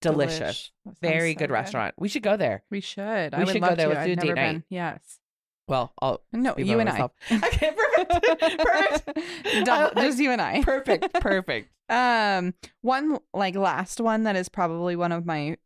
delicious. 0.02 0.72
Very 1.00 1.32
so 1.32 1.38
good 1.38 1.50
restaurant. 1.50 1.94
We 1.98 2.08
should 2.08 2.22
go 2.22 2.36
there. 2.36 2.62
We 2.70 2.80
should. 2.80 3.32
We 3.32 3.36
I 3.36 3.38
would 3.44 3.48
should 3.48 3.62
go 3.62 3.68
love 3.68 3.76
there. 3.78 3.88
To. 3.88 3.94
Let's 3.94 4.06
do 4.06 4.12
a 4.12 4.16
date 4.16 4.34
night. 4.34 4.52
been. 4.52 4.64
Yes. 4.68 5.20
Well, 5.68 5.92
I'll 6.00 6.22
No, 6.32 6.54
you 6.58 6.78
and 6.80 6.88
myself. 6.90 7.12
I. 7.30 7.36
Okay, 7.46 7.72
perfect. 7.74 8.58
perfect. 8.58 9.18
Just 9.96 10.18
you 10.20 10.30
and 10.30 10.40
I. 10.40 10.62
perfect. 10.62 11.12
Perfect. 11.14 11.70
Um, 11.88 12.54
one 12.82 13.18
like 13.32 13.56
last 13.56 14.00
one 14.00 14.24
that 14.24 14.36
is 14.36 14.48
probably 14.48 14.96
one 14.96 15.12
of 15.12 15.24
my 15.24 15.56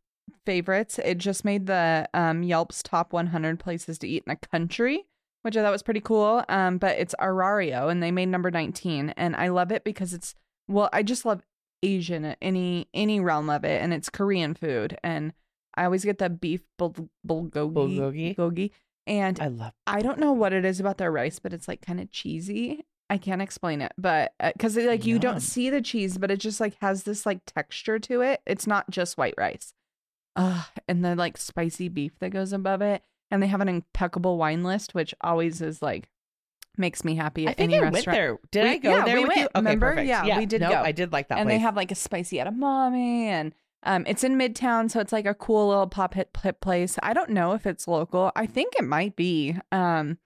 favorites. 0.45 0.99
It 0.99 1.17
just 1.17 1.45
made 1.45 1.67
the 1.67 2.09
um 2.13 2.43
Yelp's 2.43 2.83
top 2.83 3.13
100 3.13 3.59
places 3.59 3.97
to 3.99 4.07
eat 4.07 4.23
in 4.25 4.31
a 4.31 4.35
country, 4.35 5.05
which 5.43 5.57
I 5.57 5.61
thought 5.61 5.71
was 5.71 5.83
pretty 5.83 6.01
cool. 6.01 6.43
Um, 6.49 6.77
but 6.77 6.97
it's 6.97 7.15
Arario, 7.19 7.89
and 7.89 8.01
they 8.01 8.11
made 8.11 8.29
number 8.29 8.51
19, 8.51 9.09
and 9.17 9.35
I 9.35 9.49
love 9.49 9.71
it 9.71 9.83
because 9.83 10.13
it's 10.13 10.35
well, 10.67 10.89
I 10.93 11.03
just 11.03 11.25
love 11.25 11.41
Asian 11.83 12.35
any 12.41 12.87
any 12.93 13.19
realm 13.19 13.49
of 13.49 13.63
it, 13.63 13.81
and 13.81 13.93
it's 13.93 14.09
Korean 14.09 14.53
food, 14.53 14.97
and 15.03 15.33
I 15.75 15.85
always 15.85 16.05
get 16.05 16.17
the 16.17 16.29
beef 16.29 16.61
bul- 16.77 17.09
bulgogi, 17.27 17.73
Bulgogi? 17.73 18.35
bulgogi, 18.35 18.71
and 19.07 19.39
I 19.39 19.47
love. 19.47 19.73
I 19.87 20.01
don't 20.01 20.19
know 20.19 20.33
what 20.33 20.53
it 20.53 20.65
is 20.65 20.79
about 20.79 20.97
their 20.97 21.11
rice, 21.11 21.39
but 21.39 21.53
it's 21.53 21.67
like 21.67 21.81
kind 21.81 21.99
of 21.99 22.11
cheesy. 22.11 22.85
I 23.09 23.17
can't 23.17 23.41
explain 23.41 23.81
it, 23.81 23.91
but 23.97 24.33
because 24.39 24.77
like 24.77 25.05
you 25.05 25.19
don't 25.19 25.41
see 25.41 25.69
the 25.69 25.81
cheese, 25.81 26.17
but 26.17 26.31
it 26.31 26.37
just 26.37 26.61
like 26.61 26.75
has 26.79 27.03
this 27.03 27.25
like 27.25 27.41
texture 27.45 27.99
to 27.99 28.21
it. 28.21 28.41
It's 28.45 28.65
not 28.65 28.89
just 28.89 29.17
white 29.17 29.33
rice. 29.37 29.73
Uh, 30.35 30.63
and 30.87 31.03
the 31.03 31.15
like 31.15 31.37
spicy 31.37 31.89
beef 31.89 32.13
that 32.19 32.29
goes 32.29 32.53
above 32.53 32.81
it, 32.81 33.03
and 33.29 33.41
they 33.43 33.47
have 33.47 33.61
an 33.61 33.67
impeccable 33.69 34.37
wine 34.37 34.63
list, 34.63 34.93
which 34.95 35.13
always 35.21 35.61
is 35.61 35.81
like 35.81 36.09
makes 36.77 37.03
me 37.03 37.15
happy 37.15 37.47
I 37.47 37.53
think 37.53 37.71
any 37.71 37.77
I 37.79 37.81
went 37.81 37.95
restaurant. 37.95 38.15
there. 38.17 38.37
Did 38.51 38.63
We- 38.63 38.69
I 38.69 38.77
go 38.77 38.89
yeah, 38.97 39.05
there 39.05 39.15
we 39.17 39.23
with 39.25 39.35
you? 39.35 39.41
went. 39.41 39.51
Okay, 39.55 39.59
Remember? 39.59 39.89
perfect. 39.89 40.07
Yeah, 40.07 40.37
we 40.39 40.45
did 40.45 40.61
no, 40.61 40.69
go. 40.69 40.75
I 40.81 40.91
did 40.93 41.11
like 41.11 41.27
that 41.27 41.37
and 41.39 41.47
place. 41.47 41.55
they 41.55 41.59
have 41.61 41.75
like 41.75 41.91
a 41.91 41.95
spicy 41.95 42.37
edamame 42.37 42.95
and 43.25 43.53
um 43.83 44.05
it's 44.07 44.23
in 44.23 44.37
midtown 44.37 44.89
so 44.91 44.99
it's 44.99 45.11
like 45.11 45.25
a 45.25 45.33
cool 45.33 45.67
little 45.69 45.87
pop 45.87 46.13
hit 46.13 46.29
hit 46.43 46.61
place 46.61 46.99
i 47.01 47.13
don't 47.13 47.31
know 47.31 47.53
if 47.53 47.65
it's 47.65 47.87
local 47.87 48.31
i 48.35 48.45
think 48.45 48.75
it 48.77 48.83
might 48.85 49.15
be 49.15 49.55
um 49.71 50.19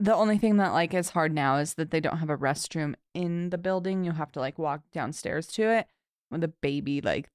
the 0.00 0.12
only 0.12 0.38
thing 0.38 0.56
that 0.56 0.72
like 0.72 0.92
is 0.92 1.10
hard 1.10 1.32
now 1.32 1.56
is 1.58 1.74
that 1.74 1.92
they 1.92 2.00
don't 2.00 2.18
have 2.18 2.30
a 2.30 2.36
restroom 2.36 2.94
in 3.14 3.50
the 3.50 3.58
building 3.58 4.02
you 4.04 4.10
have 4.10 4.32
to 4.32 4.40
like 4.40 4.58
walk 4.58 4.80
downstairs 4.92 5.46
to 5.46 5.62
it 5.70 5.86
with 6.32 6.42
a 6.42 6.48
baby 6.48 7.00
like 7.00 7.30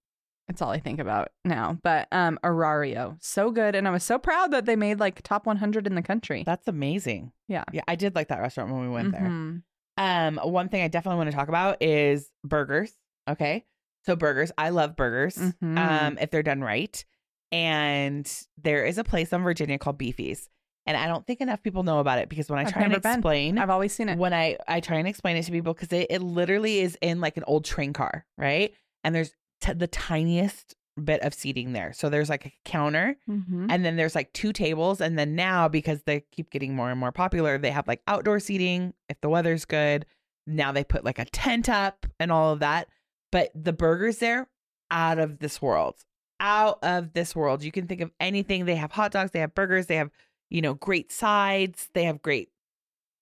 that's 0.48 0.62
all 0.62 0.70
i 0.72 0.80
think 0.80 1.00
about 1.00 1.30
now 1.46 1.78
but 1.84 2.08
um 2.12 2.38
arario 2.44 3.16
so 3.22 3.50
good 3.52 3.76
and 3.76 3.88
i 3.88 3.92
was 3.92 4.04
so 4.04 4.18
proud 4.20 4.52
that 4.52 4.66
they 4.66 4.76
made 4.76 5.00
like 5.00 5.22
top 5.24 5.46
100 5.46 5.88
in 5.88 5.96
the 5.96 6.02
country 6.02 6.44
That's 6.46 6.68
amazing. 6.68 7.32
Yeah. 7.48 7.64
Yeah, 7.72 7.84
I 7.88 7.96
did 7.96 8.16
like 8.16 8.28
that 8.30 8.40
restaurant 8.40 8.72
when 8.72 8.82
we 8.82 8.90
went 8.90 9.12
there. 9.12 9.22
Mhm. 9.22 9.64
Um, 9.98 10.38
one 10.44 10.70
thing 10.70 10.82
I 10.82 10.88
definitely 10.88 11.18
want 11.18 11.30
to 11.32 11.36
talk 11.36 11.50
about 11.50 11.82
is 11.84 12.30
burgers. 12.44 12.92
Okay. 13.30 13.66
So 14.06 14.16
burgers, 14.16 14.52
I 14.58 14.70
love 14.70 14.96
burgers. 14.96 15.36
Mhm. 15.38 15.78
Um, 15.78 16.18
if 16.20 16.32
they're 16.32 16.42
done 16.44 16.62
right. 16.62 17.04
And 17.52 18.30
there 18.62 18.84
is 18.86 18.98
a 18.98 19.04
place 19.04 19.32
in 19.32 19.44
Virginia 19.44 19.78
called 19.78 19.98
Beefy's. 20.00 20.50
And 20.86 20.98
I 20.98 21.06
don't 21.08 21.26
think 21.26 21.40
enough 21.40 21.62
people 21.64 21.84
know 21.84 22.00
about 22.00 22.18
it 22.20 22.28
because 22.28 22.50
when 22.50 22.58
I 22.60 22.64
I've 22.64 22.74
try 22.74 22.82
and 22.82 22.92
never 22.92 23.02
been. 23.02 23.14
explain 23.14 23.58
i've 23.60 23.70
always 23.70 23.94
seen 23.94 24.10
it 24.10 24.18
when 24.18 24.34
I 24.34 24.58
I 24.68 24.82
try 24.82 24.98
and 24.98 25.08
explain 25.08 25.38
it 25.38 25.44
to 25.44 25.52
people 25.52 25.74
because 25.74 25.94
it, 25.94 26.08
it 26.10 26.22
literally 26.22 26.80
is 26.82 26.98
in 27.02 27.22
like 27.22 27.38
an 27.38 27.44
old 27.48 27.64
train 27.64 27.94
car, 27.94 28.26
right? 28.38 28.74
And 29.06 29.14
there's 29.16 29.32
t- 29.64 29.74
the 29.74 29.88
tiniest 29.88 30.76
bit 31.04 31.22
of 31.22 31.34
seating 31.34 31.74
there. 31.74 31.92
So 31.94 32.10
there's 32.10 32.30
like 32.30 32.46
a 32.46 32.54
counter 32.66 33.16
Mhm. 33.28 33.68
and 33.72 33.84
then 33.84 33.96
there's 33.96 34.14
like 34.14 34.32
two 34.34 34.54
tables 34.54 35.02
and 35.02 35.18
then 35.18 35.36
now 35.36 35.68
because 35.68 36.04
they 36.04 36.24
keep 36.32 36.52
getting 36.52 36.76
more 36.76 36.92
and 36.92 37.00
more 37.00 37.12
popular, 37.12 37.58
they 37.58 37.72
have 37.72 37.88
like 37.88 38.02
outdoor 38.08 38.40
seating 38.40 38.94
if 39.10 39.20
the 39.22 39.30
weather's 39.30 39.66
good. 39.66 40.06
Now 40.46 40.72
they 40.72 40.84
put 40.84 41.04
like 41.04 41.18
a 41.18 41.26
tent 41.26 41.68
up 41.70 42.06
and 42.20 42.32
all 42.32 42.54
of 42.54 42.60
that. 42.60 42.88
But 43.32 43.50
the 43.56 43.74
burgers 43.74 44.20
there 44.20 44.48
out 44.92 45.18
of 45.18 45.40
this 45.40 45.60
world. 45.62 45.96
Out 46.40 46.78
of 46.84 47.14
this 47.14 47.36
world. 47.36 47.64
You 47.64 47.72
can 47.72 47.88
think 47.88 48.02
of 48.02 48.12
anything. 48.20 48.66
They 48.66 48.76
have 48.76 48.92
hot 48.92 49.12
dogs, 49.12 49.32
they 49.32 49.40
have 49.40 49.56
burgers, 49.56 49.88
they 49.88 49.96
have, 49.96 50.12
you 50.52 50.62
know, 50.62 50.76
great 50.76 51.12
sides, 51.12 51.90
they 51.94 52.04
have 52.04 52.22
great 52.22 52.50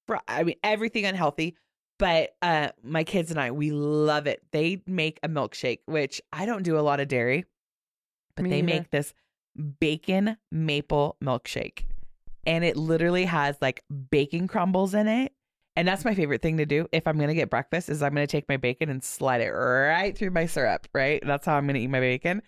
fr- 0.08 0.16
I 0.28 0.44
mean 0.44 0.56
everything 0.64 1.06
unhealthy. 1.06 1.56
But 2.02 2.32
uh 2.42 2.70
my 2.84 3.04
kids 3.04 3.30
and 3.30 3.40
I, 3.40 3.52
we 3.52 3.70
love 3.70 4.26
it. 4.26 4.42
They 4.52 4.82
make 4.88 5.20
a 5.22 5.30
milkshake, 5.30 5.82
which 5.86 6.20
I 6.34 6.48
don't 6.48 6.64
do 6.64 6.80
a 6.80 6.82
lot 6.82 7.00
of 7.00 7.08
dairy, 7.08 7.46
but 8.36 8.42
Me 8.46 8.50
they 8.50 8.62
neither. 8.64 8.80
make 8.80 8.90
this 8.90 9.14
bacon 9.80 10.36
maple 10.52 11.16
milkshake. 11.24 11.84
And 12.48 12.64
it 12.64 12.76
literally 12.76 13.26
has 13.26 13.56
like 13.62 13.84
bacon 14.10 14.48
crumbles 14.48 14.96
in 14.96 15.08
it. 15.08 15.32
And 15.76 15.88
that's 15.88 16.04
my 16.04 16.16
favorite 16.16 16.42
thing 16.42 16.58
to 16.58 16.66
do 16.66 16.88
if 16.92 17.08
I'm 17.08 17.20
gonna 17.20 17.36
get 17.36 17.52
breakfast 17.52 17.88
is 17.88 18.02
I'm 18.02 18.16
gonna 18.16 18.26
take 18.26 18.50
my 18.50 18.58
bacon 18.58 18.90
and 18.90 19.04
slide 19.04 19.42
it 19.42 19.52
right 19.52 20.18
through 20.18 20.32
my 20.32 20.48
syrup, 20.48 20.88
right? 20.96 21.22
That's 21.24 21.46
how 21.46 21.56
I'm 21.56 21.68
gonna 21.68 21.78
eat 21.78 21.88
my 21.88 22.00
bacon. 22.00 22.42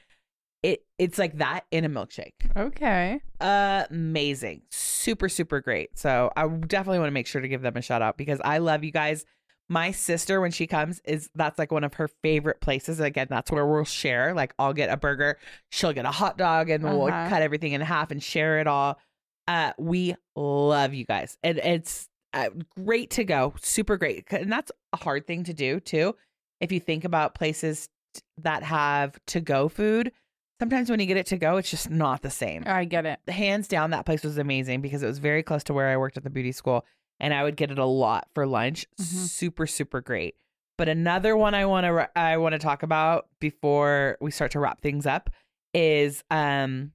It 0.63 0.83
it's 0.97 1.19
like 1.19 1.37
that 1.37 1.65
in 1.69 1.85
a 1.85 1.89
milkshake. 1.89 2.33
okay 2.57 3.21
Amazing. 3.39 4.63
Super, 4.71 5.29
super 5.29 5.61
great. 5.61 5.99
So 5.99 6.31
I 6.35 6.47
definitely 6.47 6.99
want 6.99 7.09
to 7.09 7.13
make 7.13 7.27
sure 7.27 7.41
to 7.41 7.47
give 7.47 7.61
them 7.61 7.77
a 7.77 7.81
shout 7.83 8.01
out 8.01 8.17
because 8.17 8.41
I 8.43 8.57
love 8.57 8.83
you 8.83 8.91
guys. 8.91 9.25
My 9.69 9.91
sister, 9.91 10.41
when 10.41 10.51
she 10.51 10.67
comes, 10.67 11.01
is 11.05 11.29
that's 11.35 11.57
like 11.57 11.71
one 11.71 11.83
of 11.83 11.93
her 11.95 12.07
favorite 12.21 12.59
places. 12.61 12.99
Again, 12.99 13.27
that's 13.29 13.49
where 13.51 13.65
we'll 13.65 13.85
share. 13.85 14.33
Like 14.33 14.53
I'll 14.59 14.73
get 14.73 14.89
a 14.89 14.97
burger, 14.97 15.37
she'll 15.71 15.93
get 15.93 16.05
a 16.05 16.11
hot 16.11 16.37
dog, 16.37 16.69
and 16.69 16.83
we'll 16.83 17.05
Uh-huh. 17.05 17.29
cut 17.29 17.41
everything 17.41 17.71
in 17.73 17.81
half 17.81 18.11
and 18.11 18.21
share 18.21 18.59
it 18.59 18.67
all. 18.67 18.99
Uh, 19.47 19.71
we 19.77 20.15
love 20.35 20.93
you 20.93 21.05
guys, 21.05 21.37
and 21.43 21.57
it's 21.59 22.07
uh, 22.33 22.49
great 22.83 23.09
to 23.11 23.23
go. 23.23 23.53
Super 23.61 23.97
great, 23.97 24.25
and 24.31 24.51
that's 24.51 24.71
a 24.91 24.97
hard 24.97 25.25
thing 25.27 25.43
to 25.45 25.53
do 25.53 25.79
too. 25.79 26.15
If 26.61 26.71
you 26.71 26.79
think 26.79 27.03
about 27.03 27.35
places 27.35 27.89
that 28.37 28.63
have 28.63 29.17
to 29.27 29.41
go 29.41 29.67
food, 29.69 30.11
sometimes 30.59 30.89
when 30.89 30.99
you 30.99 31.05
get 31.05 31.17
it 31.17 31.25
to 31.27 31.37
go, 31.37 31.57
it's 31.57 31.69
just 31.69 31.89
not 31.89 32.21
the 32.21 32.29
same 32.29 32.63
i 32.67 32.85
get 32.85 33.05
it 33.05 33.19
hands 33.27 33.67
down 33.67 33.89
that 33.89 34.05
place 34.05 34.23
was 34.23 34.37
amazing 34.37 34.81
because 34.81 35.03
it 35.03 35.07
was 35.07 35.17
very 35.19 35.41
close 35.43 35.63
to 35.65 35.73
where 35.73 35.89
I 35.89 35.97
worked 35.97 36.15
at 36.15 36.23
the 36.23 36.29
beauty 36.29 36.51
school 36.53 36.85
and 37.19 37.33
I 37.33 37.43
would 37.43 37.55
get 37.55 37.71
it 37.71 37.79
a 37.79 37.85
lot 37.85 38.27
for 38.33 38.45
lunch. 38.45 38.85
Mhm. 38.99 39.03
Super 39.27 39.67
super 39.67 40.01
great. 40.01 40.35
But 40.77 40.89
another 40.89 41.37
one 41.37 41.53
I 41.53 41.65
want 41.65 41.85
to 41.85 42.09
I 42.17 42.37
want 42.37 42.53
to 42.53 42.59
talk 42.59 42.83
about 42.83 43.27
before 43.39 44.17
we 44.21 44.31
start 44.31 44.51
to 44.51 44.59
wrap 44.59 44.81
things 44.81 45.05
up 45.05 45.29
is 45.73 46.23
um 46.31 46.91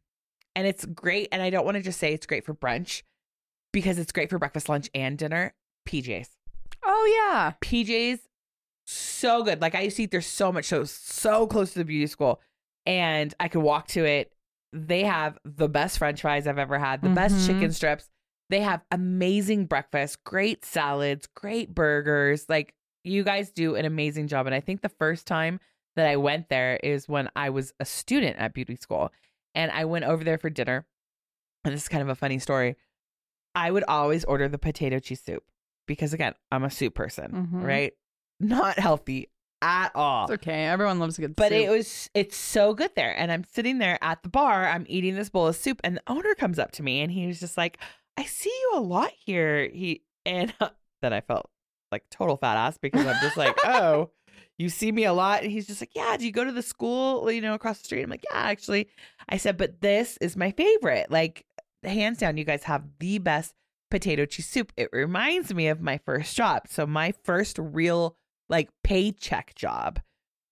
and 0.57 0.67
it's 0.67 0.85
great 0.85 1.29
and 1.33 1.41
I 1.43 1.51
don't 1.51 1.65
want 1.65 1.77
to 1.77 1.83
just 1.83 1.99
say 2.01 2.13
it's 2.13 2.27
great 2.27 2.45
for 2.45 2.55
brunch 2.55 3.03
because 3.73 3.99
it's 3.99 4.13
great 4.13 4.31
for 4.31 4.39
breakfast, 4.39 4.69
lunch 4.69 4.89
and 4.95 5.17
dinner. 5.17 5.55
PJs. 5.89 6.29
Oh 6.85 7.29
yeah. 7.31 7.53
PJs 7.63 8.21
so 8.87 9.43
good. 9.43 9.61
Like 9.61 9.75
I 9.75 9.83
used 9.83 9.97
to 9.99 10.05
eat 10.05 10.11
there 10.11 10.21
so 10.21 10.51
much, 10.53 10.65
so 10.67 10.85
so 10.85 11.47
close 11.47 11.73
to 11.73 11.79
the 11.79 11.85
beauty 11.85 12.07
school, 12.07 12.41
and 12.87 13.33
I 13.39 13.49
could 13.49 13.63
walk 13.63 13.87
to 13.89 14.05
it. 14.05 14.33
They 14.73 15.05
have 15.05 15.39
the 15.45 15.69
best 15.69 15.99
French 15.99 16.21
fries 16.23 16.47
I've 16.47 16.59
ever 16.59 16.79
had, 16.79 17.03
the 17.03 17.09
best 17.11 17.35
Mhm. 17.37 17.47
chicken 17.47 17.73
strips. 17.73 18.09
They 18.51 18.61
have 18.61 18.83
amazing 18.91 19.67
breakfast, 19.67 20.25
great 20.25 20.65
salads, 20.65 21.27
great 21.35 21.75
burgers. 21.75 22.49
Like 22.49 22.75
you 23.05 23.23
guys 23.25 23.51
do 23.51 23.75
an 23.77 23.85
amazing 23.85 24.29
job. 24.29 24.47
And 24.47 24.55
I 24.55 24.61
think 24.61 24.81
the 24.81 24.89
first 24.89 25.27
time 25.27 25.61
that 25.97 26.07
I 26.07 26.17
went 26.17 26.49
there 26.49 26.79
is 26.83 27.09
when 27.09 27.29
I 27.37 27.51
was 27.51 27.73
a 27.81 27.85
student 27.85 28.37
at 28.39 28.55
beauty 28.55 28.77
school, 28.77 29.13
and 29.55 29.71
I 29.71 29.85
went 29.85 30.05
over 30.05 30.23
there 30.25 30.39
for 30.39 30.49
dinner. 30.51 30.87
And 31.65 31.75
this 31.75 31.83
is 31.83 31.89
kind 31.89 32.03
of 32.03 32.09
a 32.09 32.15
funny 32.15 32.39
story. 32.39 32.77
I 33.55 33.71
would 33.71 33.85
always 33.89 34.25
order 34.25 34.49
the 34.49 34.59
potato 34.59 34.99
cheese 35.01 35.21
soup 35.21 35.43
because 35.87 36.13
again, 36.13 36.35
I'm 36.53 36.65
a 36.65 36.71
soup 36.71 36.95
person, 36.95 37.51
Mhm. 37.53 37.65
right? 37.65 37.93
Not 38.41 38.79
healthy 38.79 39.31
at 39.61 39.91
all. 39.97 40.25
It's 40.27 40.35
okay. 40.35 40.67
Everyone 40.67 41.01
loves 41.01 41.19
a 41.19 41.23
good 41.23 41.35
But 41.35 41.51
soup. 41.51 41.59
it 41.59 41.71
was 41.71 42.09
it's 42.15 42.37
so 42.37 42.75
good 42.75 42.95
there. 42.95 43.19
And 43.19 43.33
I'm 43.33 43.43
sitting 43.45 43.79
there 43.79 43.99
at 44.01 44.23
the 44.23 44.29
bar, 44.29 44.67
I'm 44.69 44.87
eating 44.89 45.17
this 45.17 45.29
bowl 45.31 45.49
of 45.49 45.57
soup, 45.57 45.81
and 45.83 45.97
the 45.97 46.03
owner 46.07 46.35
comes 46.37 46.59
up 46.61 46.71
to 46.73 46.83
me 46.85 47.01
and 47.01 47.11
he 47.11 47.27
was 47.27 47.41
just 47.41 47.57
like, 47.57 47.79
I 48.19 48.25
see 48.25 48.51
you 48.51 48.73
a 48.75 48.81
lot 48.81 49.13
here. 49.25 49.69
He 49.69 50.03
and 50.27 50.53
then 51.03 51.13
I 51.13 51.21
felt 51.21 51.49
like 51.93 52.05
total 52.11 52.37
fat 52.37 52.57
ass 52.57 52.77
because 52.77 53.07
I'm 53.07 53.21
just 53.23 53.37
like, 53.37 53.57
oh, 53.65 54.11
you 54.59 54.69
see 54.69 54.91
me 54.91 55.05
a 55.05 55.13
lot. 55.13 55.43
And 55.43 55.53
he's 55.53 55.67
just 55.67 55.81
like, 55.81 55.95
Yeah, 55.95 56.17
do 56.17 56.27
you 56.27 56.33
go 56.33 56.45
to 56.45 56.53
the 56.53 56.63
school, 56.63 57.31
you 57.31 57.41
know, 57.41 57.55
across 57.55 57.79
the 57.79 57.85
street? 57.85 58.03
I'm 58.03 58.11
like, 58.11 58.25
Yeah, 58.31 58.39
actually. 58.39 58.89
I 59.29 59.37
said, 59.37 59.57
but 59.57 59.81
this 59.81 60.19
is 60.21 60.37
my 60.37 60.51
favorite. 60.51 61.11
Like, 61.11 61.47
hands 61.85 62.19
down, 62.19 62.37
you 62.37 62.45
guys 62.45 62.65
have 62.65 62.83
the 62.99 63.19
best 63.19 63.55
potato 63.91 64.27
cheese 64.27 64.49
soup. 64.49 64.73
It 64.77 64.91
reminds 64.93 65.55
me 65.55 65.69
of 65.69 65.81
my 65.81 65.99
first 65.99 66.37
job. 66.37 66.63
So 66.69 66.87
my 66.87 67.15
first 67.23 67.59
real 67.59 68.17
like 68.49 68.71
paycheck 68.83 69.55
job 69.55 70.01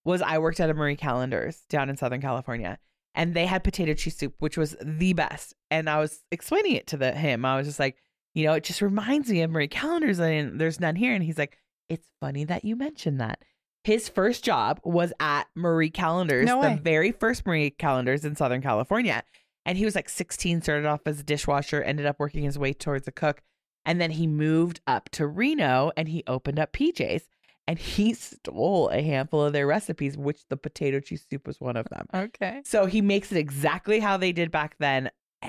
was 0.05 0.22
I 0.22 0.38
worked 0.38 0.60
at 0.60 0.70
a 0.70 0.74
Marie 0.74 0.97
Callender's 0.97 1.64
down 1.68 1.90
in 1.90 1.97
Southern 1.97 2.20
California, 2.20 2.78
and 3.16 3.34
they 3.34 3.47
had 3.47 3.64
potato 3.64 3.94
cheese 3.94 4.16
soup, 4.16 4.34
which 4.38 4.56
was 4.56 4.76
the 4.80 5.14
best. 5.14 5.55
And 5.70 5.90
I 5.90 5.98
was 5.98 6.22
explaining 6.30 6.74
it 6.76 6.86
to 6.88 6.97
the 6.97 7.12
him. 7.12 7.44
I 7.44 7.56
was 7.56 7.66
just 7.66 7.80
like, 7.80 7.97
you 8.34 8.44
know, 8.44 8.52
it 8.52 8.64
just 8.64 8.82
reminds 8.82 9.30
me 9.30 9.40
of 9.40 9.51
Marie 9.51 9.66
Callender's, 9.66 10.20
and 10.20 10.60
there's 10.60 10.78
none 10.78 10.94
here. 10.94 11.14
And 11.14 11.24
he's 11.24 11.38
like, 11.38 11.59
it's 11.88 12.06
funny 12.20 12.44
that 12.44 12.64
you 12.64 12.76
mentioned 12.76 13.20
that. 13.20 13.43
His 13.84 14.09
first 14.09 14.44
job 14.44 14.80
was 14.84 15.12
at 15.18 15.44
Marie 15.55 15.90
Callender's, 15.90 16.47
No 16.47 16.60
the 16.60 16.76
very 16.76 17.12
first 17.12 17.47
Marie 17.47 17.70
Callender's 17.70 18.24
in 18.24 18.36
Southern 18.36 18.60
California. 18.60 19.22
And 19.64 19.78
he 19.78 19.84
was 19.84 19.94
like 19.94 20.09
16, 20.09 20.62
started 20.62 20.86
off 20.86 21.01
as 21.06 21.18
a 21.18 21.24
dishwasher, 21.24 21.82
ended 21.82 22.05
up 22.05 22.18
working 22.18 22.44
his 22.44 22.59
way 22.59 22.72
towards 22.72 23.09
a 23.09 23.12
cook. 23.12 23.43
And 23.84 24.01
then 24.01 24.10
he 24.10 24.26
moved 24.26 24.80
up 24.86 25.09
to 25.10 25.26
Reno 25.26 25.93
and 25.97 26.09
he 26.09 26.22
opened 26.26 26.59
up 26.59 26.72
PJ's 26.72 27.28
and 27.68 27.78
he 27.78 28.14
stole 28.14 28.88
a 28.90 29.02
handful 29.02 29.44
of 29.44 29.52
their 29.52 29.66
recipes, 29.66 30.16
which 30.16 30.47
the 30.48 30.56
potato 30.56 31.01
cheese 31.01 31.26
soup 31.28 31.47
was 31.47 31.60
one 31.60 31.76
of 31.76 31.88
them. 31.88 32.06
okay. 32.14 32.62
So 32.64 32.86
he 32.86 33.01
makes 33.01 33.32
it 33.32 33.38
exactly 33.38 33.98
how 33.98 34.16
they 34.16 34.32
did 34.32 34.51
back 34.51 34.76
then. 34.78 35.10
Eh, 35.43 35.48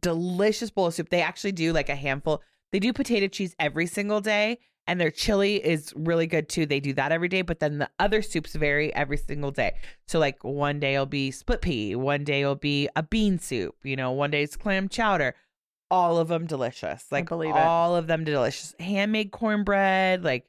delicious 0.00 0.70
bowl 0.70 0.86
of 0.86 0.94
soup. 0.94 1.08
They 1.10 1.22
actually 1.22 1.52
do 1.52 1.72
like 1.72 1.88
a 1.88 1.94
handful. 1.94 2.42
They 2.72 2.78
do 2.78 2.92
potato 2.92 3.28
cheese 3.28 3.54
every 3.58 3.86
single 3.86 4.20
day, 4.20 4.58
and 4.86 5.00
their 5.00 5.10
chili 5.10 5.56
is 5.64 5.92
really 5.94 6.26
good 6.26 6.48
too. 6.48 6.66
They 6.66 6.80
do 6.80 6.94
that 6.94 7.12
every 7.12 7.28
day, 7.28 7.42
but 7.42 7.60
then 7.60 7.78
the 7.78 7.90
other 7.98 8.22
soups 8.22 8.54
vary 8.54 8.92
every 8.94 9.18
single 9.18 9.50
day. 9.50 9.74
So 10.08 10.18
like 10.18 10.42
one 10.42 10.80
day 10.80 10.94
it'll 10.94 11.06
be 11.06 11.30
split 11.30 11.60
pea, 11.60 11.94
one 11.94 12.24
day 12.24 12.40
it'll 12.40 12.56
be 12.56 12.88
a 12.96 13.02
bean 13.02 13.38
soup, 13.38 13.76
you 13.84 13.94
know, 13.94 14.10
one 14.10 14.30
day 14.30 14.42
it's 14.42 14.56
clam 14.56 14.88
chowder. 14.88 15.34
All 15.90 16.16
of 16.16 16.28
them 16.28 16.46
delicious. 16.46 17.04
Like 17.12 17.28
believe 17.28 17.54
it. 17.54 17.58
all 17.62 17.94
of 17.94 18.06
them 18.06 18.24
delicious. 18.24 18.74
Handmade 18.80 19.30
cornbread, 19.30 20.24
like 20.24 20.46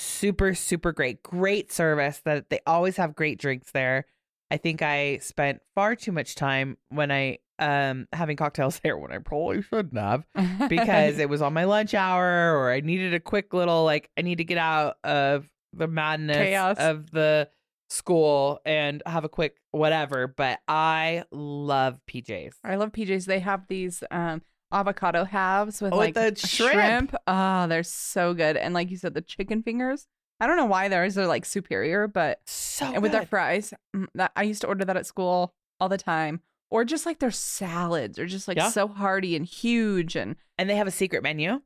super 0.00 0.54
super 0.54 0.92
great. 0.92 1.22
Great 1.22 1.70
service. 1.72 2.20
That 2.24 2.50
they 2.50 2.60
always 2.66 2.96
have 2.96 3.14
great 3.14 3.38
drinks 3.38 3.70
there. 3.72 4.06
I 4.50 4.56
think 4.56 4.82
I 4.82 5.18
spent 5.18 5.60
far 5.74 5.94
too 5.94 6.12
much 6.12 6.34
time 6.34 6.76
when 6.88 7.10
I 7.10 7.38
um 7.58 8.08
having 8.12 8.36
cocktails 8.36 8.80
there 8.84 8.96
when 8.96 9.12
I 9.12 9.18
probably 9.18 9.62
shouldn't 9.62 9.98
have 9.98 10.26
because 10.68 11.18
it 11.24 11.28
was 11.28 11.42
on 11.42 11.52
my 11.52 11.64
lunch 11.64 11.94
hour 11.94 12.56
or 12.58 12.72
I 12.72 12.80
needed 12.80 13.14
a 13.14 13.20
quick 13.20 13.52
little 13.52 13.84
like 13.84 14.10
I 14.18 14.22
need 14.22 14.38
to 14.38 14.44
get 14.44 14.58
out 14.58 14.96
of 15.04 15.48
the 15.72 15.86
madness 15.86 16.36
Chaos. 16.36 16.76
of 16.78 17.10
the 17.10 17.48
school 17.90 18.60
and 18.64 19.02
have 19.06 19.24
a 19.24 19.28
quick 19.28 19.56
whatever. 19.72 20.26
But 20.26 20.60
I 20.66 21.24
love 21.30 21.98
PJs. 22.08 22.54
I 22.64 22.76
love 22.76 22.92
PJs. 22.92 23.26
They 23.26 23.40
have 23.40 23.66
these 23.68 24.02
um 24.10 24.42
avocado 24.72 25.24
halves 25.24 25.80
with 25.82 25.92
Oh, 25.92 25.98
with 25.98 26.16
like 26.16 26.34
the 26.34 26.46
shrimp. 26.46 27.14
Oh, 27.26 27.66
they're 27.66 27.82
so 27.82 28.34
good. 28.34 28.56
And 28.56 28.74
like 28.74 28.90
you 28.90 28.96
said, 28.96 29.14
the 29.14 29.20
chicken 29.22 29.62
fingers. 29.62 30.06
I 30.40 30.46
don't 30.46 30.56
know 30.56 30.64
why 30.66 30.88
theirs 30.88 31.18
are 31.18 31.26
like 31.26 31.44
superior, 31.44 32.08
but 32.08 32.40
So 32.46 32.86
and 32.86 33.02
with 33.02 33.12
their 33.12 33.26
fries, 33.26 33.74
mm, 33.94 34.06
that 34.14 34.32
I 34.36 34.42
used 34.44 34.62
to 34.62 34.68
order 34.68 34.84
that 34.86 34.96
at 34.96 35.06
school 35.06 35.54
all 35.78 35.88
the 35.88 35.98
time. 35.98 36.40
Or 36.70 36.84
just 36.84 37.04
like 37.04 37.18
their 37.18 37.30
salads 37.32 38.18
are 38.18 38.26
just 38.26 38.46
like 38.48 38.56
Yeah. 38.56 38.70
so 38.70 38.88
hearty 38.88 39.36
and 39.36 39.44
huge 39.44 40.16
and 40.16 40.36
and 40.56 40.70
they 40.70 40.76
have 40.76 40.86
a 40.86 40.90
secret 40.92 41.22
menu. 41.22 41.60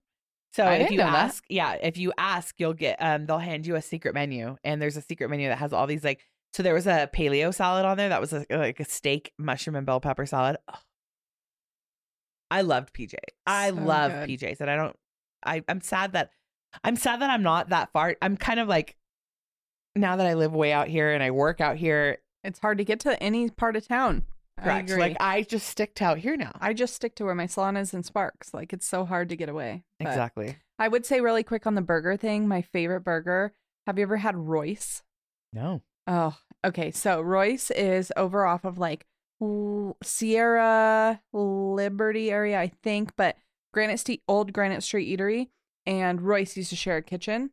So 0.55 0.65
I 0.65 0.75
if 0.77 0.91
you 0.91 0.99
know 0.99 1.05
that. 1.05 1.25
ask, 1.27 1.45
yeah, 1.49 1.73
if 1.75 1.97
you 1.99 2.13
ask, 2.17 2.55
you'll 2.59 2.75
get 2.75 2.97
um 3.01 3.27
they'll 3.27 3.39
hand 3.39 3.67
you 3.67 3.77
a 3.77 3.83
secret 3.83 4.15
menu 4.15 4.57
and 4.65 4.81
there's 4.81 4.97
a 4.97 5.03
secret 5.03 5.29
menu 5.29 5.49
that 5.49 5.59
has 5.59 5.73
all 5.73 5.87
these 5.87 6.03
like 6.05 6.21
so 6.53 6.63
there 6.63 6.75
was 6.75 6.87
a 6.87 7.11
paleo 7.15 7.53
salad 7.53 7.85
on 7.85 7.97
there 7.97 8.09
that 8.09 8.21
was 8.21 8.33
a, 8.33 8.47
like 8.51 8.79
a 8.81 8.85
steak, 8.85 9.33
mushroom 9.39 9.77
and 9.77 9.85
bell 9.87 10.01
pepper 10.01 10.25
salad. 10.27 10.57
Ugh. 10.69 10.79
I 12.59 12.61
loved 12.63 12.93
PJ. 12.95 13.15
I 13.47 13.71
So 13.71 13.75
love 13.77 14.13
good. 14.13 14.29
PJs 14.29 14.61
and 14.61 14.71
I 14.71 14.77
don't 14.77 14.97
I 15.45 15.63
I'm 15.69 15.81
sad 15.81 16.13
that 16.13 16.31
I'm 16.83 16.97
sad 16.97 17.21
that 17.21 17.31
I'm 17.31 17.43
not 17.43 17.69
that 17.71 17.93
far. 17.93 18.17
I'm 18.23 18.37
kind 18.37 18.61
of 18.61 18.69
like 18.69 18.97
now 19.97 20.17
that 20.17 20.27
I 20.27 20.35
live 20.35 20.53
way 20.53 20.73
out 20.73 20.89
here 20.89 21.13
and 21.13 21.23
I 21.23 21.31
work 21.31 21.61
out 21.61 21.77
here, 21.77 22.19
it's 22.43 22.59
hard 22.59 22.79
to 22.79 22.85
get 22.85 23.01
to 23.01 23.21
any 23.23 23.49
part 23.51 23.77
of 23.77 23.87
town. 23.87 24.25
I 24.59 24.63
correct. 24.63 24.91
agree. 24.91 25.01
Like 25.03 25.17
I 25.21 25.43
just 25.43 25.67
stick 25.67 25.95
to 25.97 26.05
out 26.05 26.19
here 26.19 26.37
now. 26.37 26.53
I 26.61 26.73
just 26.73 26.95
stick 26.95 27.15
to 27.17 27.25
where 27.25 27.35
my 27.35 27.47
salon 27.47 27.77
is 27.77 27.93
in 27.95 28.03
Sparks. 28.05 28.55
Like 28.55 28.73
it's 28.73 28.87
so 28.87 29.05
hard 29.05 29.29
to 29.31 29.37
get 29.37 29.49
away. 29.49 29.85
But 29.99 30.09
exactly. 30.09 30.57
I 30.79 30.89
would 30.89 31.05
say 31.07 31.21
really 31.21 31.43
quick 31.43 31.67
on 31.67 31.75
the 31.75 31.83
burger 31.83 32.17
thing, 32.17 32.47
my 32.49 32.63
favorite 32.63 33.01
burger. 33.03 33.53
Have 33.87 33.99
you 33.99 34.03
ever 34.05 34.17
had 34.19 34.37
Royce? 34.37 35.03
No. 35.53 35.83
Oh, 36.07 36.37
okay. 36.65 36.91
So 36.91 37.21
Royce 37.21 37.71
is 37.71 38.13
over 38.17 38.47
off 38.47 38.65
of 38.65 38.79
like 38.79 39.07
Sierra 40.03 41.21
Liberty 41.33 42.31
area, 42.31 42.61
I 42.61 42.73
think, 42.83 43.13
but 43.17 43.37
Granite 43.73 43.99
Street, 43.99 44.23
old 44.29 44.53
Granite 44.53 44.83
Street 44.83 45.19
Eatery, 45.19 45.49
and 45.87 46.23
Royce 46.23 46.57
used 46.57 46.71
to 46.71 46.77
share 46.77 46.99
a 46.99 47.03
kitchen. 47.03 47.51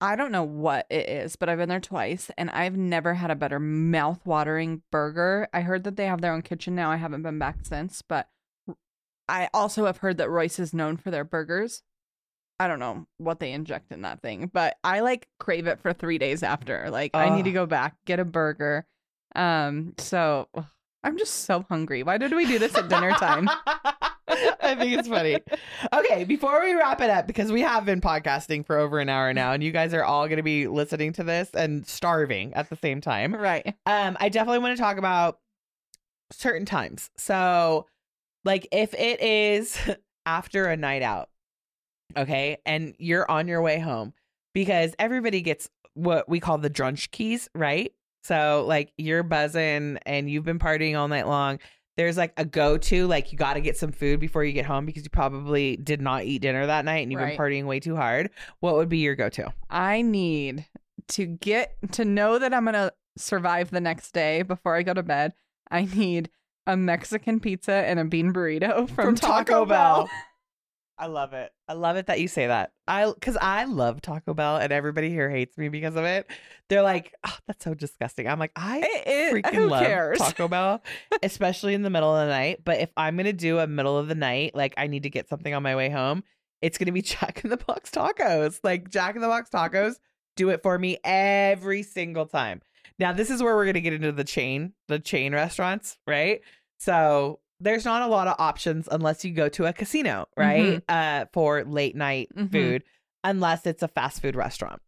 I 0.00 0.16
don't 0.16 0.32
know 0.32 0.44
what 0.44 0.86
it 0.90 1.08
is, 1.08 1.36
but 1.36 1.48
I've 1.48 1.58
been 1.58 1.68
there 1.68 1.80
twice 1.80 2.30
and 2.36 2.50
I've 2.50 2.76
never 2.76 3.14
had 3.14 3.30
a 3.30 3.36
better 3.36 3.58
mouth-watering 3.58 4.82
burger. 4.90 5.48
I 5.54 5.62
heard 5.62 5.84
that 5.84 5.96
they 5.96 6.06
have 6.06 6.20
their 6.20 6.32
own 6.32 6.42
kitchen 6.42 6.74
now. 6.74 6.90
I 6.90 6.96
haven't 6.96 7.22
been 7.22 7.38
back 7.38 7.58
since, 7.62 8.02
but 8.02 8.28
I 9.28 9.48
also 9.54 9.86
have 9.86 9.98
heard 9.98 10.18
that 10.18 10.28
Royce 10.28 10.58
is 10.58 10.74
known 10.74 10.98
for 10.98 11.10
their 11.10 11.24
burgers. 11.24 11.82
I 12.60 12.68
don't 12.68 12.80
know 12.80 13.06
what 13.16 13.40
they 13.40 13.52
inject 13.52 13.92
in 13.92 14.02
that 14.02 14.20
thing, 14.20 14.50
but 14.52 14.76
I 14.84 15.00
like 15.00 15.28
crave 15.40 15.66
it 15.66 15.80
for 15.80 15.92
three 15.92 16.18
days 16.18 16.42
after. 16.42 16.90
Like 16.90 17.12
I 17.14 17.34
need 17.34 17.46
to 17.46 17.52
go 17.52 17.64
back, 17.64 17.96
get 18.04 18.20
a 18.20 18.24
burger. 18.24 18.86
Um, 19.34 19.94
so 19.96 20.48
ugh, 20.54 20.66
I'm 21.04 21.18
just 21.18 21.44
so 21.44 21.64
hungry. 21.68 22.02
Why 22.02 22.16
did 22.16 22.32
we 22.32 22.46
do 22.46 22.58
this 22.58 22.74
at 22.74 22.88
dinner 22.88 23.12
time? 23.12 23.48
I 24.26 24.74
think 24.74 24.98
it's 24.98 25.06
funny. 25.06 25.36
Okay, 25.92 26.24
before 26.24 26.62
we 26.62 26.72
wrap 26.72 27.02
it 27.02 27.10
up, 27.10 27.26
because 27.26 27.52
we 27.52 27.60
have 27.60 27.84
been 27.84 28.00
podcasting 28.00 28.66
for 28.66 28.78
over 28.78 28.98
an 28.98 29.10
hour 29.10 29.34
now, 29.34 29.52
and 29.52 29.62
you 29.62 29.70
guys 29.70 29.92
are 29.92 30.02
all 30.02 30.26
going 30.26 30.38
to 30.38 30.42
be 30.42 30.66
listening 30.66 31.12
to 31.12 31.24
this 31.24 31.50
and 31.52 31.86
starving 31.86 32.54
at 32.54 32.70
the 32.70 32.76
same 32.76 33.02
time. 33.02 33.34
right. 33.34 33.66
Um, 33.84 34.16
I 34.18 34.30
definitely 34.30 34.60
want 34.60 34.76
to 34.76 34.82
talk 34.82 34.96
about 34.96 35.38
certain 36.32 36.64
times. 36.64 37.10
So, 37.18 37.86
like, 38.44 38.66
if 38.72 38.94
it 38.94 39.20
is 39.20 39.78
after 40.26 40.66
a 40.66 40.76
night 40.76 41.02
out, 41.02 41.28
okay, 42.16 42.58
and 42.64 42.94
you're 42.98 43.30
on 43.30 43.46
your 43.46 43.60
way 43.60 43.78
home, 43.78 44.14
because 44.54 44.94
everybody 44.98 45.42
gets 45.42 45.68
what 45.92 46.28
we 46.30 46.40
call 46.40 46.56
the 46.56 46.70
drunch 46.70 47.10
keys, 47.10 47.50
right? 47.54 47.92
So, 48.24 48.64
like, 48.66 48.92
you're 48.96 49.22
buzzing 49.22 49.98
and 50.06 50.30
you've 50.30 50.44
been 50.44 50.58
partying 50.58 50.98
all 50.98 51.08
night 51.08 51.26
long. 51.26 51.58
There's 51.96 52.16
like 52.16 52.32
a 52.36 52.44
go 52.44 52.76
to, 52.76 53.06
like, 53.06 53.30
you 53.30 53.38
got 53.38 53.54
to 53.54 53.60
get 53.60 53.76
some 53.76 53.92
food 53.92 54.18
before 54.18 54.42
you 54.44 54.52
get 54.52 54.66
home 54.66 54.84
because 54.86 55.04
you 55.04 55.10
probably 55.10 55.76
did 55.76 56.00
not 56.00 56.24
eat 56.24 56.40
dinner 56.42 56.66
that 56.66 56.84
night 56.84 57.02
and 57.02 57.12
you've 57.12 57.20
Right. 57.20 57.36
been 57.36 57.46
partying 57.46 57.66
way 57.66 57.78
too 57.80 57.94
hard. 57.96 58.30
What 58.60 58.74
would 58.76 58.88
be 58.88 58.98
your 58.98 59.14
go 59.14 59.28
to? 59.28 59.52
I 59.70 60.02
need 60.02 60.66
to 61.08 61.26
get 61.26 61.76
to 61.92 62.04
know 62.04 62.38
that 62.38 62.52
I'm 62.54 62.64
gonna 62.64 62.90
survive 63.16 63.70
the 63.70 63.80
next 63.80 64.12
day 64.12 64.42
before 64.42 64.74
I 64.74 64.82
go 64.82 64.94
to 64.94 65.02
bed. 65.02 65.34
I 65.70 65.82
need 65.84 66.30
a 66.66 66.76
Mexican 66.76 67.38
pizza 67.40 67.72
and 67.72 68.00
a 68.00 68.04
bean 68.04 68.32
burrito 68.32 68.88
from, 68.94 69.14
Taco, 69.14 69.66
Bell. 69.66 70.08
I 70.96 71.06
love 71.06 71.32
it. 71.32 71.50
I 71.68 71.72
love 71.72 71.96
it 71.96 72.06
that 72.06 72.20
you 72.20 72.28
say 72.28 72.46
that. 72.46 72.72
I 72.86 73.10
because 73.12 73.36
I 73.40 73.64
love 73.64 74.00
Taco 74.00 74.32
Bell, 74.32 74.56
and 74.58 74.72
everybody 74.72 75.10
here 75.10 75.28
hates 75.28 75.58
me 75.58 75.68
because 75.68 75.96
of 75.96 76.04
it. 76.04 76.26
They're 76.68 76.82
like, 76.82 77.12
oh, 77.26 77.36
"That's 77.46 77.64
so 77.64 77.74
disgusting." 77.74 78.28
I'm 78.28 78.38
like, 78.38 78.52
I 78.54 78.78
It- 78.78 79.06
it- 79.08 79.34
freaking 79.44 79.68
love 79.70 79.82
cares? 79.84 80.18
Taco 80.18 80.46
Bell, 80.46 80.82
especially 81.22 81.74
in 81.74 81.82
the 81.82 81.90
middle 81.90 82.14
of 82.14 82.26
the 82.26 82.32
night. 82.32 82.60
But 82.64 82.78
if 82.80 82.90
I'm 82.96 83.16
gonna 83.16 83.32
do 83.32 83.58
a 83.58 83.66
middle 83.66 83.98
of 83.98 84.06
the 84.08 84.14
night, 84.14 84.54
like 84.54 84.74
I 84.76 84.86
need 84.86 85.02
to 85.02 85.10
get 85.10 85.28
something 85.28 85.52
on 85.52 85.62
my 85.64 85.74
way 85.74 85.90
home, 85.90 86.22
it's 86.62 86.78
gonna 86.78 86.92
be 86.92 87.02
Jack 87.02 87.42
in 87.42 87.50
the 87.50 87.56
Box 87.56 87.90
tacos. 87.90 88.60
Like 88.62 88.88
Jack 88.88 89.16
in 89.16 89.20
the 89.22 89.28
Box 89.28 89.50
tacos, 89.50 89.96
do 90.36 90.50
it 90.50 90.62
for 90.62 90.78
me 90.78 90.98
every 91.02 91.82
single 91.82 92.26
time. 92.26 92.62
Now 93.00 93.12
this 93.12 93.30
is 93.30 93.42
where 93.42 93.56
we're 93.56 93.66
gonna 93.66 93.80
get 93.80 93.94
into 93.94 94.12
the 94.12 94.22
chain, 94.24 94.74
the 94.86 95.00
chain 95.00 95.32
restaurants, 95.34 95.98
right? 96.06 96.40
So 96.78 97.40
there's 97.60 97.84
not 97.84 98.02
a 98.02 98.06
lot 98.06 98.26
of 98.28 98.34
options 98.38 98.88
unless 98.90 99.24
you 99.24 99.30
go 99.32 99.48
to 99.50 99.66
a 99.66 99.72
casino, 99.72 100.26
right? 100.36 100.82
Uh, 100.88 101.26
for 101.32 101.64
late 101.64 101.96
night 101.96 102.28
Mhm. 102.36 102.50
food, 102.52 102.84
unless 103.22 103.66
it's 103.66 103.82
a 103.82 103.88
fast 103.88 104.20
food 104.22 104.36
restaurant. 104.36 104.80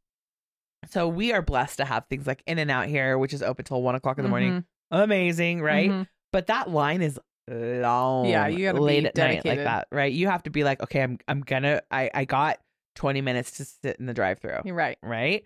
So 0.90 1.08
we 1.08 1.32
are 1.32 1.42
blessed 1.42 1.78
to 1.78 1.84
have 1.84 2.06
things 2.08 2.26
like 2.26 2.42
In 2.46 2.58
and 2.58 2.70
Out 2.70 2.86
here, 2.86 3.18
which 3.18 3.32
is 3.32 3.42
open 3.42 3.64
till 3.64 3.82
one 3.82 3.94
o'clock 3.94 4.18
in 4.18 4.24
the 4.24 4.28
morning. 4.30 4.64
Amazing, 4.90 5.62
right? 5.62 5.90
Mhm. 5.90 6.06
But 6.32 6.46
that 6.48 6.70
line 6.70 7.02
is 7.02 7.18
long. 7.48 8.26
Yeah, 8.26 8.46
you 8.48 8.66
gotta 8.66 8.80
late 8.82 9.02
be 9.02 9.06
at 9.08 9.16
night 9.16 9.44
like 9.44 9.58
that, 9.64 9.88
right? 9.90 10.12
You 10.12 10.28
have 10.28 10.42
to 10.44 10.50
be 10.50 10.64
like, 10.64 10.82
okay, 10.82 11.02
I'm 11.02 11.18
I'm 11.28 11.40
gonna 11.40 11.82
I 11.90 12.10
I 12.14 12.24
got 12.24 12.58
20 12.96 13.20
minutes 13.20 13.52
to 13.58 13.64
sit 13.64 13.96
in 13.98 14.06
the 14.06 14.14
drive-through, 14.14 14.60
You're 14.64 14.74
right. 14.74 14.98
right? 15.02 15.44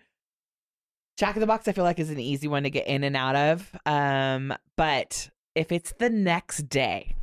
Jack 1.17 1.35
in 1.35 1.41
the 1.41 1.47
Box, 1.47 1.67
I 1.67 1.73
feel 1.73 1.83
like 1.83 1.99
is 1.99 2.09
an 2.09 2.19
easy 2.19 2.47
one 2.47 2.63
to 2.63 2.69
get 2.69 2.87
in 2.87 3.03
and 3.03 3.15
out 3.15 3.35
of. 3.35 3.75
Um, 3.85 4.53
but 4.77 5.29
if 5.55 5.71
it's 5.71 5.93
the 5.99 6.09
next 6.09 6.69
day 6.69 7.15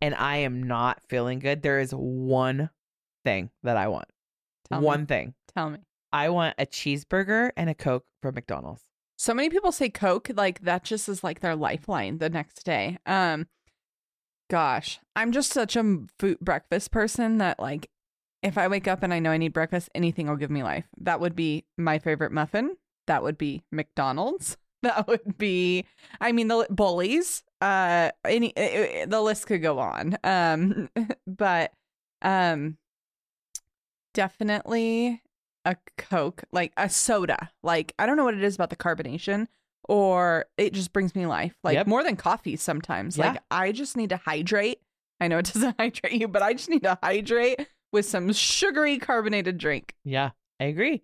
and 0.00 0.14
I 0.14 0.38
am 0.38 0.62
not 0.62 1.02
feeling 1.08 1.38
good, 1.38 1.62
there 1.62 1.80
is 1.80 1.92
one 1.92 2.70
thing 3.24 3.50
that 3.62 3.76
I 3.76 3.88
want. 3.88 4.06
Tell 4.68 4.80
me. 4.80 4.86
one 4.86 5.06
thing. 5.06 5.34
Tell 5.54 5.70
me. 5.70 5.78
I 6.12 6.28
want 6.30 6.54
a 6.58 6.66
cheeseburger 6.66 7.50
and 7.56 7.68
a 7.68 7.74
Coke 7.74 8.04
from 8.22 8.34
McDonald's. 8.34 8.82
So 9.18 9.32
many 9.32 9.48
people 9.48 9.72
say 9.72 9.88
Coke, 9.88 10.30
like 10.34 10.62
that 10.62 10.84
just 10.84 11.08
is 11.08 11.24
like 11.24 11.40
their 11.40 11.56
lifeline 11.56 12.18
the 12.18 12.28
next 12.28 12.64
day. 12.64 12.98
Um, 13.06 13.46
gosh, 14.50 15.00
I'm 15.14 15.32
just 15.32 15.52
such 15.52 15.76
a 15.76 15.98
food 16.18 16.38
breakfast 16.40 16.90
person 16.90 17.38
that 17.38 17.58
like, 17.58 17.88
if 18.42 18.58
I 18.58 18.68
wake 18.68 18.86
up 18.86 19.02
and 19.02 19.12
I 19.12 19.18
know 19.18 19.30
I 19.30 19.38
need 19.38 19.52
breakfast, 19.52 19.88
anything 19.94 20.28
will 20.28 20.36
give 20.36 20.50
me 20.50 20.62
life. 20.62 20.84
That 20.98 21.20
would 21.20 21.34
be 21.34 21.64
my 21.76 21.98
favorite 21.98 22.32
muffin. 22.32 22.76
That 23.06 23.22
would 23.22 23.38
be 23.38 23.62
McDonald's. 23.72 24.56
That 24.82 25.08
would 25.08 25.36
be, 25.38 25.84
I 26.20 26.30
mean, 26.30 26.46
the 26.46 26.66
bullies. 26.70 27.42
Uh, 27.60 28.10
any 28.24 28.54
uh, 28.56 28.60
uh, 28.60 29.06
the 29.06 29.20
list 29.20 29.46
could 29.46 29.62
go 29.62 29.78
on. 29.78 30.16
Um, 30.24 30.90
but 31.26 31.72
um, 32.22 32.76
definitely 34.14 35.22
a 35.64 35.76
Coke, 35.98 36.44
like 36.52 36.72
a 36.76 36.88
soda. 36.88 37.50
Like 37.62 37.94
I 37.98 38.06
don't 38.06 38.16
know 38.16 38.24
what 38.24 38.34
it 38.34 38.42
is 38.42 38.54
about 38.54 38.70
the 38.70 38.76
carbonation, 38.76 39.46
or 39.88 40.46
it 40.56 40.72
just 40.72 40.92
brings 40.92 41.14
me 41.14 41.26
life. 41.26 41.54
Like 41.62 41.74
Yep. 41.74 41.86
more 41.86 42.04
than 42.04 42.16
coffee 42.16 42.56
sometimes. 42.56 43.16
Yeah. 43.16 43.28
Like 43.30 43.42
I 43.50 43.72
just 43.72 43.96
need 43.96 44.10
to 44.10 44.16
hydrate. 44.16 44.80
I 45.20 45.28
know 45.28 45.38
it 45.38 45.46
doesn't 45.52 45.76
hydrate 45.78 46.12
you, 46.20 46.28
but 46.28 46.42
I 46.42 46.52
just 46.52 46.68
need 46.68 46.82
to 46.82 46.98
hydrate 47.02 47.66
with 47.92 48.06
some 48.06 48.32
sugary 48.32 48.98
carbonated 48.98 49.58
drink. 49.58 49.94
Yeah, 50.04 50.30
I 50.60 50.64
agree. 50.64 51.02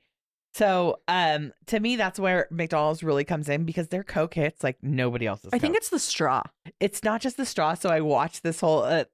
So, 0.54 1.00
um, 1.08 1.52
to 1.66 1.80
me, 1.80 1.96
that's 1.96 2.18
where 2.20 2.46
McDonald's 2.50 3.02
really 3.02 3.24
comes 3.24 3.48
in 3.48 3.64
because 3.64 3.88
their 3.88 4.02
Coke 4.02 4.34
hits 4.34 4.62
like 4.62 4.76
nobody 4.82 5.26
else's. 5.26 5.50
I 5.52 5.58
think 5.58 5.76
it's 5.76 5.88
the 5.88 5.98
straw. 5.98 6.42
it's 6.78 7.02
not 7.02 7.20
just 7.22 7.36
the 7.38 7.46
straw. 7.46 7.74
So 7.74 7.88
I 7.88 8.00
watched 8.02 8.42
this 8.42 8.60
whole. 8.60 8.82
Uh, 8.82 9.04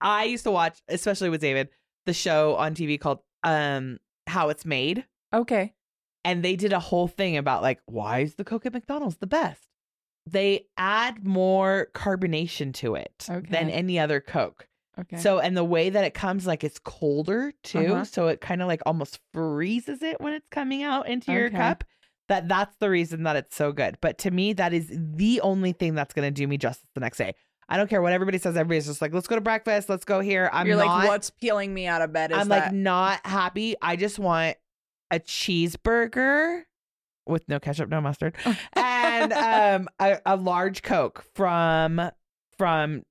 I 0.00 0.24
used 0.24 0.44
to 0.44 0.50
watch, 0.50 0.80
especially 0.88 1.30
with 1.30 1.40
David, 1.40 1.68
the 2.06 2.12
show 2.12 2.56
on 2.56 2.74
TV 2.74 3.00
called 3.00 3.20
um 3.42 3.98
How 4.26 4.50
It's 4.50 4.64
Made, 4.66 5.06
Okay. 5.32 5.72
and 6.24 6.42
they 6.44 6.56
did 6.56 6.72
a 6.72 6.80
whole 6.80 7.08
thing 7.08 7.36
about 7.36 7.62
like 7.62 7.80
why 7.86 8.20
is 8.20 8.34
the 8.34 8.44
Coke 8.44 8.66
at 8.66 8.72
McDonald's 8.74 9.16
the 9.16 9.26
best? 9.26 9.66
They 10.28 10.66
add 10.76 11.26
more 11.26 11.88
carbonation 11.94 12.72
to 12.74 12.94
it 12.96 13.26
than 13.48 13.70
any 13.70 13.98
other 13.98 14.20
Coke. 14.20 14.68
Okay. 15.00 15.16
So, 15.16 15.38
and 15.38 15.56
the 15.56 15.64
way 15.64 15.90
that 15.90 16.04
it 16.04 16.14
comes, 16.14 16.46
like 16.46 16.64
it's 16.64 16.78
colder 16.78 17.52
too. 17.62 17.94
Uh-huh. 17.94 18.04
So 18.04 18.28
it 18.28 18.40
kind 18.40 18.60
of 18.60 18.68
like 18.68 18.82
almost 18.84 19.20
freezes 19.32 20.02
it 20.02 20.20
when 20.20 20.34
it's 20.34 20.48
coming 20.50 20.82
out 20.82 21.08
into 21.08 21.32
your 21.32 21.50
cup. 21.50 21.84
That 22.28 22.48
that's 22.48 22.76
the 22.76 22.88
reason 22.88 23.24
that 23.24 23.36
it's 23.36 23.56
so 23.56 23.72
good. 23.72 23.98
But 24.00 24.18
to 24.18 24.30
me, 24.30 24.52
that 24.54 24.72
is 24.72 24.90
the 24.92 25.40
only 25.40 25.72
thing 25.72 25.94
that's 25.94 26.14
going 26.14 26.26
to 26.26 26.30
do 26.30 26.46
me 26.46 26.56
justice 26.56 26.86
the 26.94 27.00
next 27.00 27.18
day. 27.18 27.34
I 27.68 27.76
don't 27.76 27.88
care 27.88 28.02
what 28.02 28.12
everybody 28.12 28.38
says. 28.38 28.56
Everybody's 28.56 28.86
just 28.86 29.00
like, 29.00 29.14
let's 29.14 29.26
go 29.26 29.34
to 29.34 29.40
breakfast. 29.40 29.88
Let's 29.88 30.04
go 30.04 30.20
here. 30.20 30.50
I'm 30.52 30.66
You're 30.66 30.76
not, 30.76 30.86
like, 30.86 31.08
what's 31.08 31.30
peeling 31.30 31.72
me 31.72 31.86
out 31.86 32.02
of 32.02 32.12
bed? 32.12 32.30
Is 32.30 32.38
I'm 32.38 32.48
that 32.48 32.64
like 32.66 32.72
not 32.72 33.26
happy. 33.26 33.76
I 33.80 33.96
just 33.96 34.18
want 34.18 34.56
a 35.10 35.18
cheeseburger 35.18 36.62
with 37.26 37.48
no 37.48 37.58
ketchup, 37.58 37.88
no 37.88 38.00
mustard, 38.00 38.34
and 38.74 39.32
um 39.32 39.88
a, 39.98 40.18
a 40.26 40.36
large 40.36 40.82
Coke 40.82 41.24
from 41.34 42.10
from 42.58 43.04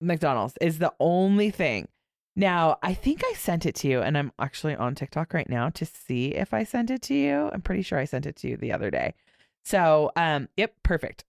McDonald's 0.00 0.54
is 0.60 0.78
the 0.78 0.92
only 1.00 1.50
thing. 1.50 1.88
Now, 2.36 2.78
I 2.82 2.94
think 2.94 3.22
I 3.24 3.32
sent 3.32 3.66
it 3.66 3.74
to 3.76 3.88
you, 3.88 4.00
and 4.00 4.16
I'm 4.16 4.32
actually 4.38 4.76
on 4.76 4.94
TikTok 4.94 5.34
right 5.34 5.48
now 5.48 5.70
to 5.70 5.84
see 5.84 6.28
if 6.28 6.54
I 6.54 6.62
sent 6.62 6.90
it 6.90 7.02
to 7.02 7.14
you. 7.14 7.50
I'm 7.52 7.62
pretty 7.62 7.82
sure 7.82 7.98
I 7.98 8.04
sent 8.04 8.26
it 8.26 8.36
to 8.36 8.48
you 8.48 8.56
the 8.56 8.72
other 8.72 8.90
day. 8.90 9.14
So, 9.64 10.12
um, 10.14 10.48
yep, 10.56 10.74
perfect, 10.84 11.24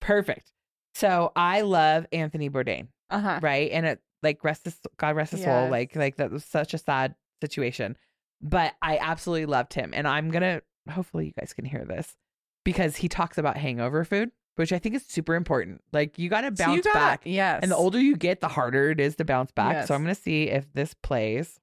perfect. 0.00 0.52
So 0.94 1.32
I 1.36 1.60
love 1.60 2.06
Anthony 2.12 2.48
Bourdain 2.48 2.88
uh 3.10 3.20
huh. 3.20 3.38
right? 3.42 3.70
And 3.70 3.86
it 3.86 4.00
like 4.22 4.42
rest 4.42 4.64
his 4.64 4.78
God 4.96 5.16
rest 5.16 5.32
his 5.32 5.42
soul. 5.44 5.68
Like 5.68 5.94
like 5.96 6.16
that 6.16 6.30
was 6.30 6.44
such 6.44 6.74
a 6.74 6.78
sad 6.78 7.14
situation. 7.40 7.96
But 8.42 8.74
I 8.82 8.98
absolutely 8.98 9.46
loved 9.46 9.74
him. 9.74 9.92
And 9.94 10.08
I'm 10.08 10.30
gonna 10.30 10.62
hopefully 10.90 11.26
you 11.26 11.32
guys 11.38 11.52
can 11.52 11.64
hear 11.64 11.84
this 11.84 12.16
because 12.64 12.96
he 12.96 13.08
talks 13.08 13.38
about 13.38 13.56
hangover 13.56 14.04
food, 14.04 14.30
which 14.56 14.72
I 14.72 14.78
think 14.78 14.94
is 14.94 15.04
super 15.06 15.34
important. 15.34 15.82
Like 15.92 16.18
you 16.18 16.28
gotta 16.28 16.50
bounce 16.50 16.76
you 16.76 16.82
got, 16.82 16.94
back. 16.94 17.20
Yes. 17.24 17.60
And 17.62 17.70
the 17.70 17.76
older 17.76 18.00
you 18.00 18.16
get, 18.16 18.40
the 18.40 18.48
harder 18.48 18.90
it 18.90 19.00
is 19.00 19.16
to 19.16 19.24
bounce 19.24 19.50
back. 19.52 19.72
Yes. 19.74 19.88
So 19.88 19.94
I'm 19.94 20.02
gonna 20.02 20.14
see 20.14 20.44
if 20.50 20.72
this 20.72 20.94
plays. 20.94 21.60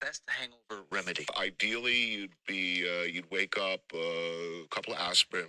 Best 0.00 0.22
hangover 0.28 0.86
remedy. 0.90 1.26
Ideally, 1.38 1.94
you'd 1.96 2.34
be 2.46 2.86
uh, 2.88 3.04
you'd 3.04 3.30
wake 3.30 3.58
up 3.58 3.82
uh, 3.94 3.98
a 3.98 4.66
couple 4.70 4.94
of 4.94 4.98
aspirin, 4.98 5.46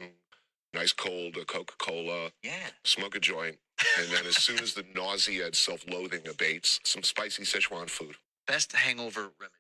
nice 0.73 0.91
cold 0.91 1.37
uh, 1.39 1.45
Coca 1.45 1.75
Cola, 1.77 2.31
Yeah. 2.43 2.51
smoke 2.83 3.15
a 3.15 3.19
joint, 3.21 3.57
and 3.99 4.09
then 4.09 4.25
as 4.25 4.35
soon 4.35 4.59
as 4.59 4.73
the 4.73 4.83
nausea 4.93 5.45
and 5.45 5.55
self 5.55 5.85
loathing 5.89 6.27
abates, 6.27 6.81
some 6.83 7.01
spicy 7.03 7.43
Sichuan 7.43 7.89
food. 7.89 8.15
Best 8.45 8.73
hangover 8.73 9.29
remedy. 9.39 9.55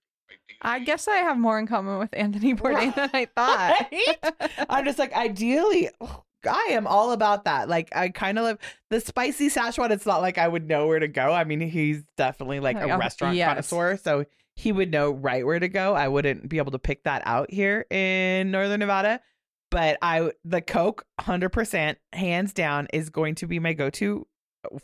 I 0.61 0.79
guess 0.79 1.07
I 1.07 1.17
have 1.17 1.37
more 1.37 1.57
in 1.59 1.67
common 1.67 1.97
with 1.99 2.09
Anthony 2.13 2.53
Bourdain 2.53 2.93
than 2.93 3.09
I 3.13 3.25
thought. 3.35 3.87
Right? 3.91 4.65
I'm 4.69 4.83
just 4.85 4.99
like, 4.99 5.13
ideally, 5.13 5.89
oh, 6.01 6.23
I 6.49 6.69
am 6.71 6.87
all 6.87 7.11
about 7.11 7.45
that. 7.45 7.69
Like, 7.69 7.89
I 7.95 8.09
kind 8.09 8.37
of 8.37 8.45
love 8.45 8.57
the 8.89 8.99
spicy 8.99 9.49
Szechuan. 9.49 9.91
It's 9.91 10.05
not 10.05 10.21
like 10.21 10.37
I 10.37 10.47
would 10.47 10.67
know 10.67 10.87
where 10.87 10.99
to 10.99 11.07
go. 11.07 11.33
I 11.33 11.43
mean, 11.43 11.59
he's 11.59 12.03
definitely 12.17 12.59
like 12.59 12.77
a 12.77 12.91
oh, 12.91 12.97
restaurant 12.97 13.35
yes. 13.35 13.47
connoisseur, 13.47 13.97
so 13.97 14.25
he 14.55 14.71
would 14.71 14.91
know 14.91 15.11
right 15.11 15.45
where 15.45 15.59
to 15.59 15.69
go. 15.69 15.95
I 15.95 16.07
wouldn't 16.07 16.49
be 16.49 16.57
able 16.57 16.71
to 16.71 16.79
pick 16.79 17.03
that 17.03 17.23
out 17.25 17.51
here 17.51 17.85
in 17.89 18.51
Northern 18.51 18.79
Nevada. 18.79 19.21
But 19.69 19.97
I, 20.01 20.31
the 20.43 20.61
Coke, 20.61 21.05
hundred 21.19 21.49
percent, 21.49 21.97
hands 22.11 22.53
down, 22.53 22.87
is 22.91 23.09
going 23.09 23.35
to 23.35 23.47
be 23.47 23.59
my 23.59 23.71
go-to 23.71 24.27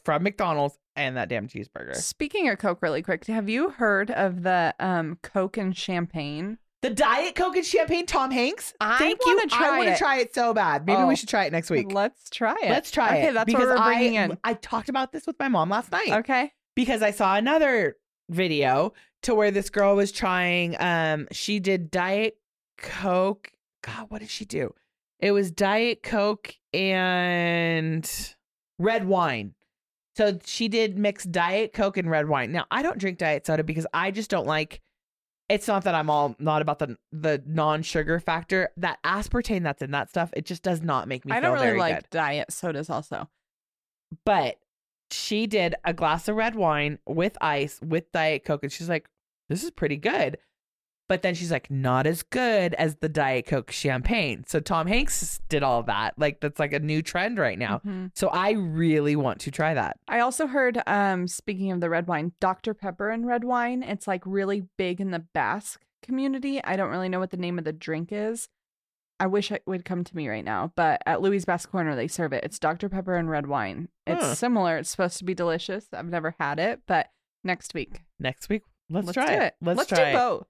from 0.03 0.23
McDonald's 0.23 0.77
and 0.95 1.17
that 1.17 1.29
damn 1.29 1.47
cheeseburger. 1.47 1.95
Speaking 1.95 2.49
of 2.49 2.57
Coke, 2.57 2.81
really 2.81 3.01
quick, 3.01 3.25
have 3.27 3.49
you 3.49 3.69
heard 3.69 4.09
of 4.11 4.43
the 4.43 4.73
um 4.79 5.19
Coke 5.21 5.57
and 5.57 5.75
champagne? 5.75 6.57
The 6.83 6.91
Diet 6.91 7.33
Coke 7.35 7.55
and 7.55 7.65
champagne, 7.65 8.05
Tom 8.05 8.29
Hanks. 8.29 8.73
I 8.79 8.99
Thank 8.99 9.19
you. 9.25 9.47
try 9.47 9.67
I 9.67 9.77
want 9.79 9.89
to 9.89 9.97
try 9.97 10.19
it 10.19 10.33
so 10.35 10.53
bad. 10.53 10.85
Maybe 10.85 11.01
Oh. 11.01 11.07
we 11.07 11.15
should 11.15 11.27
try 11.29 11.45
it 11.45 11.51
next 11.51 11.71
week. 11.71 11.91
Let's 11.91 12.29
try 12.29 12.55
it. 12.61 12.69
Let's 12.69 12.91
try 12.91 13.15
it. 13.15 13.23
Okay, 13.23 13.33
that's 13.33 13.45
because 13.45 13.67
what 13.67 13.79
we're 13.79 13.83
bringing 13.85 14.17
I, 14.19 14.23
in. 14.25 14.37
I 14.43 14.53
talked 14.53 14.87
about 14.87 15.11
this 15.11 15.25
with 15.25 15.37
my 15.39 15.47
mom 15.47 15.69
last 15.69 15.91
night 15.91 16.11
Okay. 16.11 16.53
because 16.75 17.01
I 17.01 17.09
saw 17.11 17.35
another 17.35 17.95
video 18.29 18.93
to 19.23 19.33
where 19.33 19.49
this 19.49 19.71
girl 19.71 19.95
was 19.95 20.11
trying. 20.11 20.75
Um, 20.79 21.27
she 21.31 21.59
did 21.59 21.89
Diet 21.89 22.37
Coke. 22.77 23.51
God, 23.83 24.05
what 24.09 24.19
did 24.21 24.29
she 24.29 24.45
do? 24.45 24.73
It 25.19 25.31
was 25.31 25.49
Diet 25.49 26.03
Coke 26.03 26.53
and 26.73 28.07
red 28.77 29.07
wine. 29.07 29.55
So 30.15 30.37
she 30.45 30.67
did 30.67 30.97
mix 30.97 31.23
Diet 31.23 31.73
Coke 31.73 31.97
and 31.97 32.09
red 32.09 32.27
wine. 32.27 32.51
Now 32.51 32.65
I 32.69 32.81
don't 32.83 32.97
drink 32.99 33.17
diet 33.17 33.45
soda 33.47 33.63
because 33.63 33.87
I 33.93 34.11
just 34.11 34.29
don't 34.29 34.47
like. 34.47 34.81
It's 35.49 35.67
not 35.67 35.83
that 35.85 35.95
I'm 35.95 36.09
all 36.09 36.35
not 36.39 36.61
about 36.61 36.79
the 36.79 36.97
the 37.11 37.41
non 37.45 37.81
sugar 37.83 38.19
factor. 38.19 38.69
That 38.77 38.99
aspartame 39.03 39.63
that's 39.63 39.81
in 39.81 39.91
that 39.91 40.09
stuff, 40.09 40.31
it 40.35 40.45
just 40.45 40.61
does 40.63 40.81
not 40.81 41.07
make 41.07 41.25
me. 41.25 41.31
I 41.31 41.39
don't 41.39 41.53
really 41.59 41.77
like 41.77 41.95
good 41.95 42.09
diet 42.11 42.51
sodas 42.51 42.89
also. 42.89 43.29
but 44.25 44.57
she 45.09 45.47
did 45.47 45.73
a 45.85 45.93
glass 45.93 46.27
of 46.27 46.35
red 46.35 46.55
wine 46.55 46.99
with 47.07 47.37
ice 47.39 47.79
with 47.81 48.11
diet 48.11 48.43
coke 48.43 48.61
and 48.63 48.71
she's 48.73 48.89
like 48.89 49.07
this 49.47 49.63
is 49.63 49.71
pretty 49.71 49.95
good 49.95 50.37
But 51.09 51.21
then 51.21 51.35
she's 51.35 51.51
like, 51.51 51.71
not 51.71 52.05
as 52.05 52.21
good 52.23 52.73
as 52.73 52.95
the 52.95 53.07
Diet 53.07 53.45
Coke 53.45 53.71
champagne. 53.71 54.43
So 54.45 54.59
Tom 54.59 54.87
Hanks 54.87 55.39
did 55.47 55.63
all 55.63 55.83
that. 55.83 56.13
Like 56.17 56.41
that's 56.41 56.59
like 56.59 56.73
a 56.73 56.79
new 56.79 57.01
trend 57.01 57.37
right 57.37 57.57
now. 57.57 57.79
Mhm. 57.85 58.11
So 58.13 58.27
I 58.27 58.51
really 58.51 59.15
want 59.15 59.39
to 59.41 59.51
try 59.51 59.73
that. 59.73 59.97
I 60.09 60.19
also 60.19 60.47
heard, 60.47 60.81
um, 60.85 61.27
speaking 61.27 61.71
of 61.71 61.79
the 61.79 61.89
red 61.89 62.07
wine, 62.07 62.33
Dr. 62.41 62.73
Pepper 62.73 63.09
and 63.09 63.25
red 63.25 63.43
wine. 63.45 63.83
It's 63.83 64.05
like 64.07 64.21
really 64.25 64.63
big 64.77 64.99
in 64.99 65.11
the 65.11 65.19
Basque 65.19 65.81
community. 66.03 66.61
I 66.63 66.75
don't 66.75 66.89
really 66.91 67.09
know 67.09 67.19
what 67.19 67.31
the 67.31 67.37
name 67.37 67.57
of 67.57 67.63
the 67.65 67.73
drink 67.73 68.09
is. 68.11 68.49
I 69.19 69.25
wish 69.27 69.51
it 69.51 69.63
would 69.65 69.83
come 69.85 70.03
to 70.03 70.15
me 70.15 70.27
right 70.27 70.45
now, 70.45 70.73
but 70.75 71.01
at 71.07 71.21
Louis 71.21 71.43
Basque 71.43 71.71
Corner 71.71 71.95
they 71.95 72.07
serve 72.07 72.33
it. 72.33 72.43
It's 72.43 72.59
Dr. 72.59 72.87
Pepper 72.89 73.15
and 73.15 73.29
red 73.29 73.47
wine. 73.47 73.87
It's 74.05 74.21
Huh. 74.21 74.35
similar. 74.35 74.77
It's 74.77 74.89
supposed 74.89 75.17
to 75.19 75.23
be 75.23 75.33
delicious. 75.33 75.87
I've 75.93 76.09
never 76.09 76.35
had 76.39 76.59
it, 76.59 76.81
but 76.85 77.07
next 77.43 77.73
week 77.73 78.01
Next 78.19 78.47
week, 78.49 78.61
let's, 78.89 79.07
let's 79.07 79.13
try 79.15 79.25
do 79.27 79.41
it. 79.41 79.43
it. 79.43 79.53
Let's, 79.61 79.85
do 79.87 79.95
try 79.95 80.09
it. 80.09 80.13
both. 80.13 80.45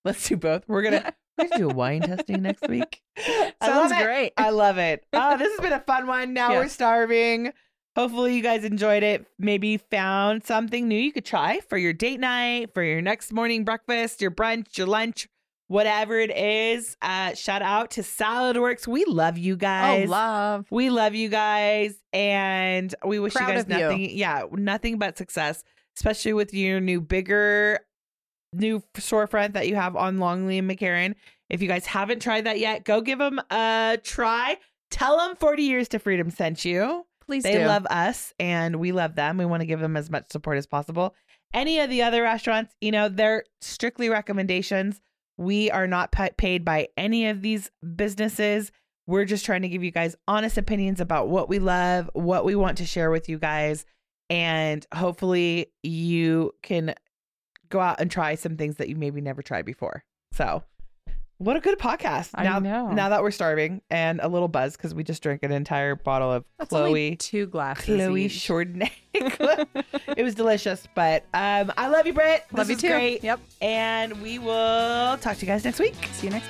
Let's 0.04 0.28
do 0.28 0.36
both. 0.36 0.64
We're 0.66 0.82
gonna 0.82 1.12
we're 1.38 1.44
gonna 1.48 1.58
do 1.58 1.70
a 1.70 1.74
wine 1.74 2.02
testing 2.02 2.42
next 2.42 2.66
week. 2.68 3.02
I 3.18 3.52
Sounds 3.62 3.92
it. 3.92 4.02
great. 4.02 4.32
I 4.36 4.50
love 4.50 4.78
it. 4.78 5.04
Oh, 5.12 5.36
this 5.36 5.50
has 5.50 5.60
been 5.60 5.72
a 5.72 5.80
fun 5.80 6.06
one. 6.06 6.32
Now 6.34 6.54
we're 6.54 6.68
starving. 6.68 7.52
Hopefully 7.96 8.36
you 8.36 8.42
guys 8.42 8.64
enjoyed 8.64 9.02
it. 9.02 9.26
Maybe 9.38 9.76
found 9.76 10.44
something 10.44 10.86
new 10.86 10.98
you 10.98 11.12
could 11.12 11.24
try 11.24 11.60
for 11.68 11.76
your 11.76 11.92
date 11.92 12.20
night, 12.20 12.72
for 12.72 12.82
your 12.82 13.02
next 13.02 13.32
morning 13.32 13.64
breakfast, 13.64 14.22
your 14.22 14.30
brunch, 14.30 14.78
your 14.78 14.86
lunch, 14.86 15.28
whatever 15.66 16.18
it 16.18 16.30
is. 16.34 16.96
Uh, 17.02 17.34
shout 17.34 17.62
out 17.62 17.90
to 17.92 18.02
Saladworks. 18.02 18.86
We 18.86 19.04
love 19.06 19.36
you 19.38 19.56
guys. 19.56 20.06
Oh, 20.08 20.10
love. 20.10 20.66
We 20.70 20.88
love 20.88 21.14
you 21.16 21.28
guys, 21.28 21.94
and 22.12 22.94
we 23.04 23.18
wish 23.18 23.34
Proud 23.34 23.48
you 23.48 23.54
guys 23.54 23.64
of 23.64 23.70
you. 23.70 23.78
nothing. 23.78 24.10
Yeah, 24.16 24.44
nothing 24.52 24.98
but 24.98 25.18
success, 25.18 25.64
especially 25.96 26.32
with 26.32 26.54
your 26.54 26.80
new 26.80 27.00
bigger, 27.00 27.80
new 28.52 28.82
storefront 28.94 29.52
that 29.54 29.68
you 29.68 29.76
have 29.76 29.96
on 29.96 30.18
Longley 30.18 30.58
and 30.58 30.70
McCarran. 30.70 31.14
If 31.48 31.62
you 31.62 31.68
guys 31.68 31.86
haven't 31.86 32.20
tried 32.22 32.44
that 32.44 32.58
yet, 32.58 32.84
go 32.84 33.00
give 33.00 33.18
them 33.18 33.40
a 33.50 33.98
try. 34.02 34.56
Tell 34.90 35.16
them 35.18 35.36
40 35.36 35.62
Years 35.62 35.88
to 35.88 35.98
Freedom 35.98 36.30
sent 36.30 36.64
you. 36.64 37.06
Please 37.26 37.44
They 37.44 37.58
do. 37.58 37.66
love 37.66 37.86
us, 37.90 38.32
and 38.40 38.76
we 38.76 38.90
love 38.92 39.14
them. 39.14 39.36
We 39.38 39.44
want 39.44 39.60
to 39.60 39.66
give 39.66 39.78
them 39.80 39.96
as 39.96 40.10
much 40.10 40.30
support 40.30 40.58
as 40.58 40.66
possible. 40.66 41.14
Any 41.54 41.78
of 41.80 41.88
the 41.90 42.02
other 42.02 42.22
restaurants, 42.22 42.74
you 42.80 42.90
know, 42.90 43.08
they're 43.08 43.44
strictly 43.60 44.08
recommendations. 44.08 45.00
We 45.36 45.70
are 45.70 45.86
not 45.86 46.10
pa- 46.12 46.28
paid 46.36 46.64
by 46.64 46.88
any 46.96 47.26
of 47.28 47.40
these 47.42 47.70
businesses. 47.96 48.72
We're 49.06 49.24
just 49.24 49.44
trying 49.44 49.62
to 49.62 49.68
give 49.68 49.82
you 49.82 49.90
guys 49.90 50.16
honest 50.28 50.58
opinions 50.58 51.00
about 51.00 51.28
what 51.28 51.48
we 51.48 51.58
love, 51.58 52.10
what 52.14 52.44
we 52.44 52.54
want 52.54 52.78
to 52.78 52.84
share 52.84 53.10
with 53.10 53.28
you 53.28 53.38
guys, 53.38 53.84
and 54.28 54.84
hopefully 54.94 55.72
you 55.82 56.52
can 56.62 56.94
go 57.70 57.80
out 57.80 58.00
and 58.00 58.10
try 58.10 58.34
some 58.34 58.56
things 58.56 58.76
that 58.76 58.88
you 58.88 58.96
maybe 58.96 59.20
never 59.20 59.42
tried 59.42 59.64
before. 59.64 60.04
So, 60.32 60.62
what 61.38 61.56
a 61.56 61.60
good 61.60 61.78
podcast! 61.78 62.30
I 62.34 62.44
now, 62.44 62.58
know. 62.58 62.90
now 62.92 63.08
that 63.08 63.22
we're 63.22 63.30
starving 63.30 63.80
and 63.90 64.20
a 64.22 64.28
little 64.28 64.48
buzz 64.48 64.76
because 64.76 64.94
we 64.94 65.02
just 65.04 65.22
drank 65.22 65.42
an 65.42 65.52
entire 65.52 65.94
bottle 65.96 66.30
of 66.30 66.44
That's 66.58 66.68
Chloe. 66.68 67.16
two 67.16 67.46
glasses. 67.46 67.84
Chloe 67.86 68.24
each. 68.26 68.32
Chardonnay. 68.32 68.90
it 69.14 70.22
was 70.22 70.34
delicious, 70.34 70.86
but 70.94 71.24
um, 71.32 71.72
I 71.78 71.88
love 71.88 72.06
you, 72.06 72.12
Britt. 72.12 72.44
Love 72.52 72.66
This 72.68 72.82
you 72.82 72.88
too. 72.88 72.94
Great, 72.94 73.24
Yep. 73.24 73.40
and 73.62 74.20
we 74.22 74.38
will 74.38 75.16
talk 75.18 75.36
to 75.38 75.40
you 75.40 75.50
guys 75.50 75.64
next 75.64 75.78
week. 75.80 75.94
See 76.12 76.26
you 76.26 76.32
next. 76.34 76.46